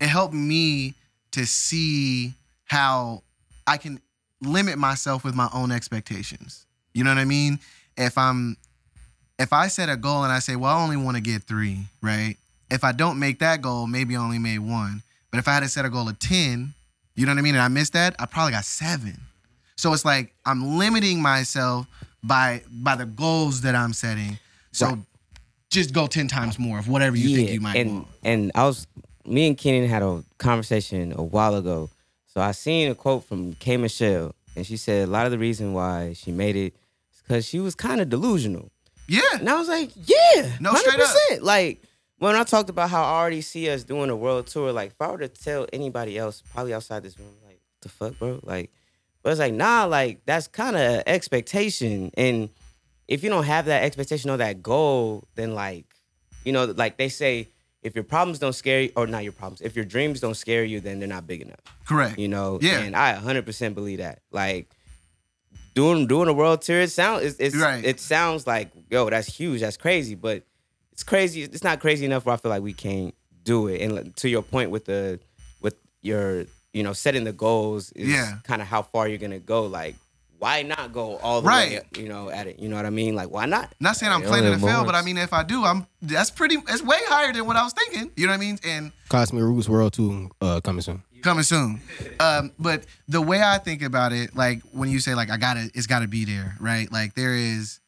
it 0.00 0.08
helped 0.08 0.34
me 0.34 0.94
to 1.32 1.46
see 1.46 2.34
how 2.64 3.22
I 3.66 3.76
can 3.76 4.00
limit 4.42 4.78
myself 4.78 5.22
with 5.22 5.34
my 5.34 5.48
own 5.54 5.70
expectations. 5.70 6.66
You 6.92 7.04
know 7.04 7.10
what 7.10 7.18
I 7.18 7.24
mean? 7.24 7.60
If 7.96 8.18
I'm 8.18 8.56
if 9.38 9.52
I 9.52 9.68
set 9.68 9.88
a 9.88 9.96
goal 9.96 10.24
and 10.24 10.32
I 10.32 10.38
say, 10.38 10.56
well, 10.56 10.76
I 10.76 10.82
only 10.82 10.96
want 10.96 11.16
to 11.16 11.22
get 11.22 11.42
three, 11.42 11.86
right? 12.00 12.36
If 12.70 12.84
I 12.84 12.92
don't 12.92 13.18
make 13.18 13.38
that 13.40 13.62
goal, 13.62 13.86
maybe 13.86 14.16
I 14.16 14.20
only 14.20 14.38
made 14.38 14.58
one. 14.58 15.02
But 15.30 15.38
if 15.38 15.48
I 15.48 15.54
had 15.54 15.60
to 15.62 15.68
set 15.68 15.84
a 15.84 15.90
goal 15.90 16.08
of 16.08 16.18
10, 16.18 16.74
you 17.14 17.26
know 17.26 17.32
what 17.32 17.38
I 17.38 17.42
mean? 17.42 17.54
And 17.54 17.62
I 17.62 17.68
missed 17.68 17.92
that, 17.94 18.16
I 18.18 18.26
probably 18.26 18.52
got 18.52 18.64
seven. 18.64 19.20
So 19.76 19.92
it's 19.92 20.04
like 20.04 20.34
I'm 20.44 20.78
limiting 20.78 21.20
myself 21.22 21.86
by 22.22 22.62
by 22.70 22.96
the 22.96 23.06
goals 23.06 23.60
that 23.62 23.74
I'm 23.74 23.92
setting. 23.92 24.38
So 24.72 24.86
Right. 24.86 24.98
just 25.70 25.92
go 25.92 26.06
10 26.06 26.28
times 26.28 26.58
more 26.58 26.78
of 26.78 26.88
whatever 26.88 27.16
you 27.16 27.36
think 27.36 27.50
you 27.50 27.60
might 27.60 27.76
and 27.76 27.92
want. 27.94 28.08
and 28.24 28.52
I 28.54 28.64
was 28.64 28.86
me 29.26 29.46
and 29.48 29.56
Kenan 29.58 29.88
had 29.88 30.02
a 30.02 30.22
conversation 30.38 31.12
a 31.16 31.22
while 31.22 31.54
ago. 31.56 31.90
So 32.26 32.40
I 32.40 32.52
seen 32.52 32.90
a 32.90 32.94
quote 32.94 33.24
from 33.24 33.54
K 33.54 33.76
Michelle, 33.76 34.34
and 34.56 34.66
she 34.66 34.76
said 34.76 35.08
a 35.08 35.10
lot 35.10 35.26
of 35.26 35.32
the 35.32 35.38
reason 35.38 35.72
why 35.72 36.12
she 36.14 36.32
made 36.32 36.56
it 36.56 36.74
is 37.12 37.22
because 37.26 37.44
she 37.46 37.58
was 37.58 37.74
kind 37.74 38.00
of 38.00 38.08
delusional. 38.08 38.70
Yeah. 39.08 39.20
And 39.34 39.48
I 39.48 39.54
was 39.56 39.68
like, 39.68 39.90
yeah, 40.06 40.56
No, 40.60 40.70
hundred 40.70 41.00
straight 41.06 41.38
up. 41.38 41.44
Like 41.44 41.82
when 42.18 42.34
I 42.34 42.44
talked 42.44 42.70
about 42.70 42.90
how 42.90 43.02
I 43.02 43.20
already 43.20 43.40
see 43.42 43.68
us 43.70 43.84
doing 43.84 44.10
a 44.10 44.16
world 44.16 44.46
tour, 44.46 44.72
like 44.72 44.90
if 44.92 45.00
I 45.00 45.08
were 45.10 45.18
to 45.18 45.28
tell 45.28 45.66
anybody 45.72 46.16
else, 46.18 46.42
probably 46.52 46.72
outside 46.74 47.02
this 47.02 47.18
room, 47.18 47.34
like 47.46 47.60
the 47.82 47.88
fuck, 47.88 48.18
bro, 48.18 48.40
like, 48.42 48.70
but 49.22 49.30
it's 49.30 49.40
like 49.40 49.52
nah, 49.54 49.84
like 49.84 50.24
that's 50.24 50.46
kind 50.48 50.76
of 50.76 51.02
expectation, 51.06 52.10
and 52.16 52.48
if 53.08 53.22
you 53.22 53.30
don't 53.30 53.44
have 53.44 53.66
that 53.66 53.84
expectation 53.84 54.30
or 54.30 54.36
that 54.38 54.62
goal, 54.62 55.24
then 55.34 55.54
like, 55.54 55.84
you 56.44 56.52
know, 56.52 56.64
like 56.64 56.96
they 56.96 57.08
say, 57.08 57.48
if 57.82 57.94
your 57.94 58.02
problems 58.04 58.38
don't 58.40 58.52
scare 58.54 58.80
you, 58.82 58.92
or 58.96 59.06
not 59.06 59.22
your 59.22 59.32
problems, 59.32 59.60
if 59.60 59.76
your 59.76 59.84
dreams 59.84 60.20
don't 60.20 60.34
scare 60.34 60.64
you, 60.64 60.80
then 60.80 60.98
they're 60.98 61.06
not 61.08 61.26
big 61.26 61.40
enough 61.42 61.60
Correct. 61.86 62.18
you 62.18 62.26
know. 62.28 62.58
Yeah. 62.60 62.80
And 62.80 62.96
I 62.96 63.14
100% 63.14 63.74
believe 63.74 63.98
that. 63.98 64.22
Like 64.32 64.68
doing 65.74 66.06
doing 66.06 66.28
a 66.28 66.32
world 66.32 66.62
tour, 66.62 66.80
it 66.80 66.90
sounds 66.90 67.22
it's, 67.24 67.38
it's 67.38 67.56
Right. 67.56 67.84
it 67.84 68.00
sounds 68.00 68.46
like 68.46 68.70
yo, 68.90 69.08
that's 69.10 69.28
huge, 69.32 69.60
that's 69.60 69.76
crazy, 69.76 70.14
but 70.14 70.44
it's 70.96 71.02
crazy. 71.04 71.42
It's 71.42 71.62
not 71.62 71.78
crazy 71.80 72.06
enough 72.06 72.24
where 72.24 72.32
I 72.32 72.38
feel 72.38 72.48
like 72.50 72.62
we 72.62 72.72
can't 72.72 73.14
do 73.44 73.68
it. 73.68 73.82
And 73.82 74.16
to 74.16 74.30
your 74.30 74.40
point 74.42 74.70
with 74.70 74.86
the 74.86 75.20
with 75.60 75.74
your 76.00 76.46
you 76.72 76.82
know 76.82 76.94
setting 76.94 77.24
the 77.24 77.34
goals 77.34 77.92
is 77.92 78.08
Yeah. 78.08 78.38
kind 78.44 78.62
of 78.62 78.68
how 78.68 78.80
far 78.80 79.06
you're 79.06 79.18
gonna 79.18 79.38
go. 79.38 79.66
Like 79.66 79.96
why 80.38 80.62
not 80.62 80.94
go 80.94 81.16
all 81.18 81.42
the 81.42 81.48
Right. 81.48 81.82
way 81.96 82.02
you 82.02 82.08
know 82.08 82.30
at 82.30 82.46
it? 82.46 82.58
You 82.58 82.70
know 82.70 82.76
what 82.76 82.86
I 82.86 82.90
mean? 82.90 83.14
Like 83.14 83.28
why 83.30 83.44
not? 83.44 83.74
Not 83.78 83.96
saying 83.96 84.10
I'm 84.10 84.22
Yeah, 84.22 84.28
planning 84.28 84.52
to 84.54 84.58
fail, 84.58 84.84
but 84.86 84.94
I 84.94 85.02
mean, 85.02 85.18
if 85.18 85.34
I 85.34 85.42
do, 85.42 85.64
I'm 85.66 85.86
that's 86.00 86.30
pretty. 86.30 86.56
It's 86.68 86.82
way 86.82 86.98
higher 87.08 87.30
than 87.30 87.44
what 87.46 87.56
I 87.56 87.62
was 87.64 87.74
thinking. 87.74 88.10
You 88.16 88.26
know 88.26 88.32
what 88.32 88.36
I 88.36 88.40
mean? 88.40 88.58
And 88.64 88.92
Cosmic 89.10 89.42
Roots 89.42 89.68
World 89.68 89.92
Tour 89.92 90.30
uh, 90.40 90.60
coming 90.62 90.80
soon. 90.80 91.02
coming 91.22 91.44
soon. 91.44 91.82
Um, 92.20 92.52
but 92.58 92.84
the 93.06 93.20
way 93.20 93.42
I 93.42 93.58
think 93.58 93.82
about 93.82 94.12
it, 94.14 94.34
like 94.34 94.62
when 94.72 94.88
you 94.88 94.98
say 95.00 95.14
like 95.14 95.28
I 95.30 95.36
gotta, 95.36 95.70
it's 95.74 95.86
gotta 95.86 96.08
be 96.08 96.24
there, 96.24 96.56
right? 96.58 96.90
Like 96.90 97.14
there 97.14 97.34
is, 97.34 97.80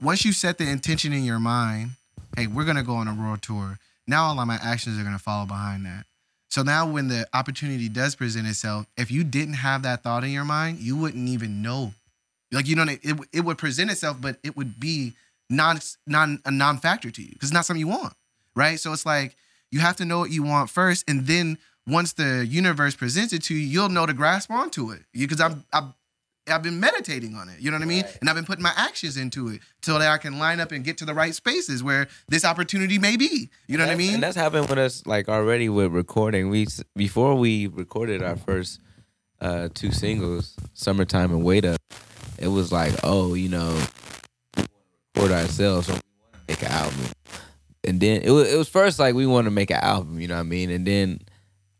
once 0.00 0.24
you 0.24 0.32
set 0.32 0.58
the 0.58 0.68
intention 0.68 1.12
in 1.12 1.22
your 1.24 1.38
mind, 1.40 1.90
hey, 2.38 2.46
we're 2.46 2.64
gonna 2.64 2.84
go 2.84 2.94
on 2.94 3.08
a 3.08 3.14
world 3.14 3.42
tour. 3.42 3.78
Now 4.06 4.26
all 4.26 4.38
of 4.38 4.46
my 4.46 4.58
actions 4.62 4.98
are 4.98 5.02
gonna 5.02 5.18
follow 5.18 5.44
behind 5.44 5.84
that. 5.86 6.04
So 6.50 6.62
now 6.62 6.88
when 6.88 7.08
the 7.08 7.26
opportunity 7.34 7.88
does 7.88 8.14
present 8.14 8.46
itself, 8.46 8.86
if 8.96 9.10
you 9.10 9.24
didn't 9.24 9.54
have 9.54 9.82
that 9.82 10.02
thought 10.02 10.24
in 10.24 10.30
your 10.30 10.44
mind, 10.44 10.78
you 10.78 10.96
wouldn't 10.96 11.28
even 11.28 11.62
know. 11.62 11.92
Like 12.52 12.68
you 12.68 12.76
know, 12.76 12.86
it 12.88 13.18
it 13.32 13.40
would 13.40 13.58
present 13.58 13.90
itself, 13.90 14.20
but 14.20 14.38
it 14.42 14.56
would 14.56 14.78
be 14.78 15.14
non 15.50 15.80
non 16.06 16.40
a 16.44 16.50
non 16.50 16.78
factor 16.78 17.10
to 17.10 17.22
you 17.22 17.30
because 17.32 17.48
it's 17.48 17.54
not 17.54 17.66
something 17.66 17.80
you 17.80 17.88
want, 17.88 18.14
right? 18.54 18.78
So 18.78 18.92
it's 18.92 19.04
like 19.04 19.36
you 19.70 19.80
have 19.80 19.96
to 19.96 20.04
know 20.04 20.20
what 20.20 20.30
you 20.30 20.42
want 20.44 20.70
first, 20.70 21.04
and 21.08 21.26
then 21.26 21.58
once 21.86 22.12
the 22.12 22.46
universe 22.46 22.94
presents 22.94 23.32
it 23.32 23.42
to 23.44 23.54
you, 23.54 23.60
you'll 23.60 23.88
know 23.88 24.06
to 24.06 24.12
grasp 24.12 24.50
onto 24.50 24.90
it. 24.92 25.02
Because 25.12 25.40
I'm 25.40 25.64
I've, 25.72 25.92
I've 26.50 26.62
been 26.62 26.80
meditating 26.80 27.34
on 27.34 27.48
it, 27.48 27.60
you 27.60 27.70
know 27.70 27.76
what 27.76 27.82
I 27.84 27.86
mean, 27.86 28.04
and 28.20 28.28
I've 28.28 28.36
been 28.36 28.44
putting 28.44 28.62
my 28.62 28.72
actions 28.76 29.16
into 29.16 29.48
it 29.48 29.60
so 29.82 29.98
that 29.98 30.10
I 30.10 30.18
can 30.18 30.38
line 30.38 30.60
up 30.60 30.72
and 30.72 30.84
get 30.84 30.98
to 30.98 31.04
the 31.04 31.14
right 31.14 31.34
spaces 31.34 31.82
where 31.82 32.08
this 32.28 32.44
opportunity 32.44 32.98
may 32.98 33.16
be. 33.16 33.50
You 33.66 33.78
know 33.78 33.86
what 33.86 33.92
I 33.92 33.96
mean? 33.96 34.14
And 34.14 34.22
that's 34.22 34.36
happened 34.36 34.68
with 34.68 34.78
us 34.78 35.06
like 35.06 35.28
already 35.28 35.68
with 35.68 35.92
recording. 35.92 36.50
We 36.50 36.66
before 36.96 37.34
we 37.34 37.66
recorded 37.66 38.22
our 38.22 38.36
first 38.36 38.80
uh 39.40 39.68
two 39.74 39.92
singles, 39.92 40.56
"Summertime" 40.74 41.30
and 41.30 41.44
"Wait 41.44 41.64
Up," 41.64 41.80
it 42.38 42.48
was 42.48 42.72
like, 42.72 42.94
oh, 43.04 43.34
you 43.34 43.48
know, 43.48 43.80
we 44.56 44.64
record 45.14 45.32
ourselves, 45.32 45.86
so 45.86 45.94
we 45.94 45.98
want 45.98 46.32
to 46.34 46.40
make 46.48 46.62
an 46.62 46.72
album. 46.72 47.06
And 47.84 48.00
then 48.00 48.22
it 48.22 48.30
was 48.30 48.52
it 48.52 48.56
was 48.56 48.68
first 48.68 48.98
like 48.98 49.14
we 49.14 49.26
want 49.26 49.46
to 49.46 49.50
make 49.50 49.70
an 49.70 49.80
album, 49.80 50.20
you 50.20 50.28
know 50.28 50.34
what 50.34 50.40
I 50.40 50.44
mean? 50.44 50.70
And 50.70 50.86
then 50.86 51.20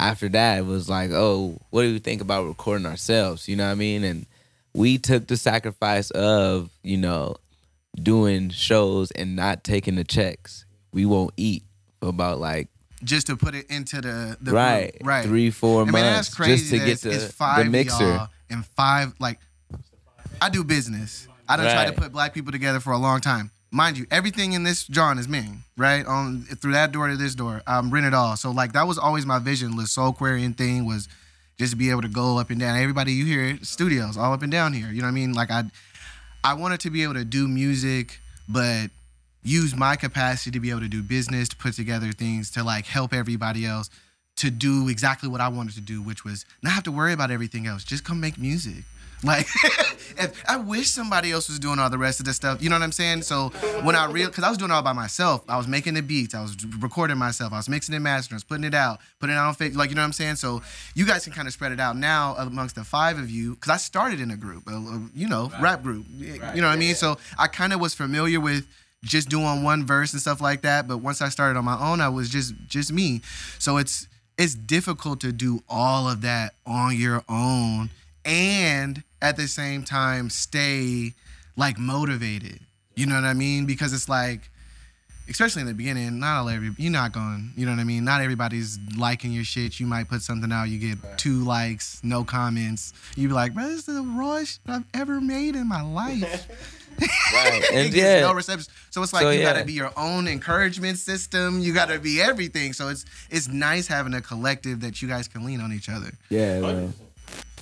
after 0.00 0.28
that, 0.28 0.58
it 0.58 0.64
was 0.64 0.88
like, 0.88 1.10
oh, 1.12 1.58
what 1.70 1.82
do 1.82 1.88
you 1.88 1.98
think 1.98 2.20
about 2.20 2.46
recording 2.46 2.86
ourselves? 2.86 3.48
You 3.48 3.56
know 3.56 3.66
what 3.66 3.72
I 3.72 3.76
mean? 3.76 4.04
And 4.04 4.26
we 4.74 4.98
took 4.98 5.26
the 5.26 5.36
sacrifice 5.36 6.10
of, 6.10 6.70
you 6.82 6.96
know, 6.96 7.36
doing 8.00 8.50
shows 8.50 9.10
and 9.12 9.34
not 9.36 9.64
taking 9.64 9.96
the 9.96 10.04
checks. 10.04 10.64
We 10.92 11.06
won't 11.06 11.32
eat 11.36 11.64
for 12.00 12.08
about 12.08 12.38
like 12.38 12.68
Just 13.02 13.26
to 13.28 13.36
put 13.36 13.54
it 13.54 13.66
into 13.70 14.00
the, 14.00 14.36
the 14.40 14.52
right, 14.52 14.92
group. 14.92 15.06
right, 15.08 15.24
three, 15.24 15.50
four 15.50 15.82
I 15.82 15.84
mean, 15.84 15.92
months 15.92 16.10
that's 16.28 16.34
crazy. 16.34 16.56
just 16.56 16.70
to 16.70 16.78
get 16.78 17.00
the, 17.00 17.24
it's 17.24 17.32
five 17.32 17.64
the 17.64 17.70
mixer. 17.70 18.28
and 18.50 18.64
five 18.76 19.14
like 19.18 19.38
I 20.40 20.48
do 20.48 20.62
business. 20.64 21.26
I 21.48 21.56
done 21.56 21.72
try 21.72 21.86
to 21.86 21.92
put 21.92 22.12
black 22.12 22.34
people 22.34 22.52
together 22.52 22.78
for 22.78 22.92
a 22.92 22.98
long 22.98 23.20
time. 23.20 23.50
Mind 23.70 23.98
you, 23.98 24.06
everything 24.10 24.52
in 24.52 24.62
this 24.62 24.86
John 24.86 25.18
is 25.18 25.28
me, 25.28 25.44
right? 25.76 26.06
On 26.06 26.42
through 26.42 26.72
that 26.72 26.92
door 26.92 27.08
to 27.08 27.16
this 27.16 27.34
door, 27.34 27.62
I'm 27.66 27.90
rent 27.90 28.06
it 28.06 28.14
all. 28.14 28.36
So 28.36 28.50
like 28.50 28.72
that 28.72 28.86
was 28.86 28.98
always 28.98 29.26
my 29.26 29.38
vision. 29.38 29.76
The 29.76 29.82
Soulquarian 29.84 30.56
thing 30.56 30.86
was 30.86 31.08
just 31.58 31.76
be 31.76 31.90
able 31.90 32.02
to 32.02 32.08
go 32.08 32.38
up 32.38 32.50
and 32.50 32.60
down. 32.60 32.76
Everybody 32.76 33.12
you 33.12 33.26
hear 33.26 33.58
studios 33.62 34.16
all 34.16 34.32
up 34.32 34.42
and 34.42 34.52
down 34.52 34.72
here. 34.72 34.88
You 34.88 35.00
know 35.00 35.08
what 35.08 35.12
I 35.12 35.14
mean? 35.14 35.32
Like 35.32 35.50
I, 35.50 35.64
I 36.44 36.54
wanted 36.54 36.80
to 36.80 36.90
be 36.90 37.02
able 37.02 37.14
to 37.14 37.24
do 37.24 37.48
music, 37.48 38.20
but 38.48 38.90
use 39.42 39.74
my 39.74 39.96
capacity 39.96 40.52
to 40.52 40.60
be 40.60 40.70
able 40.70 40.80
to 40.80 40.88
do 40.88 41.02
business, 41.02 41.48
to 41.48 41.56
put 41.56 41.74
together 41.74 42.12
things, 42.12 42.50
to 42.52 42.62
like 42.62 42.86
help 42.86 43.12
everybody 43.12 43.66
else 43.66 43.90
to 44.36 44.50
do 44.50 44.88
exactly 44.88 45.28
what 45.28 45.40
I 45.40 45.48
wanted 45.48 45.74
to 45.74 45.80
do, 45.80 46.00
which 46.00 46.24
was 46.24 46.46
not 46.62 46.72
have 46.72 46.84
to 46.84 46.92
worry 46.92 47.12
about 47.12 47.32
everything 47.32 47.66
else. 47.66 47.82
Just 47.82 48.04
come 48.04 48.20
make 48.20 48.38
music. 48.38 48.84
Like, 49.22 49.46
if, 50.18 50.42
I 50.48 50.56
wish 50.56 50.88
somebody 50.88 51.32
else 51.32 51.48
was 51.48 51.58
doing 51.58 51.78
all 51.78 51.90
the 51.90 51.98
rest 51.98 52.20
of 52.20 52.26
the 52.26 52.32
stuff. 52.32 52.62
You 52.62 52.68
know 52.70 52.76
what 52.76 52.82
I'm 52.82 52.92
saying? 52.92 53.22
So 53.22 53.48
when 53.82 53.96
I 53.96 54.06
real, 54.10 54.28
because 54.28 54.44
I 54.44 54.48
was 54.48 54.58
doing 54.58 54.70
it 54.70 54.74
all 54.74 54.82
by 54.82 54.92
myself. 54.92 55.44
I 55.48 55.56
was 55.56 55.66
making 55.66 55.94
the 55.94 56.02
beats. 56.02 56.34
I 56.34 56.42
was 56.42 56.56
recording 56.80 57.18
myself. 57.18 57.52
I 57.52 57.56
was 57.56 57.68
mixing 57.68 57.94
and 57.94 58.04
mastering. 58.04 58.36
I 58.36 58.38
was 58.38 58.44
putting 58.44 58.64
it 58.64 58.74
out, 58.74 59.00
putting 59.18 59.34
it 59.34 59.38
on 59.38 59.54
Facebook. 59.54 59.76
Like 59.76 59.90
you 59.90 59.96
know 59.96 60.02
what 60.02 60.06
I'm 60.06 60.12
saying? 60.12 60.36
So 60.36 60.62
you 60.94 61.06
guys 61.06 61.24
can 61.24 61.32
kind 61.32 61.48
of 61.48 61.54
spread 61.54 61.72
it 61.72 61.80
out 61.80 61.96
now 61.96 62.36
amongst 62.38 62.76
the 62.76 62.84
five 62.84 63.18
of 63.18 63.30
you. 63.30 63.54
Because 63.54 63.70
I 63.70 63.76
started 63.76 64.20
in 64.20 64.30
a 64.30 64.36
group, 64.36 64.68
a, 64.68 64.72
a, 64.72 65.08
you 65.14 65.28
know, 65.28 65.50
rap 65.60 65.82
group. 65.82 66.06
You 66.10 66.38
know 66.38 66.48
what 66.48 66.64
I 66.64 66.76
mean? 66.76 66.94
So 66.94 67.18
I 67.38 67.46
kind 67.48 67.72
of 67.72 67.80
was 67.80 67.94
familiar 67.94 68.40
with 68.40 68.66
just 69.04 69.28
doing 69.28 69.62
one 69.62 69.86
verse 69.86 70.12
and 70.12 70.20
stuff 70.20 70.40
like 70.40 70.62
that. 70.62 70.88
But 70.88 70.98
once 70.98 71.22
I 71.22 71.28
started 71.28 71.58
on 71.58 71.64
my 71.64 71.78
own, 71.78 72.00
I 72.00 72.08
was 72.08 72.28
just 72.28 72.54
just 72.68 72.92
me. 72.92 73.22
So 73.58 73.76
it's 73.76 74.06
it's 74.36 74.54
difficult 74.54 75.20
to 75.20 75.32
do 75.32 75.62
all 75.68 76.08
of 76.08 76.20
that 76.22 76.54
on 76.64 76.96
your 76.96 77.24
own 77.28 77.90
and 78.28 79.02
at 79.22 79.36
the 79.36 79.48
same 79.48 79.82
time 79.82 80.30
stay 80.30 81.14
like 81.56 81.78
motivated. 81.78 82.60
You 82.94 83.06
know 83.06 83.14
what 83.14 83.24
I 83.24 83.32
mean? 83.32 83.66
Because 83.66 83.92
it's 83.92 84.08
like 84.08 84.50
especially 85.30 85.60
in 85.60 85.68
the 85.68 85.74
beginning, 85.74 86.18
not 86.18 86.40
all 86.40 86.48
every 86.48 86.70
you're 86.78 86.92
not 86.92 87.12
going, 87.12 87.52
you 87.56 87.66
know 87.66 87.72
what 87.72 87.80
I 87.80 87.84
mean? 87.84 88.04
Not 88.04 88.20
everybody's 88.20 88.78
liking 88.96 89.32
your 89.32 89.44
shit. 89.44 89.80
You 89.80 89.86
might 89.86 90.08
put 90.08 90.22
something 90.22 90.52
out, 90.52 90.64
you 90.64 90.78
get 90.78 91.18
two 91.18 91.44
likes, 91.44 92.00
no 92.02 92.22
comments. 92.24 92.92
You 93.16 93.28
be 93.28 93.34
like, 93.34 93.54
bro, 93.54 93.64
this 93.64 93.88
is 93.88 93.94
the 93.94 94.02
rawest 94.02 94.60
I've 94.66 94.84
ever 94.94 95.20
made 95.20 95.56
in 95.56 95.68
my 95.68 95.82
life. 95.82 96.46
Right. 97.32 97.62
And 97.72 97.94
yeah. 97.94 98.22
no 98.22 98.32
reception. 98.32 98.72
So 98.90 99.02
it's 99.02 99.12
like 99.12 99.22
So, 99.22 99.30
you 99.30 99.40
yeah. 99.40 99.52
gotta 99.52 99.64
be 99.64 99.72
your 99.72 99.92
own 99.96 100.26
encouragement 100.26 100.98
system. 100.98 101.60
You 101.60 101.72
gotta 101.72 102.00
be 102.00 102.20
everything. 102.20 102.72
So 102.72 102.88
it's 102.88 103.04
it's 103.30 103.46
nice 103.46 103.86
having 103.86 104.14
a 104.14 104.20
collective 104.20 104.80
that 104.80 105.00
you 105.00 105.06
guys 105.06 105.28
can 105.28 105.44
lean 105.44 105.60
on 105.60 105.72
each 105.72 105.88
other. 105.88 106.10
Yeah. 106.28 106.88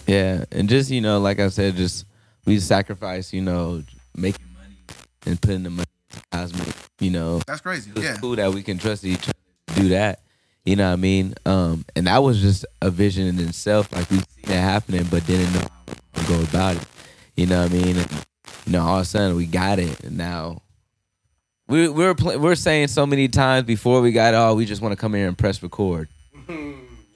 Yeah, 0.06 0.44
and 0.52 0.68
just 0.68 0.90
you 0.90 1.00
know, 1.00 1.18
like 1.20 1.40
I 1.40 1.48
said, 1.48 1.76
just 1.76 2.04
we 2.44 2.58
sacrifice, 2.60 3.32
you 3.32 3.42
know, 3.42 3.82
making 4.16 4.46
money 4.54 4.76
and 5.26 5.40
putting 5.40 5.62
the 5.64 5.70
money 5.70 5.86
into 6.10 6.22
cosmic. 6.30 6.74
You 7.00 7.10
know, 7.10 7.40
That's 7.46 7.60
crazy. 7.60 7.90
it's 7.94 8.02
Yeah. 8.04 8.16
cool 8.16 8.36
that 8.36 8.52
we 8.54 8.62
can 8.62 8.78
trust 8.78 9.04
each 9.04 9.24
other 9.28 9.32
to 9.68 9.74
do 9.80 9.88
that. 9.90 10.20
You 10.64 10.76
know 10.76 10.86
what 10.88 10.92
I 10.94 10.96
mean? 10.96 11.34
Um, 11.44 11.84
and 11.94 12.06
that 12.06 12.22
was 12.22 12.40
just 12.40 12.64
a 12.82 12.90
vision 12.90 13.26
in 13.28 13.38
itself. 13.48 13.92
Like 13.94 14.08
we 14.10 14.16
seen 14.18 14.44
it 14.44 14.60
happening, 14.60 15.04
but 15.10 15.26
didn't 15.26 15.52
know 15.54 15.60
how 16.14 16.20
to 16.22 16.28
go 16.28 16.40
about 16.42 16.76
it. 16.76 16.86
You 17.36 17.46
know 17.46 17.62
what 17.62 17.70
I 17.70 17.74
mean? 17.74 17.96
And, 17.96 18.10
you 18.66 18.72
know, 18.72 18.82
all 18.82 18.96
of 18.96 19.02
a 19.02 19.04
sudden 19.04 19.36
we 19.36 19.46
got 19.46 19.78
it, 19.78 20.00
and 20.04 20.16
now 20.16 20.62
we 21.68 21.88
we're 21.88 22.14
pl- 22.14 22.38
we're 22.38 22.54
saying 22.54 22.88
so 22.88 23.06
many 23.06 23.28
times 23.28 23.66
before 23.66 24.00
we 24.00 24.12
got 24.12 24.34
it, 24.34 24.36
oh, 24.36 24.54
we 24.54 24.64
just 24.66 24.80
want 24.82 24.92
to 24.92 24.96
come 24.96 25.14
here 25.14 25.26
and 25.28 25.36
press 25.36 25.62
record. 25.62 26.08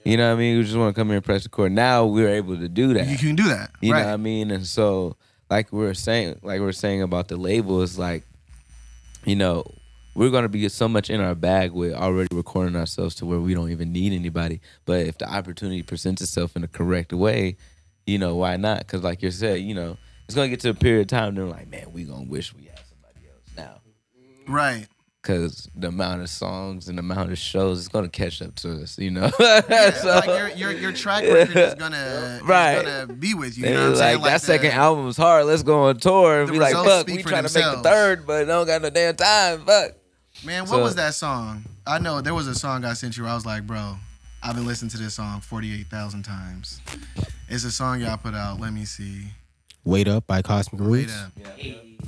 You 0.04 0.16
know 0.16 0.28
what 0.28 0.36
I 0.36 0.38
mean? 0.38 0.56
We 0.56 0.64
just 0.64 0.76
want 0.76 0.94
to 0.94 0.98
come 0.98 1.08
here 1.08 1.16
and 1.16 1.24
press 1.24 1.42
the 1.42 1.48
record. 1.48 1.72
Now 1.72 2.06
we're 2.06 2.30
able 2.30 2.56
to 2.56 2.68
do 2.68 2.94
that. 2.94 3.06
You 3.06 3.18
can 3.18 3.34
do 3.36 3.48
that. 3.48 3.70
You 3.80 3.92
right. 3.92 4.00
know 4.00 4.06
what 4.06 4.14
I 4.14 4.16
mean? 4.16 4.50
And 4.50 4.66
so, 4.66 5.16
like 5.50 5.72
we 5.72 5.84
are 5.84 5.94
saying, 5.94 6.40
like 6.42 6.60
we 6.60 6.66
are 6.66 6.72
saying 6.72 7.02
about 7.02 7.28
the 7.28 7.36
label, 7.36 7.82
is 7.82 7.98
like, 7.98 8.24
you 9.24 9.36
know, 9.36 9.64
we're 10.14 10.30
gonna 10.30 10.48
be 10.48 10.68
so 10.68 10.88
much 10.88 11.10
in 11.10 11.20
our 11.20 11.34
bag 11.34 11.72
with 11.72 11.92
already 11.92 12.34
recording 12.34 12.76
ourselves 12.76 13.14
to 13.16 13.26
where 13.26 13.40
we 13.40 13.54
don't 13.54 13.70
even 13.70 13.92
need 13.92 14.12
anybody. 14.12 14.60
But 14.84 15.06
if 15.06 15.18
the 15.18 15.30
opportunity 15.30 15.82
presents 15.82 16.22
itself 16.22 16.56
in 16.56 16.62
the 16.62 16.68
correct 16.68 17.12
way, 17.12 17.56
you 18.06 18.18
know, 18.18 18.36
why 18.36 18.56
not? 18.56 18.78
Because 18.78 19.02
like 19.02 19.22
you 19.22 19.30
said, 19.30 19.60
you 19.60 19.74
know, 19.74 19.98
it's 20.26 20.34
gonna 20.34 20.48
get 20.48 20.60
to 20.60 20.70
a 20.70 20.74
period 20.74 21.02
of 21.02 21.06
time. 21.08 21.34
They're 21.34 21.44
like, 21.44 21.68
man, 21.68 21.92
we 21.92 22.04
gonna 22.04 22.24
wish 22.24 22.54
we 22.54 22.64
had 22.64 22.80
somebody 22.88 23.26
else 23.28 23.56
now. 23.56 23.80
Right. 24.46 24.86
Because 25.22 25.68
the 25.76 25.88
amount 25.88 26.22
of 26.22 26.30
songs 26.30 26.88
and 26.88 26.96
the 26.96 27.00
amount 27.00 27.30
of 27.30 27.36
shows 27.36 27.78
is 27.78 27.88
gonna 27.88 28.08
catch 28.08 28.40
up 28.40 28.54
to 28.56 28.82
us, 28.82 28.98
you 28.98 29.10
know. 29.10 29.30
Yeah, 29.40 29.90
So- 29.92 30.08
like 30.08 30.26
your, 30.26 30.48
your 30.48 30.72
your 30.72 30.92
track 30.92 31.24
record 31.24 31.56
is 31.56 31.74
gonna 31.74 32.40
Right. 32.42 32.82
gonna 32.82 33.06
be 33.12 33.34
with 33.34 33.58
you. 33.58 33.66
You 33.66 33.74
know 33.74 33.90
what 33.90 34.00
I'm 34.00 34.14
like, 34.20 34.24
that 34.24 34.40
the- 34.40 34.46
second 34.46 34.70
album 34.72 35.04
was 35.04 35.18
hard. 35.18 35.44
Let's 35.44 35.62
go 35.62 35.82
on 35.88 35.98
tour 35.98 36.40
and 36.42 36.50
be 36.50 36.58
like, 36.58 36.72
fuck, 36.74 37.06
we 37.06 37.22
for 37.22 37.28
trying 37.28 37.44
to 37.46 37.52
make 37.52 37.64
the 37.76 37.82
third, 37.82 38.26
but 38.26 38.46
don't 38.46 38.66
got 38.66 38.80
no 38.80 38.88
damn 38.88 39.14
time. 39.14 39.64
Fuck. 39.66 39.92
Man, 40.44 40.62
what 40.62 40.70
So- 40.70 40.80
was 40.82 40.94
that 40.94 41.12
song? 41.14 41.64
I 41.86 41.98
know 41.98 42.20
there 42.22 42.34
was 42.34 42.46
a 42.46 42.54
song 42.54 42.84
I 42.86 42.94
sent 42.94 43.16
you 43.18 43.24
where 43.24 43.32
I 43.32 43.34
was 43.34 43.44
like, 43.44 43.66
bro, 43.66 43.96
I've 44.42 44.54
been 44.54 44.66
listening 44.66 44.90
to 44.92 44.96
this 44.98 45.14
song 45.14 45.40
48,000 45.42 46.22
times. 46.22 46.80
It's 47.48 47.64
a 47.64 47.70
song 47.70 48.00
y'all 48.00 48.16
put 48.16 48.34
out. 48.34 48.58
Let 48.58 48.72
me 48.72 48.86
see. 48.86 49.24
Wait 49.84 50.08
up 50.08 50.26
by 50.26 50.40
Cosmic 50.40 50.80
Wait 50.80 50.86
Roots. 50.88 51.14
up. 51.14 51.32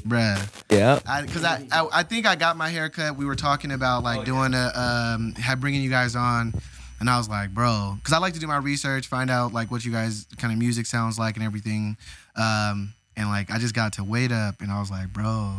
Bruh. 0.03 0.65
Yeah. 0.71 1.01
I, 1.07 1.27
Cause 1.27 1.45
I, 1.45 1.67
I, 1.71 1.89
I 1.93 2.03
think 2.03 2.27
I 2.27 2.37
got 2.37 2.57
my 2.57 2.69
haircut. 2.69 3.17
We 3.17 3.25
were 3.25 3.37
talking 3.37 3.73
about 3.73 4.03
like 4.03 4.25
doing 4.25 4.55
a, 4.55 4.71
um, 4.75 5.35
had 5.35 5.61
bringing 5.61 5.83
you 5.83 5.91
guys 5.91 6.17
on. 6.17 6.53
And 7.01 7.11
I 7.11 7.19
was 7.19 7.29
like, 7.29 7.51
bro, 7.53 7.99
cause 8.05 8.13
I 8.13 8.19
like 8.19 8.35
to 8.35 8.41
do 8.41 8.47
my 8.47 8.59
research, 8.59 9.09
find 9.09 9.29
out 9.31 9.53
like 9.53 9.71
what 9.71 9.85
you 9.85 9.91
guys 9.91 10.27
kind 10.39 10.53
of 10.53 10.59
music 10.59 10.87
sounds 10.87 11.19
like 11.19 11.37
and 11.37 11.45
everything. 11.45 11.97
Um, 12.37 12.93
and 13.17 13.29
like, 13.29 13.51
I 13.51 13.59
just 13.59 13.75
got 13.75 13.95
to 13.95 14.05
wait 14.05 14.31
up 14.33 14.61
and 14.61 14.71
I 14.71 14.79
was 14.79 14.91
like, 14.91 15.13
bro, 15.13 15.53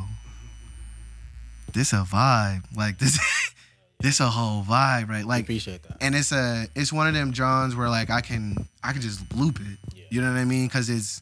this 1.74 1.92
a 1.94 1.98
vibe. 1.98 2.64
Like 2.76 2.98
this, 3.00 3.20
this 4.00 4.20
a 4.20 4.28
whole 4.28 4.64
vibe, 4.64 5.10
right? 5.10 5.26
Like, 5.26 5.44
appreciate 5.44 5.84
that. 5.84 5.98
and 6.02 6.16
it's 6.16 6.32
a 6.32 6.66
it's 6.76 6.94
one 6.94 7.08
of 7.08 7.14
them 7.14 7.34
Johns 7.34 7.76
where 7.76 7.90
like 7.90 8.10
I 8.10 8.22
can 8.22 8.56
I 8.84 8.94
can 8.94 9.02
just 9.02 9.34
loop 9.36 9.60
it. 9.60 9.78
Yeah. 9.96 10.04
You 10.10 10.22
know 10.22 10.32
what 10.32 10.40
I 10.40 10.46
mean? 10.46 10.68
Because 10.68 10.90
it's 10.90 11.22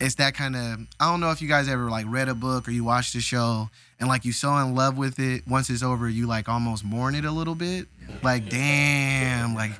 it's 0.00 0.16
that 0.16 0.34
kind 0.34 0.56
of 0.56 0.80
I 1.00 1.10
don't 1.10 1.20
know 1.20 1.30
if 1.30 1.40
you 1.40 1.48
guys 1.48 1.68
ever 1.68 1.90
like 1.90 2.06
read 2.08 2.28
a 2.28 2.34
book 2.34 2.68
or 2.68 2.70
you 2.70 2.84
watched 2.84 3.14
the 3.14 3.20
show 3.20 3.70
and 4.00 4.08
like 4.08 4.24
you 4.24 4.32
so 4.32 4.56
in 4.56 4.74
love 4.74 4.98
with 4.98 5.18
it. 5.18 5.46
Once 5.46 5.70
it's 5.70 5.82
over, 5.82 6.08
you 6.08 6.26
like 6.26 6.48
almost 6.48 6.84
mourn 6.84 7.14
it 7.14 7.24
a 7.24 7.30
little 7.30 7.54
bit. 7.54 7.86
Like 8.22 8.48
damn, 8.48 9.54
like 9.54 9.72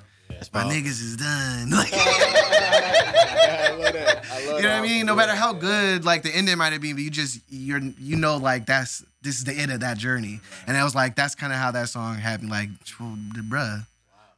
my 0.52 0.64
niggas 0.64 1.00
is 1.02 1.16
done. 1.16 1.70
Like, 1.74 1.92
I 1.92 3.76
love 3.76 3.92
that. 3.92 4.24
I 4.30 4.46
love 4.46 4.56
you 4.56 4.62
know 4.62 4.68
what 4.70 4.78
I 4.78 4.82
mean? 4.82 5.06
No 5.06 5.14
matter 5.14 5.34
how 5.34 5.52
good 5.52 6.04
like 6.04 6.22
the 6.22 6.30
ending 6.30 6.56
might 6.58 6.72
have 6.72 6.80
been, 6.80 6.94
but 6.94 7.02
you 7.02 7.10
just 7.10 7.40
you're 7.48 7.80
you 7.98 8.16
know 8.16 8.36
like 8.36 8.66
that's 8.66 9.04
this 9.22 9.36
is 9.36 9.44
the 9.44 9.52
end 9.52 9.72
of 9.72 9.80
that 9.80 9.98
journey. 9.98 10.40
And 10.66 10.76
I 10.76 10.84
was 10.84 10.94
like 10.94 11.16
that's 11.16 11.34
kind 11.34 11.52
of 11.52 11.58
how 11.58 11.70
that 11.72 11.88
song 11.88 12.16
happened. 12.16 12.50
Like, 12.50 12.68
bruh, 12.88 13.86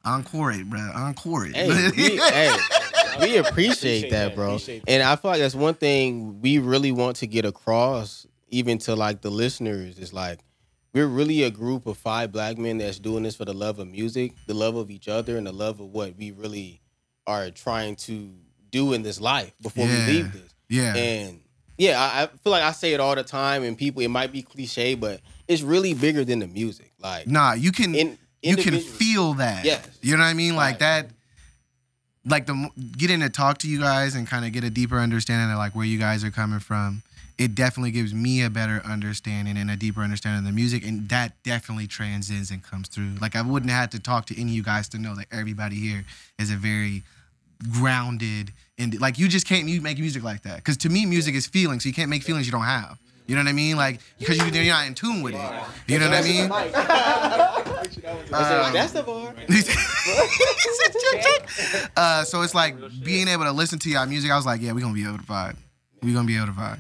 encore 0.05 0.53
it, 0.53 0.69
bruh, 0.70 0.94
encore 0.94 1.47
it. 1.47 1.55
Hey, 1.55 1.69
we, 1.69 2.16
hey, 2.16 2.57
we 3.20 3.36
appreciate 3.36 4.10
that, 4.10 4.34
bro. 4.34 4.47
appreciate 4.48 4.84
that. 4.86 4.90
And 4.90 5.02
I 5.02 5.16
feel 5.16 5.30
like 5.30 5.40
that's 5.40 5.55
one 5.55 5.74
thing 5.74 6.40
we 6.40 6.59
really 6.59 6.93
want 6.93 7.16
to 7.18 7.26
get 7.26 7.44
across, 7.44 8.26
even 8.48 8.78
to 8.78 8.94
like 8.97 9.20
the 9.22 9.30
listeners, 9.30 9.98
is 9.98 10.12
like 10.12 10.40
we're 10.94 11.06
really 11.06 11.43
a 11.43 11.51
group 11.51 11.86
of 11.86 11.98
five 11.98 12.32
black 12.32 12.56
men 12.59 12.78
that's 12.78 12.98
doing 12.98 13.22
this 13.22 13.36
for 13.36 13.44
the 13.44 13.52
love 13.52 13.78
of 13.78 13.88
music, 13.88 14.32
the 14.47 14.55
love 14.55 14.76
of 14.76 14.90
each 14.90 15.09
other, 15.09 15.36
and 15.36 15.47
the 15.47 15.52
love 15.52 15.80
of 15.80 15.88
what 15.88 16.16
we 16.16 16.30
really 16.30 16.80
are 17.26 17.51
trying 17.51 17.97
to 17.97 18.30
do 18.70 18.93
in 18.93 19.02
this 19.02 19.20
life 19.20 19.52
before 19.60 19.86
Yeah. 19.86 20.06
we 20.06 20.12
leave 20.12 20.32
this. 20.32 20.55
yeah. 20.68 20.94
And 20.97 21.40
yeah, 21.78 22.01
I, 22.01 22.22
I 22.22 22.26
feel 22.28 22.51
like 22.52 22.62
I 22.62 22.72
say 22.72 22.94
it 22.94 23.01
all 23.01 23.14
the 23.14 23.22
time, 23.22 23.62
and 23.62 23.76
people, 23.76 24.01
it 24.01 24.09
might 24.09 24.32
be 24.32 24.40
cliche, 24.43 24.94
but 24.94 25.20
it's 25.47 25.60
really 25.62 25.93
bigger 25.93 26.24
than 26.24 26.38
the 26.38 26.47
music. 26.47 26.93
Like, 26.98 27.26
Nah, 27.26 27.52
you 27.52 27.70
can 27.72 27.94
in, 27.94 28.18
you 28.43 28.56
can 28.56 28.78
feel 28.80 29.34
that. 29.34 29.64
Yes. 29.64 29.86
You 30.01 30.16
know 30.16 30.22
what 30.22 30.28
I 30.30 30.34
mean? 30.34 30.56
Like 30.56 30.74
Right. 30.74 30.78
that 30.80 31.10
like 32.27 32.47
the 32.47 32.69
getting 32.97 33.20
to 33.20 33.31
talk 33.31 33.59
to 33.59 33.69
you 33.69 33.81
guys 33.81 34.15
and 34.15 34.27
kind 34.27 34.44
of 34.44 34.53
get 34.53 34.65
a 34.65 34.70
deeper 34.70 34.98
understanding 34.98 35.51
of 35.51 35.59
like 35.59 35.74
where 35.74 35.86
you 35.86 35.98
guys 35.98 36.24
are 36.24 36.31
coming 36.31 36.59
from. 36.59 37.03
It 37.39 37.55
definitely 37.55 37.90
gives 37.90 38.15
me 38.15 38.43
a 38.43 38.48
better 38.48 38.81
understanding 38.85 39.59
and 39.59 39.70
a 39.70 39.77
deeper 39.77 40.01
understanding 40.01 40.39
of 40.39 40.44
the 40.47 40.53
music, 40.53 40.86
and 40.86 41.07
that 41.11 41.35
definitely 41.43 41.86
transcends 41.86 42.51
and 42.51 42.62
comes 42.62 42.89
through. 42.89 43.12
Like 43.20 43.36
I 43.36 43.43
wouldn't 43.43 43.70
have 43.70 43.90
to 43.90 44.01
talk 44.01 44.27
to 44.27 44.40
any 44.40 44.53
of 44.53 44.57
you 44.57 44.62
guys 44.62 44.89
to 44.90 44.98
know 44.98 45.15
that 45.16 45.27
everybody 45.31 45.77
here 45.77 46.05
is 46.39 46.51
a 46.51 46.57
very 46.57 47.03
grounded 47.73 48.53
and 48.78 49.01
like 49.01 49.19
you 49.19 49.28
just 49.28 49.47
can't 49.47 49.66
make 49.82 49.98
music 49.98 50.23
like 50.23 50.43
that. 50.43 50.57
Because 50.57 50.77
to 50.78 50.89
me, 50.89 51.07
music 51.07 51.35
is 51.35 51.47
feelings 51.47 51.82
so 51.85 51.89
you 51.89 51.94
can't 51.94 52.11
make 52.11 52.23
feelings 52.23 52.47
you 52.47 52.53
don't 52.53 52.62
have. 52.62 52.98
You 53.27 53.35
know 53.35 53.43
what 53.43 53.48
I 53.48 53.55
mean? 53.55 53.77
Like 53.77 54.01
because 54.19 54.36
you're 54.39 54.65
not 54.66 54.86
in 54.86 54.94
tune 54.94 55.23
with 55.23 55.35
it. 55.35 55.62
You 55.86 55.98
know 55.98 56.09
what 56.09 56.19
I 56.19 57.65
mean? 57.66 57.73
Um, 58.05 58.73
that's 58.73 58.93
the 58.93 59.02
bar. 59.02 59.35
uh, 61.97 62.24
so 62.24 62.43
it's 62.43 62.55
like 62.55 62.77
being 63.02 63.28
able 63.28 63.44
to 63.44 63.52
listen 63.52 63.78
to 63.81 63.90
y'all 63.90 64.06
music. 64.06 64.31
I 64.31 64.36
was 64.36 64.47
like, 64.47 64.60
yeah, 64.60 64.73
we're 64.73 64.81
gonna 64.81 64.94
be 64.94 65.05
able 65.05 65.18
to 65.18 65.24
vibe. 65.24 65.56
We're 66.02 66.14
gonna 66.14 66.27
be 66.27 66.36
able 66.36 66.47
to 66.47 66.52
vibe. 66.52 66.78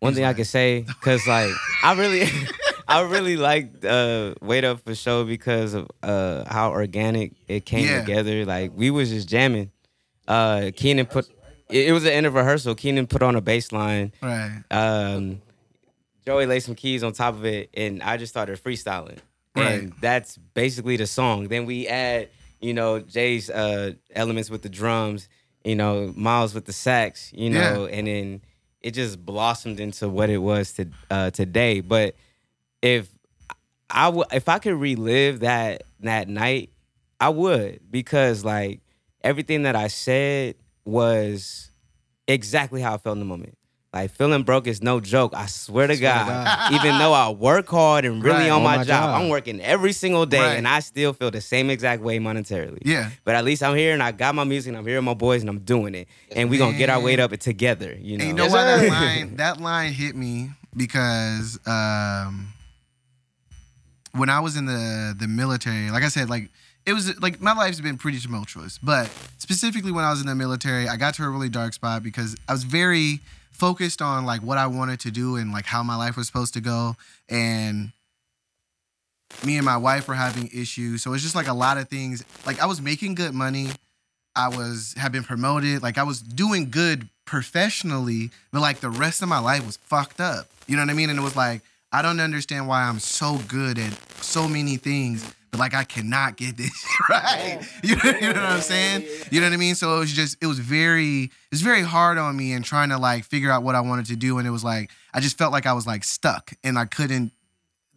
One 0.00 0.14
thing 0.14 0.24
I 0.24 0.32
can 0.32 0.44
say, 0.44 0.86
cause 1.00 1.26
like 1.26 1.50
I 1.82 1.94
really, 1.94 2.28
I 2.88 3.00
really 3.02 3.36
liked 3.36 3.84
uh, 3.84 4.34
Wait 4.40 4.64
Up 4.64 4.80
for 4.84 4.94
Show 4.94 5.24
because 5.24 5.74
of 5.74 5.88
uh, 6.02 6.44
how 6.46 6.70
organic 6.70 7.32
it 7.48 7.66
came 7.66 7.86
Yeah. 7.86 8.00
together. 8.00 8.44
Like 8.44 8.72
we 8.74 8.90
was 8.90 9.10
just 9.10 9.28
jamming. 9.28 9.70
Uh, 10.28 10.70
Keenan 10.76 11.06
put 11.06 11.28
it, 11.68 11.88
it 11.88 11.92
was 11.92 12.04
the 12.04 12.12
end 12.14 12.26
of 12.26 12.34
rehearsal. 12.34 12.74
Keenan 12.76 13.06
put 13.08 13.22
on 13.22 13.34
a 13.34 13.40
bass 13.40 13.72
line. 13.72 14.12
Right. 14.22 14.62
Um, 14.70 15.42
Joey 16.28 16.44
laid 16.44 16.60
some 16.60 16.74
keys 16.74 17.02
on 17.02 17.14
top 17.14 17.36
of 17.36 17.46
it, 17.46 17.70
and 17.72 18.02
I 18.02 18.18
just 18.18 18.30
started 18.30 18.62
freestyling. 18.62 19.16
And 19.54 19.94
that's 20.02 20.36
basically 20.36 20.98
the 20.98 21.06
song. 21.06 21.48
Then 21.48 21.64
we 21.64 21.88
add, 21.88 22.28
you 22.60 22.74
know, 22.74 23.00
Jay's 23.00 23.48
uh, 23.48 23.94
elements 24.14 24.50
with 24.50 24.60
the 24.60 24.68
drums, 24.68 25.26
you 25.64 25.74
know, 25.74 26.12
Miles 26.14 26.52
with 26.54 26.66
the 26.66 26.72
sax, 26.74 27.32
you 27.32 27.48
know, 27.48 27.86
and 27.86 28.06
then 28.06 28.42
it 28.82 28.90
just 28.90 29.24
blossomed 29.24 29.80
into 29.80 30.06
what 30.10 30.28
it 30.28 30.36
was 30.36 30.74
to 30.74 30.88
uh, 31.10 31.30
today. 31.30 31.80
But 31.80 32.14
if 32.82 33.08
I 33.88 34.10
would, 34.10 34.26
if 34.30 34.50
I 34.50 34.58
could 34.58 34.74
relive 34.74 35.40
that 35.40 35.84
that 36.00 36.28
night, 36.28 36.70
I 37.18 37.30
would 37.30 37.90
because 37.90 38.44
like 38.44 38.82
everything 39.24 39.62
that 39.62 39.76
I 39.76 39.88
said 39.88 40.56
was 40.84 41.70
exactly 42.26 42.82
how 42.82 42.92
I 42.92 42.98
felt 42.98 43.14
in 43.14 43.20
the 43.20 43.24
moment. 43.24 43.57
Like 43.92 44.10
feeling 44.10 44.42
broke 44.42 44.66
is 44.66 44.82
no 44.82 45.00
joke. 45.00 45.32
I 45.34 45.46
swear 45.46 45.86
to 45.86 45.94
to 45.96 46.00
God. 46.00 46.72
Even 46.74 46.98
though 46.98 47.14
I 47.14 47.30
work 47.30 47.68
hard 47.68 48.04
and 48.04 48.22
really 48.22 48.40
Right. 48.40 48.50
on 48.50 48.58
On 48.58 48.62
my, 48.62 48.76
my 48.78 48.84
job, 48.84 49.04
job. 49.04 49.20
I'm 49.22 49.30
working 49.30 49.62
every 49.62 49.92
single 49.92 50.26
day, 50.26 50.40
Right. 50.40 50.58
and 50.58 50.68
I 50.68 50.80
still 50.80 51.14
feel 51.14 51.30
the 51.30 51.40
same 51.40 51.70
exact 51.70 52.02
way 52.02 52.18
monetarily. 52.18 52.80
Yeah. 52.84 53.08
But 53.24 53.34
at 53.34 53.44
least 53.46 53.62
I'm 53.62 53.74
here 53.76 53.94
and 53.94 54.02
I 54.02 54.12
got 54.12 54.34
my 54.34 54.44
music 54.44 54.68
and 54.70 54.76
I'm 54.76 54.86
here 54.86 54.96
with 54.98 55.04
my 55.04 55.14
boys 55.14 55.40
and 55.40 55.48
I'm 55.48 55.60
doing 55.60 55.94
it. 55.94 56.06
And 56.36 56.50
we're 56.50 56.58
gonna 56.58 56.76
get 56.76 56.90
our 56.90 57.00
weight 57.00 57.18
up 57.18 57.30
together, 57.38 57.96
you 57.98 58.18
know. 58.18 58.24
And 58.24 58.28
you 58.28 58.34
know 58.36 58.44
Yes, 58.44 58.52
why 58.52 58.64
that 58.64 58.88
line 58.90 59.36
that 59.36 59.60
line 59.60 59.92
hit 59.92 60.14
me 60.14 60.50
because 60.76 61.58
um, 61.66 62.48
when 64.12 64.28
I 64.28 64.40
was 64.40 64.56
in 64.56 64.66
the 64.66 65.14
the 65.18 65.28
military, 65.28 65.90
like 65.90 66.02
I 66.02 66.08
said, 66.08 66.28
like 66.28 66.50
it 66.84 66.92
was 66.92 67.18
like 67.22 67.40
my 67.40 67.54
life's 67.54 67.80
been 67.80 67.96
pretty 67.96 68.18
tumultuous, 68.20 68.76
but 68.78 69.10
specifically 69.38 69.92
when 69.92 70.04
I 70.04 70.10
was 70.10 70.20
in 70.20 70.26
the 70.26 70.34
military, 70.34 70.88
I 70.88 70.96
got 70.96 71.14
to 71.14 71.24
a 71.24 71.28
really 71.30 71.48
dark 71.48 71.72
spot 71.72 72.02
because 72.02 72.36
I 72.48 72.52
was 72.52 72.64
very 72.64 73.20
focused 73.58 74.00
on 74.00 74.24
like 74.24 74.42
what 74.42 74.58
I 74.58 74.66
wanted 74.66 75.00
to 75.00 75.10
do 75.10 75.36
and 75.36 75.52
like 75.52 75.66
how 75.66 75.82
my 75.82 75.96
life 75.96 76.16
was 76.16 76.26
supposed 76.26 76.54
to 76.54 76.60
go, 76.60 76.96
and 77.28 77.92
me 79.44 79.56
and 79.56 79.64
my 79.64 79.76
wife 79.76 80.08
were 80.08 80.14
having 80.14 80.48
issues. 80.52 81.02
So 81.02 81.12
it's 81.12 81.22
just 81.22 81.34
like 81.34 81.48
a 81.48 81.54
lot 81.54 81.78
of 81.78 81.88
things. 81.88 82.24
Like 82.46 82.60
I 82.60 82.66
was 82.66 82.80
making 82.80 83.14
good 83.14 83.34
money. 83.34 83.68
I 84.34 84.48
was 84.48 84.94
have 84.96 85.12
been 85.12 85.24
promoted. 85.24 85.82
Like 85.82 85.98
I 85.98 86.04
was 86.04 86.20
doing 86.20 86.70
good 86.70 87.08
professionally, 87.24 88.30
but 88.52 88.60
like 88.60 88.80
the 88.80 88.90
rest 88.90 89.22
of 89.22 89.28
my 89.28 89.38
life 89.38 89.66
was 89.66 89.76
fucked 89.76 90.20
up. 90.20 90.46
You 90.66 90.76
know 90.76 90.82
what 90.82 90.90
I 90.90 90.94
mean? 90.94 91.10
And 91.10 91.18
it 91.18 91.22
was 91.22 91.36
like 91.36 91.62
I 91.92 92.02
don't 92.02 92.20
understand 92.20 92.68
why 92.68 92.82
I'm 92.82 92.98
so 92.98 93.38
good 93.48 93.78
at 93.78 93.92
so 94.22 94.46
many 94.46 94.76
things, 94.76 95.24
but 95.50 95.60
like 95.60 95.74
I 95.74 95.84
cannot 95.84 96.36
get 96.36 96.56
this 96.56 96.86
right. 97.08 97.60
You 97.82 97.96
know, 97.96 98.10
you 98.10 98.32
know 98.32 98.42
what 98.42 98.50
I'm 98.50 98.60
saying? 98.60 99.06
You 99.30 99.40
know 99.40 99.46
what 99.46 99.52
I 99.52 99.56
mean? 99.56 99.74
So 99.74 99.96
it 99.96 99.98
was 99.98 100.12
just 100.12 100.36
it 100.42 100.46
was 100.46 100.58
very 100.58 101.30
it's 101.50 101.60
very 101.60 101.82
hard 101.82 102.18
on 102.18 102.36
me 102.36 102.52
and 102.52 102.64
trying 102.64 102.90
to 102.90 102.98
like 102.98 103.24
figure 103.24 103.50
out 103.50 103.62
what 103.62 103.74
I 103.74 103.80
wanted 103.80 104.06
to 104.06 104.16
do. 104.16 104.38
And 104.38 104.46
it 104.46 104.50
was 104.50 104.64
like 104.64 104.90
I 105.12 105.20
just 105.20 105.38
felt 105.38 105.52
like 105.52 105.66
I 105.66 105.72
was 105.72 105.86
like 105.86 106.04
stuck 106.04 106.52
and 106.62 106.78
I 106.78 106.84
couldn't 106.84 107.32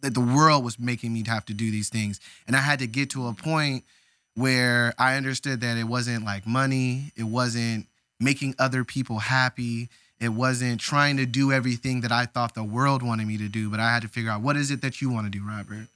that 0.00 0.14
the 0.14 0.20
world 0.20 0.64
was 0.64 0.78
making 0.78 1.12
me 1.12 1.24
have 1.26 1.44
to 1.46 1.54
do 1.54 1.70
these 1.70 1.88
things. 1.88 2.20
And 2.46 2.56
I 2.56 2.60
had 2.60 2.80
to 2.80 2.86
get 2.86 3.10
to 3.10 3.28
a 3.28 3.32
point 3.32 3.84
where 4.34 4.94
I 4.98 5.16
understood 5.16 5.60
that 5.60 5.76
it 5.76 5.84
wasn't 5.84 6.24
like 6.24 6.46
money, 6.46 7.12
it 7.16 7.24
wasn't 7.24 7.86
making 8.18 8.54
other 8.58 8.84
people 8.84 9.18
happy, 9.18 9.88
it 10.20 10.30
wasn't 10.30 10.80
trying 10.80 11.16
to 11.16 11.26
do 11.26 11.52
everything 11.52 12.00
that 12.02 12.12
I 12.12 12.26
thought 12.26 12.54
the 12.54 12.64
world 12.64 13.02
wanted 13.02 13.26
me 13.26 13.36
to 13.38 13.48
do, 13.48 13.68
but 13.70 13.80
I 13.80 13.92
had 13.92 14.02
to 14.02 14.08
figure 14.08 14.30
out 14.30 14.40
what 14.40 14.56
is 14.56 14.70
it 14.70 14.80
that 14.82 15.00
you 15.00 15.10
want 15.10 15.26
to 15.26 15.30
do, 15.30 15.44
Robert? 15.46 15.88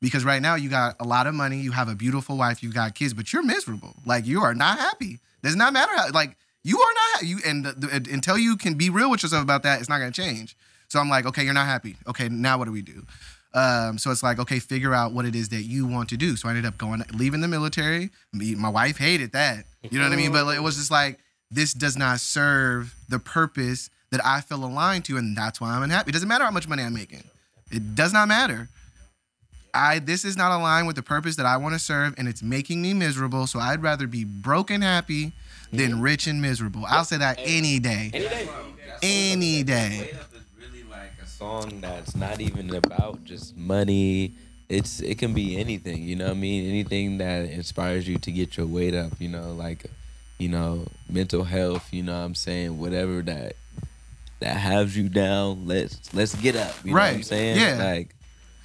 Because 0.00 0.24
right 0.24 0.40
now 0.40 0.54
you 0.54 0.70
got 0.70 0.96
a 0.98 1.04
lot 1.04 1.26
of 1.26 1.34
money, 1.34 1.58
you 1.58 1.72
have 1.72 1.88
a 1.88 1.94
beautiful 1.94 2.36
wife, 2.36 2.62
you 2.62 2.72
got 2.72 2.94
kids, 2.94 3.12
but 3.12 3.32
you're 3.32 3.42
miserable. 3.42 3.94
Like 4.06 4.26
you 4.26 4.40
are 4.42 4.54
not 4.54 4.78
happy. 4.78 5.18
Does 5.42 5.56
not 5.56 5.72
matter 5.72 5.92
how 5.94 6.10
like 6.12 6.36
you 6.62 6.78
are 6.80 6.92
not 7.14 7.26
you 7.28 7.38
and 7.46 7.64
the, 7.64 7.72
the, 7.72 8.10
until 8.12 8.38
you 8.38 8.56
can 8.56 8.74
be 8.74 8.88
real 8.90 9.10
with 9.10 9.22
yourself 9.22 9.42
about 9.42 9.62
that, 9.64 9.80
it's 9.80 9.88
not 9.88 9.98
going 9.98 10.12
to 10.12 10.22
change. 10.22 10.56
So 10.88 10.98
I'm 11.00 11.08
like, 11.08 11.26
okay, 11.26 11.44
you're 11.44 11.54
not 11.54 11.66
happy. 11.66 11.96
Okay, 12.06 12.28
now 12.28 12.58
what 12.58 12.64
do 12.64 12.72
we 12.72 12.82
do? 12.82 13.04
Um, 13.52 13.98
so 13.98 14.10
it's 14.10 14.22
like, 14.22 14.38
okay, 14.38 14.58
figure 14.58 14.94
out 14.94 15.12
what 15.12 15.24
it 15.24 15.34
is 15.34 15.48
that 15.50 15.62
you 15.62 15.86
want 15.86 16.08
to 16.10 16.16
do. 16.16 16.36
So 16.36 16.48
I 16.48 16.52
ended 16.52 16.66
up 16.66 16.78
going, 16.78 17.02
leaving 17.14 17.40
the 17.40 17.48
military. 17.48 18.10
Me- 18.32 18.54
My 18.54 18.68
wife 18.68 18.96
hated 18.98 19.32
that. 19.32 19.64
You 19.90 19.98
know 19.98 20.04
what 20.04 20.12
I 20.12 20.16
mean? 20.16 20.32
But 20.32 20.56
it 20.56 20.62
was 20.62 20.76
just 20.76 20.90
like, 20.90 21.18
this 21.50 21.74
does 21.74 21.96
not 21.96 22.20
serve 22.20 22.94
the 23.08 23.18
purpose 23.18 23.90
that 24.10 24.24
I 24.24 24.40
feel 24.40 24.64
aligned 24.64 25.04
to, 25.06 25.16
and 25.16 25.36
that's 25.36 25.60
why 25.60 25.70
I'm 25.70 25.82
unhappy. 25.82 26.10
It 26.10 26.12
doesn't 26.12 26.28
matter 26.28 26.44
how 26.44 26.50
much 26.50 26.68
money 26.68 26.82
I'm 26.82 26.94
making. 26.94 27.24
It 27.70 27.94
does 27.94 28.12
not 28.12 28.28
matter. 28.28 28.68
I 29.74 29.98
this 29.98 30.24
is 30.24 30.36
not 30.36 30.52
aligned 30.58 30.86
with 30.86 30.96
the 30.96 31.02
purpose 31.02 31.36
that 31.36 31.46
I 31.46 31.56
want 31.56 31.74
to 31.74 31.78
serve, 31.78 32.14
and 32.18 32.28
it's 32.28 32.42
making 32.42 32.82
me 32.82 32.94
miserable. 32.94 33.46
So 33.46 33.58
I'd 33.58 33.82
rather 33.82 34.06
be 34.06 34.24
broke 34.24 34.70
and 34.70 34.82
happy 34.82 35.32
than 35.72 36.00
rich 36.00 36.26
and 36.26 36.42
miserable. 36.42 36.84
I'll 36.86 37.04
say 37.04 37.18
that 37.18 37.38
any 37.44 37.78
day. 37.78 38.10
Any 39.02 39.62
day. 39.62 39.98
Wait 40.00 40.14
Up 40.14 40.34
is 40.34 40.42
really 40.60 40.82
like 40.90 41.12
a 41.22 41.26
song 41.26 41.80
that's 41.80 42.14
not 42.14 42.40
even 42.40 42.74
about 42.74 43.24
just 43.24 43.56
money. 43.56 44.34
It's 44.68 45.00
it 45.00 45.18
can 45.18 45.32
be 45.34 45.58
anything, 45.58 46.02
you 46.02 46.14
know 46.16 46.26
what 46.26 46.32
I 46.36 46.40
mean? 46.40 46.68
Anything 46.68 47.18
that 47.18 47.46
inspires 47.50 48.06
you 48.06 48.18
to 48.18 48.30
get 48.30 48.56
your 48.56 48.66
weight 48.66 48.94
up, 48.94 49.12
you 49.18 49.28
know, 49.28 49.52
like 49.52 49.86
you 50.38 50.48
know, 50.48 50.86
mental 51.08 51.44
health, 51.44 51.92
you 51.92 52.02
know 52.02 52.12
what 52.18 52.24
I'm 52.24 52.34
saying? 52.34 52.78
Whatever 52.78 53.22
that 53.22 53.56
that 54.40 54.56
has 54.56 54.96
you 54.96 55.08
down, 55.08 55.66
let's 55.66 56.12
let's 56.14 56.34
get 56.36 56.56
up. 56.56 56.74
You 56.84 56.90
know 56.92 57.00
what 57.00 57.08
I'm 57.08 57.14
Right. 57.16 57.24
saying? 57.26 57.58
Yeah. 57.58 57.82
Like 57.84 58.14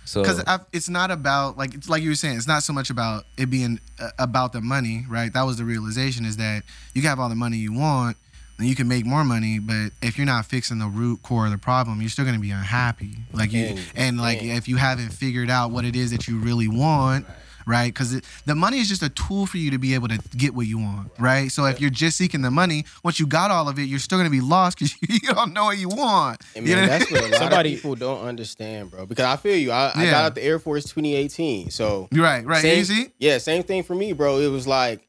so 0.06 0.22
because 0.22 0.44
it's 0.72 0.88
not 0.90 1.12
about 1.12 1.58
like 1.58 1.74
it's 1.74 1.90
like 1.90 2.02
you 2.04 2.10
were 2.10 2.16
saying 2.16 2.38
it's 2.38 2.48
not 2.48 2.64
so 2.64 2.72
much 2.74 2.90
about 2.90 3.26
it 3.38 3.50
being 3.50 3.80
uh, 4.00 4.10
about 4.20 4.54
the 4.54 4.62
money 4.62 5.06
right? 5.10 5.34
That 5.34 5.44
was 5.44 5.58
the 5.58 5.66
realization 5.66 6.26
is 6.26 6.38
that 6.38 6.64
you 6.94 7.02
can 7.02 7.10
have 7.10 7.20
all 7.20 7.30
the 7.30 7.36
money 7.36 7.58
you 7.58 7.74
want 7.74 8.16
and 8.58 8.68
you 8.70 8.76
can 8.76 8.88
make 8.88 9.06
more 9.06 9.24
money 9.26 9.60
but 9.60 9.92
if 10.02 10.18
you're 10.18 10.26
not 10.26 10.46
fixing 10.46 10.80
the 10.80 10.88
root 10.88 11.22
core 11.24 11.46
of 11.46 11.52
the 11.52 11.58
problem 11.58 12.00
you're 12.00 12.10
still 12.10 12.24
going 12.26 12.36
to 12.38 12.42
be 12.42 12.52
unhappy. 12.52 13.18
Like 13.34 13.52
you 13.52 13.66
And- 13.66 13.80
and 13.96 14.18
like 14.22 14.42
if 14.44 14.68
you 14.68 14.78
haven't 14.78 15.10
figured 15.10 15.50
out 15.50 15.72
what 15.72 15.84
it 15.86 15.96
is 15.96 16.12
that 16.12 16.28
you 16.28 16.40
really 16.40 16.68
want 16.70 17.26
right 17.66 17.94
because 17.94 18.22
the 18.46 18.56
money 18.56 18.80
is 18.80 18.88
just 18.88 19.02
a 19.02 19.10
tool 19.10 19.46
for 19.46 19.58
you 19.58 19.72
to 19.72 19.78
be 19.78 19.94
able 19.94 20.08
to 20.08 20.18
get 20.38 20.54
what 20.54 20.68
you 20.68 20.78
want 20.78 21.12
right 21.20 21.52
so 21.52 21.66
if 21.66 21.82
you're 21.82 21.90
just 21.90 22.18
seeking 22.18 22.42
the 22.42 22.52
money 22.52 22.86
once 23.04 23.20
you 23.20 23.26
got 23.28 23.50
all 23.52 23.68
of 23.68 23.80
it 23.80 23.84
you're 23.84 24.00
still 24.00 24.18
going 24.18 24.30
to 24.30 24.32
be 24.32 24.42
lost 24.42 24.78
because 24.78 24.96
you 25.10 25.20
don't 25.34 25.54
know 25.54 25.66
what 25.66 25.78
you 25.78 25.90
want 25.90 26.42
And 26.56 26.68
You 26.68 26.76
man, 26.76 26.84
know? 26.88 26.90
that's 27.00 27.12
what 27.12 27.22
a 27.24 27.28
lot 27.28 27.34
Somebody- 27.36 27.74
of 27.74 27.80
people 27.82 27.96
don't 27.96 28.22
understand, 28.24 28.92
bro. 28.92 29.06
Because 29.06 29.26
I 29.26 29.36
feel 29.38 29.56
you. 29.56 29.72
I, 29.72 29.92
I 29.96 30.06
got 30.06 30.26
out 30.26 30.36
the 30.36 30.44
Air 30.44 30.60
Force 30.60 30.84
2018, 30.86 31.70
so 31.72 32.08
You're 32.12 32.24
right 32.24 32.46
right 32.46 32.62
same, 32.62 32.80
easy 32.80 33.14
yeah, 33.20 33.38
same 33.40 33.64
thing 33.64 33.84
for 33.84 33.96
me, 33.96 34.14
bro. 34.14 34.40
It 34.40 34.48
was 34.50 34.68
like 34.68 35.08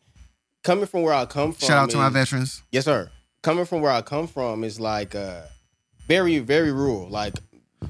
coming 0.65 0.87
from 0.87 1.03
where 1.03 1.15
I 1.15 1.27
come 1.27 1.53
from. 1.53 1.67
shout 1.67 1.79
out 1.79 1.91
to 1.91 1.97
my 1.99 2.09
veterans 2.09 2.63
Yes, 2.73 2.85
sir. 2.87 3.11
Coming 3.43 3.65
from 3.65 3.81
where 3.83 3.93
I 3.93 4.03
come 4.03 4.27
from 4.27 4.65
is 4.65 4.81
like 4.81 5.15
uh, 5.15 5.43
very, 6.09 6.39
very 6.39 6.73
rural. 6.73 7.09
Like 7.09 7.35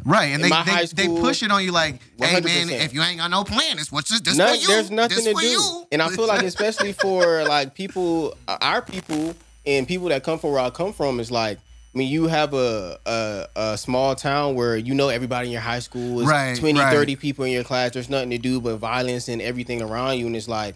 Right, 0.04 0.26
and 0.26 0.34
In 0.36 0.42
they 0.42 0.48
they, 0.48 0.54
high 0.54 0.84
they 0.86 1.08
push 1.08 1.42
it 1.42 1.50
on 1.50 1.64
you 1.64 1.72
like, 1.72 2.00
hey 2.18 2.40
man, 2.40 2.68
100%. 2.68 2.84
if 2.84 2.94
you 2.94 3.02
ain't 3.02 3.18
got 3.18 3.30
no 3.30 3.44
plan, 3.44 3.78
it's 3.78 3.90
what's 3.90 4.10
this, 4.10 4.20
this 4.20 4.36
none- 4.36 4.54
for 4.54 4.60
you. 4.60 4.66
there's 4.68 4.90
nothing 4.90 5.16
this 5.24 5.26
to 5.26 5.34
do. 5.34 5.46
You. 5.46 5.86
And 5.92 6.02
I 6.02 6.08
feel 6.08 6.26
like 6.26 6.42
especially 6.42 6.92
for 7.02 7.44
like 7.44 7.74
people, 7.74 8.36
uh, 8.48 8.58
our 8.60 8.82
people, 8.82 9.34
and 9.66 9.86
people 9.88 10.08
that 10.08 10.22
come 10.22 10.38
from 10.38 10.52
where 10.52 10.60
I 10.60 10.70
come 10.70 10.92
from 10.92 11.20
is 11.20 11.30
like. 11.30 11.58
I 11.94 11.98
mean, 11.98 12.10
you 12.10 12.26
have 12.26 12.52
a, 12.52 12.98
a 13.06 13.46
a 13.56 13.78
small 13.78 14.14
town 14.14 14.54
where 14.54 14.76
you 14.76 14.94
know 14.94 15.08
everybody 15.08 15.46
in 15.46 15.52
your 15.52 15.62
high 15.62 15.78
school 15.78 16.20
is 16.20 16.26
Right, 16.26 16.54
20, 16.54 16.78
right. 16.78 16.92
30 16.92 17.16
people 17.16 17.46
in 17.46 17.52
your 17.52 17.64
class. 17.64 17.92
There's 17.92 18.10
nothing 18.10 18.28
to 18.28 18.36
do 18.38 18.60
but 18.60 18.76
violence 18.76 19.28
and 19.28 19.40
everything 19.40 19.80
around 19.80 20.18
you. 20.18 20.26
And 20.26 20.36
it's 20.36 20.46
like 20.46 20.74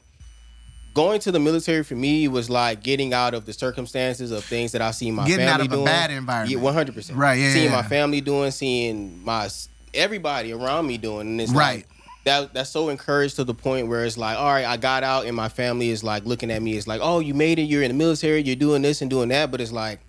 going 0.94 1.20
to 1.20 1.32
the 1.32 1.38
military 1.38 1.84
for 1.84 1.94
me 1.94 2.26
was 2.28 2.50
like 2.50 2.82
getting 2.82 3.12
out 3.14 3.34
of 3.34 3.46
the 3.46 3.52
circumstances 3.52 4.30
of 4.30 4.44
things 4.44 4.72
that 4.72 4.82
I 4.82 4.90
see 4.90 5.10
my 5.10 5.26
Getting 5.26 5.46
family 5.46 5.52
out 5.52 5.60
of 5.60 5.66
a 5.66 5.76
doing. 5.76 5.84
bad 5.84 6.10
environment. 6.10 6.50
Yeah, 6.50 6.62
one 6.62 6.74
hundred 6.74 6.94
percent. 6.94 7.18
Right, 7.18 7.34
yeah, 7.38 7.52
Seeing 7.52 7.70
yeah. 7.70 7.76
my 7.76 7.82
family 7.82 8.20
doing, 8.20 8.50
seeing 8.50 9.24
my 9.24 9.48
everybody 9.94 10.52
around 10.52 10.86
me 10.86 10.98
doing, 10.98 11.28
and 11.28 11.40
it's 11.40 11.52
Right. 11.52 11.78
like 11.78 11.88
that. 12.24 12.54
That's 12.54 12.70
so 12.70 12.88
encouraged 12.88 13.36
to 13.36 13.44
the 13.44 13.54
point 13.54 13.88
where 13.88 14.04
it's 14.04 14.18
like, 14.18 14.36
all 14.38 14.52
right, 14.52 14.64
I 14.66 14.76
got 14.76 15.02
out, 15.02 15.26
and 15.26 15.34
my 15.36 15.48
family 15.48 15.90
is 15.90 16.02
like 16.04 16.24
looking 16.26 16.50
at 16.50 16.62
me. 16.62 16.76
It's 16.76 16.86
like, 16.86 17.00
oh, 17.02 17.20
you 17.20 17.34
made 17.34 17.58
it. 17.58 17.62
You're 17.62 17.82
in 17.82 17.88
the 17.90 17.96
military. 17.96 18.42
You're 18.42 18.56
doing 18.56 18.82
this 18.82 19.00
and 19.00 19.10
doing 19.10 19.28
that. 19.30 19.50
But 19.50 19.60
it's 19.60 19.72
like, 19.72 20.00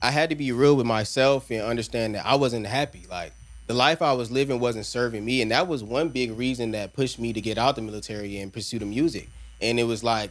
I 0.00 0.10
had 0.10 0.30
to 0.30 0.36
be 0.36 0.50
real 0.52 0.76
with 0.76 0.86
myself 0.86 1.50
and 1.50 1.62
understand 1.62 2.14
that 2.14 2.26
I 2.26 2.34
wasn't 2.36 2.66
happy. 2.66 3.06
Like 3.08 3.32
the 3.66 3.74
life 3.74 4.02
I 4.02 4.12
was 4.12 4.30
living 4.30 4.60
wasn't 4.60 4.86
serving 4.86 5.24
me, 5.24 5.42
and 5.42 5.50
that 5.50 5.68
was 5.68 5.82
one 5.84 6.08
big 6.08 6.32
reason 6.36 6.72
that 6.72 6.92
pushed 6.92 7.18
me 7.18 7.32
to 7.32 7.40
get 7.40 7.58
out 7.58 7.76
the 7.76 7.82
military 7.82 8.38
and 8.38 8.52
pursue 8.52 8.78
the 8.78 8.86
music. 8.86 9.28
And 9.62 9.78
it 9.80 9.84
was 9.84 10.04
like 10.04 10.30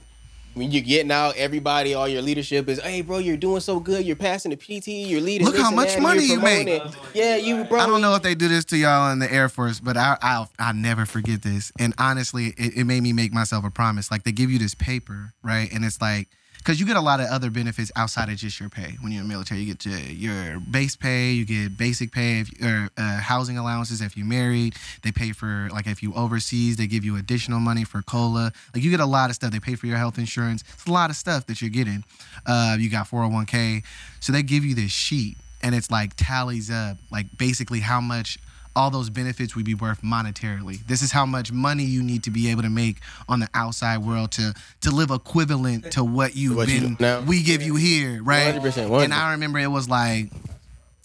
when 0.53 0.71
you're 0.71 0.83
getting 0.83 1.11
out, 1.11 1.37
everybody, 1.37 1.93
all 1.93 2.07
your 2.07 2.21
leadership 2.21 2.67
is, 2.67 2.79
hey, 2.81 3.01
bro, 3.01 3.19
you're 3.19 3.37
doing 3.37 3.61
so 3.61 3.79
good. 3.79 4.05
You're 4.05 4.17
passing 4.17 4.51
the 4.51 4.57
PT. 4.57 4.89
You're 4.89 5.21
leading. 5.21 5.47
Look 5.47 5.57
how 5.57 5.71
much 5.71 5.93
that, 5.93 6.01
money 6.01 6.25
you 6.25 6.39
make. 6.41 6.83
Yeah, 7.13 7.37
you, 7.37 7.63
bro. 7.63 7.79
I 7.79 7.87
don't 7.87 8.01
know 8.01 8.15
if 8.15 8.21
they 8.21 8.35
do 8.35 8.47
this 8.47 8.65
to 8.65 8.77
y'all 8.77 9.11
in 9.11 9.19
the 9.19 9.31
Air 9.31 9.47
Force, 9.47 9.79
but 9.79 9.95
I 9.95 10.17
I'll 10.21 10.51
I 10.59 10.73
never 10.73 11.05
forget 11.05 11.41
this. 11.41 11.71
And 11.79 11.93
honestly, 11.97 12.47
it, 12.57 12.77
it 12.77 12.83
made 12.83 13.01
me 13.01 13.13
make 13.13 13.33
myself 13.33 13.63
a 13.63 13.71
promise. 13.71 14.11
Like 14.11 14.23
they 14.23 14.33
give 14.33 14.51
you 14.51 14.59
this 14.59 14.75
paper, 14.75 15.33
right? 15.41 15.71
And 15.71 15.85
it's 15.85 16.01
like 16.01 16.27
because 16.61 16.79
you 16.79 16.85
get 16.85 16.95
a 16.95 17.01
lot 17.01 17.19
of 17.19 17.25
other 17.27 17.49
benefits 17.49 17.91
outside 17.95 18.29
of 18.29 18.35
just 18.35 18.59
your 18.59 18.69
pay. 18.69 18.95
When 19.01 19.11
you're 19.11 19.23
in 19.23 19.27
the 19.27 19.33
military, 19.33 19.61
you 19.61 19.73
get 19.73 19.83
your, 19.83 20.59
base 20.59 20.95
pay, 20.95 21.31
you 21.31 21.43
get 21.43 21.75
basic 21.75 22.11
pay, 22.11 22.41
if, 22.41 22.51
or 22.63 22.89
uh, 22.97 23.19
housing 23.19 23.57
allowances 23.57 23.99
if 23.99 24.15
you're 24.15 24.27
married. 24.27 24.75
They 25.01 25.11
pay 25.11 25.31
for 25.31 25.69
like 25.71 25.87
if 25.87 26.03
you 26.03 26.13
overseas, 26.13 26.77
they 26.77 26.85
give 26.85 27.03
you 27.03 27.17
additional 27.17 27.59
money 27.59 27.83
for 27.83 28.03
cola. 28.03 28.51
Like 28.75 28.83
you 28.83 28.91
get 28.91 28.99
a 28.99 29.05
lot 29.07 29.31
of 29.31 29.35
stuff. 29.35 29.51
They 29.51 29.59
pay 29.59 29.73
for 29.73 29.87
your 29.87 29.97
health 29.97 30.19
insurance. 30.19 30.63
It's 30.73 30.85
a 30.85 30.91
lot 30.91 31.09
of 31.09 31.15
stuff 31.15 31.47
that 31.47 31.61
you're 31.61 31.71
getting. 31.71 32.03
Uh, 32.45 32.77
you 32.79 32.91
got 32.91 33.07
401k, 33.07 33.83
so 34.19 34.31
they 34.31 34.43
give 34.43 34.63
you 34.63 34.75
this 34.75 34.91
sheet, 34.91 35.37
and 35.63 35.73
it's 35.73 35.89
like 35.89 36.13
tallies 36.15 36.69
up 36.69 36.97
like 37.11 37.25
basically 37.37 37.79
how 37.79 38.01
much 38.01 38.37
all 38.75 38.89
those 38.89 39.09
benefits 39.09 39.55
would 39.55 39.65
be 39.65 39.75
worth 39.75 40.01
monetarily. 40.01 40.85
This 40.87 41.01
is 41.01 41.11
how 41.11 41.25
much 41.25 41.51
money 41.51 41.83
you 41.83 42.01
need 42.03 42.23
to 42.23 42.31
be 42.31 42.49
able 42.51 42.61
to 42.61 42.69
make 42.69 42.97
on 43.27 43.39
the 43.39 43.49
outside 43.53 43.99
world 43.99 44.31
to 44.33 44.53
to 44.81 44.91
live 44.91 45.11
equivalent 45.11 45.91
to 45.93 46.03
what 46.03 46.35
you've 46.35 46.55
What 46.55 46.67
been 46.67 46.97
now. 46.99 47.21
we 47.21 47.43
give 47.43 47.61
you 47.61 47.75
here, 47.75 48.21
right? 48.23 48.55
100%, 48.55 48.61
100%. 48.89 49.03
And 49.03 49.13
I 49.13 49.31
remember 49.31 49.59
it 49.59 49.67
was 49.67 49.89
like 49.89 50.31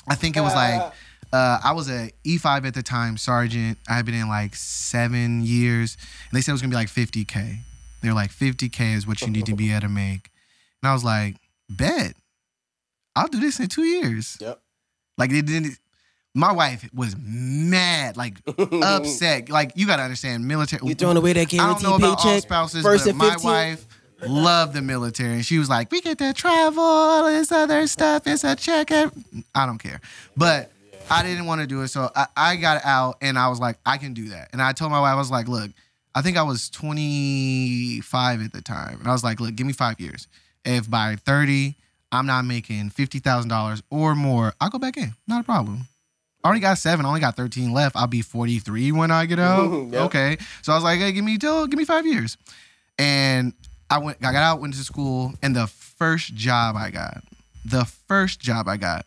I 0.08 0.14
think 0.14 0.36
it 0.36 0.40
was 0.40 0.54
like 0.54 0.92
uh, 1.32 1.58
I 1.64 1.72
was 1.72 1.90
a 1.90 2.10
E5 2.24 2.66
at 2.66 2.74
the 2.74 2.82
time, 2.82 3.16
sergeant. 3.16 3.78
I 3.88 3.94
had 3.94 4.06
been 4.06 4.14
in 4.14 4.28
like 4.28 4.54
seven 4.54 5.42
years, 5.42 5.96
and 6.30 6.36
they 6.36 6.40
said 6.40 6.52
it 6.52 6.54
was 6.54 6.62
gonna 6.62 6.70
be 6.70 6.76
like 6.76 6.88
50k. 6.88 7.58
They're 8.02 8.14
like 8.14 8.30
50k 8.30 8.94
is 8.94 9.06
what 9.06 9.20
you 9.20 9.28
need 9.28 9.46
to 9.46 9.56
be 9.56 9.70
able 9.72 9.80
to 9.82 9.88
make, 9.88 10.30
and 10.82 10.88
I 10.88 10.92
was 10.92 11.02
like, 11.02 11.36
bet, 11.68 12.14
I'll 13.16 13.26
do 13.26 13.40
this 13.40 13.58
in 13.58 13.66
two 13.68 13.82
years. 13.84 14.38
Yep. 14.40 14.60
Like 15.18 15.30
they 15.30 15.42
didn't. 15.42 15.78
My 16.36 16.52
wife 16.52 16.88
was 16.94 17.16
mad, 17.18 18.16
like 18.16 18.34
upset. 18.58 19.48
Like 19.48 19.72
you 19.74 19.86
gotta 19.86 20.02
understand, 20.02 20.46
military. 20.46 20.86
You 20.86 20.94
throwing 20.94 21.16
away 21.16 21.32
that 21.32 21.52
I 21.52 21.56
don't 21.56 21.82
know 21.82 21.96
about 21.96 22.18
all 22.18 22.24
paycheck? 22.24 22.42
spouses, 22.42 22.82
First 22.82 23.04
but 23.04 23.10
and 23.10 23.18
my 23.18 23.30
15? 23.30 23.50
wife 23.50 23.86
loved 24.22 24.74
the 24.74 24.82
military, 24.82 25.34
and 25.34 25.44
she 25.46 25.58
was 25.58 25.68
like, 25.70 25.90
"We 25.90 26.00
get 26.02 26.18
to 26.18 26.32
travel, 26.34 26.82
all 26.82 27.24
this 27.24 27.50
other 27.50 27.86
stuff. 27.86 28.26
It's 28.26 28.44
a 28.44 28.54
check." 28.54 28.90
I 28.92 29.66
don't 29.66 29.78
care, 29.78 30.00
but 30.36 30.70
I 31.10 31.22
didn't 31.22 31.46
want 31.46 31.62
to 31.62 31.66
do 31.66 31.80
it, 31.82 31.88
so 31.88 32.10
I, 32.14 32.26
I 32.36 32.56
got 32.56 32.84
out, 32.84 33.16
and 33.22 33.38
I 33.38 33.48
was 33.48 33.58
like, 33.58 33.78
"I 33.86 33.96
can 33.96 34.12
do 34.12 34.28
that." 34.28 34.50
And 34.52 34.60
I 34.60 34.72
told 34.72 34.90
my 34.92 35.00
wife, 35.00 35.14
I 35.14 35.16
was 35.16 35.30
like, 35.30 35.48
"Look, 35.48 35.70
I 36.14 36.20
think 36.22 36.36
I 36.36 36.42
was 36.42 36.68
25 36.70 38.42
at 38.42 38.52
the 38.52 38.62
time, 38.62 38.98
and 39.00 39.08
I 39.08 39.12
was 39.12 39.24
like, 39.24 39.40
look, 39.40 39.54
give 39.54 39.66
me 39.66 39.72
five 39.72 40.00
years. 40.00 40.28
If 40.64 40.90
by 40.90 41.16
30 41.16 41.76
I'm 42.12 42.26
not 42.26 42.44
making 42.44 42.90
fifty 42.90 43.18
thousand 43.18 43.48
dollars 43.50 43.82
or 43.90 44.14
more, 44.14 44.54
I'll 44.60 44.70
go 44.70 44.78
back 44.78 44.96
in. 44.96 45.14
Not 45.26 45.40
a 45.40 45.44
problem." 45.44 45.88
I 46.46 46.48
only 46.48 46.60
got 46.60 46.78
seven. 46.78 47.04
I 47.04 47.08
only 47.08 47.20
got 47.20 47.34
13 47.36 47.72
left. 47.72 47.96
I'll 47.96 48.06
be 48.06 48.22
43 48.22 48.92
when 48.92 49.10
I 49.10 49.26
get 49.26 49.40
out. 49.40 49.66
Yep. 49.92 50.02
Okay. 50.06 50.36
So 50.62 50.72
I 50.72 50.76
was 50.76 50.84
like, 50.84 51.00
hey, 51.00 51.10
give 51.10 51.24
me 51.24 51.38
till 51.38 51.66
give 51.66 51.76
me 51.76 51.84
five 51.84 52.06
years. 52.06 52.36
And 52.98 53.52
I 53.90 53.98
went 53.98 54.18
I 54.20 54.30
got 54.32 54.42
out, 54.42 54.60
went 54.60 54.74
to 54.74 54.84
school, 54.84 55.34
and 55.42 55.56
the 55.56 55.66
first 55.66 56.34
job 56.34 56.76
I 56.76 56.90
got, 56.90 57.22
the 57.64 57.84
first 57.84 58.38
job 58.40 58.68
I 58.68 58.76
got, 58.76 59.06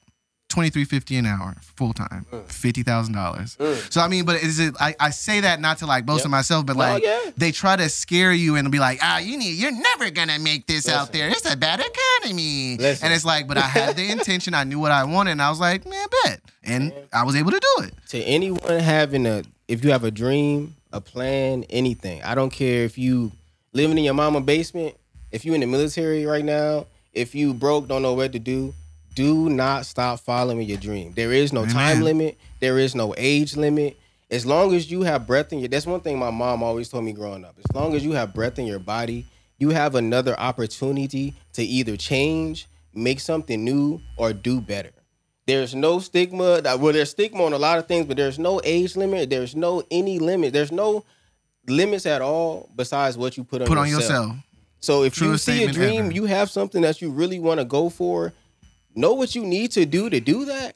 twenty 0.49 0.69
three 0.69 0.84
fifty 0.84 1.15
an 1.15 1.26
hour, 1.26 1.55
full 1.61 1.93
time, 1.93 2.26
fifty 2.47 2.84
thousand 2.84 3.13
dollars. 3.13 3.55
So 3.89 4.01
I 4.01 4.07
mean, 4.07 4.26
but 4.26 4.41
is 4.43 4.59
it 4.59 4.76
I, 4.80 4.95
I 4.99 5.09
say 5.11 5.39
that 5.41 5.61
not 5.61 5.77
to 5.80 5.85
like 5.85 6.05
boast 6.05 6.19
Yep. 6.19 6.26
of 6.26 6.31
myself, 6.31 6.65
but 6.65 6.73
No, 6.73 6.80
like 6.80 7.03
yeah. 7.03 7.19
they 7.38 7.51
try 7.51 7.76
to 7.76 7.88
scare 7.89 8.34
you 8.34 8.55
and 8.55 8.69
be 8.71 8.80
like, 8.80 8.99
ah, 9.01 9.19
you 9.19 9.38
need 9.38 9.51
you're 9.55 9.71
never 9.71 10.09
gonna 10.09 10.39
make 10.39 10.67
this 10.67 10.89
out 10.89 11.13
there. 11.13 11.30
It's 11.30 11.51
a 11.51 11.55
bad 11.55 11.80
economy. 11.80 12.77
Listen. 12.77 13.05
And 13.05 13.13
it's 13.13 13.26
like, 13.26 13.47
but 13.47 13.57
I 13.57 13.61
had 13.61 13.95
the 13.95 14.09
intention, 14.11 14.53
I 14.53 14.63
knew 14.63 14.80
what 14.80 14.91
I 14.91 15.03
wanted, 15.05 15.31
and 15.31 15.41
I 15.41 15.49
was 15.49 15.59
like, 15.59 15.85
man, 15.85 16.07
bet. 16.23 16.41
And 16.63 16.91
I 17.13 17.23
was 17.23 17.35
able 17.35 17.51
to 17.51 17.59
do 17.59 17.84
it. 17.85 17.93
to 18.09 18.19
anyone 18.23 18.80
having 18.80 19.26
a 19.26 19.43
if 19.67 19.84
you 19.85 19.91
have 19.91 20.03
a 20.03 20.11
dream 20.11 20.76
a 20.91 20.99
plan 20.99 21.63
anything 21.69 22.23
i 22.23 22.34
don't 22.34 22.49
care 22.49 22.84
if 22.84 22.97
you 22.97 23.31
living 23.73 23.95
in 23.99 24.03
your 24.03 24.15
mama 24.15 24.41
basement 24.41 24.95
if 25.31 25.45
you 25.45 25.53
in 25.53 25.61
the 25.61 25.67
military 25.67 26.26
right 26.26 26.43
now 26.43 26.88
if 27.13 27.35
you 27.35 27.53
broke 27.53 27.88
don't 27.88 28.01
know 28.01 28.15
what 28.15 28.31
to 28.31 28.39
do 28.39 28.73
do 29.19 29.49
not 29.49 29.85
stop 29.85 30.19
following 30.21 30.65
your 30.67 30.77
dream 30.77 31.11
there 31.15 31.33
is 31.33 31.51
no 31.51 31.65
time 31.65 32.01
limit 32.01 32.37
there 32.61 32.77
is 32.79 32.95
no 32.95 33.13
age 33.17 33.55
limit 33.57 33.97
as 34.31 34.45
long 34.45 34.73
as 34.73 34.89
you 34.89 35.01
have 35.01 35.27
breath 35.27 35.51
in 35.51 35.59
your 35.59 35.67
that's 35.67 35.85
one 35.85 35.99
thing 35.99 36.17
my 36.17 36.29
mom 36.31 36.63
always 36.63 36.87
told 36.87 37.03
me 37.03 37.11
growing 37.11 37.43
up 37.43 37.55
as 37.57 37.75
long 37.75 37.93
as 37.95 38.03
you 38.05 38.13
have 38.13 38.33
breath 38.33 38.57
in 38.57 38.65
your 38.65 38.79
body 38.79 39.25
you 39.57 39.69
have 39.71 39.95
another 39.95 40.39
opportunity 40.39 41.33
to 41.51 41.61
either 41.63 41.97
change 41.97 42.67
make 42.93 43.19
something 43.19 43.63
new 43.63 43.99
or 44.17 44.31
do 44.31 44.61
better 44.61 44.91
there's 45.47 45.73
no 45.73 45.97
stigma. 45.99 46.61
that- 46.61 46.79
Well, 46.79 46.93
there's 46.93 47.09
stigma 47.09 47.43
on 47.43 47.53
a 47.53 47.57
lot 47.57 47.79
of 47.79 47.87
things, 47.87 48.05
but 48.05 48.17
there's 48.17 48.37
no 48.37 48.61
age 48.63 48.95
limit. 48.95 49.31
There's 49.31 49.55
no 49.55 49.81
any 49.89 50.19
limit. 50.19 50.53
There's 50.53 50.71
no 50.71 51.03
limits 51.67 52.05
at 52.05 52.21
all 52.21 52.69
besides 52.75 53.17
what 53.17 53.35
you 53.35 53.43
put 53.43 53.63
on 53.63 53.67
Put 53.67 53.79
on 53.79 53.89
yourself. 53.89 54.27
yourself. 54.27 54.35
So 54.79 55.03
if 55.03 55.15
Truest 55.15 55.47
you 55.47 55.53
see 55.55 55.63
a 55.63 55.71
dream, 55.71 56.05
ever. 56.05 56.11
you 56.13 56.25
have 56.25 56.51
something 56.51 56.83
that 56.83 57.01
you 57.01 57.09
really 57.09 57.39
want 57.39 57.59
to 57.59 57.65
go 57.65 57.89
for. 57.89 58.31
Know 58.95 59.13
what 59.13 59.35
you 59.35 59.43
need 59.45 59.71
to 59.73 59.85
do 59.85 60.09
to 60.09 60.19
do 60.19 60.45
that. 60.45 60.75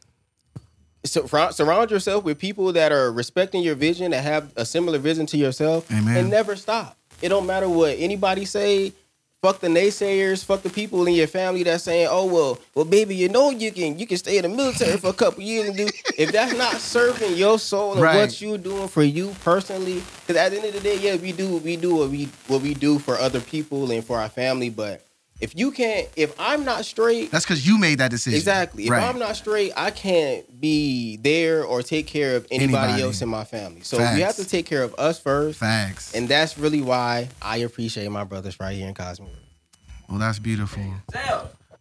So, 1.06 1.26
surround 1.52 1.92
yourself 1.92 2.24
with 2.24 2.40
people 2.40 2.72
that 2.74 2.94
are 2.94 3.12
respecting 3.12 3.62
your 3.62 3.76
vision, 3.76 4.12
that 4.12 4.24
have 4.24 4.54
a 4.56 4.66
similar 4.66 4.98
vision 5.00 5.26
to 5.28 5.38
yourself, 5.38 5.92
Amen. 5.92 6.16
and 6.16 6.30
never 6.30 6.56
stop. 6.56 6.98
It 7.22 7.30
don't 7.30 7.46
matter 7.46 7.68
what 7.68 7.96
anybody 8.00 8.46
say. 8.46 8.94
Fuck 9.42 9.60
the 9.60 9.68
naysayers. 9.68 10.46
Fuck 10.46 10.62
the 10.62 10.70
people 10.70 11.06
in 11.06 11.14
your 11.16 11.28
family 11.28 11.64
that's 11.64 11.84
saying, 11.84 12.08
"Oh 12.10 12.26
well, 12.28 12.58
well, 12.76 12.86
baby, 12.86 13.14
you 13.16 13.28
know 13.28 13.50
you 13.50 13.74
can 13.74 14.00
you 14.00 14.08
can 14.08 14.16
stay 14.18 14.38
in 14.38 14.44
the 14.44 14.50
military 14.50 14.96
for 14.96 15.08
a 15.10 15.14
couple 15.14 15.44
years 15.44 15.68
and 15.68 15.76
do." 15.76 15.90
If 16.18 16.32
that's 16.32 16.54
not 16.58 16.76
serving 16.76 17.36
your 17.36 17.60
soul 17.60 17.94
and 17.94 18.02
Right. 18.02 18.16
what 18.16 18.40
you're 18.40 18.58
doing 18.58 18.88
for 18.88 19.04
you 19.04 19.36
personally, 19.44 20.02
because 20.22 20.38
at 20.38 20.52
the 20.52 20.58
end 20.60 20.68
of 20.68 20.74
the 20.76 20.80
day, 20.80 20.98
yeah, 20.98 21.18
we 21.18 21.34
do 21.34 21.58
we 21.58 21.76
do 21.76 21.96
what 21.96 22.10
we 22.10 22.30
what 22.48 22.62
we 22.62 22.74
do 22.74 23.00
for 23.00 23.18
other 23.18 23.42
people 23.42 23.92
and 23.92 24.02
for 24.06 24.18
our 24.18 24.30
family. 24.30 24.70
But 24.70 25.06
if 25.42 25.56
you 25.58 25.72
can't, 25.72 26.08
if 26.16 26.34
I'm 26.40 26.64
not 26.64 26.86
straight, 26.86 27.32
That's 27.32 27.44
because 27.46 27.66
you 27.68 27.78
made 27.78 28.00
that 28.00 28.12
decision. 28.12 28.38
Exactly. 28.38 28.86
If 28.86 28.92
Right. 28.92 29.04
I'm 29.04 29.20
not 29.20 29.36
straight, 29.36 29.74
I 29.76 29.92
can't 29.92 30.62
be 30.62 31.18
there 31.18 31.64
or 31.66 31.82
take 31.84 32.08
care 32.08 32.36
of 32.38 32.48
anybody, 32.52 32.78
Anybody. 32.84 33.04
else 33.04 33.22
in 33.22 33.30
my 33.30 33.44
family. 33.44 33.82
So 33.82 33.98
Facts. 33.98 34.16
we 34.16 34.22
have 34.22 34.36
to 34.38 34.46
take 34.46 34.66
care 34.66 34.84
of 34.84 34.96
us 34.98 35.20
first. 35.20 35.60
Facts. 35.60 36.14
And 36.14 36.30
that's 36.30 36.58
really 36.58 36.82
why 36.82 37.28
I 37.42 37.58
appreciate 37.58 38.10
my 38.10 38.24
brothers 38.24 38.60
right 38.60 38.76
here 38.76 38.88
in 38.88 38.94
Cosmo. 38.94 39.28
Well, 40.10 40.20
that's 40.20 40.40
beautiful. 40.40 40.84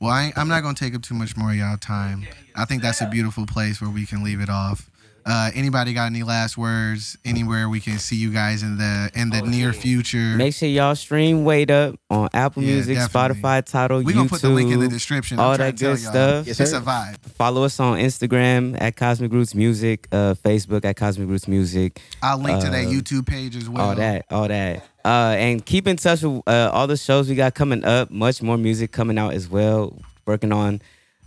Well, 0.00 0.10
I, 0.10 0.32
I'm 0.36 0.48
not 0.48 0.62
gonna 0.62 0.74
take 0.74 0.94
up 0.94 1.02
too 1.02 1.14
much 1.14 1.36
more 1.36 1.50
of 1.50 1.56
y'all 1.56 1.76
time. 1.76 2.26
I 2.56 2.64
think 2.64 2.82
that's 2.82 3.00
a 3.00 3.06
beautiful 3.06 3.46
place 3.46 3.80
where 3.80 3.90
we 3.90 4.06
can 4.06 4.24
leave 4.24 4.40
it 4.40 4.48
off. 4.50 4.90
Uh, 5.24 5.50
anybody 5.54 5.92
got 5.92 6.06
any 6.06 6.22
last 6.22 6.58
words? 6.58 7.16
Anywhere 7.24 7.68
we 7.68 7.80
can 7.80 7.98
see 7.98 8.16
you 8.16 8.30
guys 8.32 8.62
in 8.62 8.76
the 8.78 9.10
in 9.14 9.30
the 9.30 9.42
near 9.42 9.72
future? 9.72 10.36
Make 10.36 10.54
sure 10.54 10.68
y'all 10.68 10.94
stream 10.94 11.44
Wait 11.44 11.70
Up 11.70 11.94
on 12.10 12.28
Apple 12.34 12.62
Yeah, 12.62 12.74
Music, 12.74 12.96
definitely. 12.96 13.40
Spotify, 13.42 13.64
Title, 13.64 13.98
we 14.02 14.12
YouTube. 14.12 14.16
gonna 14.16 14.28
put 14.28 14.42
the 14.42 14.48
link 14.48 14.72
in 14.72 14.80
the 14.80 14.88
description. 14.88 15.38
I'm 15.38 15.44
all 15.46 15.56
that 15.56 15.76
to 15.76 15.84
tell 15.84 15.94
good 15.94 16.02
y'all. 16.02 16.12
stuff. 16.12 16.46
Yes, 16.46 16.60
It's 16.60 16.72
a 16.72 16.80
vibe. 16.80 17.16
Follow 17.36 17.64
us 17.64 17.78
on 17.78 17.98
Instagram 17.98 18.76
at 18.80 18.96
Cosmic 18.96 19.32
Roots 19.32 19.54
Music, 19.54 20.08
uh, 20.12 20.34
Facebook 20.34 20.84
at 20.84 20.96
Cosmic 20.96 21.28
Roots 21.28 21.46
Music. 21.46 22.00
I'll 22.22 22.38
link 22.38 22.60
to 22.62 22.70
that 22.70 22.86
Uh, 22.86 22.90
YouTube 22.90 23.26
page 23.26 23.54
as 23.56 23.68
well. 23.68 23.90
all 23.90 23.94
that, 23.94 24.26
all 24.30 24.48
that. 24.48 24.84
Uh, 25.04 25.34
and 25.38 25.64
keep 25.64 25.86
in 25.86 25.96
touch 25.96 26.22
with 26.22 26.42
uh, 26.46 26.70
all 26.72 26.86
the 26.86 26.96
shows 26.96 27.28
we 27.28 27.34
got 27.34 27.54
coming 27.54 27.84
up. 27.84 28.10
Much 28.10 28.42
more 28.42 28.56
music 28.56 28.92
coming 28.92 29.18
out 29.18 29.34
as 29.34 29.48
well. 29.48 29.96
Working 30.26 30.52
on 30.52 30.80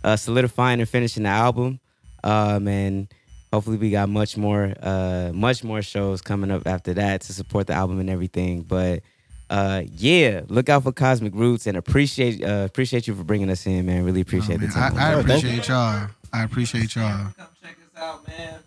uh, 0.04 0.16
solidifying 0.16 0.80
and 0.80 0.88
finishing 0.88 1.24
the 1.24 1.28
album. 1.30 1.80
Um, 2.24 2.66
and 2.68 3.08
hopefully 3.52 3.76
we 3.76 3.90
got 3.90 4.08
much 4.08 4.36
more, 4.36 4.72
uh, 4.82 5.30
much 5.34 5.62
more 5.64 5.82
shows 5.82 6.20
coming 6.20 6.50
up 6.50 6.66
after 6.66 6.94
that 6.94 7.20
to 7.22 7.32
support 7.32 7.66
the 7.66 7.72
album 7.74 8.00
and 8.00 8.10
everything. 8.10 8.62
But 8.62 9.02
uh, 9.48 9.82
yeah, 9.92 10.42
look 10.48 10.68
out 10.68 10.82
for 10.82 10.92
Cosmic 10.92 11.34
Roots 11.34 11.66
and 11.66 11.76
appreciate 11.76 12.42
uh, 12.44 12.64
appreciate 12.66 13.06
you 13.06 13.14
for 13.14 13.22
bringing 13.24 13.48
us 13.50 13.64
in, 13.66 13.86
man. 13.86 14.04
Really 14.04 14.20
Oh, 14.20 14.22
appreciate 14.22 14.60
man, 14.60 14.68
the 14.68 14.74
time. 14.74 14.98
I, 14.98 15.12
I 15.12 15.14
Oh, 15.14 15.22
thank 15.22 15.42
you. 15.44 15.48
appreciate 15.50 15.68
y'all. 15.68 16.08
I 16.32 16.42
appreciate 16.44 16.94
y'all. 16.96 17.32
Come 17.36 17.46
check 17.62 17.76
us 17.94 18.02
out, 18.02 18.26
man. 18.26 18.58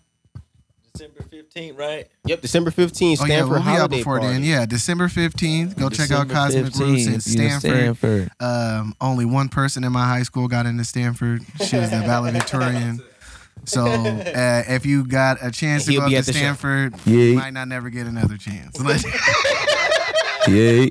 December 0.92 1.22
15th, 1.32 1.78
right? 1.78 2.08
Yep, 2.26 2.40
December 2.42 2.70
15th, 2.70 3.12
Oh 3.12 3.24
Stanford 3.24 3.30
yeah, 3.30 3.42
we'll 3.44 3.60
be 3.62 3.68
out 3.70 3.76
Holiday 3.76 3.96
before 3.98 4.18
Party. 4.18 4.32
then. 4.34 4.44
Yeah, 4.44 4.66
December 4.66 5.08
fifteenth. 5.08 5.78
Go 5.78 5.88
check 5.88 6.10
out 6.10 6.28
Cosmic 6.28 6.64
Roots 6.64 6.78
15th, 6.78 7.06
in 7.06 7.06
you 7.06 7.14
in 7.14 7.20
Stanford. 7.20 7.70
Stanford. 7.96 8.30
Um, 8.40 8.94
only 9.00 9.24
one 9.24 9.48
person 9.48 9.84
in 9.84 9.92
my 9.92 10.04
high 10.04 10.24
school 10.24 10.48
got 10.48 10.66
into 10.66 10.84
Stanford. 10.84 11.42
She 11.64 11.76
was 11.76 11.90
the 11.90 12.00
valedictorian. 12.06 13.02
So 13.64 13.84
uh, 13.86 14.62
if 14.68 14.84
you 14.86 15.06
got 15.06 15.38
a 15.42 15.50
chance 15.50 15.84
to 15.86 15.92
He'll 15.92 16.00
go 16.00 16.06
up 16.06 16.12
to 16.12 16.16
at 16.18 16.24
the. 16.26 16.32
Stanford, 16.32 16.94
Yeah. 17.04 17.16
you 17.16 17.34
might 17.36 17.52
not 17.52 17.68
never 17.68 17.90
get 17.90 18.06
another 18.06 18.36
chance. 18.36 18.78
Yeah. 20.48 20.86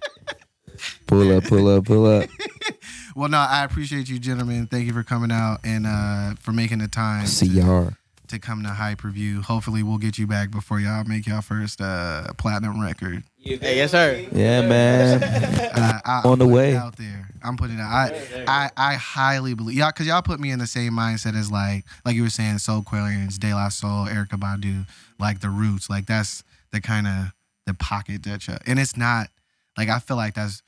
Pull 1.08 1.36
up, 1.36 1.44
pull 1.46 1.68
up, 1.68 1.86
pull 1.86 2.06
up. 2.06 2.30
well, 3.16 3.30
no, 3.30 3.40
I 3.40 3.64
appreciate 3.64 4.08
you, 4.08 4.20
gentlemen. 4.20 4.68
Thank 4.68 4.86
you 4.86 4.94
for 4.94 5.04
coming 5.04 5.32
out 5.32 5.60
and 5.64 5.88
uh, 5.88 6.36
for 6.40 6.52
making 6.52 6.78
the 6.80 6.88
time 6.88 7.26
See 7.26 7.48
to, 7.48 7.54
y'all. 7.54 7.92
To 8.30 8.38
come 8.38 8.62
to 8.62 8.70
Hyperview. 8.70 9.44
Hopefully, 9.44 9.82
we'll 9.82 9.98
get 9.98 10.20
you 10.20 10.28
back 10.28 10.52
before 10.52 10.80
y'all 10.80 11.04
make 11.04 11.26
y'all 11.26 11.42
first 11.42 11.82
uh, 11.82 12.28
platinum 12.38 12.80
record. 12.80 13.24
Hey, 13.38 13.78
yes, 13.78 13.90
sir. 13.92 14.24
Yeah, 14.32 14.62
man. 14.68 15.20
Uh, 15.80 16.00
I, 16.04 16.22
On 16.26 16.34
I'm 16.34 16.40
the 16.40 16.46
putting 16.46 16.52
way. 16.52 16.76
out 16.76 16.96
there. 16.98 17.30
I'm 17.44 17.56
putting 17.58 17.78
it 17.78 17.82
out. 17.82 18.12
I, 18.12 18.44
I, 18.48 18.72
I 18.76 18.94
highly 18.96 19.54
believe 19.54 19.78
y'all 19.78 19.90
because 19.90 20.06
y'all 20.08 20.22
put 20.22 20.40
me 20.40 20.52
in 20.52 20.60
the 20.60 20.68
same 20.68 20.94
mindset 20.94 21.36
as 21.36 21.50
like 21.52 21.86
like 22.06 22.16
you 22.16 22.24
were 22.24 22.30
saying, 22.30 22.56
Soulquarians, 22.56 23.40
De 23.40 23.54
La 23.54 23.70
Soul, 23.70 24.06
Erykah 24.08 24.40
Badu, 24.40 24.86
like 25.20 25.40
the 25.40 25.50
Roots. 25.50 25.90
Like 25.90 26.06
that's 26.06 26.44
the 26.72 26.82
kind 26.82 27.08
of 27.08 27.34
the 27.66 27.74
pocket 27.74 28.24
that 28.24 28.48
you 28.48 28.56
and 28.68 28.78
it's 28.78 28.96
not 28.98 29.30
like 29.78 29.90
I 29.90 30.00
feel 30.00 30.18
like 30.18 30.34
that's. 30.36 30.62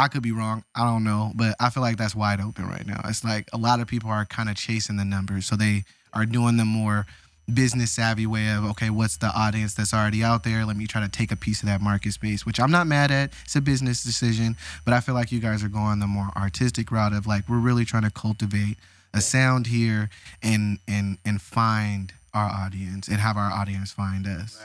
I 0.00 0.06
could 0.06 0.22
be 0.22 0.30
wrong. 0.32 0.62
I 0.76 0.84
don't 0.84 1.02
know, 1.02 1.32
but 1.34 1.56
I 1.58 1.70
feel 1.70 1.82
like 1.82 1.96
that's 1.96 2.14
wide 2.14 2.40
open 2.40 2.66
right 2.66 2.86
now. 2.86 3.00
It's 3.06 3.24
like 3.24 3.48
a 3.52 3.58
lot 3.58 3.80
of 3.80 3.88
people 3.88 4.10
are 4.10 4.24
kind 4.24 4.48
of 4.48 4.54
chasing 4.54 4.96
the 4.96 5.04
numbers, 5.04 5.44
so 5.46 5.56
they 5.56 5.82
are 6.12 6.26
doing 6.26 6.56
the 6.56 6.64
more 6.64 7.06
business 7.52 7.92
savvy 7.92 8.26
way 8.26 8.50
of 8.50 8.64
okay, 8.64 8.90
what's 8.90 9.16
the 9.16 9.28
audience 9.28 9.74
that's 9.74 9.94
already 9.94 10.22
out 10.22 10.44
there? 10.44 10.64
Let 10.64 10.76
me 10.76 10.86
try 10.86 11.00
to 11.00 11.08
take 11.08 11.32
a 11.32 11.36
piece 11.36 11.62
of 11.62 11.66
that 11.66 11.80
market 11.80 12.12
space, 12.12 12.44
which 12.44 12.60
I'm 12.60 12.70
not 12.70 12.86
mad 12.86 13.10
at. 13.10 13.32
It's 13.44 13.56
a 13.56 13.60
business 13.60 14.02
decision, 14.04 14.56
but 14.84 14.94
I 14.94 15.00
feel 15.00 15.14
like 15.14 15.32
you 15.32 15.40
guys 15.40 15.64
are 15.64 15.68
going 15.68 15.98
the 16.00 16.06
more 16.06 16.30
artistic 16.36 16.90
route 16.90 17.12
of 17.12 17.26
like 17.26 17.48
we're 17.48 17.58
really 17.58 17.84
trying 17.84 18.04
to 18.04 18.10
cultivate 18.10 18.76
a 19.14 19.20
sound 19.20 19.66
here 19.68 20.10
and 20.42 20.78
and 20.86 21.18
and 21.24 21.40
find 21.40 22.12
our 22.34 22.50
audience 22.50 23.08
and 23.08 23.18
have 23.18 23.36
our 23.36 23.50
audience 23.50 23.92
find 23.92 24.26
us. 24.26 24.62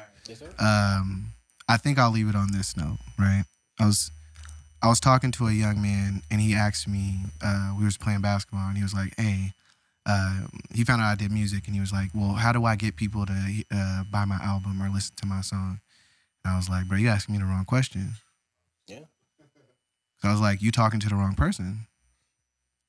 Um, 0.59 1.27
I 1.69 1.77
think 1.77 1.97
I'll 1.97 2.11
leave 2.11 2.27
it 2.27 2.35
on 2.35 2.51
this 2.51 2.75
note, 2.75 2.97
right? 3.17 3.45
I 3.79 3.85
was 3.85 4.11
I 4.81 4.87
was 4.87 4.99
talking 4.99 5.31
to 5.33 5.47
a 5.47 5.51
young 5.53 5.81
man 5.81 6.21
and 6.29 6.41
he 6.41 6.53
asked 6.53 6.89
me, 6.89 7.19
uh, 7.41 7.73
we 7.77 7.85
was 7.85 7.97
playing 7.97 8.19
basketball 8.21 8.67
and 8.67 8.75
he 8.75 8.83
was 8.83 8.93
like, 8.93 9.13
hey, 9.17 9.53
uh, 10.05 10.41
he 10.73 10.83
found 10.83 11.01
out 11.01 11.11
I 11.11 11.15
did 11.15 11.31
music 11.31 11.65
and 11.65 11.73
he 11.73 11.79
was 11.79 11.93
like, 11.93 12.09
well, 12.13 12.33
how 12.33 12.51
do 12.51 12.65
I 12.65 12.75
get 12.75 12.95
people 12.95 13.25
to 13.25 13.63
uh, 13.73 14.03
buy 14.11 14.25
my 14.25 14.37
album 14.41 14.81
or 14.81 14.89
listen 14.89 15.15
to 15.17 15.25
my 15.25 15.41
song? 15.41 15.79
And 16.43 16.53
I 16.53 16.57
was 16.57 16.69
like, 16.69 16.87
bro, 16.87 16.97
you 16.97 17.07
asking 17.07 17.33
me 17.35 17.39
the 17.39 17.45
wrong 17.45 17.65
question. 17.65 18.11
Yeah. 18.87 18.99
So 20.21 20.27
I 20.27 20.31
was 20.31 20.41
like, 20.41 20.61
you 20.61 20.71
talking 20.71 20.99
to 20.99 21.09
the 21.09 21.15
wrong 21.15 21.35
person. 21.35 21.87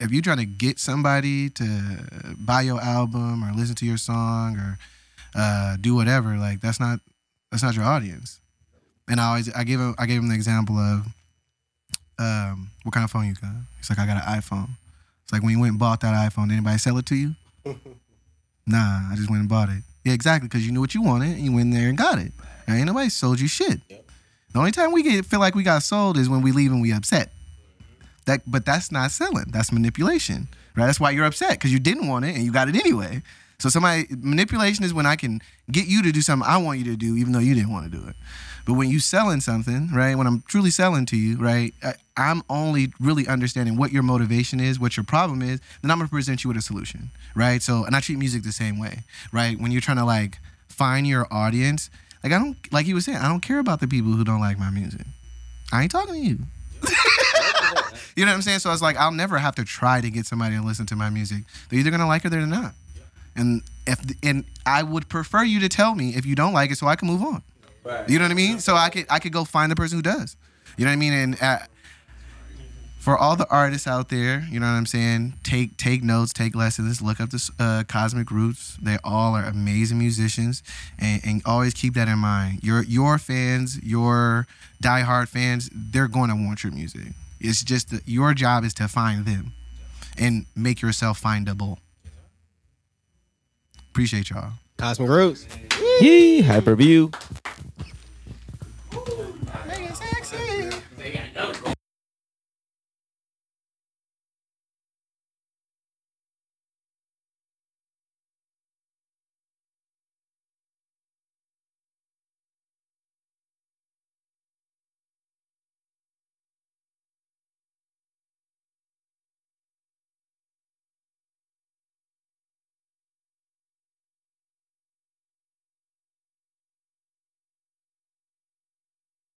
If 0.01 0.11
you're 0.11 0.23
trying 0.23 0.39
to 0.39 0.45
get 0.45 0.81
somebody 0.81 1.51
to 1.51 2.35
buy 2.37 2.63
your 2.63 2.81
album 2.81 3.45
or 3.45 3.53
listen 3.53 3.77
to 3.77 3.87
your 3.87 3.97
song 3.97 4.57
or 4.57 4.79
uh, 5.37 5.77
do 5.81 5.95
whatever, 5.95 6.37
like 6.37 6.61
that's 6.61 6.81
not 6.81 6.99
that's 7.51 7.63
not 7.63 7.77
your 7.77 7.85
audience. 7.85 8.41
And 9.09 9.21
I 9.21 9.29
always 9.29 9.53
I 9.53 9.63
gave 9.63 9.79
him 9.79 9.95
I 9.99 10.07
gave 10.07 10.21
him 10.21 10.29
the 10.29 10.35
example 10.35 10.77
of 10.77 11.07
um, 12.19 12.71
what 12.83 12.93
kind 12.93 13.05
of 13.05 13.11
phone 13.11 13.27
you 13.27 13.35
got? 13.35 13.53
He's 13.77 13.89
like, 13.89 14.01
I 14.01 14.07
got 14.07 14.17
an 14.17 14.41
iPhone. 14.41 14.71
It's 15.25 15.33
like 15.33 15.43
when 15.43 15.53
you 15.53 15.61
went 15.61 15.71
and 15.71 15.79
bought 15.79 16.01
that 16.03 16.15
iPhone, 16.31 16.49
did 16.49 16.55
anybody 16.55 16.79
sell 16.79 16.99
it 16.99 17.07
to 17.07 17.17
you? 17.17 17.35
nah, 18.67 19.11
I 19.11 19.15
just 19.17 19.31
went 19.31 19.41
and 19.41 19.49
bought 19.49 19.71
it. 19.71 19.83
Yeah, 20.05 20.13
exactly, 20.13 20.49
because 20.49 20.67
you 20.67 20.73
knew 20.73 20.81
what 20.81 20.95
you 20.95 21.03
wanted 21.03 21.31
and 21.31 21.41
you 21.41 21.53
went 21.53 21.73
there 21.73 21.89
and 21.89 21.97
got 21.97 22.19
it. 22.19 22.33
Now, 22.69 22.75
ain't 22.75 22.87
nobody 22.87 23.09
sold 23.09 23.41
you 23.41 23.49
shit. 23.49 23.81
Yep. 23.89 24.05
The 24.53 24.59
only 24.59 24.71
time 24.71 24.93
we 24.93 25.03
get 25.03 25.25
feel 25.25 25.41
like 25.41 25.55
we 25.55 25.63
got 25.63 25.83
sold 25.83 26.17
is 26.17 26.29
when 26.29 26.43
we 26.43 26.53
leave 26.53 26.71
and 26.71 26.81
we 26.81 26.93
upset. 26.93 27.33
That, 28.27 28.43
but 28.47 28.65
that's 28.65 28.93
not 28.93 29.11
selling. 29.11 29.47
That's 29.49 29.73
manipulation, 29.73 30.49
right? 30.77 30.87
That's 30.87 31.01
why 31.01 31.11
you're 31.11 31.27
upset 31.27 31.53
because 31.53 31.73
you 31.73 31.79
didn't 31.79 32.07
want 32.07 32.25
it 32.25 32.37
and 32.37 32.45
you 32.45 32.53
got 32.53 32.69
it 32.69 32.77
anyway. 32.77 33.23
So 33.59 33.69
somebody 33.69 34.07
manipulation 34.11 34.85
is 34.85 34.95
when 34.95 35.07
I 35.07 35.17
can 35.17 35.41
get 35.71 35.87
you 35.87 36.03
to 36.03 36.13
do 36.13 36.21
something 36.21 36.49
I 36.49 36.59
want 36.59 36.79
you 36.79 36.85
to 36.87 36.97
do, 36.97 37.17
even 37.17 37.33
though 37.33 37.39
you 37.39 37.55
didn't 37.55 37.73
want 37.73 37.91
to 37.91 37.99
do 37.99 38.07
it. 38.07 38.17
But 38.67 38.75
when 38.75 38.91
you 38.91 39.01
selling 39.01 39.41
something, 39.41 39.91
right? 39.93 40.17
When 40.17 40.27
I'm 40.27 40.43
truly 40.43 40.71
selling 40.71 41.07
to 41.07 41.17
you, 41.17 41.37
right? 41.39 41.75
I, 41.83 41.95
I'm 42.17 42.43
only 42.49 42.93
really 43.01 43.27
understanding 43.27 43.77
what 43.77 43.93
your 43.93 44.03
motivation 44.03 44.61
is, 44.61 44.79
what 44.79 44.97
your 44.97 45.05
problem 45.05 45.43
is. 45.43 45.61
Then 45.83 45.91
I'm 45.91 45.99
gonna 45.99 46.09
present 46.09 46.45
you 46.45 46.49
with 46.49 46.57
a 46.57 46.63
solution, 46.63 47.11
right? 47.35 47.61
So, 47.61 47.85
and 47.85 47.97
I 47.97 48.01
treat 48.01 48.19
music 48.19 48.43
the 48.45 48.53
same 48.53 48.79
way, 48.79 49.01
right? 49.33 49.59
When 49.59 49.73
you're 49.73 49.81
trying 49.81 49.97
to 49.97 50.05
like 50.05 50.39
find 50.69 51.07
your 51.07 51.27
audience, 51.33 51.91
like 52.23 52.33
I 52.33 52.39
don't, 52.39 52.57
like 52.73 52.87
you 52.87 52.95
was 52.95 53.05
saying, 53.05 53.19
I 53.19 53.29
don't 53.29 53.41
care 53.41 53.59
about 53.59 53.81
the 53.81 53.89
people 53.89 54.13
who 54.13 54.25
don't 54.25 54.41
like 54.41 54.59
my 54.59 54.71
music. 54.71 55.07
I 55.73 55.83
ain't 55.83 55.91
talking 55.91 56.15
to 56.15 56.21
you. 56.21 56.39
you 58.17 58.25
know 58.25 58.31
what 58.31 58.37
I'm 58.37 58.43
saying? 58.43 58.61
So 58.61 58.71
I 58.71 58.73
was 58.73 58.83
like 58.83 58.97
I'll 58.97 59.13
never 59.13 59.39
have 59.39 59.57
to 59.57 59.65
try 59.65 60.01
to 60.01 60.11
get 60.11 60.27
somebody 60.27 60.57
to 60.57 60.63
listen 60.63 60.87
to 60.87 60.97
my 60.97 61.11
music. 61.11 61.45
They're 61.69 61.81
either 61.81 61.91
gonna 61.91 62.07
like 62.07 62.25
it 62.25 62.29
or 62.29 62.31
they're 62.31 62.47
not. 62.47 62.75
And 63.37 63.63
if 63.87 64.01
and 64.23 64.45
I 64.65 64.83
would 64.83 65.09
prefer 65.09 65.43
you 65.43 65.61
to 65.61 65.69
tell 65.69 65.95
me 65.95 66.11
if 66.11 66.25
you 66.25 66.37
don't 66.37 66.53
like 66.53 66.71
it, 66.71 66.79
so 66.79 66.87
I 66.87 66.95
can 66.97 67.09
move 67.09 67.23
on. 67.23 67.43
You 68.09 68.19
know 68.19 68.25
what 68.25 68.31
I 68.31 68.35
mean? 68.35 68.61
So 68.61 68.77
I 68.77 68.89
could 68.89 69.07
I 69.11 69.19
could 69.19 69.33
go 69.33 69.45
find 69.45 69.71
the 69.71 69.77
person 69.77 69.99
who 69.99 70.03
does. 70.03 70.37
You 70.77 70.85
know 70.85 70.91
what 70.91 70.95
I 70.95 70.97
mean? 70.97 71.13
And 71.13 71.43
uh, 71.43 71.59
for 73.05 73.19
all 73.19 73.37
the 73.37 73.47
artists 73.51 73.87
out 73.87 74.09
there, 74.09 74.47
you 74.51 74.59
know 74.59 74.65
what 74.65 74.73
I'm 74.73 74.87
saying? 74.87 75.35
Take 75.43 75.77
take 75.77 76.03
notes, 76.03 76.33
take 76.33 76.57
lessons, 76.57 77.03
look 77.03 77.21
up 77.21 77.29
this 77.29 77.51
uh, 77.59 77.85
Cosmic 77.87 78.31
Roots. 78.31 78.79
They 78.81 78.97
all 79.05 79.35
are 79.35 79.45
amazing 79.45 79.99
musicians, 79.99 80.63
and, 80.99 81.21
and 81.23 81.43
always 81.45 81.75
keep 81.75 81.93
that 81.95 82.09
in 82.09 82.19
mind. 82.19 82.65
Your 82.65 82.83
your 82.83 83.19
fans, 83.19 83.79
your 83.83 84.47
diehard 84.83 85.29
fans, 85.29 85.69
they're 85.71 86.09
going 86.09 86.31
to 86.31 86.35
want 86.35 86.65
your 86.65 86.73
music. 86.73 87.13
It's 87.41 87.63
just 87.63 87.91
that 87.91 88.09
your 88.09 88.33
job 88.33 88.65
is 88.65 88.73
to 88.75 88.89
find 88.89 89.27
them, 89.27 89.53
and 90.17 90.47
make 90.57 90.81
yourself 90.81 91.23
findable. 91.23 91.77
Appreciate 93.91 94.31
y'all. 94.31 94.53
Cosmic 94.79 95.11
Roots. 95.11 95.47
Yee, 96.01 96.43
hyperview. 96.43 97.15